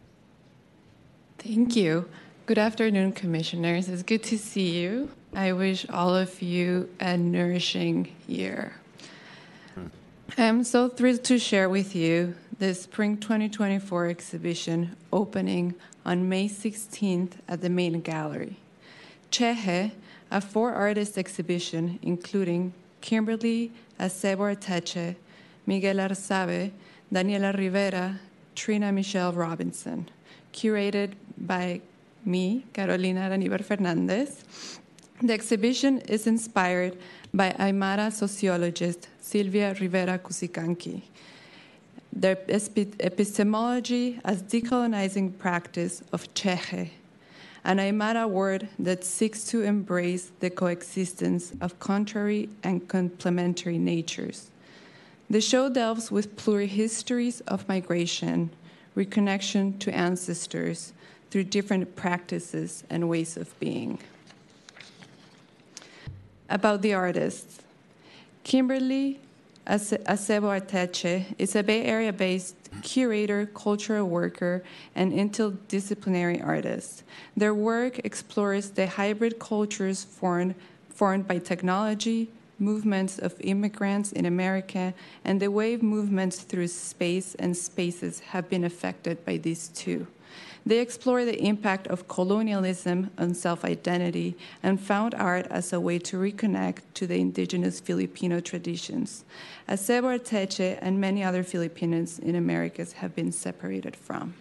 Thank 1.39 1.74
you. 1.74 2.09
Good 2.47 2.59
afternoon, 2.59 3.11
commissioners. 3.11 3.89
It's 3.89 4.05
good 4.05 4.23
to 4.24 4.39
see 4.39 4.78
you. 4.78 5.11
I 5.35 5.53
wish 5.53 5.90
all 5.90 6.15
of 6.15 6.40
you 6.40 6.89
a 7.01 7.16
nourishing 7.16 8.15
year. 8.28 8.77
I'm 10.39 10.62
so 10.62 10.89
thrilled 10.89 11.24
to 11.24 11.39
share 11.40 11.69
with 11.69 11.97
you 11.97 12.36
the 12.59 12.74
Spring 12.74 13.19
2024 13.19 14.07
exhibition 14.07 14.97
opening 15.12 15.74
on 16.07 16.27
May 16.27 16.49
16th 16.49 17.33
at 17.49 17.61
the 17.61 17.69
main 17.69 18.01
gallery. 18.01 18.57
Ch'ixi, 19.31 19.93
a 20.31 20.41
four 20.41 20.73
artist 20.73 21.19
exhibition 21.19 21.99
including 22.01 22.73
Kimberly 23.03 23.73
Acebo 24.01 24.55
Arteche, 24.55 25.16
Miguel 25.66 25.97
Arzabe, 25.97 26.73
Daniela 27.12 27.57
Rivera, 27.57 28.19
Trina 28.55 28.91
Michelle 28.91 29.33
Robinson, 29.33 30.09
curated 30.53 31.12
by 31.37 31.83
me, 32.24 32.65
Carolina 32.73 33.28
Aranibar 33.28 33.62
Fernandez. 33.62 34.43
The 35.23 35.35
exhibition 35.35 35.99
is 36.01 36.27
inspired 36.27 36.97
by 37.35 37.53
Aymara 37.59 38.11
sociologist 38.11 39.09
Silvia 39.20 39.74
Rivera 39.78 40.19
Cusicanqui. 40.19 41.03
Their 42.16 42.38
epistemology 42.48 44.20
as 44.24 44.43
decolonizing 44.43 45.36
practice 45.36 46.02
of 46.14 46.32
Ch'ixi, 46.32 46.93
an 47.62 47.76
Aymara 47.76 48.26
word 48.26 48.70
that 48.78 49.05
seeks 49.05 49.44
to 49.48 49.60
embrace 49.60 50.32
the 50.40 50.48
coexistence 50.48 51.52
of 51.60 51.78
contrary 51.78 52.48
and 52.62 52.88
complementary 52.88 53.76
natures. 53.76 54.51
The 55.28 55.43
show 55.43 55.68
delves 55.68 56.10
with 56.10 56.36
plurihistories 56.36 57.43
of 57.48 57.68
migration, 57.68 58.48
reconnection 58.97 59.78
to 59.80 59.94
ancestors 59.94 60.94
through 61.30 61.44
different 61.44 61.97
practices 61.97 62.82
and 62.88 63.10
ways 63.10 63.36
of 63.36 63.60
being. 63.60 63.98
About 66.48 66.80
the 66.80 66.94
artists, 66.94 67.59
Kimberly 68.43 69.20
Acebo 69.66 70.60
Arteche 70.60 71.24
is 71.38 71.56
a 71.56 71.62
Bay 71.62 71.84
Area 71.84 72.12
based 72.12 72.55
curator, 72.82 73.47
cultural 73.47 74.09
worker, 74.09 74.62
and 74.94 75.12
interdisciplinary 75.12 76.44
artist. 76.44 77.02
Their 77.36 77.55
work 77.55 77.98
explores 78.05 78.70
the 78.70 78.86
hybrid 78.86 79.40
cultures 79.40 80.05
formed, 80.05 80.55
formed 80.88 81.26
by 81.26 81.38
technology, 81.38 82.30
movements 82.60 83.18
of 83.18 83.34
immigrants 83.40 84.12
in 84.12 84.24
America, 84.24 84.94
and 85.24 85.40
the 85.40 85.51
way 85.51 85.76
movements 85.76 86.40
through 86.43 86.68
space 86.68 87.34
and 87.34 87.56
spaces 87.56 88.20
have 88.20 88.48
been 88.48 88.64
affected 88.64 89.24
by 89.24 89.36
these 89.36 89.68
two. 89.68 90.06
They 90.66 90.80
explore 90.80 91.24
the 91.24 91.40
impact 91.40 91.86
of 91.86 92.09
colonialism 92.09 93.10
on 93.16 93.34
self 93.34 93.64
identity 93.64 94.36
and 94.64 94.80
found 94.80 95.14
art 95.14 95.47
as 95.48 95.72
a 95.72 95.78
way 95.78 96.01
to 96.01 96.16
reconnect 96.16 96.80
to 96.94 97.06
the 97.06 97.20
indigenous 97.20 97.78
Filipino 97.78 98.40
traditions. 98.40 99.24
Acebo 99.68 100.18
Arteche 100.18 100.76
and 100.80 101.01
many 101.01 101.22
other 101.22 101.44
Filipinos 101.44 102.18
in 102.18 102.34
Americas 102.34 102.94
have 102.94 103.14
been 103.14 103.30
separated 103.30 103.94
from. 103.94 104.34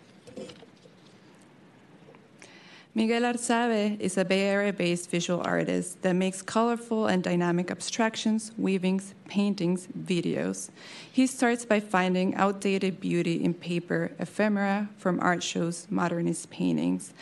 Miguel 2.97 3.23
Arzabe 3.23 3.99
is 3.99 4.17
a 4.17 4.23
Bay 4.23 4.43
Area 4.43 4.71
based 4.71 5.11
visual 5.11 5.41
artist 5.43 6.01
that 6.01 6.13
makes 6.13 6.41
colorful 6.41 7.07
and 7.07 7.21
dynamic 7.21 7.69
abstractions, 7.69 8.53
weavings, 8.57 9.13
paintings, 9.27 9.87
videos. 9.87 10.69
He 11.11 11.27
starts 11.27 11.65
by 11.65 11.81
finding 11.81 12.33
outdated 12.35 13.01
beauty 13.01 13.43
in 13.43 13.53
paper, 13.53 14.11
ephemera 14.17 14.87
from 14.97 15.19
art 15.19 15.43
shows, 15.43 15.87
modernist 15.89 16.49
paintings, 16.49 17.13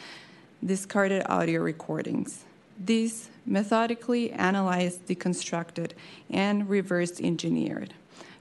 discarded 0.63 1.23
audio 1.25 1.59
recordings. 1.61 2.43
These 2.77 3.31
methodically 3.43 4.31
analyzed, 4.31 5.07
deconstructed, 5.07 5.93
and 6.29 6.69
reverse 6.69 7.19
engineered 7.19 7.95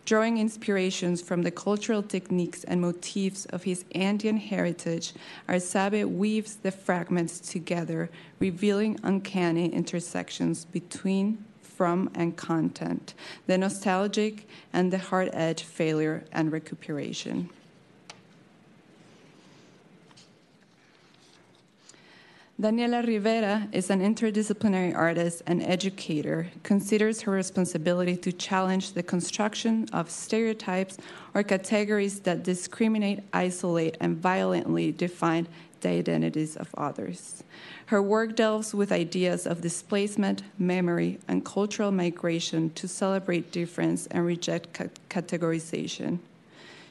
drawing 0.05 0.39
inspirations 0.39 1.23
from 1.23 1.43
the 1.43 1.51
cultural 1.51 2.03
techniques 2.03 2.65
and 2.65 2.81
motifs 2.81 3.45
of 3.47 3.63
his 3.63 3.85
Andean 3.95 4.37
heritage, 4.37 5.13
Arzabe 5.49 6.05
weaves 6.05 6.57
the 6.57 6.71
fragments 6.71 7.39
together, 7.39 8.11
revealing 8.39 8.99
uncanny 9.03 9.73
intersections 9.73 10.65
between, 10.65 11.45
from, 11.61 12.11
and 12.15 12.37
content, 12.37 13.15
the 13.47 13.57
nostalgic 13.57 14.47
and 14.73 14.93
the 14.93 14.99
hard 14.99 15.31
edge 15.33 15.63
failure 15.63 16.25
and 16.33 16.53
recuperation. 16.53 17.49
Daniela 22.61 23.05
Rivera 23.05 23.67
is 23.73 23.89
an 23.89 24.01
interdisciplinary 24.01 24.95
artist 24.95 25.43
and 25.47 25.63
educator, 25.63 26.49
considers 26.63 27.23
her 27.23 27.33
responsibility 27.33 28.17
to 28.19 28.31
challenge 28.31 28.93
the 28.93 29.03
construction 29.03 29.89
of 29.93 30.11
stereotypes 30.11 30.99
or 31.35 31.43
categories 31.43 32.21
that 32.21 32.45
discriminate, 32.45 33.21
isolate, 33.33 33.97
and 34.01 34.19
violently 34.19 34.93
define 34.93 35.49
the 35.81 35.89
identities 35.89 36.57
of 36.57 36.69
others. 36.77 37.43
Her 37.87 38.03
work 38.03 38.37
delves 38.37 38.75
with 38.75 38.93
ideas 38.93 39.47
of 39.47 39.63
displacement, 39.63 40.43
memory, 40.59 41.19
and 41.27 41.45
cultural 41.45 41.91
migration 41.91 42.71
to 42.75 42.87
celebrate 42.87 43.51
difference 43.51 44.07
and 44.09 44.25
reject 44.25 44.73
ca- 44.75 44.85
categorization. 45.11 46.19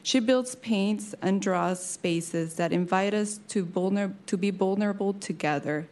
She 0.03 0.19
builds, 0.19 0.55
paints, 0.55 1.13
and 1.21 1.41
draws 1.41 1.83
spaces 1.83 2.55
that 2.55 2.71
invite 2.71 3.13
us 3.13 3.39
to, 3.49 3.65
vulner- 3.65 4.13
to 4.25 4.37
be 4.37 4.49
vulnerable 4.49 5.13
together, 5.13 5.87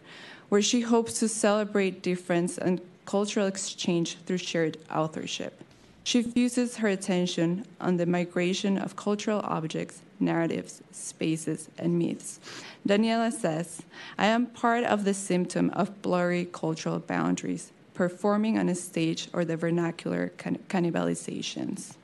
where 0.49 0.61
she 0.61 0.81
hopes 0.81 1.19
to 1.19 1.27
celebrate 1.27 2.01
difference 2.01 2.57
and 2.57 2.81
cultural 3.05 3.47
exchange 3.47 4.17
through 4.25 4.37
shared 4.37 4.77
authorship. 4.91 5.63
She 6.03 6.23
fuses 6.23 6.77
her 6.77 6.87
attention 6.87 7.65
on 7.79 7.97
the 7.97 8.05
migration 8.07 8.79
of 8.79 8.95
cultural 8.95 9.41
objects, 9.43 10.01
narratives, 10.19 10.81
spaces, 10.91 11.69
and 11.77 11.99
myths. 11.99 12.39
Daniela 12.87 13.31
says, 13.31 13.83
I 14.17 14.25
am 14.25 14.47
part 14.47 14.85
of 14.85 15.05
the 15.05 15.13
symptom 15.13 15.69
of 15.71 16.01
blurry 16.01 16.45
cultural 16.51 16.97
boundaries, 16.97 17.71
performing 17.93 18.57
on 18.57 18.69
a 18.69 18.75
stage 18.75 19.27
or 19.33 19.45
the 19.45 19.55
vernacular 19.55 20.29
can- 20.37 20.57
cannibalizations. 20.67 21.95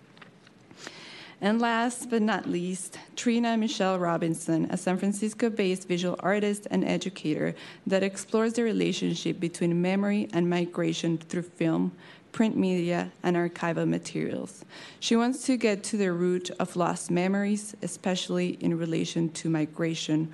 And 1.42 1.60
last 1.60 2.10
but 2.10 2.22
not 2.22 2.48
least, 2.48 2.98
Trina 3.16 3.58
Michelle 3.58 4.00
Robinson, 4.00 4.68
a 4.72 4.78
San 4.78 4.98
Francisco 4.98 5.50
based 5.50 5.88
visual 5.88 6.16
artist 6.22 6.68
and 6.72 6.86
educator 6.86 7.56
that 7.86 8.04
explores 8.04 8.54
the 8.54 8.64
relationship 8.64 9.40
between 9.40 9.82
memory 9.82 10.30
and 10.32 10.50
migration 10.50 11.18
through 11.18 11.44
film, 11.44 11.92
print 12.32 12.56
media, 12.56 13.12
and 13.22 13.36
archival 13.36 13.88
materials. 13.88 14.64
She 15.00 15.16
wants 15.16 15.46
to 15.46 15.58
get 15.58 15.84
to 15.86 15.98
the 15.98 16.14
root 16.14 16.52
of 16.52 16.76
lost 16.76 17.12
memories, 17.12 17.76
especially 17.82 18.58
in 18.62 18.78
relation 18.78 19.30
to 19.32 19.50
migration, 19.50 20.32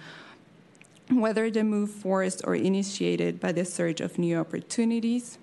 whether 1.09 1.49
the 1.49 1.63
move 1.63 1.89
forced 1.89 2.41
or 2.45 2.55
initiated 2.55 3.39
by 3.39 3.51
the 3.51 3.65
search 3.65 4.01
of 4.01 4.19
new 4.19 4.37
opportunities 4.37 5.39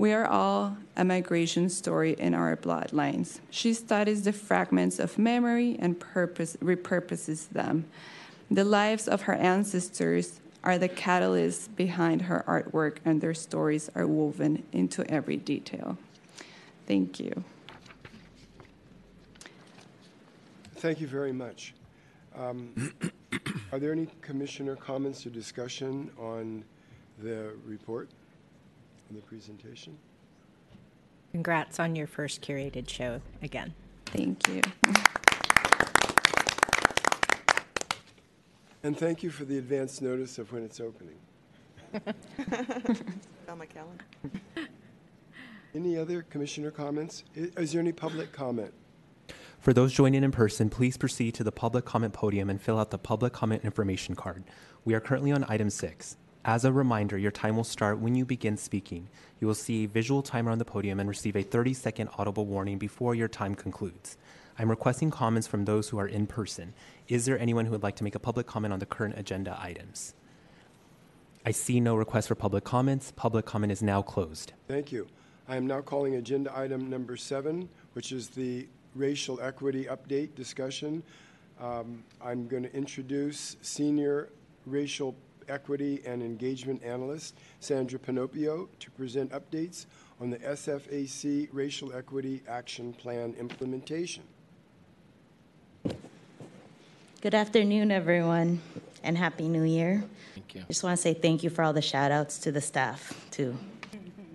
we 0.00 0.14
are 0.14 0.26
all 0.26 0.78
a 0.96 1.04
migration 1.04 1.68
story 1.68 2.14
in 2.14 2.32
our 2.32 2.56
bloodlines. 2.56 3.38
She 3.50 3.74
studies 3.74 4.22
the 4.22 4.32
fragments 4.32 4.98
of 4.98 5.18
memory 5.18 5.76
and 5.78 6.00
purpose, 6.00 6.56
repurposes 6.62 7.50
them. 7.50 7.84
The 8.50 8.64
lives 8.64 9.06
of 9.06 9.20
her 9.22 9.34
ancestors 9.34 10.40
are 10.64 10.78
the 10.78 10.88
catalysts 10.88 11.68
behind 11.76 12.22
her 12.22 12.42
artwork, 12.48 12.96
and 13.04 13.20
their 13.20 13.34
stories 13.34 13.90
are 13.94 14.06
woven 14.06 14.62
into 14.72 15.04
every 15.10 15.36
detail. 15.36 15.98
Thank 16.86 17.20
you. 17.20 17.44
Thank 20.76 21.02
you 21.02 21.08
very 21.08 21.32
much. 21.32 21.74
Um, 22.34 22.94
are 23.70 23.78
there 23.78 23.92
any 23.92 24.08
commissioner 24.22 24.76
comments 24.76 25.26
or 25.26 25.30
discussion 25.30 26.10
on 26.18 26.64
the 27.18 27.52
report? 27.66 28.08
The 29.14 29.22
presentation. 29.22 29.96
Congrats 31.32 31.78
on 31.78 31.94
your 31.94 32.06
first 32.06 32.42
curated 32.42 32.88
show 32.88 33.20
again. 33.42 33.74
Thank 34.06 34.48
you. 34.48 34.62
And 38.82 38.96
thank 38.96 39.22
you 39.22 39.30
for 39.30 39.44
the 39.44 39.58
advance 39.58 40.00
notice 40.00 40.38
of 40.38 40.52
when 40.52 40.62
it's 40.64 40.80
opening. 40.80 41.16
on 43.48 43.58
my 43.58 43.66
calendar. 43.66 44.04
Any 45.74 45.98
other 45.98 46.22
commissioner 46.22 46.70
comments? 46.70 47.24
Is 47.34 47.72
there 47.72 47.80
any 47.80 47.92
public 47.92 48.32
comment? 48.32 48.72
For 49.58 49.74
those 49.74 49.92
joining 49.92 50.24
in 50.24 50.32
person, 50.32 50.70
please 50.70 50.96
proceed 50.96 51.34
to 51.34 51.44
the 51.44 51.52
public 51.52 51.84
comment 51.84 52.14
podium 52.14 52.48
and 52.48 52.60
fill 52.60 52.78
out 52.78 52.90
the 52.90 52.98
public 52.98 53.34
comment 53.34 53.64
information 53.64 54.14
card. 54.14 54.44
We 54.86 54.94
are 54.94 55.00
currently 55.00 55.30
on 55.32 55.44
item 55.48 55.68
six. 55.68 56.16
As 56.44 56.64
a 56.64 56.72
reminder, 56.72 57.18
your 57.18 57.30
time 57.30 57.56
will 57.56 57.64
start 57.64 57.98
when 57.98 58.14
you 58.14 58.24
begin 58.24 58.56
speaking. 58.56 59.10
You 59.40 59.46
will 59.46 59.54
see 59.54 59.84
a 59.84 59.88
visual 59.88 60.22
timer 60.22 60.50
on 60.50 60.58
the 60.58 60.64
podium 60.64 60.98
and 60.98 61.08
receive 61.08 61.36
a 61.36 61.42
30 61.42 61.74
second 61.74 62.08
audible 62.16 62.46
warning 62.46 62.78
before 62.78 63.14
your 63.14 63.28
time 63.28 63.54
concludes. 63.54 64.16
I'm 64.58 64.70
requesting 64.70 65.10
comments 65.10 65.46
from 65.46 65.66
those 65.66 65.90
who 65.90 65.98
are 65.98 66.06
in 66.06 66.26
person. 66.26 66.72
Is 67.08 67.26
there 67.26 67.38
anyone 67.38 67.66
who 67.66 67.72
would 67.72 67.82
like 67.82 67.96
to 67.96 68.04
make 68.04 68.14
a 68.14 68.18
public 68.18 68.46
comment 68.46 68.72
on 68.72 68.78
the 68.78 68.86
current 68.86 69.18
agenda 69.18 69.58
items? 69.60 70.14
I 71.44 71.50
see 71.50 71.78
no 71.78 71.94
request 71.94 72.28
for 72.28 72.34
public 72.34 72.64
comments. 72.64 73.12
Public 73.14 73.44
comment 73.44 73.70
is 73.70 73.82
now 73.82 74.00
closed. 74.00 74.54
Thank 74.66 74.92
you. 74.92 75.08
I 75.46 75.56
am 75.56 75.66
now 75.66 75.82
calling 75.82 76.14
agenda 76.14 76.56
item 76.56 76.88
number 76.88 77.16
seven, 77.18 77.68
which 77.92 78.12
is 78.12 78.28
the 78.28 78.66
racial 78.94 79.40
equity 79.42 79.84
update 79.84 80.34
discussion. 80.34 81.02
Um, 81.60 82.02
I'm 82.22 82.48
going 82.48 82.62
to 82.62 82.74
introduce 82.74 83.56
Senior 83.60 84.30
Racial 84.64 85.14
Equity 85.50 86.00
and 86.06 86.22
Engagement 86.22 86.82
Analyst 86.82 87.34
Sandra 87.60 87.98
Panopio 87.98 88.68
to 88.78 88.90
present 88.92 89.32
updates 89.32 89.86
on 90.20 90.30
the 90.30 90.38
SFAC 90.38 91.48
Racial 91.52 91.92
Equity 91.92 92.42
Action 92.48 92.92
Plan 92.92 93.34
implementation. 93.38 94.22
Good 97.20 97.34
afternoon, 97.34 97.90
everyone, 97.90 98.60
and 99.02 99.18
Happy 99.18 99.48
New 99.48 99.64
Year. 99.64 100.04
Thank 100.34 100.54
you. 100.54 100.62
I 100.62 100.64
Just 100.68 100.82
want 100.82 100.96
to 100.96 101.02
say 101.02 101.12
thank 101.12 101.42
you 101.42 101.50
for 101.50 101.62
all 101.62 101.72
the 101.74 101.82
shout 101.82 102.10
outs 102.10 102.38
to 102.38 102.52
the 102.52 102.62
staff, 102.62 103.26
too. 103.30 103.58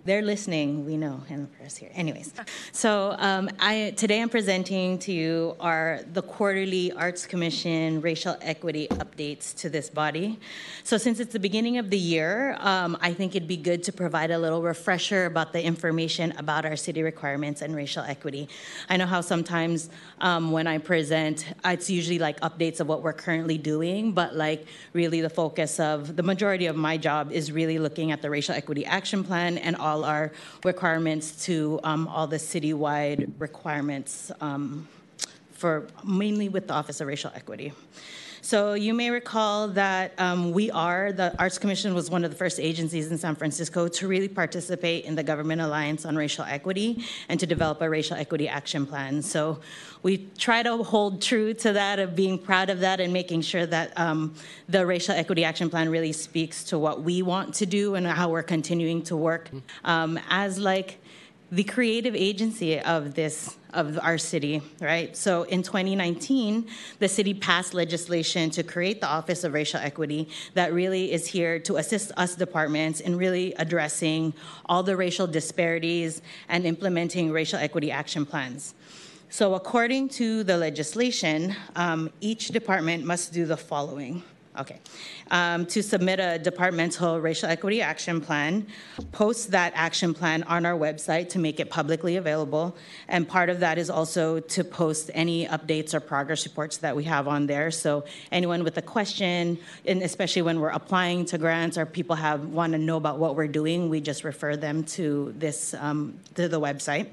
They're 0.06 0.22
listening, 0.22 0.86
we 0.86 0.98
know, 0.98 1.23
in 1.30 1.41
the 1.41 1.48
press 1.48 1.76
here. 1.77 1.90
Anyways, 1.95 2.32
so 2.72 3.15
um, 3.18 3.49
I, 3.60 3.91
today 3.98 4.22
I'm 4.22 4.30
presenting 4.30 4.99
to 4.99 5.11
you 5.11 5.56
our 5.60 6.02
the 6.14 6.22
quarterly 6.22 6.91
Arts 6.91 7.26
Commission 7.26 8.02
racial 8.02 8.38
equity 8.40 8.88
updates 8.91 9.56
to 9.56 9.69
this 9.69 9.90
body. 9.90 10.40
So 10.84 10.99
since 10.99 11.19
it's 11.19 11.34
the 11.34 11.40
beginning 11.40 11.80
of 11.80 11.90
the 11.90 11.98
year, 11.98 12.56
um, 12.60 12.95
I 13.02 13.14
think 13.14 13.36
it'd 13.36 13.48
be 13.48 13.57
good 13.57 13.82
to 13.82 13.91
provide 13.91 14.30
a 14.30 14.38
little 14.38 14.61
refresher 14.61 15.26
about 15.26 15.53
the 15.53 15.64
information 15.64 16.34
about 16.34 16.68
our 16.68 16.76
city 16.76 17.02
requirements 17.02 17.64
and 17.64 17.76
racial 17.76 18.03
equity. 18.03 18.48
I 18.88 18.98
know 18.98 19.07
how 19.07 19.22
sometimes 19.22 19.90
um, 20.22 20.52
when 20.52 20.68
I 20.68 20.77
present, 20.77 21.48
it's 21.65 21.90
usually 21.90 22.19
like 22.19 22.40
updates 22.41 22.80
of 22.80 22.86
what 22.86 23.02
we're 23.02 23.14
currently 23.14 23.57
doing, 23.57 24.11
but 24.11 24.36
like 24.36 24.68
really 24.94 25.22
the 25.22 25.32
focus 25.32 25.80
of 25.80 26.15
the 26.15 26.22
majority 26.22 26.68
of 26.68 26.76
my 26.76 26.95
job 26.95 27.32
is 27.32 27.52
really 27.52 27.80
looking 27.80 28.11
at 28.11 28.22
the 28.22 28.30
racial 28.30 28.53
equity 28.53 28.86
action 28.86 29.23
plan 29.23 29.57
and 29.57 29.76
all 29.76 29.95
our 30.04 30.32
requirements 30.64 31.46
to 31.46 31.80
um, 31.84 32.08
all 32.08 32.28
the 32.28 32.38
citywide 32.38 33.32
requirements 33.40 34.32
um, 34.42 34.88
for 35.54 35.88
mainly 36.04 36.50
with 36.50 36.68
the 36.68 36.74
Office 36.74 37.02
of 37.02 37.08
Racial 37.08 37.32
Equity. 37.36 37.72
So 38.46 38.76
you 38.76 38.94
may 38.94 39.10
recall 39.10 39.70
that 39.70 40.14
um, 40.20 40.52
we 40.52 40.70
are, 40.70 41.12
the 41.12 41.36
Arts 41.40 41.58
Commission 41.58 41.96
was 41.96 42.12
one 42.12 42.24
of 42.24 42.30
the 42.30 42.38
first 42.38 42.60
agencies 42.60 43.10
in 43.10 43.18
San 43.18 43.34
Francisco 43.34 43.88
to 43.88 44.08
really 44.08 44.28
participate 44.28 45.06
in 45.06 45.16
the 45.16 45.24
Government 45.24 45.62
Alliance 45.62 46.06
on 46.06 46.16
Racial 46.16 46.46
Equity 46.46 47.04
and 47.28 47.40
to 47.40 47.48
develop 47.48 47.82
a 47.82 47.90
racial 47.90 48.16
equity 48.16 48.48
action 48.48 48.86
plan. 48.86 49.24
So 49.24 49.62
we 50.04 50.28
try 50.38 50.62
to 50.62 50.84
hold 50.84 51.24
true 51.24 51.56
to 51.56 51.74
that 51.74 51.98
of 51.98 52.16
being 52.16 52.38
proud 52.38 52.70
of 52.70 52.82
that 52.82 53.00
and 53.00 53.12
making 53.12 53.42
sure 53.42 53.66
that 53.66 54.00
um, 54.00 54.36
the 54.70 54.86
racial 54.86 55.16
equity 55.16 55.44
action 55.44 55.68
plan 55.68 55.90
really 55.90 56.12
speaks 56.12 56.64
to 56.66 56.78
what 56.78 57.02
we 57.02 57.24
want 57.24 57.56
to 57.56 57.66
do 57.66 57.96
and 57.96 58.06
how 58.06 58.30
we're 58.30 58.44
continuing 58.44 59.02
to 59.06 59.18
work 59.18 59.50
um, 59.86 60.20
as 60.30 60.60
like 60.60 61.00
the 61.56 61.64
creative 61.64 62.14
agency 62.15 62.82
of 62.82 63.14
this 63.14 63.56
of 63.73 63.98
our 64.02 64.18
city 64.18 64.61
right? 64.82 65.15
So 65.15 65.44
in 65.44 65.64
2019 65.64 66.68
the 66.99 67.07
city 67.07 67.34
passed 67.34 67.73
legislation 67.73 68.49
to 68.52 68.64
create 68.64 68.99
the 68.99 69.07
office 69.07 69.45
of 69.45 69.53
racial 69.53 69.80
equity 69.80 70.27
that 70.53 70.73
really 70.73 71.14
is 71.14 71.27
here 71.27 71.60
to 71.60 71.77
assist 71.77 72.11
us 72.18 72.36
departments 72.36 72.99
in 72.99 73.18
really 73.18 73.53
addressing 73.53 74.34
all 74.65 74.84
the 74.84 74.98
racial 74.98 75.27
disparities 75.27 76.22
and 76.49 76.65
implementing 76.65 77.32
racial 77.32 77.60
equity 77.60 77.90
action 77.90 78.26
plans. 78.26 78.76
So 79.30 79.56
according 79.56 80.10
to 80.10 80.44
the 80.44 80.57
legislation 80.57 81.56
um, 81.77 82.11
each 82.19 82.49
department 82.49 83.06
must 83.06 83.32
do 83.32 83.45
the 83.45 83.57
following 83.57 84.23
Okay. 84.57 84.80
Um, 85.32 85.65
to 85.68 85.84
submit 85.84 86.19
a 86.19 86.40
departmental 86.40 87.19
racial 87.19 87.49
equity 87.49 87.82
action 87.82 88.22
plan, 88.22 88.68
post 89.11 89.52
that 89.52 89.73
action 89.76 90.14
plan 90.14 90.44
on 90.44 90.65
our 90.65 90.77
website 90.77 91.30
to 91.30 91.40
make 91.40 91.60
it 91.60 91.69
publicly 91.69 92.15
available. 92.15 92.76
And 93.07 93.27
part 93.27 93.49
of 93.49 93.60
that 93.60 93.77
is 93.77 93.90
also 93.90 94.40
to 94.40 94.64
post 94.64 95.11
any 95.14 95.45
updates 95.48 95.94
or 95.94 95.99
progress 95.99 96.45
reports 96.45 96.77
that 96.77 96.95
we 96.95 97.03
have 97.06 97.27
on 97.27 97.48
there. 97.48 97.69
So 97.72 98.06
anyone 98.32 98.64
with 98.64 98.77
a 98.77 98.82
question, 98.82 99.57
and 99.86 100.02
especially 100.02 100.44
when 100.44 100.60
we're 100.60 100.69
applying 100.69 101.26
to 101.26 101.38
grants 101.38 101.77
or 101.77 101.86
people 101.86 102.15
have 102.15 102.45
want 102.45 102.73
to 102.73 102.80
know 102.80 102.98
about 102.98 103.19
what 103.19 103.36
we're 103.36 103.48
doing, 103.48 103.90
we 103.90 103.99
just 103.99 104.23
refer 104.23 104.56
them 104.56 104.84
to 104.84 105.34
this 105.38 105.73
um, 105.73 106.18
to 106.36 106.48
the 106.48 106.60
website 106.60 107.07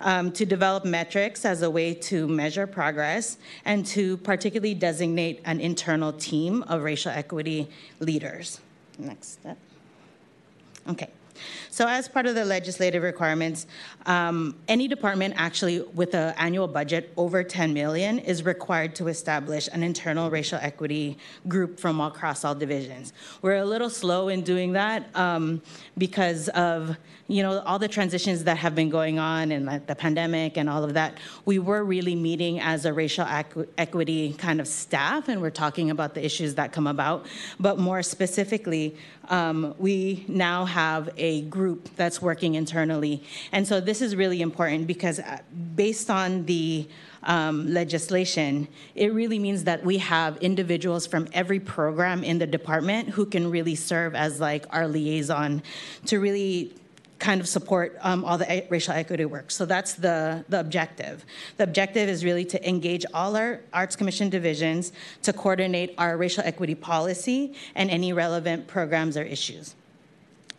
um, 0.00 0.32
to 0.32 0.46
develop 0.46 0.84
metrics 0.84 1.44
as 1.44 1.62
a 1.62 1.70
way 1.70 1.94
to 1.94 2.26
measure 2.26 2.66
progress, 2.66 3.38
and 3.64 3.84
to 3.86 4.16
particularly 4.18 4.74
designate 4.74 5.40
an 5.44 5.60
internal 5.60 6.12
team 6.12 6.62
of 6.64 6.82
racial 6.82 7.12
equity 7.12 7.68
leaders. 8.00 8.60
Next 8.98 9.32
step. 9.32 9.58
Okay. 10.88 11.08
So, 11.72 11.86
as 11.86 12.08
part 12.08 12.26
of 12.26 12.34
the 12.34 12.44
legislative 12.44 13.04
requirements, 13.04 13.68
um, 14.06 14.56
any 14.66 14.88
department 14.88 15.34
actually 15.36 15.80
with 15.94 16.14
an 16.14 16.34
annual 16.36 16.66
budget 16.66 17.12
over 17.16 17.44
10 17.44 17.72
million 17.72 18.18
is 18.18 18.44
required 18.44 18.96
to 18.96 19.06
establish 19.06 19.68
an 19.72 19.84
internal 19.84 20.30
racial 20.30 20.58
equity 20.60 21.16
group 21.46 21.78
from 21.78 22.00
across 22.00 22.44
all 22.44 22.56
divisions. 22.56 23.12
We're 23.40 23.58
a 23.58 23.64
little 23.64 23.88
slow 23.88 24.28
in 24.28 24.42
doing 24.42 24.72
that 24.72 25.14
um, 25.14 25.62
because 25.96 26.48
of 26.50 26.96
you 27.28 27.44
know 27.44 27.60
all 27.60 27.78
the 27.78 27.86
transitions 27.86 28.42
that 28.44 28.56
have 28.56 28.74
been 28.74 28.90
going 28.90 29.20
on 29.20 29.52
and 29.52 29.66
like 29.66 29.86
the 29.86 29.94
pandemic 29.94 30.56
and 30.56 30.68
all 30.68 30.82
of 30.82 30.94
that. 30.94 31.18
We 31.44 31.60
were 31.60 31.84
really 31.84 32.16
meeting 32.16 32.58
as 32.58 32.84
a 32.84 32.92
racial 32.92 33.24
equ- 33.26 33.68
equity 33.78 34.32
kind 34.32 34.60
of 34.60 34.66
staff, 34.66 35.28
and 35.28 35.40
we're 35.40 35.50
talking 35.50 35.90
about 35.90 36.14
the 36.14 36.24
issues 36.24 36.56
that 36.56 36.72
come 36.72 36.88
about. 36.88 37.26
But 37.60 37.78
more 37.78 38.02
specifically, 38.02 38.96
um, 39.28 39.76
we 39.78 40.24
now 40.26 40.64
have 40.64 41.10
a 41.16 41.42
group 41.42 41.59
that's 41.96 42.20
working 42.20 42.54
internally. 42.54 43.22
And 43.52 43.66
so 43.66 43.80
this 43.80 44.00
is 44.00 44.16
really 44.16 44.40
important 44.40 44.86
because 44.86 45.18
uh, 45.18 45.38
based 45.74 46.10
on 46.10 46.46
the 46.46 46.88
um, 47.22 47.72
legislation, 47.72 48.68
it 48.94 49.12
really 49.12 49.38
means 49.38 49.64
that 49.64 49.84
we 49.84 49.98
have 49.98 50.36
individuals 50.38 51.06
from 51.06 51.28
every 51.32 51.60
program 51.60 52.24
in 52.24 52.38
the 52.38 52.46
department 52.46 53.10
who 53.10 53.26
can 53.26 53.50
really 53.50 53.74
serve 53.74 54.14
as 54.14 54.40
like 54.40 54.64
our 54.70 54.88
liaison 54.88 55.62
to 56.06 56.18
really 56.18 56.74
kind 57.20 57.40
of 57.40 57.46
support 57.46 57.96
um, 58.00 58.24
all 58.24 58.38
the 58.38 58.66
racial 58.70 58.94
equity 58.94 59.26
work. 59.26 59.50
So 59.50 59.66
that's 59.66 59.94
the, 59.94 60.44
the 60.48 60.58
objective. 60.58 61.24
The 61.58 61.64
objective 61.64 62.08
is 62.08 62.24
really 62.24 62.46
to 62.46 62.68
engage 62.68 63.04
all 63.12 63.36
our 63.36 63.60
Arts 63.72 63.94
Commission 63.94 64.30
divisions 64.30 64.92
to 65.22 65.32
coordinate 65.32 65.94
our 65.98 66.16
racial 66.16 66.42
equity 66.44 66.74
policy 66.74 67.54
and 67.74 67.90
any 67.90 68.12
relevant 68.12 68.66
programs 68.66 69.16
or 69.16 69.22
issues. 69.22 69.74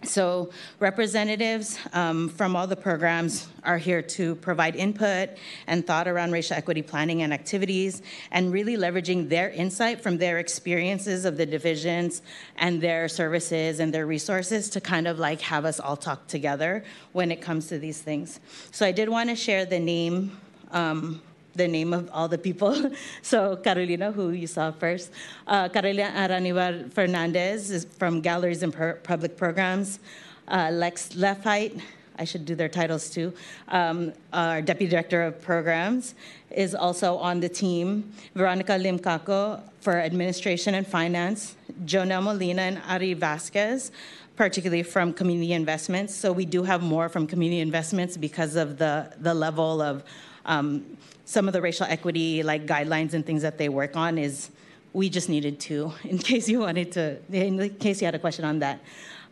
So, 0.03 0.49
representatives 0.79 1.77
um, 1.93 2.29
from 2.29 2.55
all 2.55 2.65
the 2.65 2.75
programs 2.75 3.47
are 3.63 3.77
here 3.77 4.01
to 4.01 4.33
provide 4.35 4.75
input 4.75 5.29
and 5.67 5.85
thought 5.85 6.07
around 6.07 6.31
racial 6.31 6.57
equity 6.57 6.81
planning 6.81 7.21
and 7.21 7.31
activities, 7.31 8.01
and 8.31 8.51
really 8.51 8.77
leveraging 8.77 9.29
their 9.29 9.51
insight 9.51 10.01
from 10.01 10.17
their 10.17 10.39
experiences 10.39 11.23
of 11.23 11.37
the 11.37 11.45
divisions 11.45 12.23
and 12.57 12.81
their 12.81 13.07
services 13.07 13.79
and 13.79 13.93
their 13.93 14.07
resources 14.07 14.69
to 14.71 14.81
kind 14.81 15.07
of 15.07 15.19
like 15.19 15.39
have 15.41 15.65
us 15.65 15.79
all 15.79 15.95
talk 15.95 16.25
together 16.25 16.83
when 17.11 17.31
it 17.31 17.39
comes 17.39 17.67
to 17.67 17.77
these 17.77 18.01
things. 18.01 18.39
So, 18.71 18.87
I 18.87 18.91
did 18.91 19.07
want 19.07 19.29
to 19.29 19.35
share 19.35 19.65
the 19.65 19.79
name. 19.79 20.35
Um, 20.71 21.21
the 21.55 21.67
name 21.67 21.93
of 21.93 22.09
all 22.13 22.27
the 22.27 22.37
people. 22.37 22.91
so 23.21 23.55
Carolina, 23.57 24.11
who 24.11 24.31
you 24.31 24.47
saw 24.47 24.71
first, 24.71 25.11
uh, 25.47 25.69
Carolina 25.69 26.11
Aranibar 26.15 26.91
Fernandez 26.91 27.71
is 27.71 27.85
from 27.97 28.21
Galleries 28.21 28.63
and 28.63 28.73
Public 29.03 29.37
Programs. 29.37 29.99
Uh, 30.47 30.69
Lex 30.71 31.09
Leifheit, 31.09 31.81
I 32.17 32.23
should 32.23 32.45
do 32.45 32.55
their 32.55 32.69
titles 32.69 33.09
too, 33.09 33.33
um, 33.69 34.13
our 34.33 34.61
Deputy 34.61 34.89
Director 34.89 35.23
of 35.23 35.41
Programs, 35.41 36.15
is 36.51 36.75
also 36.75 37.17
on 37.17 37.39
the 37.39 37.49
team. 37.49 38.11
Veronica 38.35 38.73
Limcaco 38.73 39.61
for 39.79 39.99
Administration 39.99 40.75
and 40.75 40.85
Finance. 40.85 41.55
Jonel 41.85 42.21
Molina 42.21 42.61
and 42.61 42.81
Ari 42.87 43.13
Vasquez 43.13 43.91
particularly 44.35 44.81
from 44.81 45.13
community 45.13 45.53
investments. 45.53 46.15
So 46.15 46.31
we 46.31 46.45
do 46.45 46.63
have 46.63 46.81
more 46.81 47.09
from 47.09 47.27
community 47.27 47.59
investments 47.59 48.17
because 48.17 48.55
of 48.55 48.77
the, 48.77 49.13
the 49.19 49.35
level 49.35 49.81
of 49.81 50.03
um, 50.45 50.97
some 51.25 51.47
of 51.47 51.53
the 51.53 51.61
racial 51.61 51.85
equity 51.85 52.43
like 52.43 52.65
guidelines 52.65 53.13
and 53.13 53.25
things 53.25 53.41
that 53.41 53.57
they 53.57 53.69
work 53.69 53.95
on 53.95 54.17
is 54.17 54.51
we 54.93 55.09
just 55.09 55.29
needed 55.29 55.59
to 55.61 55.93
in 56.03 56.17
case 56.17 56.49
you 56.49 56.59
wanted 56.59 56.91
to 56.91 57.17
in 57.31 57.69
case 57.75 58.01
you 58.01 58.05
had 58.05 58.15
a 58.15 58.19
question 58.19 58.45
on 58.45 58.59
that. 58.59 58.81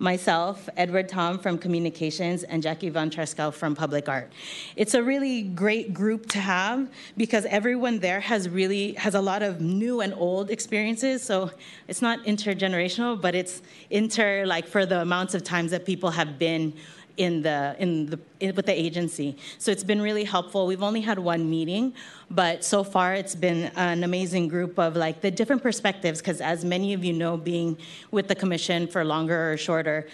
Myself 0.02 0.70
edward 0.78 1.10
tom 1.10 1.40
from 1.40 1.58
communications 1.58 2.44
and 2.44 2.64
jackie 2.64 2.88
von 2.88 3.10
treskow 3.10 3.54
from 3.54 3.76
public 3.76 4.08
art. 4.08 4.32
It's 4.78 4.94
a 4.94 5.04
really 5.04 5.42
great 5.42 5.94
group 5.94 6.30
to 6.30 6.40
have 6.40 6.90
because 7.18 7.46
everyone 7.48 8.00
there 8.00 8.22
has 8.22 8.48
really 8.48 8.94
has 8.94 9.14
a 9.14 9.20
lot 9.20 9.42
of 9.44 9.60
new 9.60 10.00
and 10.00 10.14
old 10.14 10.52
experiences. 10.52 11.22
So 11.22 11.52
it's 11.90 12.02
not 12.02 12.24
intergenerational 12.24 13.20
but 13.20 13.36
it's 13.36 13.62
inter 13.90 14.46
like 14.46 14.68
for 14.68 14.86
the 14.86 15.02
amounts 15.02 15.34
of 15.34 15.44
times 15.44 15.72
that 15.72 15.86
people 15.86 16.12
have 16.12 16.40
been 16.40 16.74
in 17.20 17.42
the 17.42 17.76
in 17.80 18.06
the 18.08 18.20
in, 18.40 18.56
with 18.56 18.66
the 18.66 18.78
agency. 18.88 19.38
So 19.60 19.72
it's 19.72 19.84
been 19.84 20.02
really 20.02 20.24
helpful. 20.24 20.66
We've 20.66 20.82
only 20.82 21.02
had 21.02 21.20
one 21.20 21.50
meeting, 21.50 21.94
but 22.32 22.64
so 22.64 22.84
far 22.84 23.14
it's 23.14 23.36
been 23.36 23.72
an 23.76 24.04
amazing 24.04 24.48
group 24.48 24.80
of 24.80 24.96
like 24.96 25.22
the 25.22 25.30
different 25.30 25.62
perspectives. 25.62 26.20
Because 26.20 26.40
as 26.40 26.64
many 26.64 26.94
of 26.94 27.04
you 27.04 27.14
know, 27.14 27.36
being 27.36 27.78
with 28.10 28.30
the 28.30 28.36
commission 28.36 28.88
for 28.88 29.04
longer 29.04 29.52
or 29.52 29.58
shorter, 29.58 30.08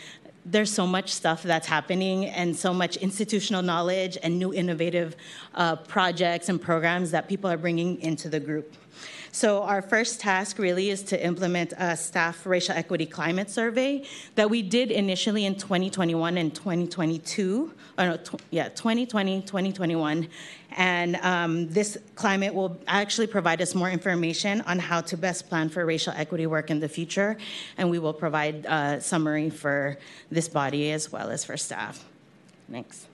there's 0.46 0.72
so 0.72 0.88
much 0.88 1.14
stuff 1.14 1.44
that's 1.44 1.68
happening 1.68 2.26
and 2.26 2.56
so 2.56 2.74
much 2.74 2.98
institutional 2.98 3.62
knowledge 3.62 4.18
and 4.24 4.38
new 4.38 4.52
innovative 4.54 5.16
uh, 5.54 5.76
projects 5.76 6.50
and 6.50 6.60
programs 6.60 7.12
that 7.12 7.28
people 7.28 7.50
are 7.50 7.58
bringing 7.58 8.02
into 8.02 8.30
the 8.30 8.40
group. 8.40 8.76
So 9.36 9.64
our 9.64 9.82
first 9.82 10.22
task 10.22 10.60
really 10.60 10.90
is 10.90 11.04
to 11.04 11.22
implement 11.22 11.74
a 11.78 11.98
staff 11.98 12.46
racial 12.46 12.74
equity 12.74 13.06
climate 13.06 13.50
survey 13.50 14.06
that 14.36 14.50
we 14.50 14.62
did 14.62 14.92
initially 14.92 15.44
in 15.44 15.56
2021 15.56 16.38
and 16.38 16.56
2022. 16.56 17.74
Or 17.98 18.06
no, 18.06 18.16
tw- 18.16 18.40
yeah, 18.50 18.70
2020, 18.70 19.42
2021. 19.42 20.30
And 20.78 21.18
um, 21.18 21.68
this 21.68 21.98
climate 22.16 22.54
will 22.54 22.80
actually 22.88 23.28
provide 23.28 23.62
us 23.62 23.76
more 23.76 23.90
information 23.90 24.62
on 24.62 24.80
how 24.80 25.02
to 25.02 25.18
best 25.18 25.50
plan 25.50 25.68
for 25.68 25.86
racial 25.86 26.14
equity 26.16 26.48
work 26.48 26.72
in 26.72 26.80
the 26.80 26.88
future. 26.88 27.36
And 27.78 27.90
we 27.90 28.00
will 28.00 28.14
provide 28.14 28.66
a 28.66 29.02
summary 29.02 29.50
for 29.50 29.98
this 30.32 30.48
body 30.48 30.94
as 30.94 31.12
well 31.12 31.30
as 31.30 31.44
for 31.44 31.58
staff. 31.58 32.06
Next. 32.70 33.08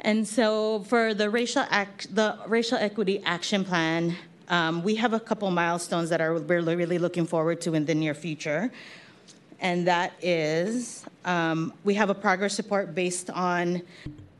And 0.00 0.28
so 0.28 0.84
for 0.84 1.12
the 1.12 1.28
racial 1.28 1.64
act, 1.70 2.14
the 2.14 2.38
racial 2.46 2.78
equity 2.78 3.20
action 3.24 3.64
plan, 3.64 4.16
um, 4.48 4.82
we 4.82 4.94
have 4.96 5.12
a 5.12 5.20
couple 5.20 5.50
milestones 5.50 6.10
that 6.10 6.20
are 6.20 6.38
we're 6.38 6.62
really 6.62 6.98
looking 6.98 7.26
forward 7.26 7.60
to 7.62 7.74
in 7.74 7.84
the 7.84 7.94
near 7.94 8.14
future, 8.14 8.70
and 9.60 9.86
that 9.86 10.12
is 10.22 11.04
um, 11.24 11.72
we 11.84 11.94
have 11.94 12.10
a 12.10 12.14
progress 12.14 12.58
report 12.58 12.94
based 12.94 13.30
on 13.30 13.82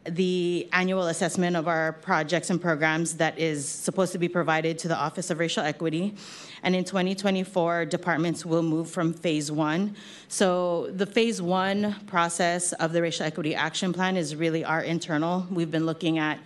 the 0.04 0.68
annual 0.72 1.08
assessment 1.08 1.56
of 1.56 1.68
our 1.68 1.92
projects 1.92 2.50
and 2.50 2.60
programs 2.60 3.16
that 3.16 3.38
is 3.38 3.68
supposed 3.68 4.12
to 4.12 4.18
be 4.18 4.28
provided 4.28 4.78
to 4.78 4.88
the 4.88 4.96
Office 4.96 5.30
of 5.30 5.38
Racial 5.38 5.64
Equity. 5.64 6.14
And 6.62 6.74
in 6.74 6.84
2024, 6.84 7.84
departments 7.84 8.44
will 8.44 8.62
move 8.62 8.90
from 8.90 9.12
phase 9.12 9.52
one. 9.52 9.96
So 10.28 10.90
the 10.90 11.06
phase 11.06 11.40
one 11.40 11.94
process 12.06 12.72
of 12.74 12.92
the 12.92 13.02
Racial 13.02 13.26
Equity 13.26 13.54
Action 13.54 13.92
Plan 13.92 14.16
is 14.16 14.34
really 14.34 14.64
our 14.64 14.82
internal. 14.82 15.46
We've 15.50 15.70
been 15.70 15.86
looking 15.86 16.18
at 16.18 16.38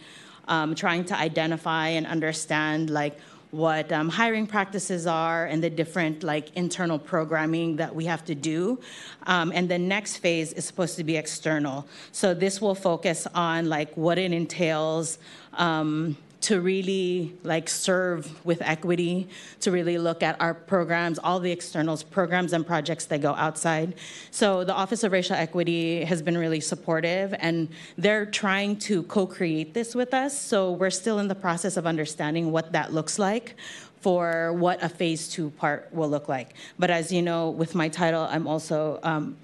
um, 0.49 0.75
trying 0.75 1.05
to 1.07 1.17
identify 1.17 1.89
and 1.89 2.07
understand 2.07 2.91
like 2.91 3.19
what 3.53 3.93
um, 3.93 4.09
hiring 4.09 4.47
practices 4.47 5.07
are 5.07 5.45
and 5.45 5.63
the 5.63 5.69
different 5.69 6.23
like 6.23 6.57
internal 6.57 6.99
programming 6.99 7.77
that 7.77 7.95
we 7.95 8.07
have 8.07 8.25
to 8.25 8.35
do. 8.35 8.81
Um, 9.27 9.53
and 9.55 9.69
the 9.69 9.79
next 9.79 10.17
phase 10.17 10.55
is 10.55 10.65
supposed 10.65 10.97
to 10.97 11.05
be 11.05 11.19
external. 11.19 11.87
So 12.13 12.33
this 12.33 12.63
will 12.63 12.75
focus 12.75 13.27
on 13.35 13.69
like 13.69 13.95
what 13.95 14.19
it 14.19 14.33
entails 14.33 15.19
um, 15.53 16.17
to 16.43 16.61
really 16.61 17.35
like 17.45 17.69
serve 17.69 18.45
with 18.45 18.61
equity, 18.63 19.29
to 19.61 19.71
really 19.71 19.97
look 19.97 20.23
at 20.23 20.41
our 20.41 20.55
programs, 20.55 21.19
all 21.19 21.41
the 21.41 21.51
externals, 21.51 22.03
programs 22.03 22.53
and 22.53 22.67
projects 22.67 23.07
that 23.07 23.21
go 23.21 23.33
outside. 23.35 23.95
So 24.31 24.65
the 24.65 24.75
Office 24.75 25.05
of 25.05 25.13
Racial 25.13 25.37
Equity 25.37 26.05
has 26.05 26.21
been 26.21 26.37
really 26.37 26.61
supportive 26.61 27.35
and 27.39 27.69
they're 27.97 28.27
trying 28.27 28.77
to 28.81 29.05
co-create 29.05 29.73
this 29.73 29.95
with 29.95 30.13
us. 30.13 30.39
So 30.39 30.73
we're 30.73 30.91
still 30.91 31.19
in 31.21 31.29
the 31.29 31.35
process 31.35 31.77
of 31.77 31.87
understanding 31.87 32.51
what 32.51 32.73
that 32.73 32.93
looks 32.93 33.19
like 33.19 33.55
for 34.01 34.53
what 34.55 34.83
a 34.83 34.89
phase 34.89 35.29
two 35.29 35.51
part 35.51 35.89
will 35.93 36.09
look 36.09 36.29
like. 36.29 36.55
But 36.77 36.91
as 36.91 37.13
you 37.13 37.23
know, 37.23 37.51
with 37.51 37.77
my 37.77 37.89
title, 37.89 38.23
I'm 38.29 38.49
also 38.49 38.99
um, 39.05 39.37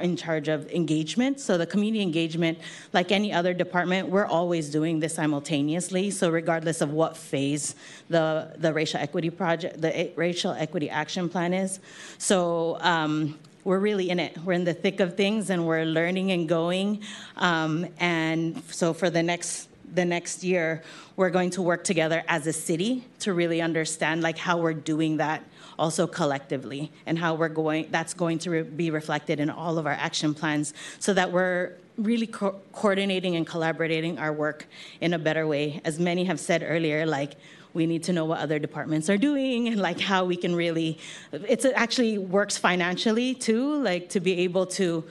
in 0.00 0.16
charge 0.16 0.48
of 0.48 0.70
engagement. 0.70 1.40
So 1.40 1.58
the 1.58 1.66
community 1.66 2.02
engagement, 2.02 2.58
like 2.92 3.12
any 3.12 3.32
other 3.32 3.54
department, 3.54 4.08
we're 4.08 4.26
always 4.26 4.70
doing 4.70 5.00
this 5.00 5.14
simultaneously. 5.14 6.10
So 6.10 6.30
regardless 6.30 6.80
of 6.80 6.92
what 6.92 7.16
phase 7.16 7.74
the 8.08 8.52
the 8.56 8.72
racial 8.72 9.00
equity 9.00 9.30
project, 9.30 9.80
the 9.80 10.10
racial 10.16 10.52
equity 10.52 10.90
action 10.90 11.28
plan 11.28 11.54
is, 11.54 11.80
so. 12.18 12.78
Um, 12.80 13.38
we're 13.62 13.78
really 13.78 14.08
in 14.08 14.18
it. 14.18 14.38
We're 14.38 14.54
in 14.54 14.64
the 14.64 14.72
thick 14.72 15.00
of 15.00 15.18
things, 15.18 15.50
and 15.50 15.66
we're 15.66 15.84
learning 15.84 16.32
and 16.32 16.48
going. 16.48 17.02
Um, 17.36 17.86
and 17.98 18.62
so, 18.70 18.94
for 18.94 19.10
the 19.10 19.22
next 19.22 19.68
the 19.94 20.04
next 20.04 20.42
year, 20.42 20.82
we're 21.16 21.30
going 21.30 21.50
to 21.50 21.62
work 21.62 21.84
together 21.84 22.22
as 22.28 22.46
a 22.46 22.52
city 22.52 23.04
to 23.20 23.34
really 23.34 23.60
understand 23.60 24.22
like 24.22 24.38
how 24.38 24.58
we're 24.58 24.72
doing 24.72 25.18
that 25.18 25.42
also 25.80 26.06
collectively 26.06 26.92
and 27.06 27.18
how 27.18 27.34
we're 27.34 27.48
going 27.48 27.88
that's 27.90 28.14
going 28.14 28.38
to 28.38 28.50
re- 28.50 28.62
be 28.62 28.90
reflected 28.90 29.40
in 29.40 29.48
all 29.48 29.78
of 29.78 29.86
our 29.86 29.98
action 30.08 30.34
plans 30.34 30.74
so 30.98 31.14
that 31.14 31.32
we're 31.32 31.72
really 31.96 32.26
co- 32.26 32.60
coordinating 32.72 33.34
and 33.34 33.46
collaborating 33.46 34.18
our 34.18 34.32
work 34.32 34.66
in 35.00 35.14
a 35.14 35.18
better 35.18 35.46
way. 35.46 35.80
As 35.84 35.98
many 35.98 36.24
have 36.24 36.38
said 36.38 36.62
earlier 36.62 37.06
like 37.06 37.32
we 37.72 37.86
need 37.86 38.02
to 38.02 38.12
know 38.12 38.24
what 38.24 38.40
other 38.40 38.58
departments 38.58 39.08
are 39.08 39.16
doing 39.16 39.68
and 39.68 39.80
like 39.80 40.00
how 40.00 40.24
we 40.24 40.36
can 40.36 40.54
really 40.54 40.98
it 41.32 41.64
actually 41.74 42.18
works 42.18 42.58
financially 42.58 43.34
too 43.34 43.82
like 43.82 44.08
to 44.10 44.20
be 44.20 44.40
able 44.40 44.66
to 44.66 45.04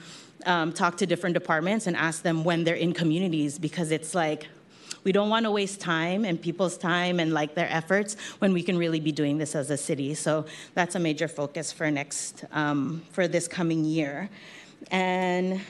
um, 0.46 0.72
talk 0.72 0.96
to 0.98 1.06
different 1.06 1.34
departments 1.34 1.86
and 1.86 1.96
ask 1.96 2.22
them 2.22 2.44
when 2.44 2.64
they're 2.64 2.82
in 2.86 2.92
communities 2.92 3.58
because 3.58 3.90
it's 3.90 4.14
like 4.14 4.48
we 5.04 5.12
don't 5.12 5.28
want 5.28 5.44
to 5.44 5.50
waste 5.50 5.80
time 5.80 6.24
and 6.24 6.40
people's 6.40 6.76
time 6.76 7.20
and 7.20 7.32
like 7.32 7.54
their 7.54 7.68
efforts 7.70 8.16
when 8.38 8.52
we 8.52 8.62
can 8.62 8.76
really 8.76 9.00
be 9.00 9.12
doing 9.12 9.38
this 9.38 9.54
as 9.54 9.70
a 9.70 9.76
city. 9.76 10.14
So 10.14 10.44
that's 10.74 10.94
a 10.94 10.98
major 10.98 11.28
focus 11.28 11.72
for 11.72 11.90
next 11.90 12.44
um, 12.52 13.02
for 13.12 13.28
this 13.28 13.48
coming 13.48 13.84
year. 13.84 14.28
And 14.90 15.60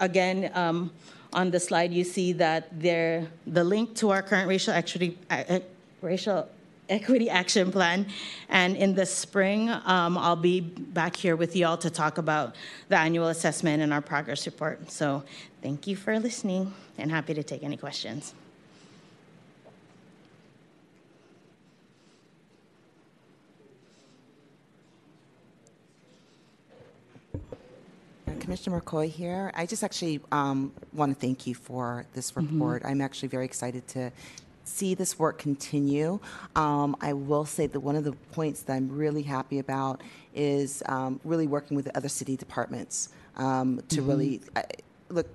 again, 0.00 0.50
um, 0.54 0.90
on 1.32 1.50
the 1.50 1.60
slide, 1.60 1.92
you 1.92 2.04
see 2.04 2.32
that 2.34 2.68
there 2.80 3.28
the 3.46 3.64
link 3.64 3.94
to 3.96 4.10
our 4.10 4.22
current 4.22 4.48
racial 4.48 4.72
equity 4.72 5.18
uh, 5.30 5.60
racial 6.00 6.48
equity 6.88 7.28
action 7.28 7.70
plan. 7.70 8.06
And 8.48 8.76
in 8.76 8.94
the 8.94 9.04
spring, 9.04 9.68
um, 9.68 10.16
I'll 10.16 10.36
be 10.36 10.60
back 10.60 11.16
here 11.16 11.36
with 11.36 11.54
you 11.54 11.66
all 11.66 11.76
to 11.78 11.90
talk 11.90 12.16
about 12.16 12.56
the 12.88 12.96
annual 12.96 13.28
assessment 13.28 13.82
and 13.82 13.92
our 13.92 14.00
progress 14.00 14.46
report. 14.46 14.90
So 14.90 15.22
thank 15.62 15.86
you 15.86 15.96
for 15.96 16.18
listening 16.18 16.72
and 16.96 17.10
happy 17.10 17.34
to 17.34 17.42
take 17.42 17.62
any 17.62 17.76
questions. 17.76 18.34
Commissioner 28.48 28.80
McCoy 28.80 29.10
here. 29.10 29.52
I 29.54 29.66
just 29.66 29.84
actually 29.84 30.22
um, 30.32 30.72
want 30.94 31.12
to 31.14 31.20
thank 31.20 31.46
you 31.46 31.54
for 31.54 32.06
this 32.14 32.32
Mm-hmm. 32.32 32.54
report. 32.54 32.82
I'm 32.82 33.02
actually 33.02 33.28
very 33.28 33.44
excited 33.44 33.86
to 33.88 34.10
see 34.64 34.94
this 34.94 35.18
work 35.18 35.36
continue. 35.36 36.18
Um, 36.56 36.96
I 37.02 37.12
will 37.12 37.44
say 37.44 37.66
that 37.66 37.78
one 37.80 37.94
of 37.94 38.04
the 38.04 38.12
points 38.32 38.62
that 38.62 38.72
I'm 38.72 38.88
really 38.88 39.20
happy 39.20 39.58
about 39.58 40.00
is 40.34 40.82
um, 40.86 41.20
really 41.24 41.46
working 41.46 41.76
with 41.76 41.84
the 41.84 41.94
other 41.94 42.08
city 42.08 42.36
departments 42.36 43.10
um, 43.36 43.82
to 43.90 44.00
Mhm. 44.00 44.08
really 44.08 44.40
look. 45.10 45.26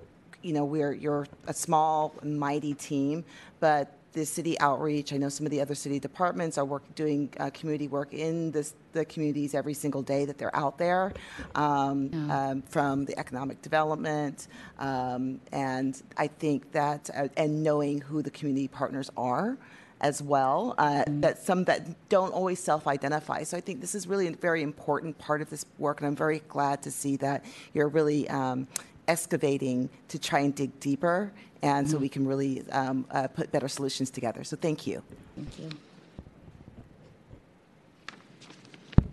You 0.42 0.52
know, 0.52 0.64
we're 0.64 0.92
you're 0.92 1.28
a 1.46 1.54
small, 1.54 2.14
mighty 2.24 2.74
team, 2.74 3.24
but 3.60 3.92
the 4.14 4.24
city 4.24 4.58
outreach. 4.60 5.12
I 5.12 5.16
know 5.16 5.28
some 5.28 5.44
of 5.44 5.50
the 5.50 5.60
other 5.60 5.74
city 5.74 5.98
departments 5.98 6.56
are 6.56 6.64
work, 6.64 6.82
doing 6.94 7.28
uh, 7.38 7.50
community 7.50 7.88
work 7.88 8.14
in 8.14 8.50
this, 8.52 8.74
the 8.92 9.04
communities 9.04 9.54
every 9.54 9.74
single 9.74 10.02
day 10.02 10.24
that 10.24 10.38
they're 10.38 10.56
out 10.56 10.78
there, 10.78 11.12
um, 11.54 12.30
um, 12.30 12.62
from 12.62 13.04
the 13.04 13.18
economic 13.18 13.60
development, 13.60 14.48
um, 14.78 15.40
and 15.52 16.02
I 16.16 16.28
think 16.28 16.72
that 16.72 17.10
uh, 17.14 17.28
and 17.36 17.62
knowing 17.62 18.00
who 18.00 18.22
the 18.22 18.30
community 18.30 18.68
partners 18.68 19.10
are 19.16 19.58
as 20.00 20.22
well. 20.22 20.74
Uh, 20.78 21.04
That 21.06 21.38
some 21.38 21.64
that 21.64 22.08
don't 22.08 22.32
always 22.32 22.60
self-identify. 22.60 23.42
So 23.44 23.56
I 23.56 23.60
think 23.60 23.80
this 23.80 23.94
is 23.94 24.06
really 24.06 24.28
a 24.28 24.32
very 24.32 24.62
important 24.62 25.18
part 25.18 25.40
of 25.42 25.50
this 25.50 25.64
work, 25.78 26.00
and 26.00 26.06
I'm 26.06 26.16
very 26.16 26.40
glad 26.48 26.82
to 26.82 26.90
see 26.90 27.16
that 27.16 27.44
you're 27.74 27.88
really. 27.88 28.28
Um, 28.28 28.68
excavating 29.08 29.88
to 30.08 30.18
try 30.18 30.40
and 30.40 30.54
dig 30.54 30.78
deeper 30.80 31.32
and 31.62 31.88
so 31.88 31.96
we 31.96 32.08
can 32.08 32.26
really 32.26 32.62
um, 32.72 33.06
uh, 33.10 33.26
put 33.28 33.50
better 33.52 33.68
solutions 33.68 34.10
together 34.10 34.44
so 34.44 34.56
thank 34.56 34.86
you 34.86 35.02
thank 35.36 35.58
you 35.58 35.70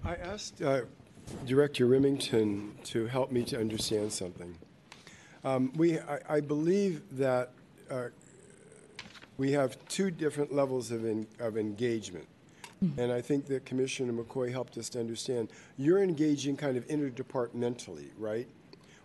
I 0.04 0.16
asked 0.16 0.62
uh, 0.62 0.82
Director 1.46 1.86
Remington 1.86 2.76
to 2.86 3.06
help 3.06 3.32
me 3.32 3.44
to 3.46 3.60
understand 3.60 4.12
something. 4.12 4.58
Um, 5.44 5.72
we, 5.76 6.00
I, 6.00 6.20
I 6.28 6.40
believe 6.42 7.04
that 7.18 7.52
uh, 7.90 8.06
we 9.38 9.52
have 9.52 9.78
two 9.88 10.10
different 10.12 10.54
levels 10.54 10.92
of, 10.92 11.06
en- 11.06 11.28
of 11.40 11.58
engagement. 11.58 12.28
And 12.98 13.12
I 13.12 13.22
think 13.22 13.46
that 13.46 13.64
Commissioner 13.64 14.12
McCoy 14.12 14.52
helped 14.52 14.76
us 14.76 14.90
to 14.90 15.00
understand. 15.00 15.50
You're 15.78 16.02
engaging 16.02 16.58
kind 16.58 16.78
of 16.78 16.88
interdepartmentally, 16.88 18.10
right? 18.18 18.48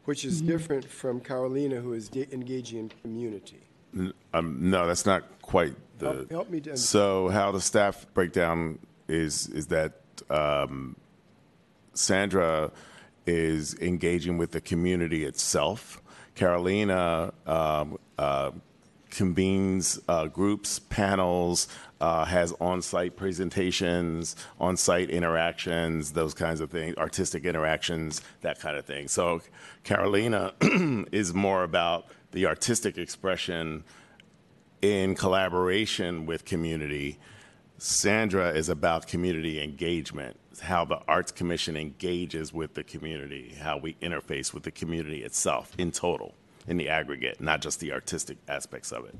Which 0.06 0.24
is 0.24 0.40
Mhm. 0.42 0.46
different 0.46 0.84
from 0.88 1.20
Carolina, 1.20 1.80
who 1.80 1.92
is 1.92 2.08
de- 2.08 2.32
engaging 2.32 2.78
in 2.78 2.88
community. 3.02 3.60
Um, 4.32 4.56
no, 4.70 4.86
that's 4.86 5.04
not 5.06 5.22
quite 5.42 5.74
the. 5.98 6.06
Help- 6.12 6.30
help 6.30 6.50
me 6.50 6.60
to- 6.60 6.76
So 6.76 7.28
how 7.28 7.50
the 7.52 7.60
staff 7.60 8.06
breakdown 8.14 8.78
is 9.08 9.48
is 9.48 9.66
that 9.66 10.00
um, 10.30 10.96
Sandra 11.94 12.70
is 13.26 13.74
engaging 13.80 14.38
with 14.38 14.52
the 14.52 14.60
community 14.60 15.24
itself. 15.24 16.00
Carolina 16.34 17.32
um, 17.46 17.98
uh, 18.18 18.50
convenes 19.10 19.98
uh, 20.08 20.26
groups, 20.26 20.78
panels, 20.78 21.68
uh, 22.01 22.24
has 22.24 22.52
on-site 22.60 23.16
presentations, 23.16 24.36
on-site 24.60 25.10
interactions, 25.10 26.12
those 26.12 26.35
kinds 26.35 26.60
of 26.60 26.70
things, 26.70 26.97
artistic 26.97 27.44
interactions, 27.44 28.20
that 28.43 28.60
kind 28.60 28.77
of 28.77 28.85
thing. 28.85 29.09
So 29.09 29.40
Carolina 29.85 30.52
is 30.60 31.32
more 31.32 31.62
about 31.62 32.06
the 32.32 32.47
artistic 32.47 32.98
expression 32.98 33.85
in 34.82 35.14
collaboration 35.14 36.27
with 36.27 36.44
community. 36.44 37.18
Sandra 37.78 38.51
is 38.51 38.68
about 38.68 39.06
community 39.06 39.62
engagement, 39.62 40.39
how 40.62 40.85
the 40.85 41.01
Arts 41.09 41.32
Commission 41.32 41.77
engages 41.77 42.52
with 42.52 42.74
the 42.74 42.85
community, 42.85 43.55
how 43.60 43.78
we 43.78 43.94
interface 43.94 44.52
with 44.52 44.62
the 44.62 44.70
community 44.70 45.23
itself 45.23 45.73
in 45.78 45.90
total, 45.90 46.35
in 46.66 46.77
the 46.77 46.89
aggregate, 46.89 47.40
not 47.40 47.60
just 47.62 47.81
the 47.81 47.93
artistic 47.93 48.36
aspects 48.48 48.93
of 48.93 49.06
it. 49.06 49.14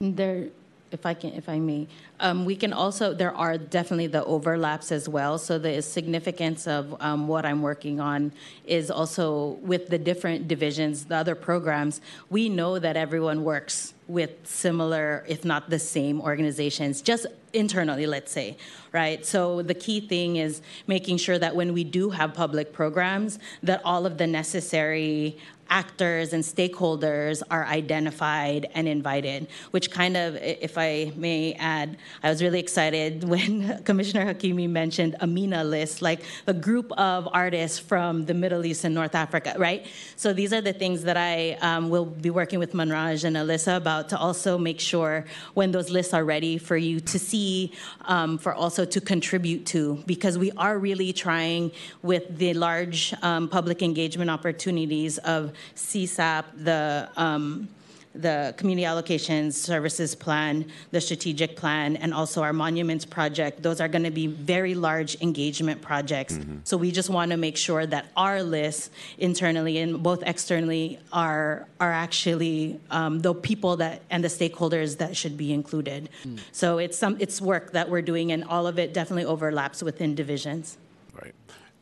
There, 0.00 0.48
if 0.92 1.04
I 1.04 1.14
can, 1.14 1.32
if 1.32 1.48
I 1.48 1.58
may, 1.58 1.86
um, 2.20 2.44
we 2.44 2.56
can 2.56 2.72
also, 2.72 3.12
there 3.12 3.34
are 3.34 3.58
definitely 3.58 4.06
the 4.06 4.24
overlaps 4.24 4.92
as 4.92 5.08
well. 5.08 5.38
So 5.38 5.58
the 5.58 5.82
significance 5.82 6.66
of 6.66 6.96
um, 7.00 7.28
what 7.28 7.44
I'm 7.44 7.62
working 7.62 8.00
on 8.00 8.32
is 8.64 8.90
also 8.90 9.58
with 9.62 9.88
the 9.88 9.98
different 9.98 10.48
divisions, 10.48 11.06
the 11.06 11.16
other 11.16 11.34
programs, 11.34 12.00
we 12.30 12.48
know 12.48 12.78
that 12.78 12.96
everyone 12.96 13.44
works 13.44 13.94
with 14.08 14.30
similar, 14.44 15.24
if 15.26 15.44
not 15.44 15.68
the 15.68 15.78
same 15.78 16.20
organizations, 16.20 17.02
just 17.02 17.26
internally, 17.52 18.06
let's 18.06 18.30
say, 18.30 18.56
right? 18.92 19.26
So 19.26 19.62
the 19.62 19.74
key 19.74 20.00
thing 20.00 20.36
is 20.36 20.62
making 20.86 21.16
sure 21.16 21.38
that 21.38 21.56
when 21.56 21.72
we 21.72 21.82
do 21.82 22.10
have 22.10 22.32
public 22.34 22.72
programs, 22.72 23.38
that 23.62 23.80
all 23.84 24.06
of 24.06 24.18
the 24.18 24.26
necessary 24.26 25.38
actors 25.70 26.32
and 26.32 26.42
stakeholders 26.42 27.42
are 27.50 27.64
identified 27.66 28.68
and 28.74 28.88
invited, 28.88 29.48
which 29.70 29.90
kind 29.90 30.16
of, 30.16 30.36
if 30.36 30.78
I 30.78 31.12
may 31.16 31.54
add, 31.54 31.96
I 32.22 32.30
was 32.30 32.42
really 32.42 32.60
excited 32.60 33.24
when 33.28 33.82
Commissioner 33.84 34.32
Hakimi 34.32 34.68
mentioned 34.68 35.16
a 35.20 35.26
MENA 35.26 35.64
list, 35.64 36.02
like 36.02 36.22
a 36.46 36.54
group 36.54 36.92
of 36.92 37.28
artists 37.32 37.78
from 37.78 38.24
the 38.26 38.34
Middle 38.34 38.64
East 38.64 38.84
and 38.84 38.94
North 38.94 39.14
Africa, 39.14 39.54
right? 39.58 39.86
So 40.16 40.32
these 40.32 40.52
are 40.52 40.60
the 40.60 40.72
things 40.72 41.02
that 41.02 41.16
I 41.16 41.52
um, 41.60 41.90
will 41.90 42.06
be 42.06 42.30
working 42.30 42.58
with 42.58 42.72
Manraj 42.72 43.24
and 43.24 43.36
Alyssa 43.36 43.76
about 43.76 44.08
to 44.10 44.18
also 44.18 44.58
make 44.58 44.80
sure 44.80 45.24
when 45.54 45.72
those 45.72 45.90
lists 45.90 46.14
are 46.14 46.24
ready 46.24 46.58
for 46.58 46.76
you 46.76 47.00
to 47.00 47.18
see, 47.18 47.72
um, 48.02 48.38
for 48.38 48.54
also 48.54 48.84
to 48.84 49.00
contribute 49.00 49.66
to, 49.66 50.02
because 50.06 50.38
we 50.38 50.52
are 50.52 50.78
really 50.78 51.12
trying 51.12 51.70
with 52.02 52.38
the 52.38 52.54
large 52.54 53.14
um, 53.22 53.48
public 53.48 53.82
engagement 53.82 54.30
opportunities 54.30 55.18
of 55.18 55.52
CSAP, 55.74 56.44
the 56.64 57.08
um, 57.16 57.68
the 58.16 58.54
community 58.56 58.86
allocations 58.86 59.52
services 59.52 60.14
plan, 60.14 60.64
the 60.90 61.00
strategic 61.00 61.56
plan, 61.56 61.96
and 61.96 62.14
also 62.14 62.42
our 62.42 62.52
monuments 62.52 63.04
project. 63.04 63.62
Those 63.62 63.80
are 63.80 63.88
going 63.88 64.04
to 64.04 64.10
be 64.10 64.26
very 64.26 64.74
large 64.74 65.20
engagement 65.20 65.82
projects. 65.82 66.34
Mm-hmm. 66.34 66.58
So 66.64 66.76
we 66.76 66.90
just 66.90 67.10
want 67.10 67.30
to 67.30 67.36
make 67.36 67.56
sure 67.56 67.86
that 67.86 68.06
our 68.16 68.42
lists 68.42 68.90
internally 69.18 69.78
and 69.78 70.02
both 70.02 70.22
externally 70.22 70.98
are 71.12 71.66
are 71.80 71.92
actually 71.92 72.80
um, 72.90 73.20
the 73.20 73.34
people 73.34 73.76
that 73.76 74.02
and 74.10 74.24
the 74.24 74.28
stakeholders 74.28 74.98
that 74.98 75.16
should 75.16 75.36
be 75.36 75.52
included. 75.52 76.08
Mm. 76.24 76.40
So 76.52 76.78
it's 76.78 76.96
some 76.96 77.16
it's 77.20 77.40
work 77.40 77.72
that 77.72 77.88
we're 77.90 78.02
doing, 78.02 78.32
and 78.32 78.44
all 78.44 78.66
of 78.66 78.78
it 78.78 78.94
definitely 78.94 79.24
overlaps 79.24 79.82
within 79.82 80.14
divisions. 80.14 80.78
Right. 81.14 81.34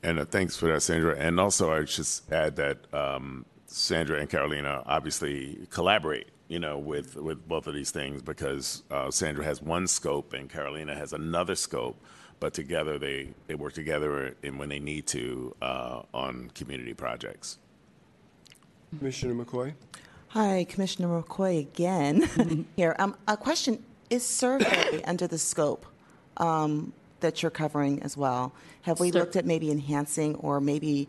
And 0.03 0.19
uh, 0.19 0.25
thanks 0.25 0.57
for 0.57 0.67
that, 0.67 0.83
Sandra. 0.83 1.17
And 1.17 1.41
also, 1.41 1.73
I 1.73 1.83
just 1.83 2.31
add 2.31 2.57
that 2.57 2.79
um, 2.93 3.47
Sandra 3.75 4.21
and 4.21 4.31
Carolina 4.31 4.85
obviously 4.87 5.67
collaborate, 5.69 6.29
you 6.47 6.61
know, 6.61 6.79
with, 6.79 7.17
with 7.17 7.49
both 7.49 7.67
of 7.67 7.75
these 7.75 7.91
things 7.91 8.23
because 8.23 8.85
uh, 8.89 9.11
Sandra 9.11 9.45
has 9.45 9.61
one 9.61 9.89
scope 9.89 10.33
and 10.33 10.49
Carolina 10.49 10.95
has 10.95 11.13
another 11.13 11.57
scope, 11.57 12.01
but 12.39 12.55
together 12.55 13.01
they, 13.01 13.31
they 13.49 13.57
work 13.57 13.73
together 13.73 14.37
and 14.45 14.61
when 14.61 14.69
they 14.69 14.79
need 14.79 15.09
to 15.09 15.57
uh, 15.61 16.03
on 16.15 16.53
community 16.55 16.95
projects. 16.95 17.59
Commissioner 18.97 19.45
McCoy? 19.45 19.75
Hi, 20.29 20.65
Commissioner 20.69 21.09
McCoy 21.09 21.59
again 21.59 22.67
here. 22.77 22.95
Um, 23.01 23.17
a 23.27 23.37
question 23.37 23.83
Is 24.09 24.25
survey 24.25 25.03
under 25.05 25.27
the 25.27 25.39
scope 25.39 25.85
um, 26.37 26.93
that 27.19 27.43
you're 27.43 27.51
covering 27.51 28.05
as 28.05 28.17
well? 28.17 28.53
Have 28.83 29.01
we 29.01 29.11
Sur- 29.11 29.19
looked 29.19 29.35
at 29.35 29.45
maybe 29.45 29.73
enhancing 29.73 30.37
or 30.37 30.61
maybe 30.61 31.09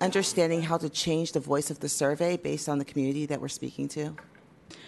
understanding 0.00 0.62
how 0.62 0.78
to 0.78 0.88
change 0.88 1.32
the 1.32 1.40
voice 1.40 1.70
of 1.70 1.80
the 1.80 1.88
survey 1.88 2.36
based 2.36 2.68
on 2.68 2.78
the 2.78 2.84
community 2.84 3.26
that 3.26 3.40
we're 3.40 3.48
speaking 3.48 3.88
to? 3.88 4.14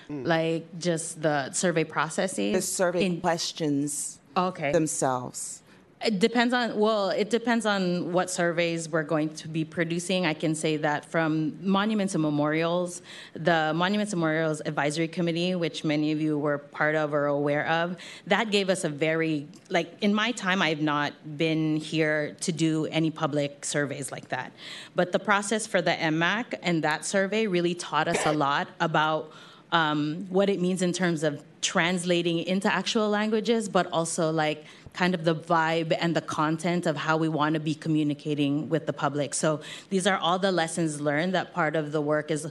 Mm. 0.09 0.27
Like 0.27 0.79
just 0.79 1.23
the 1.23 1.53
survey 1.53 1.85
processes? 1.85 2.55
The 2.55 2.63
survey 2.63 3.07
In- 3.07 3.21
questions 3.21 4.21
okay. 4.37 4.73
themselves. 4.73 5.63
It 6.05 6.20
depends 6.20 6.55
on, 6.55 6.79
well, 6.79 7.11
it 7.11 7.29
depends 7.29 7.66
on 7.66 8.12
what 8.12 8.31
surveys 8.31 8.89
we're 8.89 9.03
going 9.03 9.31
to 9.31 9.49
be 9.49 9.65
producing. 9.65 10.27
I 10.27 10.35
can 10.35 10.55
say 10.55 10.77
that 10.77 11.05
from 11.05 11.59
Monuments 11.61 12.15
and 12.15 12.23
Memorials, 12.23 13.03
the 13.35 13.73
Monuments 13.75 14.12
and 14.12 14.20
Memorials 14.20 14.62
Advisory 14.65 15.09
Committee, 15.09 15.57
which 15.57 15.83
many 15.83 16.12
of 16.12 16.20
you 16.20 16.39
were 16.39 16.59
part 16.59 16.95
of 16.95 17.12
or 17.12 17.27
aware 17.27 17.66
of, 17.66 17.97
that 18.29 18.53
gave 18.53 18.70
us 18.70 18.85
a 18.85 18.89
very, 18.89 19.49
like, 19.70 19.93
in 20.01 20.15
my 20.15 20.31
time, 20.31 20.62
I've 20.62 20.83
not 20.83 21.15
been 21.37 21.77
here 21.77 22.37
to 22.43 22.53
do 22.53 22.87
any 22.87 23.11
public 23.11 23.65
surveys 23.65 24.12
like 24.12 24.29
that. 24.29 24.53
But 24.95 25.11
the 25.11 25.19
process 25.19 25.66
for 25.66 25.83
the 25.83 25.93
MMAC 25.93 26.55
and 26.62 26.85
that 26.85 27.05
survey 27.05 27.49
really 27.49 27.75
taught 27.75 28.07
us 28.07 28.25
a 28.25 28.33
lot 28.33 28.69
about 28.79 29.33
um, 29.73 30.27
what 30.31 30.49
it 30.49 30.61
means 30.61 30.81
in 30.81 30.93
terms 30.93 31.23
of 31.23 31.43
translating 31.61 32.39
into 32.39 32.73
actual 32.73 33.09
languages, 33.09 33.69
but 33.69 33.87
also 33.93 34.31
like 34.31 34.65
kind 34.99 35.15
of 35.15 35.23
the 35.31 35.37
vibe 35.55 35.91
and 36.03 36.11
the 36.19 36.27
content 36.41 36.83
of 36.91 36.95
how 37.07 37.16
we 37.25 37.29
want 37.29 37.53
to 37.59 37.62
be 37.70 37.75
communicating 37.87 38.69
with 38.73 38.85
the 38.89 38.93
public. 39.05 39.31
So 39.33 39.61
these 39.93 40.07
are 40.11 40.19
all 40.25 40.39
the 40.41 40.51
lessons 40.51 41.01
learned 41.09 41.33
that 41.39 41.47
part 41.61 41.75
of 41.77 41.85
the 41.97 42.03
work 42.12 42.27
is 42.37 42.43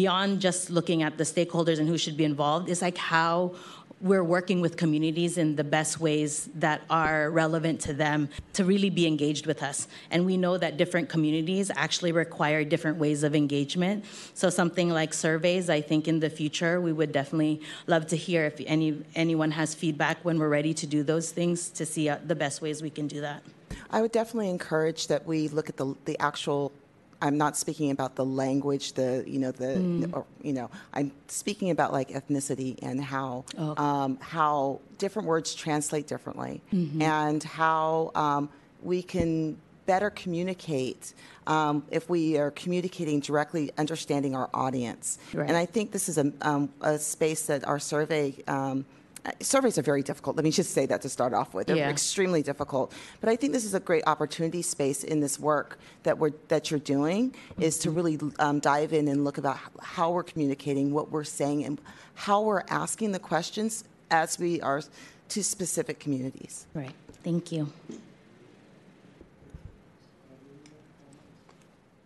beyond 0.00 0.40
just 0.40 0.70
looking 0.70 0.98
at 1.06 1.12
the 1.20 1.26
stakeholders 1.34 1.78
and 1.78 1.86
who 1.92 1.96
should 1.96 2.16
be 2.16 2.26
involved, 2.32 2.68
is 2.68 2.82
like 2.82 2.98
how 2.98 3.54
we're 4.04 4.22
working 4.22 4.60
with 4.60 4.76
communities 4.76 5.38
in 5.38 5.56
the 5.56 5.64
best 5.64 5.98
ways 5.98 6.50
that 6.54 6.82
are 6.90 7.30
relevant 7.30 7.80
to 7.80 7.94
them 7.94 8.28
to 8.52 8.62
really 8.62 8.90
be 8.90 9.06
engaged 9.06 9.46
with 9.46 9.62
us. 9.62 9.88
And 10.10 10.26
we 10.26 10.36
know 10.36 10.58
that 10.58 10.76
different 10.76 11.08
communities 11.08 11.70
actually 11.74 12.12
require 12.12 12.64
different 12.64 12.98
ways 12.98 13.22
of 13.22 13.34
engagement. 13.34 14.04
So 14.34 14.50
something 14.50 14.90
like 14.90 15.14
surveys, 15.14 15.70
I 15.70 15.80
think 15.80 16.06
in 16.06 16.20
the 16.20 16.28
future 16.28 16.82
we 16.82 16.92
would 16.92 17.12
definitely 17.12 17.62
love 17.86 18.06
to 18.08 18.16
hear 18.16 18.44
if 18.44 18.60
any 18.66 19.02
anyone 19.14 19.50
has 19.52 19.74
feedback 19.74 20.22
when 20.22 20.38
we're 20.38 20.50
ready 20.50 20.74
to 20.74 20.86
do 20.86 21.02
those 21.02 21.32
things 21.32 21.70
to 21.70 21.86
see 21.86 22.10
uh, 22.10 22.18
the 22.26 22.34
best 22.34 22.60
ways 22.60 22.82
we 22.82 22.90
can 22.90 23.06
do 23.08 23.22
that. 23.22 23.42
I 23.90 24.02
would 24.02 24.12
definitely 24.12 24.50
encourage 24.50 25.06
that 25.06 25.24
we 25.24 25.48
look 25.48 25.70
at 25.70 25.78
the 25.78 25.94
the 26.04 26.20
actual. 26.20 26.72
I'm 27.24 27.38
not 27.38 27.56
speaking 27.56 27.90
about 27.90 28.16
the 28.16 28.24
language, 28.24 28.92
the 28.92 29.24
you 29.26 29.38
know 29.38 29.50
the 29.50 29.72
Mm. 29.98 30.12
or, 30.12 30.24
you 30.42 30.52
know 30.52 30.70
I'm 30.92 31.10
speaking 31.28 31.70
about 31.70 31.90
like 31.98 32.08
ethnicity 32.10 32.78
and 32.82 33.00
how 33.02 33.44
Okay. 33.58 33.82
um, 33.82 34.18
how 34.20 34.80
different 34.98 35.26
words 35.26 35.54
translate 35.54 36.06
differently 36.06 36.60
Mhm. 36.72 37.00
and 37.02 37.42
how 37.42 38.10
um, 38.14 38.42
we 38.82 39.02
can 39.02 39.56
better 39.86 40.10
communicate 40.10 41.12
um, 41.46 41.84
if 41.90 42.08
we 42.08 42.38
are 42.38 42.50
communicating 42.50 43.20
directly, 43.20 43.70
understanding 43.76 44.34
our 44.34 44.48
audience. 44.54 45.18
Right. 45.34 45.48
And 45.48 45.56
I 45.58 45.66
think 45.66 45.92
this 45.92 46.08
is 46.08 46.16
a, 46.16 46.32
um, 46.40 46.70
a 46.80 46.98
space 46.98 47.42
that 47.46 47.66
our 47.66 47.78
survey. 47.78 48.34
Um, 48.46 48.84
Surveys 49.40 49.78
are 49.78 49.82
very 49.82 50.02
difficult. 50.02 50.36
Let 50.36 50.44
me 50.44 50.50
just 50.50 50.72
say 50.72 50.84
that 50.86 51.00
to 51.02 51.08
start 51.08 51.32
off 51.32 51.54
with. 51.54 51.66
They're 51.66 51.76
Yeah. 51.76 51.90
extremely 51.90 52.42
difficult. 52.42 52.92
But 53.20 53.30
I 53.30 53.36
think 53.36 53.52
this 53.52 53.64
is 53.64 53.72
a 53.74 53.80
great 53.80 54.02
opportunity 54.06 54.60
space 54.60 55.02
in 55.02 55.20
this 55.20 55.38
work 55.38 55.78
that 56.02 56.18
we're 56.18 56.32
that 56.48 56.70
you're 56.70 56.80
doing 56.80 57.34
is 57.58 57.78
to 57.78 57.90
really 57.90 58.18
um, 58.38 58.60
dive 58.60 58.92
in 58.92 59.08
and 59.08 59.24
look 59.24 59.38
about 59.38 59.58
how 59.80 60.10
we're 60.10 60.24
communicating, 60.24 60.92
what 60.92 61.10
we're 61.10 61.24
saying, 61.24 61.64
and 61.64 61.80
how 62.14 62.42
we're 62.42 62.64
asking 62.68 63.12
the 63.12 63.18
questions 63.18 63.84
as 64.10 64.38
we 64.38 64.60
are 64.60 64.82
to 65.30 65.42
specific 65.42 65.98
communities. 65.98 66.66
Right. 66.74 66.94
Thank 67.22 67.50
you. 67.50 67.72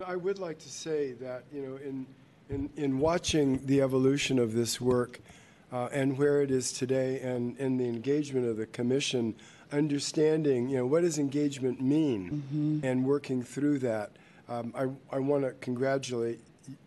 I 0.07 0.16
would 0.16 0.39
like 0.39 0.59
to 0.61 0.70
say 0.70 1.12
that, 1.15 1.43
you 1.53 1.62
know, 1.62 1.77
in, 1.85 2.07
in, 2.49 2.70
in 2.77 2.99
watching 2.99 3.61
the 3.66 3.82
evolution 3.82 4.39
of 4.39 4.55
this 4.55 4.81
work 4.81 5.20
uh, 5.73 5.89
and 5.93 6.16
where 6.16 6.43
it 6.43 6.51
is 6.51 6.73
today 6.73 7.20
and, 7.20 7.57
in 7.59 7.77
the 7.77 7.85
engagement 7.85 8.47
of 8.47 8.57
the 8.57 8.66
commission, 8.66 9.35
understanding, 9.73 10.69
you 10.69 10.78
know, 10.78 10.86
what 10.86 11.03
does 11.03 11.19
engagement 11.19 11.81
mean 11.81 12.81
and 12.82 13.05
working 13.05 13.43
through 13.43 13.78
that, 13.81 14.11
um, 14.49 14.73
I, 14.74 15.16
I 15.16 15.19
want 15.19 15.45
to 15.45 15.53
congratulate 15.61 16.40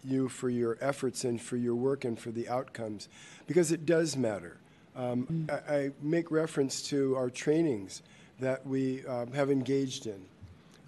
you 0.03 0.29
for 0.29 0.49
your 0.49 0.77
efforts 0.81 1.23
and 1.23 1.41
for 1.41 1.57
your 1.57 1.75
work 1.75 2.05
and 2.05 2.17
for 2.19 2.31
the 2.31 2.47
outcomes 2.49 3.07
because 3.47 3.71
it 3.71 3.85
does 3.85 4.17
matter. 4.17 4.57
Um, 4.95 5.47
I, 5.49 5.75
I 5.75 5.91
make 6.01 6.31
reference 6.31 6.81
to 6.89 7.15
our 7.15 7.29
trainings 7.29 8.01
that 8.39 8.65
we 8.65 9.05
um, 9.05 9.31
have 9.31 9.49
engaged 9.49 10.07
in. 10.07 10.21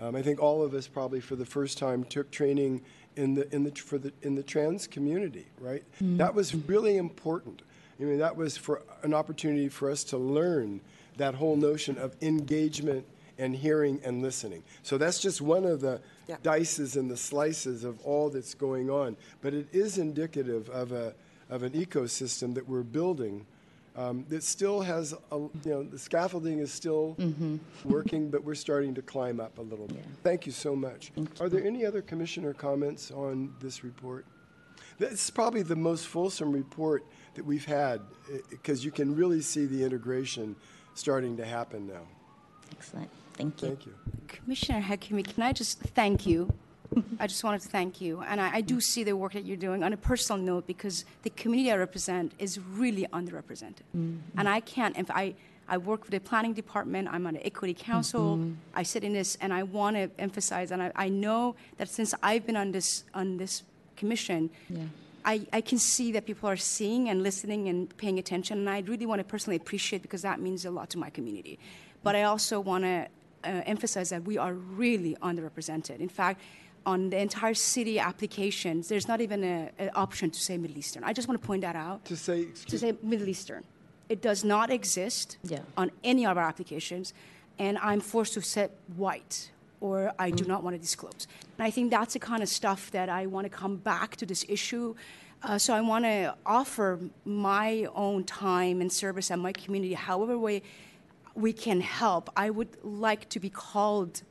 Um, 0.02 0.16
I 0.16 0.22
think 0.22 0.42
all 0.42 0.64
of 0.64 0.74
us 0.74 0.88
probably 0.88 1.22
for 1.22 1.36
the 1.36 1.46
first 1.46 1.78
time 1.78 2.04
took 2.04 2.30
training 2.32 2.82
in 3.16 3.36
the 3.36 3.54
in 3.54 3.64
the 3.64 3.72
for 3.72 3.98
the 3.98 4.12
in 4.24 4.36
the 4.36 4.44
trans 4.44 4.88
community, 4.88 5.46
right? 5.60 5.84
Mm. 6.02 6.18
That 6.18 6.34
was 6.34 6.54
really 6.56 6.98
important. 6.98 7.62
I 8.00 8.04
mean, 8.04 8.20
that 8.20 8.36
was 8.36 8.58
for 8.58 8.82
an 9.04 9.14
opportunity 9.14 9.70
for 9.70 9.90
us 9.90 10.04
to 10.06 10.18
learn 10.18 10.82
that 11.18 11.36
whole 11.36 11.56
notion 11.56 11.98
of 11.98 12.16
engagement 12.22 13.06
and 13.38 13.56
hearing 13.56 14.00
and 14.04 14.22
listening. 14.22 14.64
So 14.84 14.98
that's 14.98 15.20
just 15.20 15.42
one 15.42 15.66
of 15.66 15.82
the 15.82 16.02
Yeah. 16.28 16.38
dices 16.44 16.96
and 16.96 17.10
the 17.10 17.18
slices 17.18 17.84
of 17.84 18.00
all 18.06 18.30
that's 18.30 18.54
going 18.54 18.90
on. 18.90 19.18
But 19.42 19.54
it 19.54 19.68
is 19.74 19.98
indicative 19.98 20.70
of 20.70 20.92
a 20.92 21.14
of 21.50 21.62
an 21.62 21.74
ecosystem 21.74 22.54
that 22.56 22.68
we're 22.68 22.84
building 22.84 23.46
um, 23.96 24.26
that 24.30 24.42
still 24.42 24.82
has 24.82 25.14
a, 25.32 25.38
you 25.38 25.52
know 25.66 25.84
the 25.84 26.00
scaffolding 26.00 26.60
is 26.60 26.72
still 26.72 27.16
working, 27.86 28.30
but 28.32 28.44
we're 28.44 28.56
starting 28.56 28.94
to 28.96 29.02
climb 29.04 29.40
up 29.40 29.58
a 29.60 29.62
little 29.62 29.86
bit. 29.88 30.04
Thank 30.24 30.46
you 30.48 30.52
so 30.52 30.76
much. 30.76 31.12
Are 31.40 31.50
there 31.50 31.64
any 31.64 31.86
other 31.86 32.02
commissioner 32.02 32.54
comments 32.54 33.12
on 33.12 33.54
this 33.60 33.84
report? 33.84 34.26
This 35.00 35.14
is 35.14 35.30
probably 35.30 35.64
the 35.64 35.76
most 35.76 36.08
fulsome 36.08 36.52
report 36.52 37.06
that 37.36 37.46
we've 37.46 37.66
had 37.66 38.02
because 38.50 38.86
you 38.86 38.92
can 38.92 39.16
really 39.16 39.42
see 39.42 39.66
the 39.66 39.84
integration 39.84 40.56
starting 40.96 41.36
to 41.38 41.46
happen 41.46 41.88
now. 41.88 42.02
Excellent. 42.72 43.10
Thank 43.34 43.62
you. 43.62 43.68
Thank 43.70 43.86
you. 43.88 43.94
Commissioner 44.28 44.82
Hakimi, 44.82 45.24
can 45.34 45.42
I 45.44 45.54
just 45.54 45.80
thank 45.80 46.26
you? 46.26 46.52
I 47.20 47.26
just 47.26 47.44
wanted 47.44 47.62
to 47.62 47.70
thank 47.70 48.00
you. 48.02 48.22
And 48.22 48.40
I, 48.40 48.58
I 48.58 48.62
do 48.62 48.80
see 48.80 49.04
the 49.04 49.14
work 49.18 49.34
that 49.34 49.46
you're 49.46 49.58
doing 49.58 49.84
on 49.84 49.94
a 49.94 49.98
personal 49.98 50.40
note 50.42 50.68
because 50.68 51.06
the 51.24 51.32
community 51.32 51.72
I 51.72 51.78
represent 51.78 52.34
is 52.38 52.60
really 52.60 53.08
underrepresented. 53.12 53.82
And 53.94 54.48
I 54.48 54.60
can't, 54.60 54.96
if 54.98 55.10
I, 55.10 55.34
I 55.68 55.78
work 55.80 56.04
with 56.04 56.12
the 56.12 56.20
planning 56.20 56.54
department, 56.54 57.08
I'm 57.12 57.26
on 57.26 57.34
the 57.34 57.46
equity 57.46 57.74
council, 57.74 58.38
Mhm. 58.38 58.56
I 58.76 58.84
sit 58.84 59.04
in 59.04 59.14
this, 59.14 59.38
and 59.42 59.52
I 59.52 59.64
want 59.64 59.96
to 59.96 60.12
emphasize, 60.20 60.70
and 60.72 60.84
I, 60.84 60.92
I 60.96 61.10
know 61.10 61.56
that 61.78 61.90
since 61.90 62.14
I've 62.22 62.46
been 62.46 62.58
on 62.58 62.72
this, 62.72 63.06
on 63.16 63.38
this 63.38 63.64
commission, 63.96 64.50
Yeah. 64.70 64.84
I, 65.26 65.48
I 65.54 65.62
can 65.62 65.78
see 65.78 66.12
that 66.12 66.26
people 66.26 66.50
are 66.50 66.58
seeing 66.58 67.08
and 67.10 67.24
listening 67.24 67.70
and 67.70 67.96
paying 67.98 68.20
attention, 68.20 68.58
and 68.60 68.70
I 68.70 68.80
really 68.82 69.06
want 69.06 69.20
to 69.20 69.24
personally 69.24 69.56
appreciate 69.56 70.02
because 70.02 70.22
that 70.24 70.40
means 70.42 70.66
a 70.66 70.72
lot 70.72 70.90
to 70.92 70.98
my 70.98 71.10
community. 71.10 71.60
But 72.04 72.16
I 72.16 72.24
also 72.24 72.60
want 72.60 72.84
to 72.84 73.08
uh, 73.46 73.48
emphasize 73.66 74.10
that 74.10 74.24
we 74.24 74.38
are 74.38 74.54
really 74.54 75.16
underrepresented. 75.22 76.00
In 76.02 76.10
fact, 76.10 76.42
on 76.86 77.10
the 77.10 77.18
entire 77.18 77.54
city 77.54 78.00
applications, 78.00 78.90
there's 78.90 79.08
not 79.08 79.22
even 79.22 79.44
an 79.46 79.92
option 79.96 80.30
to 80.32 80.40
say 80.40 80.58
Middle 80.58 80.78
Eastern. 80.78 81.06
I 81.06 81.14
just 81.14 81.30
want 81.30 81.42
to 81.42 81.48
point 81.48 81.62
that 81.62 81.78
out. 81.78 82.04
To 82.06 82.18
say, 82.18 82.48
to 82.68 82.78
say 82.78 82.94
Middle 83.02 83.30
Eastern, 83.30 83.64
it 84.10 84.22
does 84.22 84.44
not 84.44 84.70
exist 84.70 85.38
Yeah. 85.44 85.60
on 85.78 85.92
any 86.04 86.26
of 86.26 86.38
our 86.38 86.44
applications, 86.44 87.14
and 87.58 87.78
I'm 87.78 88.02
forced 88.02 88.34
to 88.34 88.42
set 88.42 88.72
white 88.98 89.52
or 89.84 90.14
I 90.18 90.32
do 90.32 90.46
not 90.46 90.64
want 90.64 90.76
to 90.78 90.82
disclose. 90.82 91.28
And 91.58 91.68
I 91.68 91.70
think 91.70 91.92
that's 91.92 92.14
the 92.14 92.20
kind 92.20 92.42
of 92.42 92.48
stuff 92.48 92.90
that 92.92 93.10
I 93.10 93.26
want 93.26 93.44
to 93.46 93.50
come 93.50 93.76
back 93.76 94.16
to 94.16 94.26
this 94.26 94.46
issue. 94.48 94.96
Uh, 95.44 95.58
so 95.58 95.74
I 95.74 95.82
want 95.82 96.06
to 96.06 96.34
offer 96.46 97.00
my 97.26 97.86
own 97.94 98.24
time 98.24 98.80
and 98.80 98.90
service 98.90 99.30
and 99.30 99.42
my 99.42 99.52
community, 99.52 99.94
however 99.94 100.38
way 100.38 100.62
we 101.36 101.52
can 101.52 101.82
help. 101.82 102.30
I 102.38 102.50
would 102.50 102.70
like 102.82 103.28
to 103.30 103.40
be 103.42 103.50
called 103.50 104.22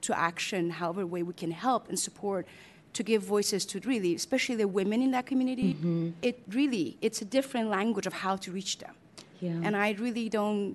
to 0.00 0.18
action, 0.18 0.70
however 0.70 1.04
way 1.04 1.22
we 1.22 1.34
can 1.34 1.50
help 1.50 1.90
and 1.90 1.98
support 1.98 2.46
to 2.94 3.02
give 3.02 3.22
voices 3.22 3.66
to 3.66 3.80
really, 3.80 4.14
especially 4.14 4.56
the 4.56 4.68
women 4.68 5.02
in 5.02 5.10
that 5.10 5.26
community. 5.26 5.74
Mhm. 5.74 6.14
It 6.22 6.36
really, 6.48 6.96
it's 7.02 7.20
a 7.20 7.26
different 7.26 7.68
language 7.68 8.06
of 8.06 8.14
how 8.24 8.36
to 8.36 8.50
reach 8.50 8.78
them. 8.78 8.94
Yeah. 9.40 9.60
And 9.64 9.76
I 9.76 9.88
really 10.04 10.30
don't, 10.30 10.74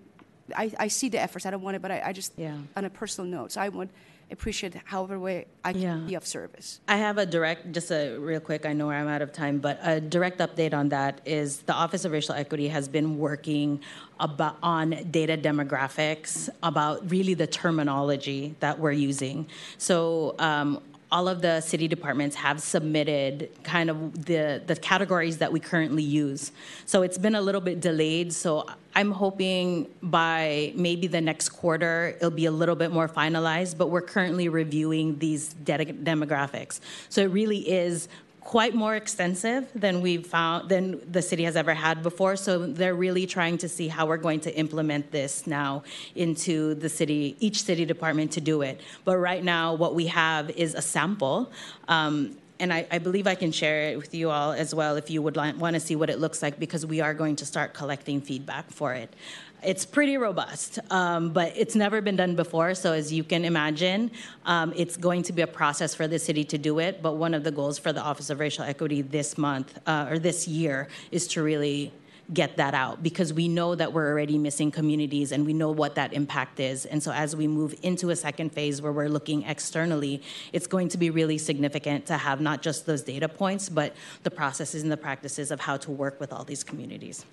I, 0.55 0.71
I 0.85 0.87
see 0.89 1.09
the 1.09 1.19
efforts, 1.19 1.47
I 1.47 1.49
don't 1.49 1.63
want 1.63 1.75
it, 1.77 1.81
but 1.81 1.89
I, 1.89 2.01
I 2.09 2.13
just, 2.13 2.33
Yeah. 2.37 2.57
on 2.77 2.85
a 2.85 2.89
personal 2.91 3.27
note, 3.37 3.53
so 3.53 3.61
I 3.61 3.69
would 3.69 3.89
appreciate 4.31 4.73
however 4.85 5.19
way 5.19 5.45
I 5.63 5.73
can 5.73 5.81
Yeah. 5.81 5.95
be 5.97 6.15
of 6.15 6.25
service. 6.25 6.79
I 6.87 6.97
have 6.97 7.17
a 7.17 7.25
direct, 7.25 7.71
just 7.71 7.91
a 7.91 8.17
real 8.17 8.39
quick, 8.39 8.65
I 8.65 8.73
know 8.73 8.89
I'm 8.89 9.07
out 9.07 9.21
of 9.21 9.31
time, 9.31 9.59
but 9.59 9.79
a 9.83 9.99
direct 10.01 10.39
update 10.39 10.73
on 10.73 10.89
that 10.89 11.21
is 11.25 11.59
the 11.59 11.73
Office 11.73 12.05
of 12.05 12.11
Racial 12.11 12.35
Equity 12.35 12.67
has 12.69 12.87
been 12.87 13.17
working 13.17 13.81
about, 14.19 14.57
on 14.63 14.91
data 15.11 15.37
demographics, 15.37 16.49
about 16.63 17.09
really 17.11 17.33
the 17.33 17.47
terminology 17.47 18.55
that 18.59 18.79
we're 18.79 18.91
using. 18.91 19.47
So 19.77 20.35
um, 20.39 20.81
all 21.11 21.27
of 21.27 21.41
the 21.41 21.59
city 21.59 21.87
departments 21.87 22.35
have 22.37 22.61
submitted 22.61 23.49
kind 23.63 23.89
of 23.89 24.25
the, 24.25 24.61
the 24.65 24.75
categories 24.75 25.39
that 25.39 25.51
we 25.51 25.59
currently 25.59 26.03
use. 26.03 26.51
So 26.85 27.01
it's 27.01 27.17
been 27.17 27.35
a 27.35 27.41
little 27.41 27.59
bit 27.59 27.81
delayed. 27.81 28.31
So 28.31 28.65
I'm 28.95 29.11
hoping 29.11 29.89
by 30.01 30.71
maybe 30.75 31.07
the 31.07 31.19
next 31.19 31.49
quarter, 31.49 32.15
it'll 32.17 32.29
be 32.29 32.45
a 32.45 32.51
little 32.51 32.75
bit 32.75 32.91
more 32.91 33.09
finalized, 33.09 33.77
but 33.77 33.87
we're 33.87 34.01
currently 34.01 34.47
reviewing 34.47 35.19
these 35.19 35.53
data 35.53 35.85
demographics. 35.85 36.79
So 37.09 37.21
it 37.21 37.31
really 37.31 37.69
is 37.69 38.07
quite 38.51 38.75
more 38.75 38.97
extensive 38.97 39.71
than 39.73 40.01
we've 40.01 40.27
found 40.27 40.67
than 40.67 40.99
the 41.09 41.21
city 41.21 41.45
has 41.45 41.55
ever 41.55 41.73
had 41.73 42.03
before. 42.03 42.35
So 42.35 42.67
they're 42.67 42.93
really 43.07 43.25
trying 43.25 43.57
to 43.59 43.69
see 43.69 43.87
how 43.87 44.05
we're 44.07 44.17
going 44.17 44.41
to 44.41 44.53
implement 44.53 45.09
this 45.09 45.47
now 45.47 45.83
into 46.15 46.75
the 46.75 46.89
city 46.89 47.37
each 47.39 47.63
city 47.63 47.85
department 47.85 48.33
to 48.33 48.41
do 48.41 48.61
it. 48.61 48.81
But 49.05 49.15
right 49.19 49.41
now 49.41 49.73
what 49.75 49.95
we 49.95 50.07
have 50.07 50.49
is 50.49 50.75
a 50.75 50.81
sample. 50.81 51.49
Um, 51.87 52.35
and 52.59 52.73
I, 52.73 52.85
I 52.91 52.97
believe 52.99 53.25
I 53.25 53.35
can 53.35 53.53
share 53.53 53.83
it 53.83 53.97
with 53.97 54.13
you 54.13 54.29
all 54.29 54.51
as 54.51 54.75
well 54.75 54.97
if 54.97 55.09
you 55.09 55.21
would 55.21 55.37
want 55.37 55.73
to 55.75 55.79
see 55.79 55.95
what 55.95 56.09
it 56.09 56.19
looks 56.19 56.41
like 56.41 56.59
because 56.59 56.85
we 56.85 56.99
are 56.99 57.13
going 57.13 57.37
to 57.37 57.45
start 57.45 57.73
collecting 57.73 58.19
feedback 58.19 58.69
for 58.69 58.93
it. 58.93 59.15
It's 59.63 59.85
pretty 59.85 60.17
robust, 60.17 60.79
um, 60.89 61.29
but 61.33 61.53
it's 61.55 61.75
never 61.75 62.01
been 62.01 62.15
done 62.15 62.35
before. 62.35 62.73
So, 62.73 62.93
as 62.93 63.13
you 63.13 63.23
can 63.23 63.45
imagine, 63.45 64.09
um, 64.45 64.73
it's 64.75 64.97
going 64.97 65.21
to 65.23 65.33
be 65.33 65.43
a 65.43 65.47
process 65.47 65.93
for 65.93 66.07
the 66.07 66.17
city 66.17 66.43
to 66.45 66.57
do 66.57 66.79
it. 66.79 67.03
But 67.03 67.17
one 67.17 67.35
of 67.35 67.43
the 67.43 67.51
goals 67.51 67.77
for 67.77 67.93
the 67.93 68.01
Office 68.01 68.31
of 68.31 68.39
Racial 68.39 68.63
Equity 68.63 69.03
this 69.03 69.37
month 69.37 69.77
uh, 69.85 70.07
or 70.09 70.17
this 70.17 70.47
year 70.47 70.87
is 71.11 71.27
to 71.29 71.43
really 71.43 71.93
get 72.33 72.57
that 72.57 72.73
out 72.73 73.03
because 73.03 73.33
we 73.33 73.47
know 73.47 73.75
that 73.75 73.91
we're 73.91 74.09
already 74.09 74.37
missing 74.37 74.71
communities 74.71 75.31
and 75.31 75.45
we 75.45 75.53
know 75.53 75.69
what 75.69 75.95
that 75.95 76.13
impact 76.13 76.59
is. 76.59 76.85
And 76.85 77.03
so, 77.03 77.11
as 77.11 77.35
we 77.35 77.47
move 77.47 77.75
into 77.83 78.09
a 78.09 78.15
second 78.15 78.53
phase 78.53 78.81
where 78.81 78.91
we're 78.91 79.09
looking 79.09 79.43
externally, 79.43 80.23
it's 80.53 80.65
going 80.65 80.89
to 80.89 80.97
be 80.97 81.11
really 81.11 81.37
significant 81.37 82.07
to 82.07 82.17
have 82.17 82.41
not 82.41 82.63
just 82.63 82.87
those 82.87 83.03
data 83.03 83.29
points, 83.29 83.69
but 83.69 83.95
the 84.23 84.31
processes 84.31 84.81
and 84.81 84.91
the 84.91 84.97
practices 84.97 85.51
of 85.51 85.59
how 85.59 85.77
to 85.77 85.91
work 85.91 86.19
with 86.19 86.33
all 86.33 86.43
these 86.43 86.63
communities. 86.63 87.25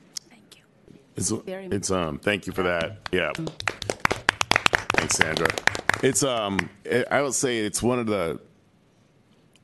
It's, 1.19 1.31
Very 1.31 1.69
much. 1.69 1.77
it's 1.77 1.91
um. 1.91 2.19
Thank 2.19 2.47
you 2.47 2.53
for 2.53 2.63
that. 2.63 2.99
Yeah. 3.11 3.33
Thanks, 4.95 5.17
Sandra. 5.17 5.49
It's 6.03 6.23
um. 6.23 6.71
I 7.11 7.23
would 7.23 7.35
say 7.35 7.59
it's 7.59 7.83
one 7.83 7.99
of 7.99 8.07
the. 8.07 8.41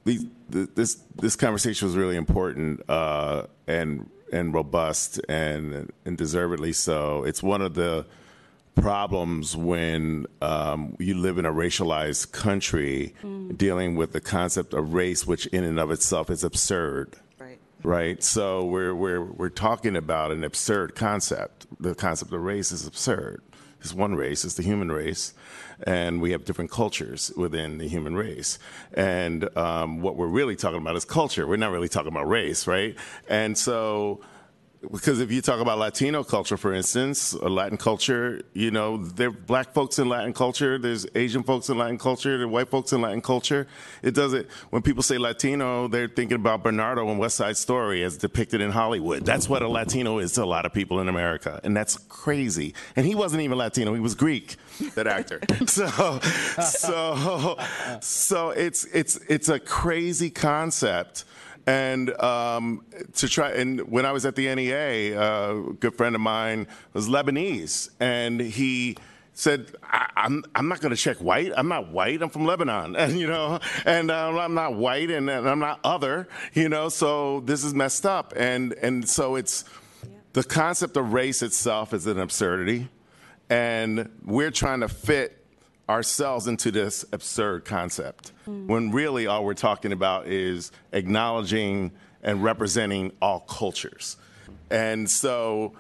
These 0.05 0.26
this 0.48 0.97
this 1.16 1.36
conversation 1.36 1.86
was 1.86 1.97
really 1.97 2.16
important 2.16 2.82
uh, 2.89 3.44
and 3.66 4.10
and 4.32 4.52
robust 4.52 5.20
and 5.28 5.93
and 6.05 6.18
deservedly 6.18 6.72
so. 6.72 7.24
It's 7.24 7.43
one 7.43 7.62
of 7.62 7.74
the 7.74 8.05
problems 8.74 9.56
when 9.56 10.26
um, 10.43 10.97
you 10.98 11.16
live 11.16 11.39
in 11.39 11.47
a 11.47 11.52
racialized 11.52 12.32
country 12.32 13.14
dealing 13.56 13.94
with 13.94 14.12
the 14.12 14.20
concept 14.20 14.74
of 14.74 14.93
race, 14.93 15.24
which 15.24 15.47
in 15.47 15.62
and 15.62 15.78
of 15.78 15.93
itself 15.93 16.28
is 16.28 16.43
absurd 16.43 17.16
Right. 17.85 18.23
So 18.23 18.65
we're 18.65 18.94
we're 18.94 19.23
we're 19.23 19.51
talking 19.51 19.94
about 19.94 20.32
an 20.32 20.43
absurd 20.43 20.94
concept. 20.94 21.66
The 21.78 21.94
concept 21.94 22.32
of 22.32 22.40
race 22.40 22.73
is 22.73 22.86
absurd. 22.86 23.43
It's 23.81 23.93
one 23.93 24.15
race, 24.15 24.47
it's 24.47 24.55
the 24.55 24.62
human 24.62 24.90
race, 24.90 25.35
and 25.86 26.23
we 26.23 26.31
have 26.31 26.47
different 26.47 26.70
cultures 26.70 27.31
within 27.36 27.77
the 27.77 27.86
human 27.86 28.16
race. 28.16 28.59
And 28.94 29.55
um, 29.59 30.01
what 30.01 30.16
we're 30.16 30.27
really 30.27 30.56
talking 30.56 30.78
about 30.78 30.97
is 30.97 31.05
culture. 31.05 31.47
We're 31.47 31.56
not 31.56 31.70
really 31.70 31.90
talking 31.90 32.09
about 32.09 32.27
race, 32.27 32.66
right? 32.66 32.97
And 33.28 33.59
so 33.59 34.23
because 34.90 35.20
if 35.20 35.31
you 35.31 35.40
talk 35.40 35.61
about 35.61 35.78
Latino 35.78 36.24
culture, 36.24 36.56
for 36.56 36.73
instance, 36.73 37.35
or 37.35 37.51
Latin 37.51 37.77
culture, 37.77 38.43
you 38.52 38.70
know, 38.70 38.98
there 38.98 39.28
are 39.28 39.32
black 39.32 39.73
folks 39.73 39.98
in 39.98 40.09
Latin 40.09 40.32
culture, 40.32 40.78
there's 40.78 41.06
Asian 41.15 41.43
folks 41.43 41.69
in 41.69 41.78
Latin 41.78 41.98
culture, 41.98 42.36
there 42.36 42.47
are 42.47 42.51
white 42.51 42.69
folks 42.69 42.93
in 42.93 43.01
Latin 43.01 43.20
culture. 43.20 43.66
It 44.02 44.15
doesn't, 44.15 44.47
when 44.70 44.82
people 44.82 45.02
say 45.02 45.19
Latino, 45.19 45.89
they're 45.89 46.09
thinking 46.09 46.36
about 46.36 46.62
Bernardo 46.62 47.09
and 47.09 47.19
West 47.19 47.36
Side 47.36 47.56
Story 47.56 48.02
as 48.02 48.16
depicted 48.16 48.61
in 48.61 48.70
Hollywood. 48.70 49.24
That's 49.24 49.48
what 49.48 49.62
a 49.62 49.69
Latino 49.69 50.19
is 50.19 50.32
to 50.32 50.44
a 50.44 50.47
lot 50.47 50.66
of 50.66 50.73
people 50.73 51.01
in 51.01 51.09
America. 51.09 51.61
And 51.65 51.77
that's 51.77 51.97
crazy. 51.97 52.74
And 52.97 53.06
he 53.06 53.15
wasn't 53.15 53.43
even 53.43 53.59
Latino, 53.59 53.94
he 53.94 54.01
was 54.01 54.15
Greek, 54.15 54.56
that 54.94 55.06
actor. 55.06 55.40
so, 55.66 56.20
so, 56.61 57.59
so 58.01 58.51
it's, 58.51 58.85
it's, 58.86 59.16
it's 59.28 59.48
a 59.48 59.59
crazy 59.59 60.31
concept 60.31 61.24
and 61.66 62.11
um, 62.20 62.85
to 63.15 63.28
try 63.28 63.51
and 63.53 63.81
when 63.91 64.05
I 64.05 64.12
was 64.12 64.27
at 64.27 64.36
the 64.36 64.55
NEA, 64.55 65.19
uh, 65.19 65.70
a 65.70 65.73
good 65.74 65.95
friend 65.95 66.15
of 66.15 66.20
mine 66.20 66.66
was 66.93 67.09
Lebanese, 67.09 67.91
and 68.01 68.41
he 68.41 68.97
said, 69.32 69.74
I, 69.82 70.11
"I'm 70.16 70.45
I'm 70.55 70.69
not 70.69 70.81
going 70.81 70.91
to 70.91 70.97
check 70.97 71.19
white. 71.19 71.53
I'm 71.57 71.69
not 71.69 71.91
white. 71.91 72.23
I'm 72.23 72.28
from 72.28 72.45
Lebanon, 72.45 72.97
and 72.99 73.19
you 73.19 73.27
know, 73.27 73.61
and 73.85 74.11
uh, 74.11 74.39
I'm 74.39 74.55
not 74.55 74.74
white, 74.74 75.11
and, 75.11 75.28
and 75.28 75.49
I'm 75.49 75.59
not 75.59 75.81
other, 75.85 76.28
you 76.53 76.69
know. 76.69 76.89
So 76.89 77.41
this 77.41 77.65
is 77.65 77.74
messed 77.74 78.07
up, 78.07 78.32
and 78.36 78.73
and 78.74 79.09
so 79.09 79.36
it's 79.36 79.65
the 80.32 80.45
concept 80.45 80.97
of 80.97 81.12
race 81.12 81.43
itself 81.43 81.95
is 81.95 82.07
an 82.07 82.19
absurdity, 82.19 82.89
and 83.49 84.11
we're 84.24 84.51
trying 84.51 84.81
to 84.81 84.89
fit 84.89 85.43
ourselves 85.89 86.47
into 86.47 86.70
this 86.70 87.05
absurd 87.12 87.65
concept 87.65 88.32
when 88.66 88.90
really 88.90 89.27
all 89.27 89.44
we're 89.44 89.55
talking 89.55 89.93
about 89.93 90.27
is 90.27 90.73
acknowledging 90.93 91.93
and 92.23 92.43
representing 92.43 93.12
all 93.20 93.40
cultures. 93.40 94.16
And 94.70 95.11
so, 95.11 95.74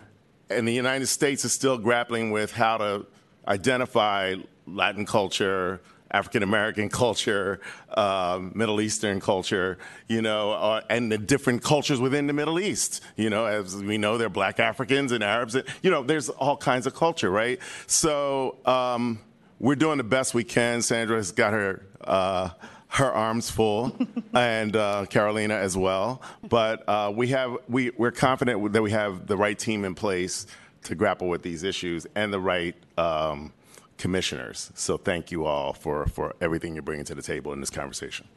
and 0.50 0.68
the 0.68 0.72
United 0.72 1.06
States 1.06 1.44
is 1.44 1.52
still 1.52 1.78
grappling 1.78 2.30
with 2.30 2.52
how 2.52 2.76
to 2.76 3.06
identify 3.48 4.36
Latin 4.66 5.06
culture, 5.06 5.80
African 6.10 6.42
American 6.42 6.88
culture, 6.88 7.60
um, 7.96 8.52
Middle 8.54 8.80
Eastern 8.80 9.20
culture, 9.20 9.78
you 10.06 10.22
know, 10.22 10.52
uh, 10.52 10.80
and 10.88 11.10
the 11.10 11.18
different 11.18 11.62
cultures 11.62 12.00
within 12.00 12.26
the 12.26 12.32
Middle 12.32 12.60
East. 12.60 13.02
You 13.16 13.30
know, 13.30 13.46
as 13.46 13.74
we 13.76 13.98
know, 13.98 14.16
there 14.16 14.26
are 14.26 14.30
black 14.30 14.60
Africans 14.60 15.12
and 15.12 15.24
Arabs. 15.24 15.54
And, 15.54 15.66
you 15.82 15.90
know, 15.90 16.02
there's 16.02 16.28
all 16.28 16.56
kinds 16.56 16.86
of 16.86 16.94
culture, 16.94 17.30
right? 17.30 17.58
So 17.86 18.58
um, 18.64 19.18
we're 19.58 19.74
doing 19.74 19.98
the 19.98 20.04
best 20.04 20.34
we 20.34 20.44
can. 20.44 20.82
Sandra 20.82 21.16
has 21.16 21.32
got 21.32 21.52
her. 21.52 21.86
Uh, 22.00 22.50
her 22.88 23.10
arms 23.10 23.50
full, 23.50 23.96
and 24.34 24.76
uh, 24.76 25.04
Carolina 25.06 25.54
as 25.54 25.76
well. 25.76 26.22
But 26.48 26.88
uh, 26.88 27.12
we 27.12 27.26
have 27.28 27.56
we 27.68 27.90
we're 27.90 28.12
confident 28.12 28.72
that 28.72 28.82
we 28.82 28.92
have 28.92 29.26
the 29.26 29.36
right 29.36 29.58
team 29.58 29.84
in 29.84 29.96
place 29.96 30.46
to 30.84 30.94
grapple 30.94 31.28
with 31.28 31.42
these 31.42 31.64
issues 31.64 32.06
and 32.14 32.32
the 32.32 32.38
right 32.38 32.76
um, 32.96 33.52
commissioners. 33.98 34.70
So 34.76 34.96
thank 34.96 35.32
you 35.32 35.44
all 35.44 35.72
for 35.72 36.06
for 36.06 36.36
everything 36.40 36.74
you're 36.74 36.82
bringing 36.82 37.04
to 37.06 37.16
the 37.16 37.22
table 37.22 37.52
in 37.52 37.58
this 37.58 37.70
conversation. 37.70 38.28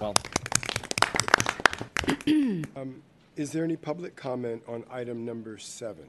Well, 0.00 0.14
Um, 2.76 3.02
Is 3.36 3.50
there 3.50 3.64
any 3.64 3.76
public 3.76 4.14
comment 4.14 4.62
on 4.68 4.84
item 4.90 5.24
number 5.24 5.58
seven? 5.58 6.06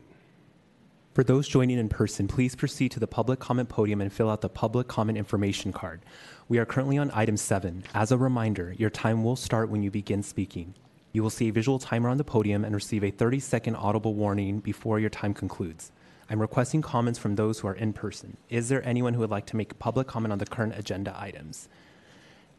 For 1.18 1.24
those 1.24 1.48
joining 1.48 1.80
in 1.80 1.90
person, 1.90 2.28
please 2.28 2.56
proceed 2.56 2.92
to 2.92 3.00
the 3.00 3.08
public 3.08 3.40
comment 3.40 3.70
podium 3.70 4.02
and 4.02 4.14
fill 4.14 4.30
out 4.30 4.42
the 4.42 4.50
public 4.50 4.88
comment 4.88 5.18
information 5.18 5.74
card. 5.74 6.04
We 6.48 6.60
are 6.60 6.66
currently 6.68 7.00
on 7.00 7.10
item 7.12 7.38
seven. 7.38 7.84
As 7.96 8.12
a 8.12 8.20
reminder, 8.20 8.76
your 8.78 8.92
time 8.92 9.24
will 9.24 9.36
start 9.36 9.72
when 9.72 9.82
you 9.82 9.90
begin 9.90 10.22
speaking. 10.22 10.76
You 11.14 11.24
will 11.24 11.32
see 11.32 11.50
a 11.50 11.52
visual 11.52 11.80
timer 11.80 12.10
on 12.10 12.18
the 12.18 12.24
podium 12.24 12.64
and 12.64 12.76
receive 12.76 13.04
a 13.04 13.10
30 13.10 13.40
second 13.40 13.76
audible 13.78 14.14
warning 14.14 14.60
before 14.60 15.00
your 15.00 15.10
time 15.10 15.34
concludes. 15.34 15.92
I'm 16.30 16.40
requesting 16.40 16.84
comments 16.84 17.18
from 17.18 17.36
those 17.36 17.62
who 17.62 17.68
are 17.68 17.74
in 17.74 17.94
person. 17.94 18.38
Is 18.52 18.70
there 18.70 18.88
anyone 18.88 19.16
who 19.16 19.22
would 19.22 19.32
like 19.32 19.48
to 19.48 19.58
make 19.58 19.80
public 19.80 20.06
comment 20.06 20.32
on 20.32 20.38
the 20.38 20.46
current 20.46 20.76
agenda 20.78 21.20
items? 21.20 21.68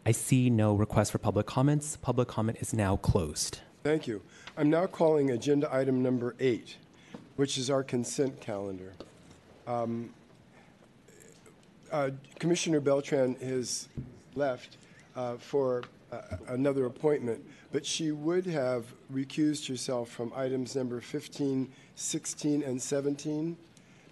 I 0.05 0.11
see 0.11 0.51
no 0.51 0.75
request 0.75 1.13
for 1.13 1.19
public 1.19 1.47
comments. 1.47 1.97
Public 1.97 2.27
comment 2.27 2.59
is 2.61 2.75
now 2.75 2.97
closed. 2.97 3.61
Thank 3.85 4.09
you. 4.09 4.21
I'm 4.57 4.69
now 4.69 4.87
calling 4.89 5.31
agenda 5.31 5.73
item 5.73 6.03
number 6.03 6.35
eight, 6.41 6.79
which 7.39 7.57
is 7.57 7.71
our 7.71 7.85
consent 7.85 8.41
calendar. 8.41 8.93
Um, 9.69 10.11
uh, 11.93 12.11
Commissioner 12.41 12.81
Beltran 12.81 13.37
has 13.37 13.89
left 14.35 14.77
uh, 15.15 15.37
for 15.37 15.85
uh, 16.11 16.21
another 16.49 16.87
appointment, 16.87 17.41
but 17.71 17.87
she 17.87 18.11
would 18.11 18.45
have 18.47 18.87
recused 19.15 19.69
herself 19.69 20.09
from 20.09 20.33
items 20.35 20.75
number 20.75 21.01
15, 21.01 21.71
16, 21.95 22.63
and 22.65 22.83
17 22.83 23.57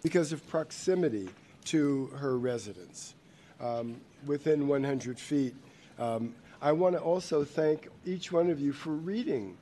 because 0.05 0.31
of 0.31 0.47
proximity 0.47 1.29
to 1.65 2.07
her 2.19 2.39
residence 2.39 3.17
um, 3.61 4.01
within 4.25 4.69
100 4.69 5.19
feet. 5.19 5.57
Um, 5.99 6.33
I 6.63 6.71
want 6.71 6.95
to 6.95 7.03
also 7.03 7.43
thank 7.43 7.89
each 8.05 8.31
one 8.31 8.51
of 8.51 8.61
you 8.61 8.73
for 8.73 8.91
reading 8.91 9.57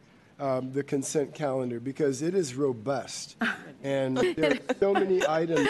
um, 0.45 0.71
the 0.73 0.83
consent 0.83 1.35
calendar 1.35 1.81
because 1.81 2.21
it 2.21 2.35
is 2.35 2.55
robust. 2.55 3.37
And 3.83 4.17
there 4.17 4.53
are 4.53 4.75
so 4.81 4.95
many 4.95 5.21
items, 5.29 5.69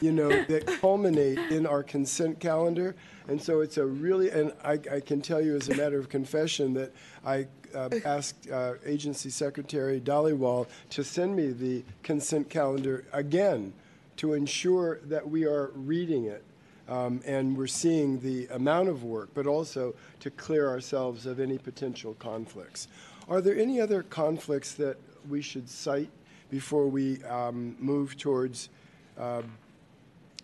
you 0.00 0.12
know, 0.12 0.30
that 0.30 0.66
culminate 0.80 1.38
in 1.52 1.66
our 1.66 1.82
consent 1.82 2.40
calendar. 2.40 2.96
And 3.28 3.42
so 3.42 3.60
it's 3.60 3.76
a 3.76 3.84
really, 3.84 4.30
and 4.30 4.54
I, 4.64 4.78
I 4.90 5.00
can 5.00 5.20
tell 5.20 5.42
you 5.42 5.56
as 5.56 5.68
a 5.68 5.74
matter 5.74 5.98
of 5.98 6.08
confession 6.08 6.72
that 6.72 6.94
I 7.22 7.48
uh, 7.74 7.90
asked 8.02 8.48
uh, 8.50 8.76
Agency 8.86 9.28
Secretary 9.28 10.00
Dollywall 10.00 10.68
to 10.88 11.04
send 11.04 11.36
me 11.36 11.50
the 11.50 11.84
consent 12.02 12.48
calendar 12.48 13.04
again 13.12 13.74
to 14.16 14.32
ensure 14.32 15.00
that 15.04 15.28
we 15.28 15.44
are 15.44 15.70
reading 15.74 16.24
it 16.24 16.42
um, 16.90 17.20
and 17.24 17.56
we're 17.56 17.68
seeing 17.68 18.18
the 18.20 18.48
amount 18.48 18.88
of 18.88 19.04
work, 19.04 19.30
but 19.32 19.46
also 19.46 19.94
to 20.18 20.30
clear 20.30 20.68
ourselves 20.68 21.24
of 21.24 21.38
any 21.38 21.56
potential 21.56 22.14
conflicts. 22.18 22.88
Are 23.30 23.40
there 23.40 23.56
any 23.56 23.80
other 23.80 24.02
conflicts 24.02 24.74
that 24.74 24.96
we 25.28 25.40
should 25.40 25.68
cite 25.68 26.10
before 26.50 26.88
we 26.88 27.22
um, 27.24 27.76
move 27.78 28.18
towards 28.18 28.70
uh, 29.16 29.42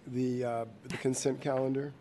the, 0.07 0.45
uh, 0.45 0.65
the 0.87 0.97
consent 0.99 1.41
calendar? 1.41 1.93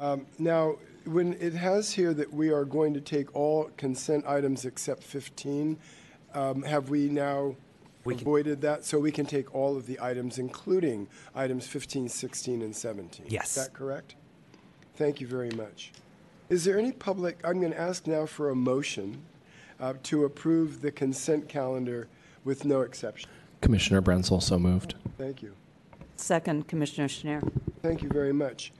Um, 0.00 0.26
now, 0.38 0.76
when 1.04 1.34
it 1.34 1.52
has 1.52 1.92
here 1.92 2.14
that 2.14 2.32
we 2.32 2.50
are 2.50 2.64
going 2.64 2.94
to 2.94 3.02
take 3.02 3.34
all 3.36 3.70
consent 3.76 4.26
items 4.26 4.64
except 4.64 5.02
15, 5.02 5.76
um, 6.32 6.62
have 6.62 6.88
we 6.88 7.10
now 7.10 7.54
avoided 8.06 8.62
that? 8.62 8.86
So 8.86 8.98
we 8.98 9.12
can 9.12 9.26
take 9.26 9.54
all 9.54 9.76
of 9.76 9.86
the 9.86 10.00
items, 10.00 10.38
including 10.38 11.06
items 11.34 11.66
15, 11.66 12.08
16, 12.08 12.62
and 12.62 12.74
17? 12.74 13.26
Yes. 13.28 13.56
Is 13.56 13.66
that 13.66 13.74
correct? 13.74 14.14
Thank 14.96 15.20
you 15.20 15.26
very 15.26 15.50
much. 15.50 15.92
Is 16.50 16.64
there 16.64 16.78
any 16.78 16.92
public, 16.92 17.40
I'm 17.44 17.60
going 17.60 17.72
to 17.72 17.80
ask 17.80 18.06
now 18.06 18.26
for 18.26 18.50
a 18.50 18.54
motion 18.54 19.22
uh, 19.80 19.94
to 20.04 20.24
approve 20.24 20.82
the 20.82 20.92
consent 20.92 21.48
calendar 21.48 22.08
with 22.44 22.64
no 22.64 22.82
exception. 22.82 23.30
Commissioner 23.60 24.02
Brenzel, 24.02 24.42
so 24.42 24.58
moved. 24.58 24.94
Thank 25.16 25.42
you. 25.42 25.54
Second, 26.16 26.68
Commissioner 26.68 27.08
Schnair. 27.08 27.50
Thank 27.82 28.02
you 28.02 28.08
very 28.08 28.32
much. 28.32 28.72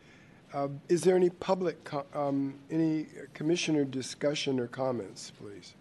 Uh, 0.53 0.69
Is 0.89 1.03
there 1.03 1.17
any 1.17 1.31
public, 1.31 1.83
co- 1.85 2.07
um, 2.15 2.55
any 2.71 3.07
commissioner 3.33 3.85
discussion 3.85 4.61
or 4.61 4.69
comments, 4.69 5.33
please? 5.41 5.75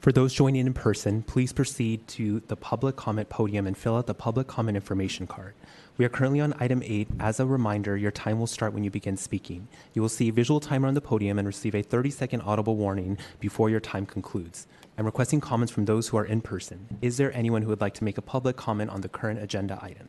For 0.00 0.12
those 0.12 0.32
joining 0.32 0.66
in 0.66 0.72
person, 0.72 1.20
please 1.22 1.52
proceed 1.52 2.08
to 2.08 2.40
the 2.48 2.56
public 2.56 2.96
comment 2.96 3.28
podium 3.28 3.66
and 3.66 3.76
fill 3.76 3.96
out 3.98 4.06
the 4.06 4.14
public 4.14 4.46
comment 4.46 4.74
information 4.74 5.26
card. 5.26 5.52
We 5.98 6.06
are 6.06 6.08
currently 6.08 6.40
on 6.40 6.54
item 6.58 6.82
eight. 6.86 7.08
As 7.20 7.38
a 7.38 7.44
reminder, 7.44 7.98
your 7.98 8.10
time 8.10 8.38
will 8.38 8.46
start 8.46 8.72
when 8.72 8.82
you 8.82 8.90
begin 8.90 9.18
speaking. 9.18 9.68
You 9.92 10.00
will 10.00 10.08
see 10.08 10.30
a 10.30 10.32
visual 10.32 10.58
timer 10.58 10.88
on 10.88 10.94
the 10.94 11.02
podium 11.02 11.38
and 11.38 11.46
receive 11.46 11.74
a 11.74 11.82
30 11.82 12.08
second 12.08 12.40
audible 12.40 12.76
warning 12.76 13.18
before 13.40 13.68
your 13.68 13.78
time 13.78 14.06
concludes. 14.06 14.66
I'm 14.96 15.04
requesting 15.04 15.42
comments 15.42 15.70
from 15.70 15.84
those 15.84 16.08
who 16.08 16.16
are 16.16 16.24
in 16.24 16.40
person. 16.40 16.98
Is 17.02 17.18
there 17.18 17.30
anyone 17.34 17.60
who 17.60 17.68
would 17.68 17.82
like 17.82 17.94
to 17.94 18.04
make 18.04 18.16
a 18.16 18.22
public 18.22 18.56
comment 18.56 18.90
on 18.90 19.02
the 19.02 19.08
current 19.10 19.42
agenda 19.42 19.78
item? 19.82 20.08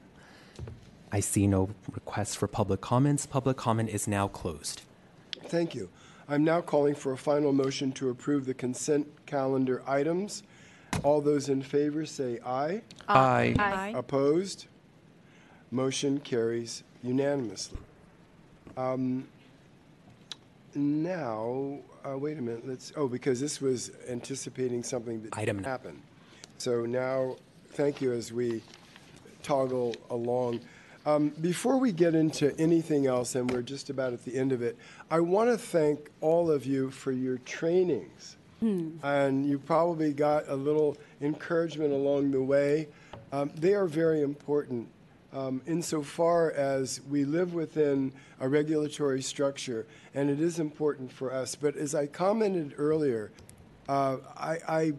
I 1.12 1.20
see 1.20 1.48
no 1.48 1.70
requests 1.92 2.36
for 2.36 2.48
public 2.48 2.80
comments. 2.80 3.26
Public 3.26 3.58
comment 3.58 3.90
is 3.90 4.08
now 4.08 4.30
closed. 4.30 4.84
Thank 5.48 5.76
you. 5.76 5.90
I'm 6.32 6.46
now 6.46 6.62
calling 6.62 6.96
for 6.96 7.12
a 7.12 7.18
final 7.18 7.52
motion 7.52 7.92
to 7.94 8.10
approve 8.10 8.46
the 8.46 8.54
consent 8.54 9.06
calendar 9.26 9.84
items. 9.86 10.44
All 11.04 11.20
those 11.20 11.50
in 11.50 11.62
favor 11.62 12.06
say 12.06 12.40
aye. 12.46 12.82
Aye. 13.10 13.54
Aye. 13.60 13.94
Opposed? 13.94 14.68
Motion 15.72 16.22
carries 16.22 16.84
unanimously. 17.04 17.80
Um, 18.78 19.28
Now, 20.74 21.80
uh, 22.10 22.18
wait 22.18 22.38
a 22.38 22.42
minute, 22.42 22.66
let's, 22.66 22.94
oh, 22.96 23.10
because 23.10 23.42
this 23.42 23.60
was 23.60 23.92
anticipating 24.08 24.84
something 24.84 25.22
that 25.24 25.38
Item- 25.38 25.58
didn't 25.58 25.66
happen. 25.68 26.02
So 26.60 26.86
now, 26.86 27.36
thank 27.74 28.00
you 28.00 28.14
as 28.14 28.32
we 28.32 28.64
toggle 29.44 29.98
along. 30.10 30.62
Um, 31.06 31.30
Before 31.42 31.78
we 31.78 31.92
get 31.92 32.14
into 32.14 32.56
anything 32.60 33.08
else, 33.08 33.36
and 33.36 33.50
we're 33.50 33.64
just 33.64 33.90
about 33.90 34.14
at 34.14 34.24
the 34.24 34.38
end 34.38 34.52
of 34.52 34.62
it, 34.62 34.78
I 35.10 35.20
want 35.20 35.50
to 35.50 35.58
thank 35.58 36.12
all 36.22 36.52
of 36.52 36.66
you 36.66 36.92
for 36.92 37.12
your 37.12 37.38
trainings. 37.40 38.38
And 39.02 39.44
you 39.48 39.58
probably 39.58 40.14
got 40.14 40.48
a 40.48 40.56
little 40.56 40.96
encouragement 41.20 41.92
along 41.94 42.30
the 42.30 42.44
way. 42.44 42.90
Um, 43.32 43.52
They 43.56 43.74
are 43.74 43.88
very 43.88 44.22
important 44.22 44.88
um, 45.34 45.64
insofar 45.66 46.52
as 46.52 47.02
we 47.10 47.26
live 47.26 47.56
within 47.56 48.14
a 48.40 48.48
regulatory 48.48 49.24
structure, 49.24 49.88
and 50.14 50.30
it 50.30 50.40
is 50.40 50.60
important 50.60 51.12
for 51.12 51.34
us. 51.34 51.56
But 51.56 51.76
as 51.76 51.96
I 51.96 52.06
commented 52.06 52.76
earlier, 52.78 53.32
uh, 53.90 54.18
I, 54.38 54.58
I 54.68 54.92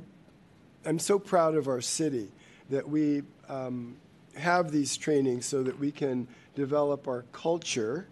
I'm 0.84 0.98
so 0.98 1.20
proud 1.20 1.54
of 1.54 1.68
our 1.68 1.80
city 1.80 2.32
that 2.70 2.88
we 2.88 3.22
um, 3.48 3.96
have 4.36 4.70
these 4.70 4.96
trainings 4.96 5.46
so 5.46 5.62
that 5.62 5.78
we 5.78 5.90
can 5.90 6.26
develop 6.54 7.08
our 7.08 7.24
culture 7.32 8.06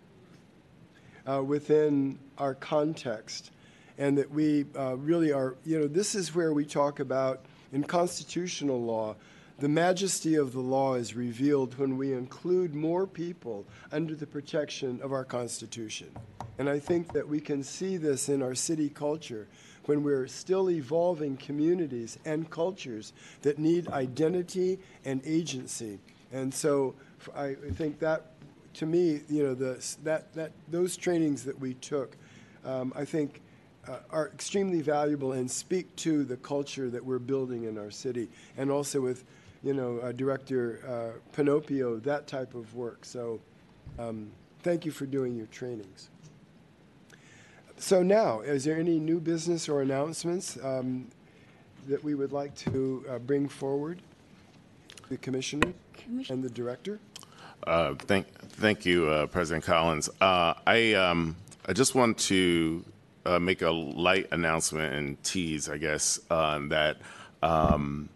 uh, 1.27 1.43
within 1.43 2.19
our 2.39 2.55
context, 2.55 3.51
and 3.99 4.17
that 4.17 4.31
we 4.31 4.65
uh, 4.77 4.97
really 4.97 5.33
are, 5.33 5.57
you 5.65 5.79
know, 5.79 5.87
this 5.87 6.15
is 6.15 6.35
where 6.35 6.53
we 6.53 6.65
talk 6.65 7.01
about 7.01 7.45
in 7.73 7.85
constitutional 7.85 8.83
law. 8.83 9.15
The 9.59 9.69
majesty 9.69 10.37
of 10.37 10.55
the 10.55 10.61
law 10.61 10.95
is 10.95 11.15
revealed 11.15 11.79
when 11.79 11.99
we 11.99 12.15
include 12.15 12.75
more 12.75 13.07
people 13.07 13.67
under 13.93 14.15
the 14.15 14.27
protection 14.27 14.99
of 15.03 15.13
our 15.13 15.25
Constitution. 15.25 16.09
And 16.59 16.69
I 16.69 16.79
think 16.79 17.13
that 17.13 17.29
we 17.29 17.41
can 17.41 17.63
see 17.63 17.99
this 17.99 18.31
in 18.31 18.43
our 18.43 18.55
city 18.55 18.89
culture 18.89 19.49
when 19.87 20.03
we're 20.03 20.27
still 20.27 20.71
evolving 20.71 21.37
communities 21.37 22.19
and 22.25 22.51
cultures 22.51 23.13
that 23.43 23.59
need 23.59 23.89
identity 23.89 24.79
and 25.05 25.21
agency. 25.25 25.99
And 26.33 26.53
so 26.53 26.95
I 27.35 27.55
think 27.75 27.99
that, 28.01 28.27
to 28.75 28.87
me, 28.87 29.21
you 29.29 29.43
know, 29.43 29.55
the, 29.55 29.85
that, 30.05 30.33
that, 30.35 30.53
those 30.71 30.97
trainings 30.97 31.45
that 31.45 31.59
we 31.59 31.75
took, 31.75 32.17
um, 32.65 32.93
I 32.95 33.05
think 33.05 33.41
uh, 33.89 33.99
are 34.11 34.29
extremely 34.29 34.83
valuable 34.83 35.33
and 35.33 35.51
speak 35.51 35.95
to 35.97 36.25
the 36.25 36.37
culture 36.37 36.91
that 36.91 37.05
we're 37.05 37.19
building 37.19 37.65
in 37.65 37.79
our 37.79 37.91
city. 37.91 38.29
And 38.57 38.71
also 38.71 39.01
with, 39.01 39.25
you 39.63 39.75
know, 39.75 39.99
uh, 39.99 40.13
Director 40.13 40.81
uh, 40.87 41.35
that 42.01 42.27
type 42.27 42.55
of 42.55 42.75
work. 42.75 43.05
So 43.05 43.41
um, 43.99 44.31
thank 44.63 44.85
you 44.85 44.93
for 44.93 45.07
doing 45.07 45.35
your 45.35 45.47
trainings. 45.47 46.11
So 47.81 48.03
now, 48.03 48.41
is 48.41 48.65
there 48.65 48.77
any 48.77 48.99
new 48.99 49.21
business 49.21 49.67
or 49.67 49.81
announcements 49.81 50.59
um, 50.63 51.09
that 51.89 52.05
we 52.05 52.15
would 52.15 52.31
like 52.31 52.55
to 52.57 53.07
uh, 53.09 53.19
bring 53.19 53.49
forward? 53.49 54.03
The 55.09 55.17
commissioner 55.17 55.73
and 56.29 56.45
the 56.45 56.51
director? 56.51 57.01
Uh, 57.67 57.95
thank, 57.95 58.27
thank 58.51 58.85
you, 58.85 59.09
uh, 59.09 59.27
President 59.29 59.65
Collins. 59.65 60.11
Uh, 60.21 60.53
I, 60.67 60.93
um, 60.93 61.37
I 61.65 61.73
just 61.73 61.95
want 61.95 62.19
to 62.19 62.85
uh, 63.25 63.39
make 63.39 63.63
a 63.63 63.71
light 63.71 64.29
announcement 64.31 64.95
and 64.95 65.23
tease, 65.25 65.71
I 65.71 65.79
guess, 65.79 66.21
uh, 66.29 66.59
that 66.69 66.99
um, 67.43 68.11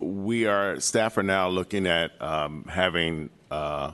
we 0.00 0.46
are 0.46 0.80
staff 0.80 1.16
are 1.16 1.22
now 1.22 1.48
looking 1.48 1.86
at 1.86 2.20
um, 2.20 2.64
having 2.68 3.30
uh, 3.52 3.92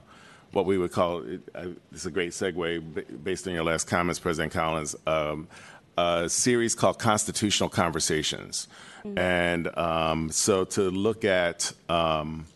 what 0.54 0.66
we 0.66 0.78
would 0.78 0.92
call 0.92 1.22
uh, 1.54 1.66
it's 1.92 2.06
a 2.06 2.10
great 2.10 2.30
segue 2.30 3.24
based 3.24 3.46
on 3.46 3.54
your 3.54 3.64
last 3.64 3.88
comments, 3.88 4.20
President 4.20 4.52
Collins. 4.52 4.94
Um, 5.06 5.48
a 5.96 6.28
series 6.28 6.74
called 6.74 6.98
Constitutional 6.98 7.68
Conversations, 7.68 8.68
and 9.16 9.76
um, 9.78 10.30
so 10.30 10.64
to 10.64 10.90
look 10.90 11.24
at 11.24 11.72
um, 11.88 12.46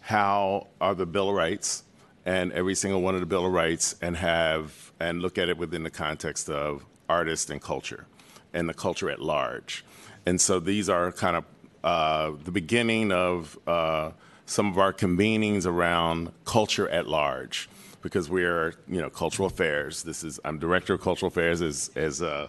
how 0.00 0.66
are 0.80 0.94
the 0.94 1.06
Bill 1.06 1.28
of 1.28 1.36
Rights 1.36 1.84
and 2.24 2.52
every 2.52 2.74
single 2.74 3.00
one 3.00 3.14
of 3.14 3.20
the 3.20 3.26
Bill 3.26 3.46
of 3.46 3.52
Rights 3.52 3.94
and 4.02 4.16
have 4.16 4.92
and 4.98 5.22
look 5.22 5.38
at 5.38 5.48
it 5.48 5.58
within 5.58 5.82
the 5.82 5.90
context 5.90 6.48
of 6.48 6.84
artists 7.08 7.50
and 7.50 7.60
culture 7.60 8.06
and 8.52 8.68
the 8.68 8.74
culture 8.74 9.10
at 9.10 9.20
large. 9.20 9.84
And 10.26 10.40
so 10.40 10.60
these 10.60 10.88
are 10.88 11.10
kind 11.12 11.36
of 11.36 11.44
uh, 11.82 12.32
the 12.44 12.52
beginning 12.52 13.10
of 13.12 13.58
uh, 13.66 14.10
some 14.46 14.68
of 14.68 14.78
our 14.78 14.92
convenings 14.92 15.66
around 15.66 16.32
culture 16.44 16.88
at 16.88 17.06
large 17.06 17.68
because 18.02 18.28
we're 18.28 18.74
you 18.88 19.00
know 19.00 19.10
cultural 19.10 19.46
affairs. 19.46 20.02
This 20.02 20.24
is 20.24 20.40
I'm 20.44 20.58
director 20.58 20.94
of 20.94 21.00
cultural 21.00 21.28
affairs 21.28 21.62
as 21.62 21.90
as 21.96 22.22
uh, 22.22 22.48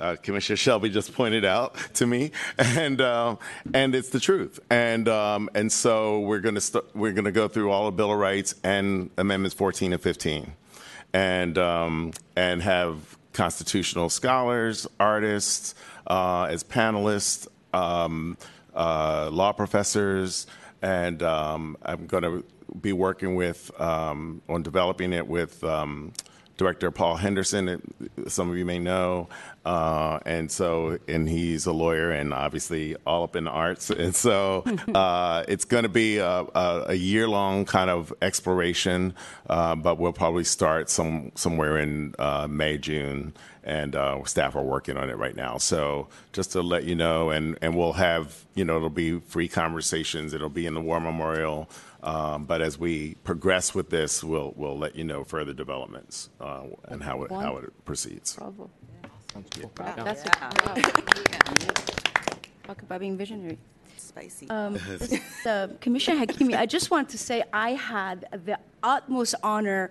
uh, 0.00 0.16
Commissioner 0.22 0.56
Shelby 0.56 0.88
just 0.90 1.14
pointed 1.14 1.44
out 1.44 1.76
to 1.94 2.06
me, 2.06 2.32
and 2.58 3.00
um, 3.00 3.38
and 3.72 3.94
it's 3.94 4.10
the 4.10 4.20
truth. 4.20 4.60
And 4.70 5.08
um, 5.08 5.50
and 5.54 5.70
so 5.70 6.20
we're 6.20 6.40
to 6.56 6.60
st- 6.60 6.84
we're 6.94 7.12
to 7.24 7.32
go 7.32 7.48
through 7.48 7.70
all 7.70 7.86
of 7.86 7.96
Bill 7.96 8.12
of 8.12 8.18
Rights 8.18 8.54
and 8.64 9.10
Amendments 9.18 9.54
14 9.54 9.92
and 9.92 10.02
15, 10.02 10.52
and 11.12 11.58
um, 11.58 12.12
and 12.36 12.62
have 12.62 13.16
constitutional 13.32 14.10
scholars, 14.10 14.86
artists 15.00 15.74
uh, 16.06 16.44
as 16.44 16.64
panelists, 16.64 17.46
um, 17.72 18.36
uh, 18.74 19.30
law 19.32 19.52
professors, 19.52 20.46
and 20.82 21.22
um, 21.22 21.76
I'm 21.82 22.06
going 22.06 22.24
to 22.24 22.44
be 22.80 22.92
working 22.92 23.36
with 23.36 23.70
um, 23.80 24.42
on 24.48 24.62
developing 24.62 25.12
it 25.12 25.26
with. 25.26 25.62
Um, 25.64 26.12
Director 26.56 26.90
Paul 26.90 27.16
Henderson, 27.16 27.80
some 28.28 28.50
of 28.50 28.56
you 28.56 28.64
may 28.64 28.78
know, 28.78 29.28
uh, 29.64 30.18
and 30.26 30.50
so 30.50 30.98
and 31.08 31.28
he's 31.28 31.66
a 31.66 31.72
lawyer 31.72 32.10
and 32.10 32.34
obviously 32.34 32.96
all 33.06 33.24
up 33.24 33.36
in 33.36 33.44
the 33.44 33.50
arts, 33.50 33.90
and 34.04 34.14
so 34.14 34.64
uh, 34.94 35.44
it's 35.48 35.64
going 35.64 35.84
to 35.84 35.88
be 35.88 36.18
a, 36.18 36.28
a, 36.28 36.84
a 36.88 36.94
year-long 36.94 37.64
kind 37.64 37.90
of 37.90 38.12
exploration, 38.22 39.14
uh, 39.48 39.74
but 39.74 39.98
we'll 39.98 40.12
probably 40.12 40.44
start 40.44 40.90
some 40.90 41.32
somewhere 41.34 41.78
in 41.78 42.14
uh, 42.18 42.46
May, 42.48 42.78
June, 42.78 43.32
and 43.64 43.94
uh, 43.94 44.22
staff 44.24 44.56
are 44.56 44.62
working 44.62 44.96
on 44.96 45.08
it 45.10 45.16
right 45.16 45.36
now. 45.36 45.58
So 45.58 46.08
just 46.32 46.52
to 46.52 46.62
let 46.62 46.84
you 46.84 46.94
know, 46.94 47.30
and 47.30 47.56
and 47.62 47.76
we'll 47.76 47.94
have 47.94 48.44
you 48.54 48.64
know 48.64 48.76
it'll 48.76 48.90
be 48.90 49.20
free 49.20 49.48
conversations. 49.48 50.34
It'll 50.34 50.48
be 50.48 50.66
in 50.66 50.74
the 50.74 50.80
War 50.80 51.00
Memorial. 51.00 51.68
Um, 52.02 52.46
but 52.46 52.60
as 52.60 52.78
we 52.78 53.14
progress 53.22 53.74
with 53.74 53.90
this, 53.90 54.24
we'll 54.24 54.52
we'll 54.56 54.78
let 54.78 54.96
you 54.96 55.04
know 55.04 55.22
further 55.24 55.52
developments 55.52 56.30
uh, 56.40 56.62
and 56.88 57.02
how 57.02 57.22
it 57.22 57.30
how 57.30 57.58
it 57.58 57.84
proceeds. 57.84 58.34
Bravo. 58.34 58.70
Yeah. 59.34 59.94
That's 60.04 60.22
Talk 62.64 62.82
about 62.82 63.00
being 63.00 63.16
visionary. 63.16 63.58
Spicy. 63.96 64.48
Um, 64.50 64.74
this 64.98 65.46
uh, 65.46 65.68
Commissioner 65.80 66.26
Hakimi, 66.26 66.56
I 66.56 66.66
just 66.66 66.90
want 66.90 67.08
to 67.10 67.18
say 67.18 67.42
I 67.52 67.70
had 67.70 68.26
the 68.44 68.58
utmost 68.82 69.34
honor 69.42 69.90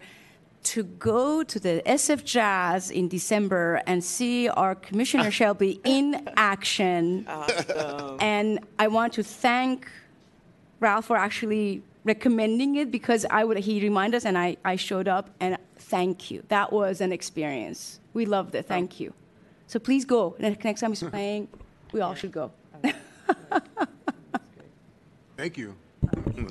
to 0.64 0.84
go 0.84 1.44
to 1.44 1.60
the 1.60 1.82
SF 1.86 2.24
Jazz 2.24 2.92
in 2.92 3.08
December 3.08 3.82
and 3.88 4.04
see 4.04 4.48
our 4.48 4.76
Commissioner 4.76 5.32
Shelby 5.40 5.82
in 5.84 6.30
action. 6.38 7.26
Awesome. 7.28 8.18
And 8.20 8.60
I 8.78 8.88
want 8.88 9.14
to 9.14 9.24
thank 9.24 9.90
Ralph 10.80 11.06
for 11.06 11.18
actually 11.18 11.82
recommending 12.04 12.76
it 12.76 12.92
because 12.92 13.26
I 13.30 13.44
would 13.44 13.58
he 13.58 13.82
reminded 13.82 14.18
us 14.18 14.26
and 14.26 14.38
I, 14.38 14.58
I 14.66 14.76
showed 14.76 15.08
up 15.08 15.30
and 15.40 15.58
thank 15.78 16.32
you. 16.32 16.44
That 16.50 16.74
was 16.74 17.02
an 17.02 17.12
experience. 17.12 18.00
We 18.14 18.26
loved 18.26 18.56
it. 18.56 18.66
Thank 18.66 19.00
you. 19.00 19.14
So 19.68 19.80
please 19.80 20.06
go. 20.06 20.36
Ne- 20.40 20.58
Next 20.64 20.82
time 20.82 20.92
he's 20.92 21.04
playing, 21.10 21.48
we 21.92 22.02
all 22.02 22.16
should 22.16 22.32
go. 22.32 22.52
Thank 25.38 25.58
you. 25.58 25.76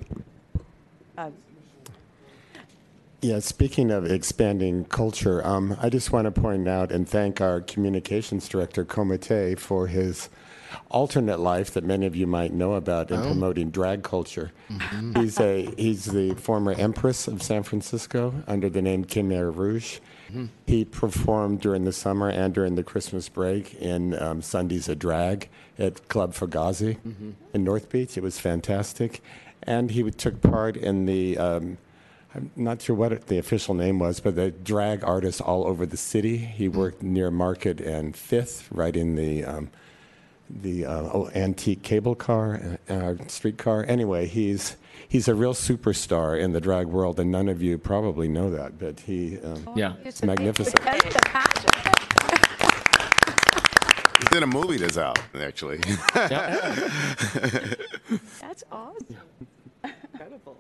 Yeah, 3.22 3.40
speaking 3.40 3.90
of 3.90 4.10
expanding 4.10 4.86
culture, 4.86 5.47
um, 5.47 5.77
I 5.78 5.90
just 5.90 6.10
want 6.10 6.24
to 6.24 6.31
point 6.40 6.66
out 6.66 6.90
and 6.90 7.06
thank 7.06 7.39
our 7.39 7.60
communications 7.60 8.48
director, 8.48 8.82
Coma 8.82 9.18
Te, 9.18 9.56
for 9.56 9.89
his 9.89 10.31
alternate 10.90 11.40
life 11.40 11.70
that 11.72 11.84
many 11.84 12.06
of 12.06 12.14
you 12.16 12.26
might 12.26 12.52
know 12.52 12.74
about 12.74 13.10
in 13.10 13.18
Oh. 13.20 13.22
promoting 13.24 13.70
drag 13.70 14.02
culture. 14.02 14.52
Mhm. 14.70 15.16
He's 15.18 15.38
a 15.40 15.68
he's 15.76 16.05
the 16.06 16.34
former 16.34 16.72
empress 16.72 17.26
of 17.28 17.42
San 17.42 17.62
Francisco 17.62 18.34
under 18.47 18.68
the 18.68 18.82
name 18.82 19.05
Khmera 19.05 19.55
Rouge. 19.55 19.98
Mhm. 20.32 20.48
He 20.66 20.84
performed 20.84 21.60
during 21.60 21.84
the 21.84 21.92
summer 21.92 22.28
and 22.28 22.55
during 22.55 22.74
the 22.76 22.84
Christmas 22.84 23.28
break 23.28 23.74
in 23.74 24.20
um, 24.20 24.42
Sundays 24.42 24.88
a 24.88 24.94
Drag 24.94 25.48
at 25.78 26.09
Club 26.09 26.34
Fugazi 26.34 26.98
Mhm. 27.06 27.32
in 27.52 27.64
North 27.64 27.88
Beach. 27.88 28.16
It 28.16 28.22
was 28.22 28.38
fantastic. 28.38 29.22
And 29.62 29.90
he 29.90 30.09
took 30.10 30.40
part 30.40 30.76
in 30.76 31.06
the, 31.06 31.36
um, 31.36 31.78
I'm 32.34 32.51
not 32.55 32.80
sure 32.80 32.94
what 32.94 33.26
the 33.26 33.38
official 33.38 33.74
name 33.74 33.98
was, 33.98 34.20
but 34.20 34.36
the 34.36 34.52
drag 34.52 35.02
artists 35.02 35.40
all 35.40 35.66
over 35.66 35.84
the 35.84 35.97
city. 35.97 36.36
He 36.38 36.68
worked 36.68 37.02
near 37.02 37.30
Market 37.30 37.80
and 37.80 38.16
Fifth, 38.16 38.68
right 38.70 38.97
in 38.97 39.16
the, 39.16 39.44
um, 39.44 39.68
the 40.62 40.86
uh, 40.86 41.10
oh, 41.12 41.31
antique 41.35 41.82
cable 41.82 42.14
car, 42.14 42.78
uh, 42.89 42.93
uh, 42.93 43.14
streetcar. 43.27 43.85
Anyway, 43.89 44.27
he's, 44.27 44.77
he's 45.09 45.28
a 45.28 45.35
real 45.35 45.55
superstar 45.55 46.39
in 46.39 46.52
the 46.52 46.60
drag 46.60 46.86
world, 46.86 47.18
and 47.20 47.31
none 47.31 47.48
of 47.48 47.62
you 47.62 47.78
probably 47.78 48.28
know 48.28 48.51
that, 48.51 48.78
but 48.78 49.01
he, 49.01 49.39
um, 49.40 49.68
Yeah. 49.77 49.94
it's 50.05 50.22
magnificent. 50.22 50.78
He's 54.18 54.36
in 54.36 54.43
a 54.43 54.47
movie 54.47 54.77
that's 54.77 54.98
out 54.98 55.18
actually. 55.35 55.78
That's 58.40 58.62
awesome. 58.70 59.16
Incredible. 60.12 60.59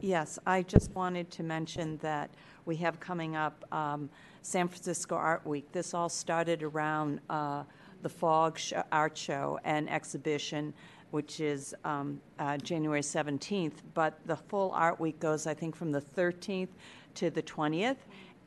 Yes, 0.00 0.38
I 0.46 0.62
just 0.62 0.92
wanted 0.92 1.30
to 1.32 1.42
mention 1.42 1.98
that 1.98 2.30
we 2.64 2.76
have 2.76 3.00
coming 3.00 3.34
up 3.34 3.64
um, 3.72 4.08
San 4.42 4.68
Francisco 4.68 5.16
Art 5.16 5.44
Week. 5.46 5.70
This 5.72 5.94
all 5.94 6.08
started 6.08 6.62
around 6.62 7.20
uh, 7.28 7.64
the 8.02 8.08
Fog 8.08 8.58
Sh- 8.58 8.72
Art 8.92 9.16
Show 9.16 9.58
and 9.64 9.88
exhibition, 9.90 10.72
which 11.10 11.40
is 11.40 11.74
um, 11.84 12.20
uh, 12.38 12.56
January 12.58 13.00
17th. 13.00 13.74
But 13.94 14.18
the 14.26 14.36
full 14.36 14.72
Art 14.72 15.00
Week 15.00 15.18
goes, 15.20 15.46
I 15.46 15.54
think, 15.54 15.76
from 15.76 15.92
the 15.92 16.00
13th 16.00 16.68
to 17.14 17.30
the 17.30 17.42
20th. 17.42 17.96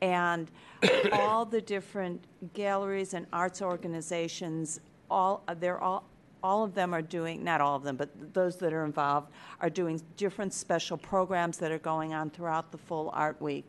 And 0.02 0.50
all 1.12 1.44
the 1.44 1.60
different 1.60 2.24
galleries 2.54 3.14
and 3.14 3.26
arts 3.32 3.60
organizations, 3.62 4.80
all 5.10 5.42
they're 5.58 5.80
all 5.80 6.04
all 6.42 6.64
of 6.64 6.74
them 6.74 6.94
are 6.94 7.02
doing, 7.02 7.44
not 7.44 7.60
all 7.60 7.76
of 7.76 7.82
them, 7.82 7.96
but 7.96 8.08
those 8.32 8.56
that 8.56 8.72
are 8.72 8.84
involved 8.84 9.30
are 9.60 9.70
doing 9.70 10.00
different 10.16 10.52
special 10.52 10.96
programs 10.96 11.58
that 11.58 11.70
are 11.70 11.78
going 11.78 12.14
on 12.14 12.30
throughout 12.30 12.72
the 12.72 12.78
full 12.78 13.10
art 13.12 13.40
week. 13.40 13.68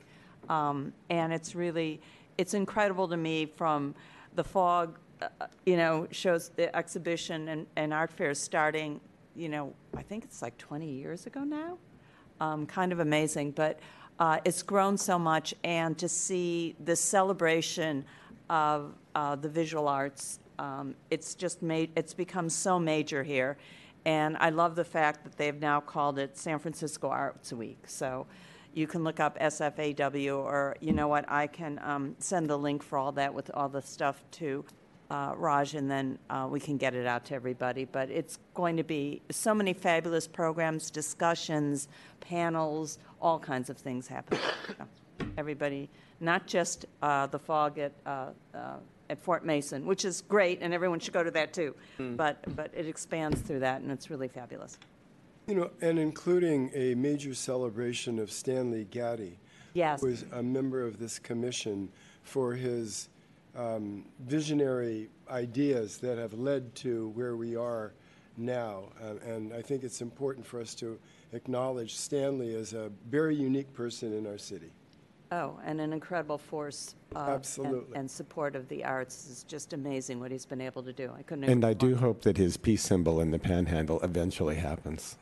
Um, 0.49 0.93
and 1.09 1.33
it's 1.33 1.55
really, 1.55 2.01
it's 2.37 2.53
incredible 2.53 3.07
to 3.07 3.17
me 3.17 3.45
from 3.45 3.95
the 4.35 4.43
fog, 4.43 4.97
uh, 5.21 5.27
you 5.65 5.77
know, 5.77 6.07
shows 6.11 6.49
the 6.49 6.75
exhibition 6.75 7.47
and, 7.49 7.67
and 7.75 7.93
art 7.93 8.11
fairs 8.11 8.39
starting, 8.39 8.99
you 9.35 9.49
know, 9.49 9.73
I 9.95 10.01
think 10.01 10.23
it's 10.23 10.41
like 10.41 10.57
20 10.57 10.89
years 10.89 11.25
ago 11.25 11.43
now. 11.43 11.77
Um, 12.39 12.65
kind 12.65 12.91
of 12.91 12.99
amazing, 12.99 13.51
but 13.51 13.79
uh, 14.19 14.39
it's 14.45 14.63
grown 14.63 14.97
so 14.97 15.17
much, 15.19 15.53
and 15.63 15.97
to 15.97 16.09
see 16.09 16.75
the 16.83 16.95
celebration 16.95 18.03
of 18.49 18.93
uh, 19.15 19.35
the 19.35 19.49
visual 19.49 19.87
arts, 19.87 20.39
um, 20.59 20.95
it's 21.09 21.35
just 21.35 21.61
made, 21.61 21.91
it's 21.95 22.13
become 22.13 22.49
so 22.49 22.79
major 22.79 23.23
here. 23.23 23.57
And 24.05 24.37
I 24.37 24.49
love 24.49 24.75
the 24.75 24.83
fact 24.83 25.23
that 25.23 25.37
they've 25.37 25.59
now 25.59 25.79
called 25.79 26.17
it 26.17 26.37
San 26.37 26.57
Francisco 26.59 27.09
Arts 27.09 27.53
Week. 27.53 27.77
So 27.85 28.25
you 28.73 28.87
can 28.87 29.03
look 29.03 29.19
up 29.19 29.37
SFAW, 29.39 30.35
or 30.35 30.75
you 30.79 30.93
know 30.93 31.07
what, 31.07 31.25
I 31.29 31.47
can 31.47 31.79
um, 31.83 32.15
send 32.19 32.49
the 32.49 32.57
link 32.57 32.83
for 32.83 32.97
all 32.97 33.11
that 33.13 33.33
with 33.33 33.51
all 33.53 33.69
the 33.69 33.81
stuff 33.81 34.23
to 34.31 34.65
uh, 35.11 35.33
Raj, 35.35 35.75
and 35.75 35.91
then 35.91 36.17
uh, 36.29 36.47
we 36.49 36.59
can 36.59 36.77
get 36.77 36.95
it 36.95 37.05
out 37.05 37.25
to 37.25 37.35
everybody. 37.35 37.83
But 37.83 38.09
it's 38.09 38.39
going 38.53 38.77
to 38.77 38.83
be 38.83 39.21
so 39.29 39.53
many 39.53 39.73
fabulous 39.73 40.25
programs, 40.25 40.89
discussions, 40.89 41.89
panels, 42.21 42.97
all 43.21 43.37
kinds 43.37 43.69
of 43.69 43.77
things 43.77 44.07
happening. 44.07 44.41
So 44.67 44.87
everybody, 45.37 45.89
not 46.21 46.47
just 46.47 46.85
uh, 47.01 47.27
the 47.27 47.39
fog 47.39 47.77
at 47.77 47.91
uh, 48.05 48.27
uh, 48.55 48.77
at 49.09 49.19
Fort 49.19 49.45
Mason, 49.45 49.85
which 49.85 50.05
is 50.05 50.21
great, 50.21 50.59
and 50.61 50.73
everyone 50.73 50.99
should 50.99 51.13
go 51.13 51.23
to 51.23 51.31
that 51.31 51.51
too. 51.51 51.75
But 51.97 52.55
but 52.55 52.71
it 52.73 52.87
expands 52.87 53.41
through 53.41 53.59
that, 53.59 53.81
and 53.81 53.91
it's 53.91 54.09
really 54.09 54.29
fabulous. 54.29 54.79
You 55.47 55.55
know, 55.55 55.71
and 55.81 55.99
including 55.99 56.71
a 56.73 56.95
major 56.95 57.33
celebration 57.33 58.17
of 58.17 58.29
Stanlee 58.29 58.89
Gatti. 58.89 59.39
Yes. 59.73 60.01
Who 60.01 60.07
was 60.07 60.25
a 60.33 60.43
member 60.43 60.81
of 60.85 60.99
this 60.99 61.17
commission 61.17 61.89
for 62.23 62.53
his 62.55 63.09
um, 63.55 64.05
visionary 64.19 65.09
ideas 65.29 65.97
that 65.97 66.17
have 66.17 66.33
led 66.33 66.73
to 66.75 67.09
where 67.09 67.35
we 67.35 67.55
are 67.55 67.93
now. 68.37 68.85
Uh, 69.01 69.15
and 69.25 69.53
I 69.53 69.61
think 69.61 69.83
it's 69.83 70.01
important 70.01 70.45
for 70.45 70.59
us 70.61 70.73
to 70.75 70.97
acknowledge 71.33 71.95
Stanlee 71.95 72.55
as 72.55 72.73
a 72.73 72.91
very 73.09 73.35
unique 73.35 73.73
person 73.73 74.13
in 74.13 74.27
our 74.27 74.37
city. 74.37 74.71
Oh, 75.33 75.57
and 75.63 75.79
an 75.79 75.93
incredible 75.93 76.37
force. 76.37 76.95
Uh, 77.15 77.19
and- 77.19 77.29
Absolutely. 77.29 77.95
And, 77.95 78.11
support 78.11 78.55
of 78.55 78.67
the 78.67 78.83
arts 78.83 79.27
is 79.29 79.43
just 79.47 79.71
amazing 79.71 80.19
what 80.19 80.29
he's 80.29 80.45
been 80.45 80.59
able 80.59 80.83
to 80.83 80.91
do. 80.91 81.11
I 81.17 81.23
couldn't. 81.23 81.45
And 81.45 81.63
I 81.63 81.73
do 81.73 81.95
hope 81.95 82.23
that 82.23 82.37
his 82.37 82.57
peace 82.57 82.83
symbol 82.83 83.21
in 83.21 83.31
the 83.31 83.39
panhandle 83.39 84.01
eventually 84.01 84.55
happens. 84.55 85.15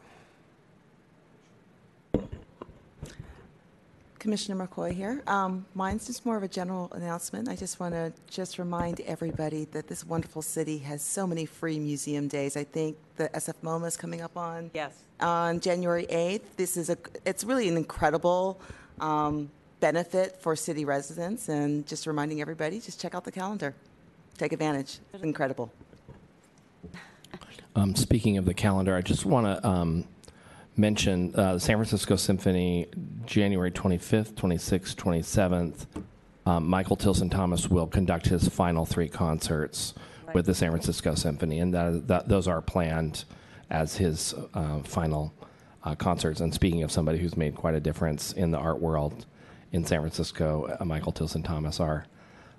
Commissioner 4.19 4.67
McCoy 4.67 4.91
here. 4.93 5.23
Um, 5.27 5.65
mine's 5.73 6.05
just 6.05 6.25
more 6.25 6.35
of 6.37 6.43
a 6.43 6.47
general 6.47 6.91
announcement. 6.93 7.47
I 7.47 7.55
just 7.55 7.79
want 7.79 7.93
to 7.93 8.11
just 8.29 8.59
remind 8.59 8.99
everybody 9.01 9.65
that 9.71 9.87
this 9.87 10.05
wonderful 10.05 10.41
city 10.41 10.77
has 10.79 11.01
so 11.01 11.25
many 11.25 11.45
free 11.45 11.79
museum 11.79 12.27
days. 12.27 12.57
I 12.57 12.65
think 12.65 12.97
the 13.15 13.29
SF 13.29 13.55
MoMA 13.63 13.87
is 13.87 13.97
coming 13.97 14.21
up 14.21 14.35
on 14.37 14.71
Yes. 14.73 14.91
on 15.19 15.59
January 15.61 16.05
8th. 16.09 16.41
This 16.57 16.75
is 16.77 16.89
a 16.89 16.97
it's 17.25 17.43
really 17.43 17.67
an 17.69 17.77
incredible 17.77 18.59
um, 18.99 19.49
benefit 19.79 20.41
for 20.41 20.55
city 20.55 20.83
residents, 20.83 21.47
and 21.47 21.87
just 21.87 22.05
reminding 22.05 22.41
everybody, 22.41 22.79
just 22.81 22.99
check 22.99 23.15
out 23.15 23.23
the 23.23 23.31
calendar, 23.31 23.73
take 24.37 24.51
advantage. 24.51 24.99
It's 25.13 25.23
incredible. 25.23 25.71
Um, 27.75 27.95
speaking 27.95 28.37
of 28.37 28.43
the 28.45 28.53
calendar, 28.53 28.95
I 28.95 29.01
just 29.01 29.25
want 29.25 29.45
to 29.45 29.65
um, 30.79 30.81
mention 30.81 31.35
uh, 31.35 31.53
the 31.53 31.59
San 31.59 31.75
Francisco 31.75 32.15
Symphony, 32.15 32.87
January 33.25 33.71
25th, 33.71 34.33
26th, 34.33 34.95
27th. 34.95 35.85
Um, 36.45 36.67
Michael 36.67 36.95
Tilson 36.95 37.29
Thomas 37.29 37.69
will 37.69 37.85
conduct 37.85 38.27
his 38.27 38.47
final 38.47 38.85
three 38.85 39.09
concerts 39.09 39.93
with 40.33 40.45
the 40.45 40.53
San 40.53 40.71
Francisco 40.71 41.15
Symphony, 41.15 41.59
and 41.59 41.73
that, 41.73 42.07
that, 42.07 42.27
those 42.27 42.47
are 42.47 42.61
planned 42.61 43.25
as 43.69 43.97
his 43.97 44.33
uh, 44.53 44.79
final 44.79 45.33
uh, 45.83 45.95
concerts. 45.95 46.39
And 46.39 46.53
speaking 46.53 46.83
of 46.83 46.91
somebody 46.91 47.19
who's 47.19 47.35
made 47.35 47.55
quite 47.55 47.75
a 47.75 47.79
difference 47.79 48.33
in 48.33 48.51
the 48.51 48.57
art 48.57 48.79
world 48.79 49.25
in 49.71 49.85
San 49.85 49.99
Francisco, 49.99 50.75
uh, 50.79 50.85
Michael 50.85 51.11
Tilson 51.11 51.43
Thomas, 51.43 51.79
our 51.79 52.05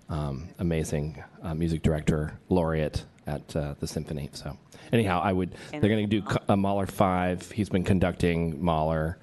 um, 0.08 0.48
amazing 0.58 1.22
uh, 1.42 1.54
music 1.54 1.82
director 1.82 2.38
laureate 2.48 3.04
at 3.30 3.56
uh, 3.56 3.74
the 3.78 3.86
symphony. 3.86 4.28
So, 4.32 4.56
anyhow, 4.92 5.20
I 5.22 5.32
would. 5.32 5.54
They're 5.70 5.80
going 5.80 6.08
to 6.08 6.20
do 6.20 6.26
a 6.48 6.56
Mahler 6.56 6.86
five. 6.86 7.50
He's 7.50 7.68
been 7.68 7.84
conducting 7.84 8.62
Mahler 8.62 9.18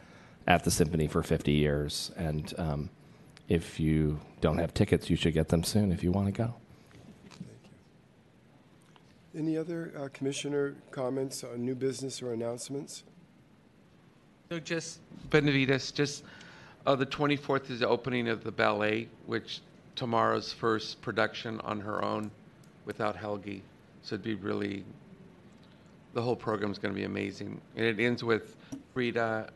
at 0.47 0.63
the 0.63 0.71
symphony 0.71 1.07
for 1.07 1.21
50 1.21 1.51
years, 1.51 2.11
and 2.15 2.53
um, 2.57 2.89
if 3.49 3.79
you 3.79 4.19
don't 4.39 4.57
have 4.57 4.73
tickets, 4.73 5.09
you 5.09 5.15
should 5.15 5.33
get 5.33 5.49
them 5.49 5.63
soon 5.63 5.91
if 5.91 6.03
you 6.03 6.11
want 6.11 6.27
to 6.27 6.31
go. 6.31 6.53
Thank 7.29 7.45
you. 9.33 9.39
Any 9.39 9.57
other 9.57 9.91
uh, 9.97 10.07
commissioner 10.13 10.75
comments 10.91 11.43
on 11.43 11.65
new 11.65 11.75
business 11.75 12.21
or 12.21 12.33
announcements? 12.33 13.03
So 14.49 14.59
just, 14.59 14.99
Benavides, 15.29 15.91
just, 15.91 16.23
uh, 16.85 16.95
the 16.95 17.05
24th 17.05 17.69
is 17.69 17.81
the 17.81 17.87
opening 17.87 18.29
of 18.29 18.45
the 18.45 18.51
ballet, 18.51 19.09
which 19.25 19.59
Tamara's 19.97 20.53
first 20.53 21.01
production 21.01 21.59
on 21.61 21.81
her 21.81 22.03
own 22.03 22.31
without 22.85 23.17
Helgi. 23.17 23.61
So 24.07 24.15
it'd 24.15 24.23
be 24.23 24.35
really, 24.35 24.85
the 26.13 26.21
whole 26.21 26.37
program 26.37 26.71
is 26.71 26.77
going 26.77 26.93
to 26.93 26.97
be 26.97 27.03
amazing. 27.03 27.59
And 27.75 27.85
it 27.85 27.99
ends 27.99 28.23
with 28.23 28.55
Frida, 28.93 29.49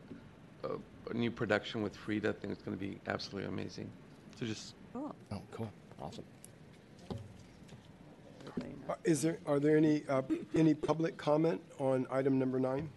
uh, 0.62 0.68
a 1.10 1.14
new 1.14 1.30
production 1.30 1.82
with 1.82 1.96
Frida. 1.96 2.28
I 2.28 2.32
think 2.32 2.52
it's 2.52 2.60
going 2.60 2.76
to 2.76 2.84
be 2.84 2.98
absolutely 3.06 3.48
amazing. 3.48 3.90
So 4.38 4.44
just. 4.44 4.74
Cool. 4.92 5.14
Oh, 5.32 5.40
cool. 5.52 5.72
Awesome. 6.02 6.24
Uh, 8.90 8.94
Is 9.04 9.22
there, 9.22 9.38
are 9.46 9.58
there 9.58 9.78
any, 9.78 10.02
uh, 10.06 10.20
any 10.54 10.74
public 10.74 11.16
comment 11.16 11.62
on 11.78 12.06
item 12.10 12.38
number 12.38 12.60
nine? 12.60 12.90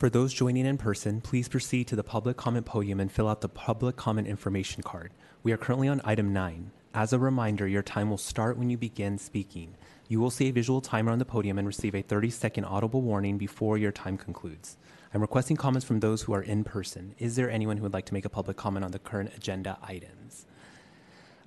For 0.00 0.10
those 0.10 0.34
joining 0.34 0.66
in 0.66 0.78
person, 0.78 1.20
please 1.20 1.48
proceed 1.48 1.86
to 1.88 1.94
the 1.94 2.02
public 2.02 2.36
comment 2.36 2.66
podium 2.66 2.98
and 2.98 3.12
fill 3.12 3.28
out 3.28 3.40
the 3.40 3.48
public 3.48 3.94
comment 3.94 4.26
information 4.26 4.82
card. 4.82 5.12
We 5.44 5.52
are 5.52 5.56
currently 5.56 5.86
on 5.86 6.00
item 6.04 6.32
9. 6.32 6.72
As 6.92 7.12
a 7.12 7.20
reminder, 7.20 7.68
your 7.68 7.84
time 7.84 8.10
will 8.10 8.18
start 8.18 8.58
when 8.58 8.68
you 8.68 8.76
begin 8.76 9.16
speaking. 9.16 9.76
You 10.12 10.20
will 10.20 10.30
see 10.30 10.50
a 10.50 10.52
visual 10.52 10.82
timer 10.82 11.10
on 11.10 11.18
the 11.18 11.24
podium 11.24 11.56
and 11.56 11.66
receive 11.66 11.94
a 11.94 12.02
30 12.02 12.28
second 12.28 12.66
audible 12.66 13.00
warning 13.00 13.38
before 13.38 13.78
your 13.78 13.92
time 13.92 14.18
concludes. 14.18 14.76
I'm 15.14 15.22
requesting 15.22 15.56
comments 15.56 15.86
from 15.86 16.00
those 16.00 16.20
who 16.20 16.34
are 16.34 16.42
in 16.42 16.64
person. 16.64 17.14
Is 17.18 17.34
there 17.34 17.50
anyone 17.50 17.78
who 17.78 17.84
would 17.84 17.94
like 17.94 18.04
to 18.04 18.12
make 18.12 18.26
a 18.26 18.28
public 18.28 18.58
comment 18.58 18.84
on 18.84 18.90
the 18.90 18.98
current 18.98 19.32
agenda 19.34 19.78
items? 19.82 20.44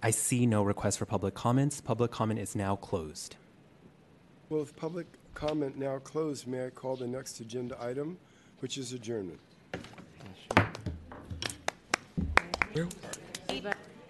I 0.01 0.09
see 0.09 0.47
no 0.47 0.63
request 0.63 0.97
for 0.97 1.05
public 1.05 1.35
comments. 1.35 1.79
Public 1.79 2.09
comment 2.09 2.39
is 2.39 2.55
now 2.55 2.75
closed. 2.75 3.35
Well, 4.49 4.61
with 4.61 4.75
public 4.75 5.05
comment 5.35 5.77
now 5.77 5.99
closed, 5.99 6.47
may 6.47 6.65
I 6.65 6.71
call 6.71 6.95
the 6.95 7.05
next 7.05 7.39
agenda 7.41 7.77
item, 7.79 8.17
which 8.61 8.79
is 8.79 8.93
adjournment? 8.93 9.39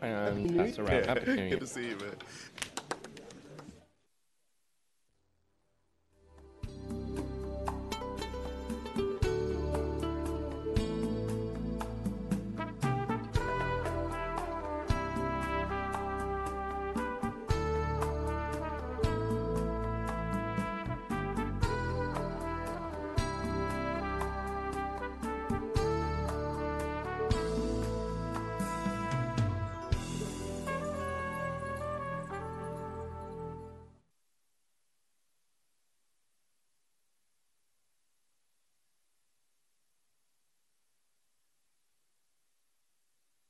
And 0.02 0.58
pass 0.58 0.80
around. 0.80 1.06
Happy 1.08 1.50
Good 1.50 1.60
to 1.60 1.68
see 1.68 1.90
you, 1.90 1.98
man. 1.98 2.16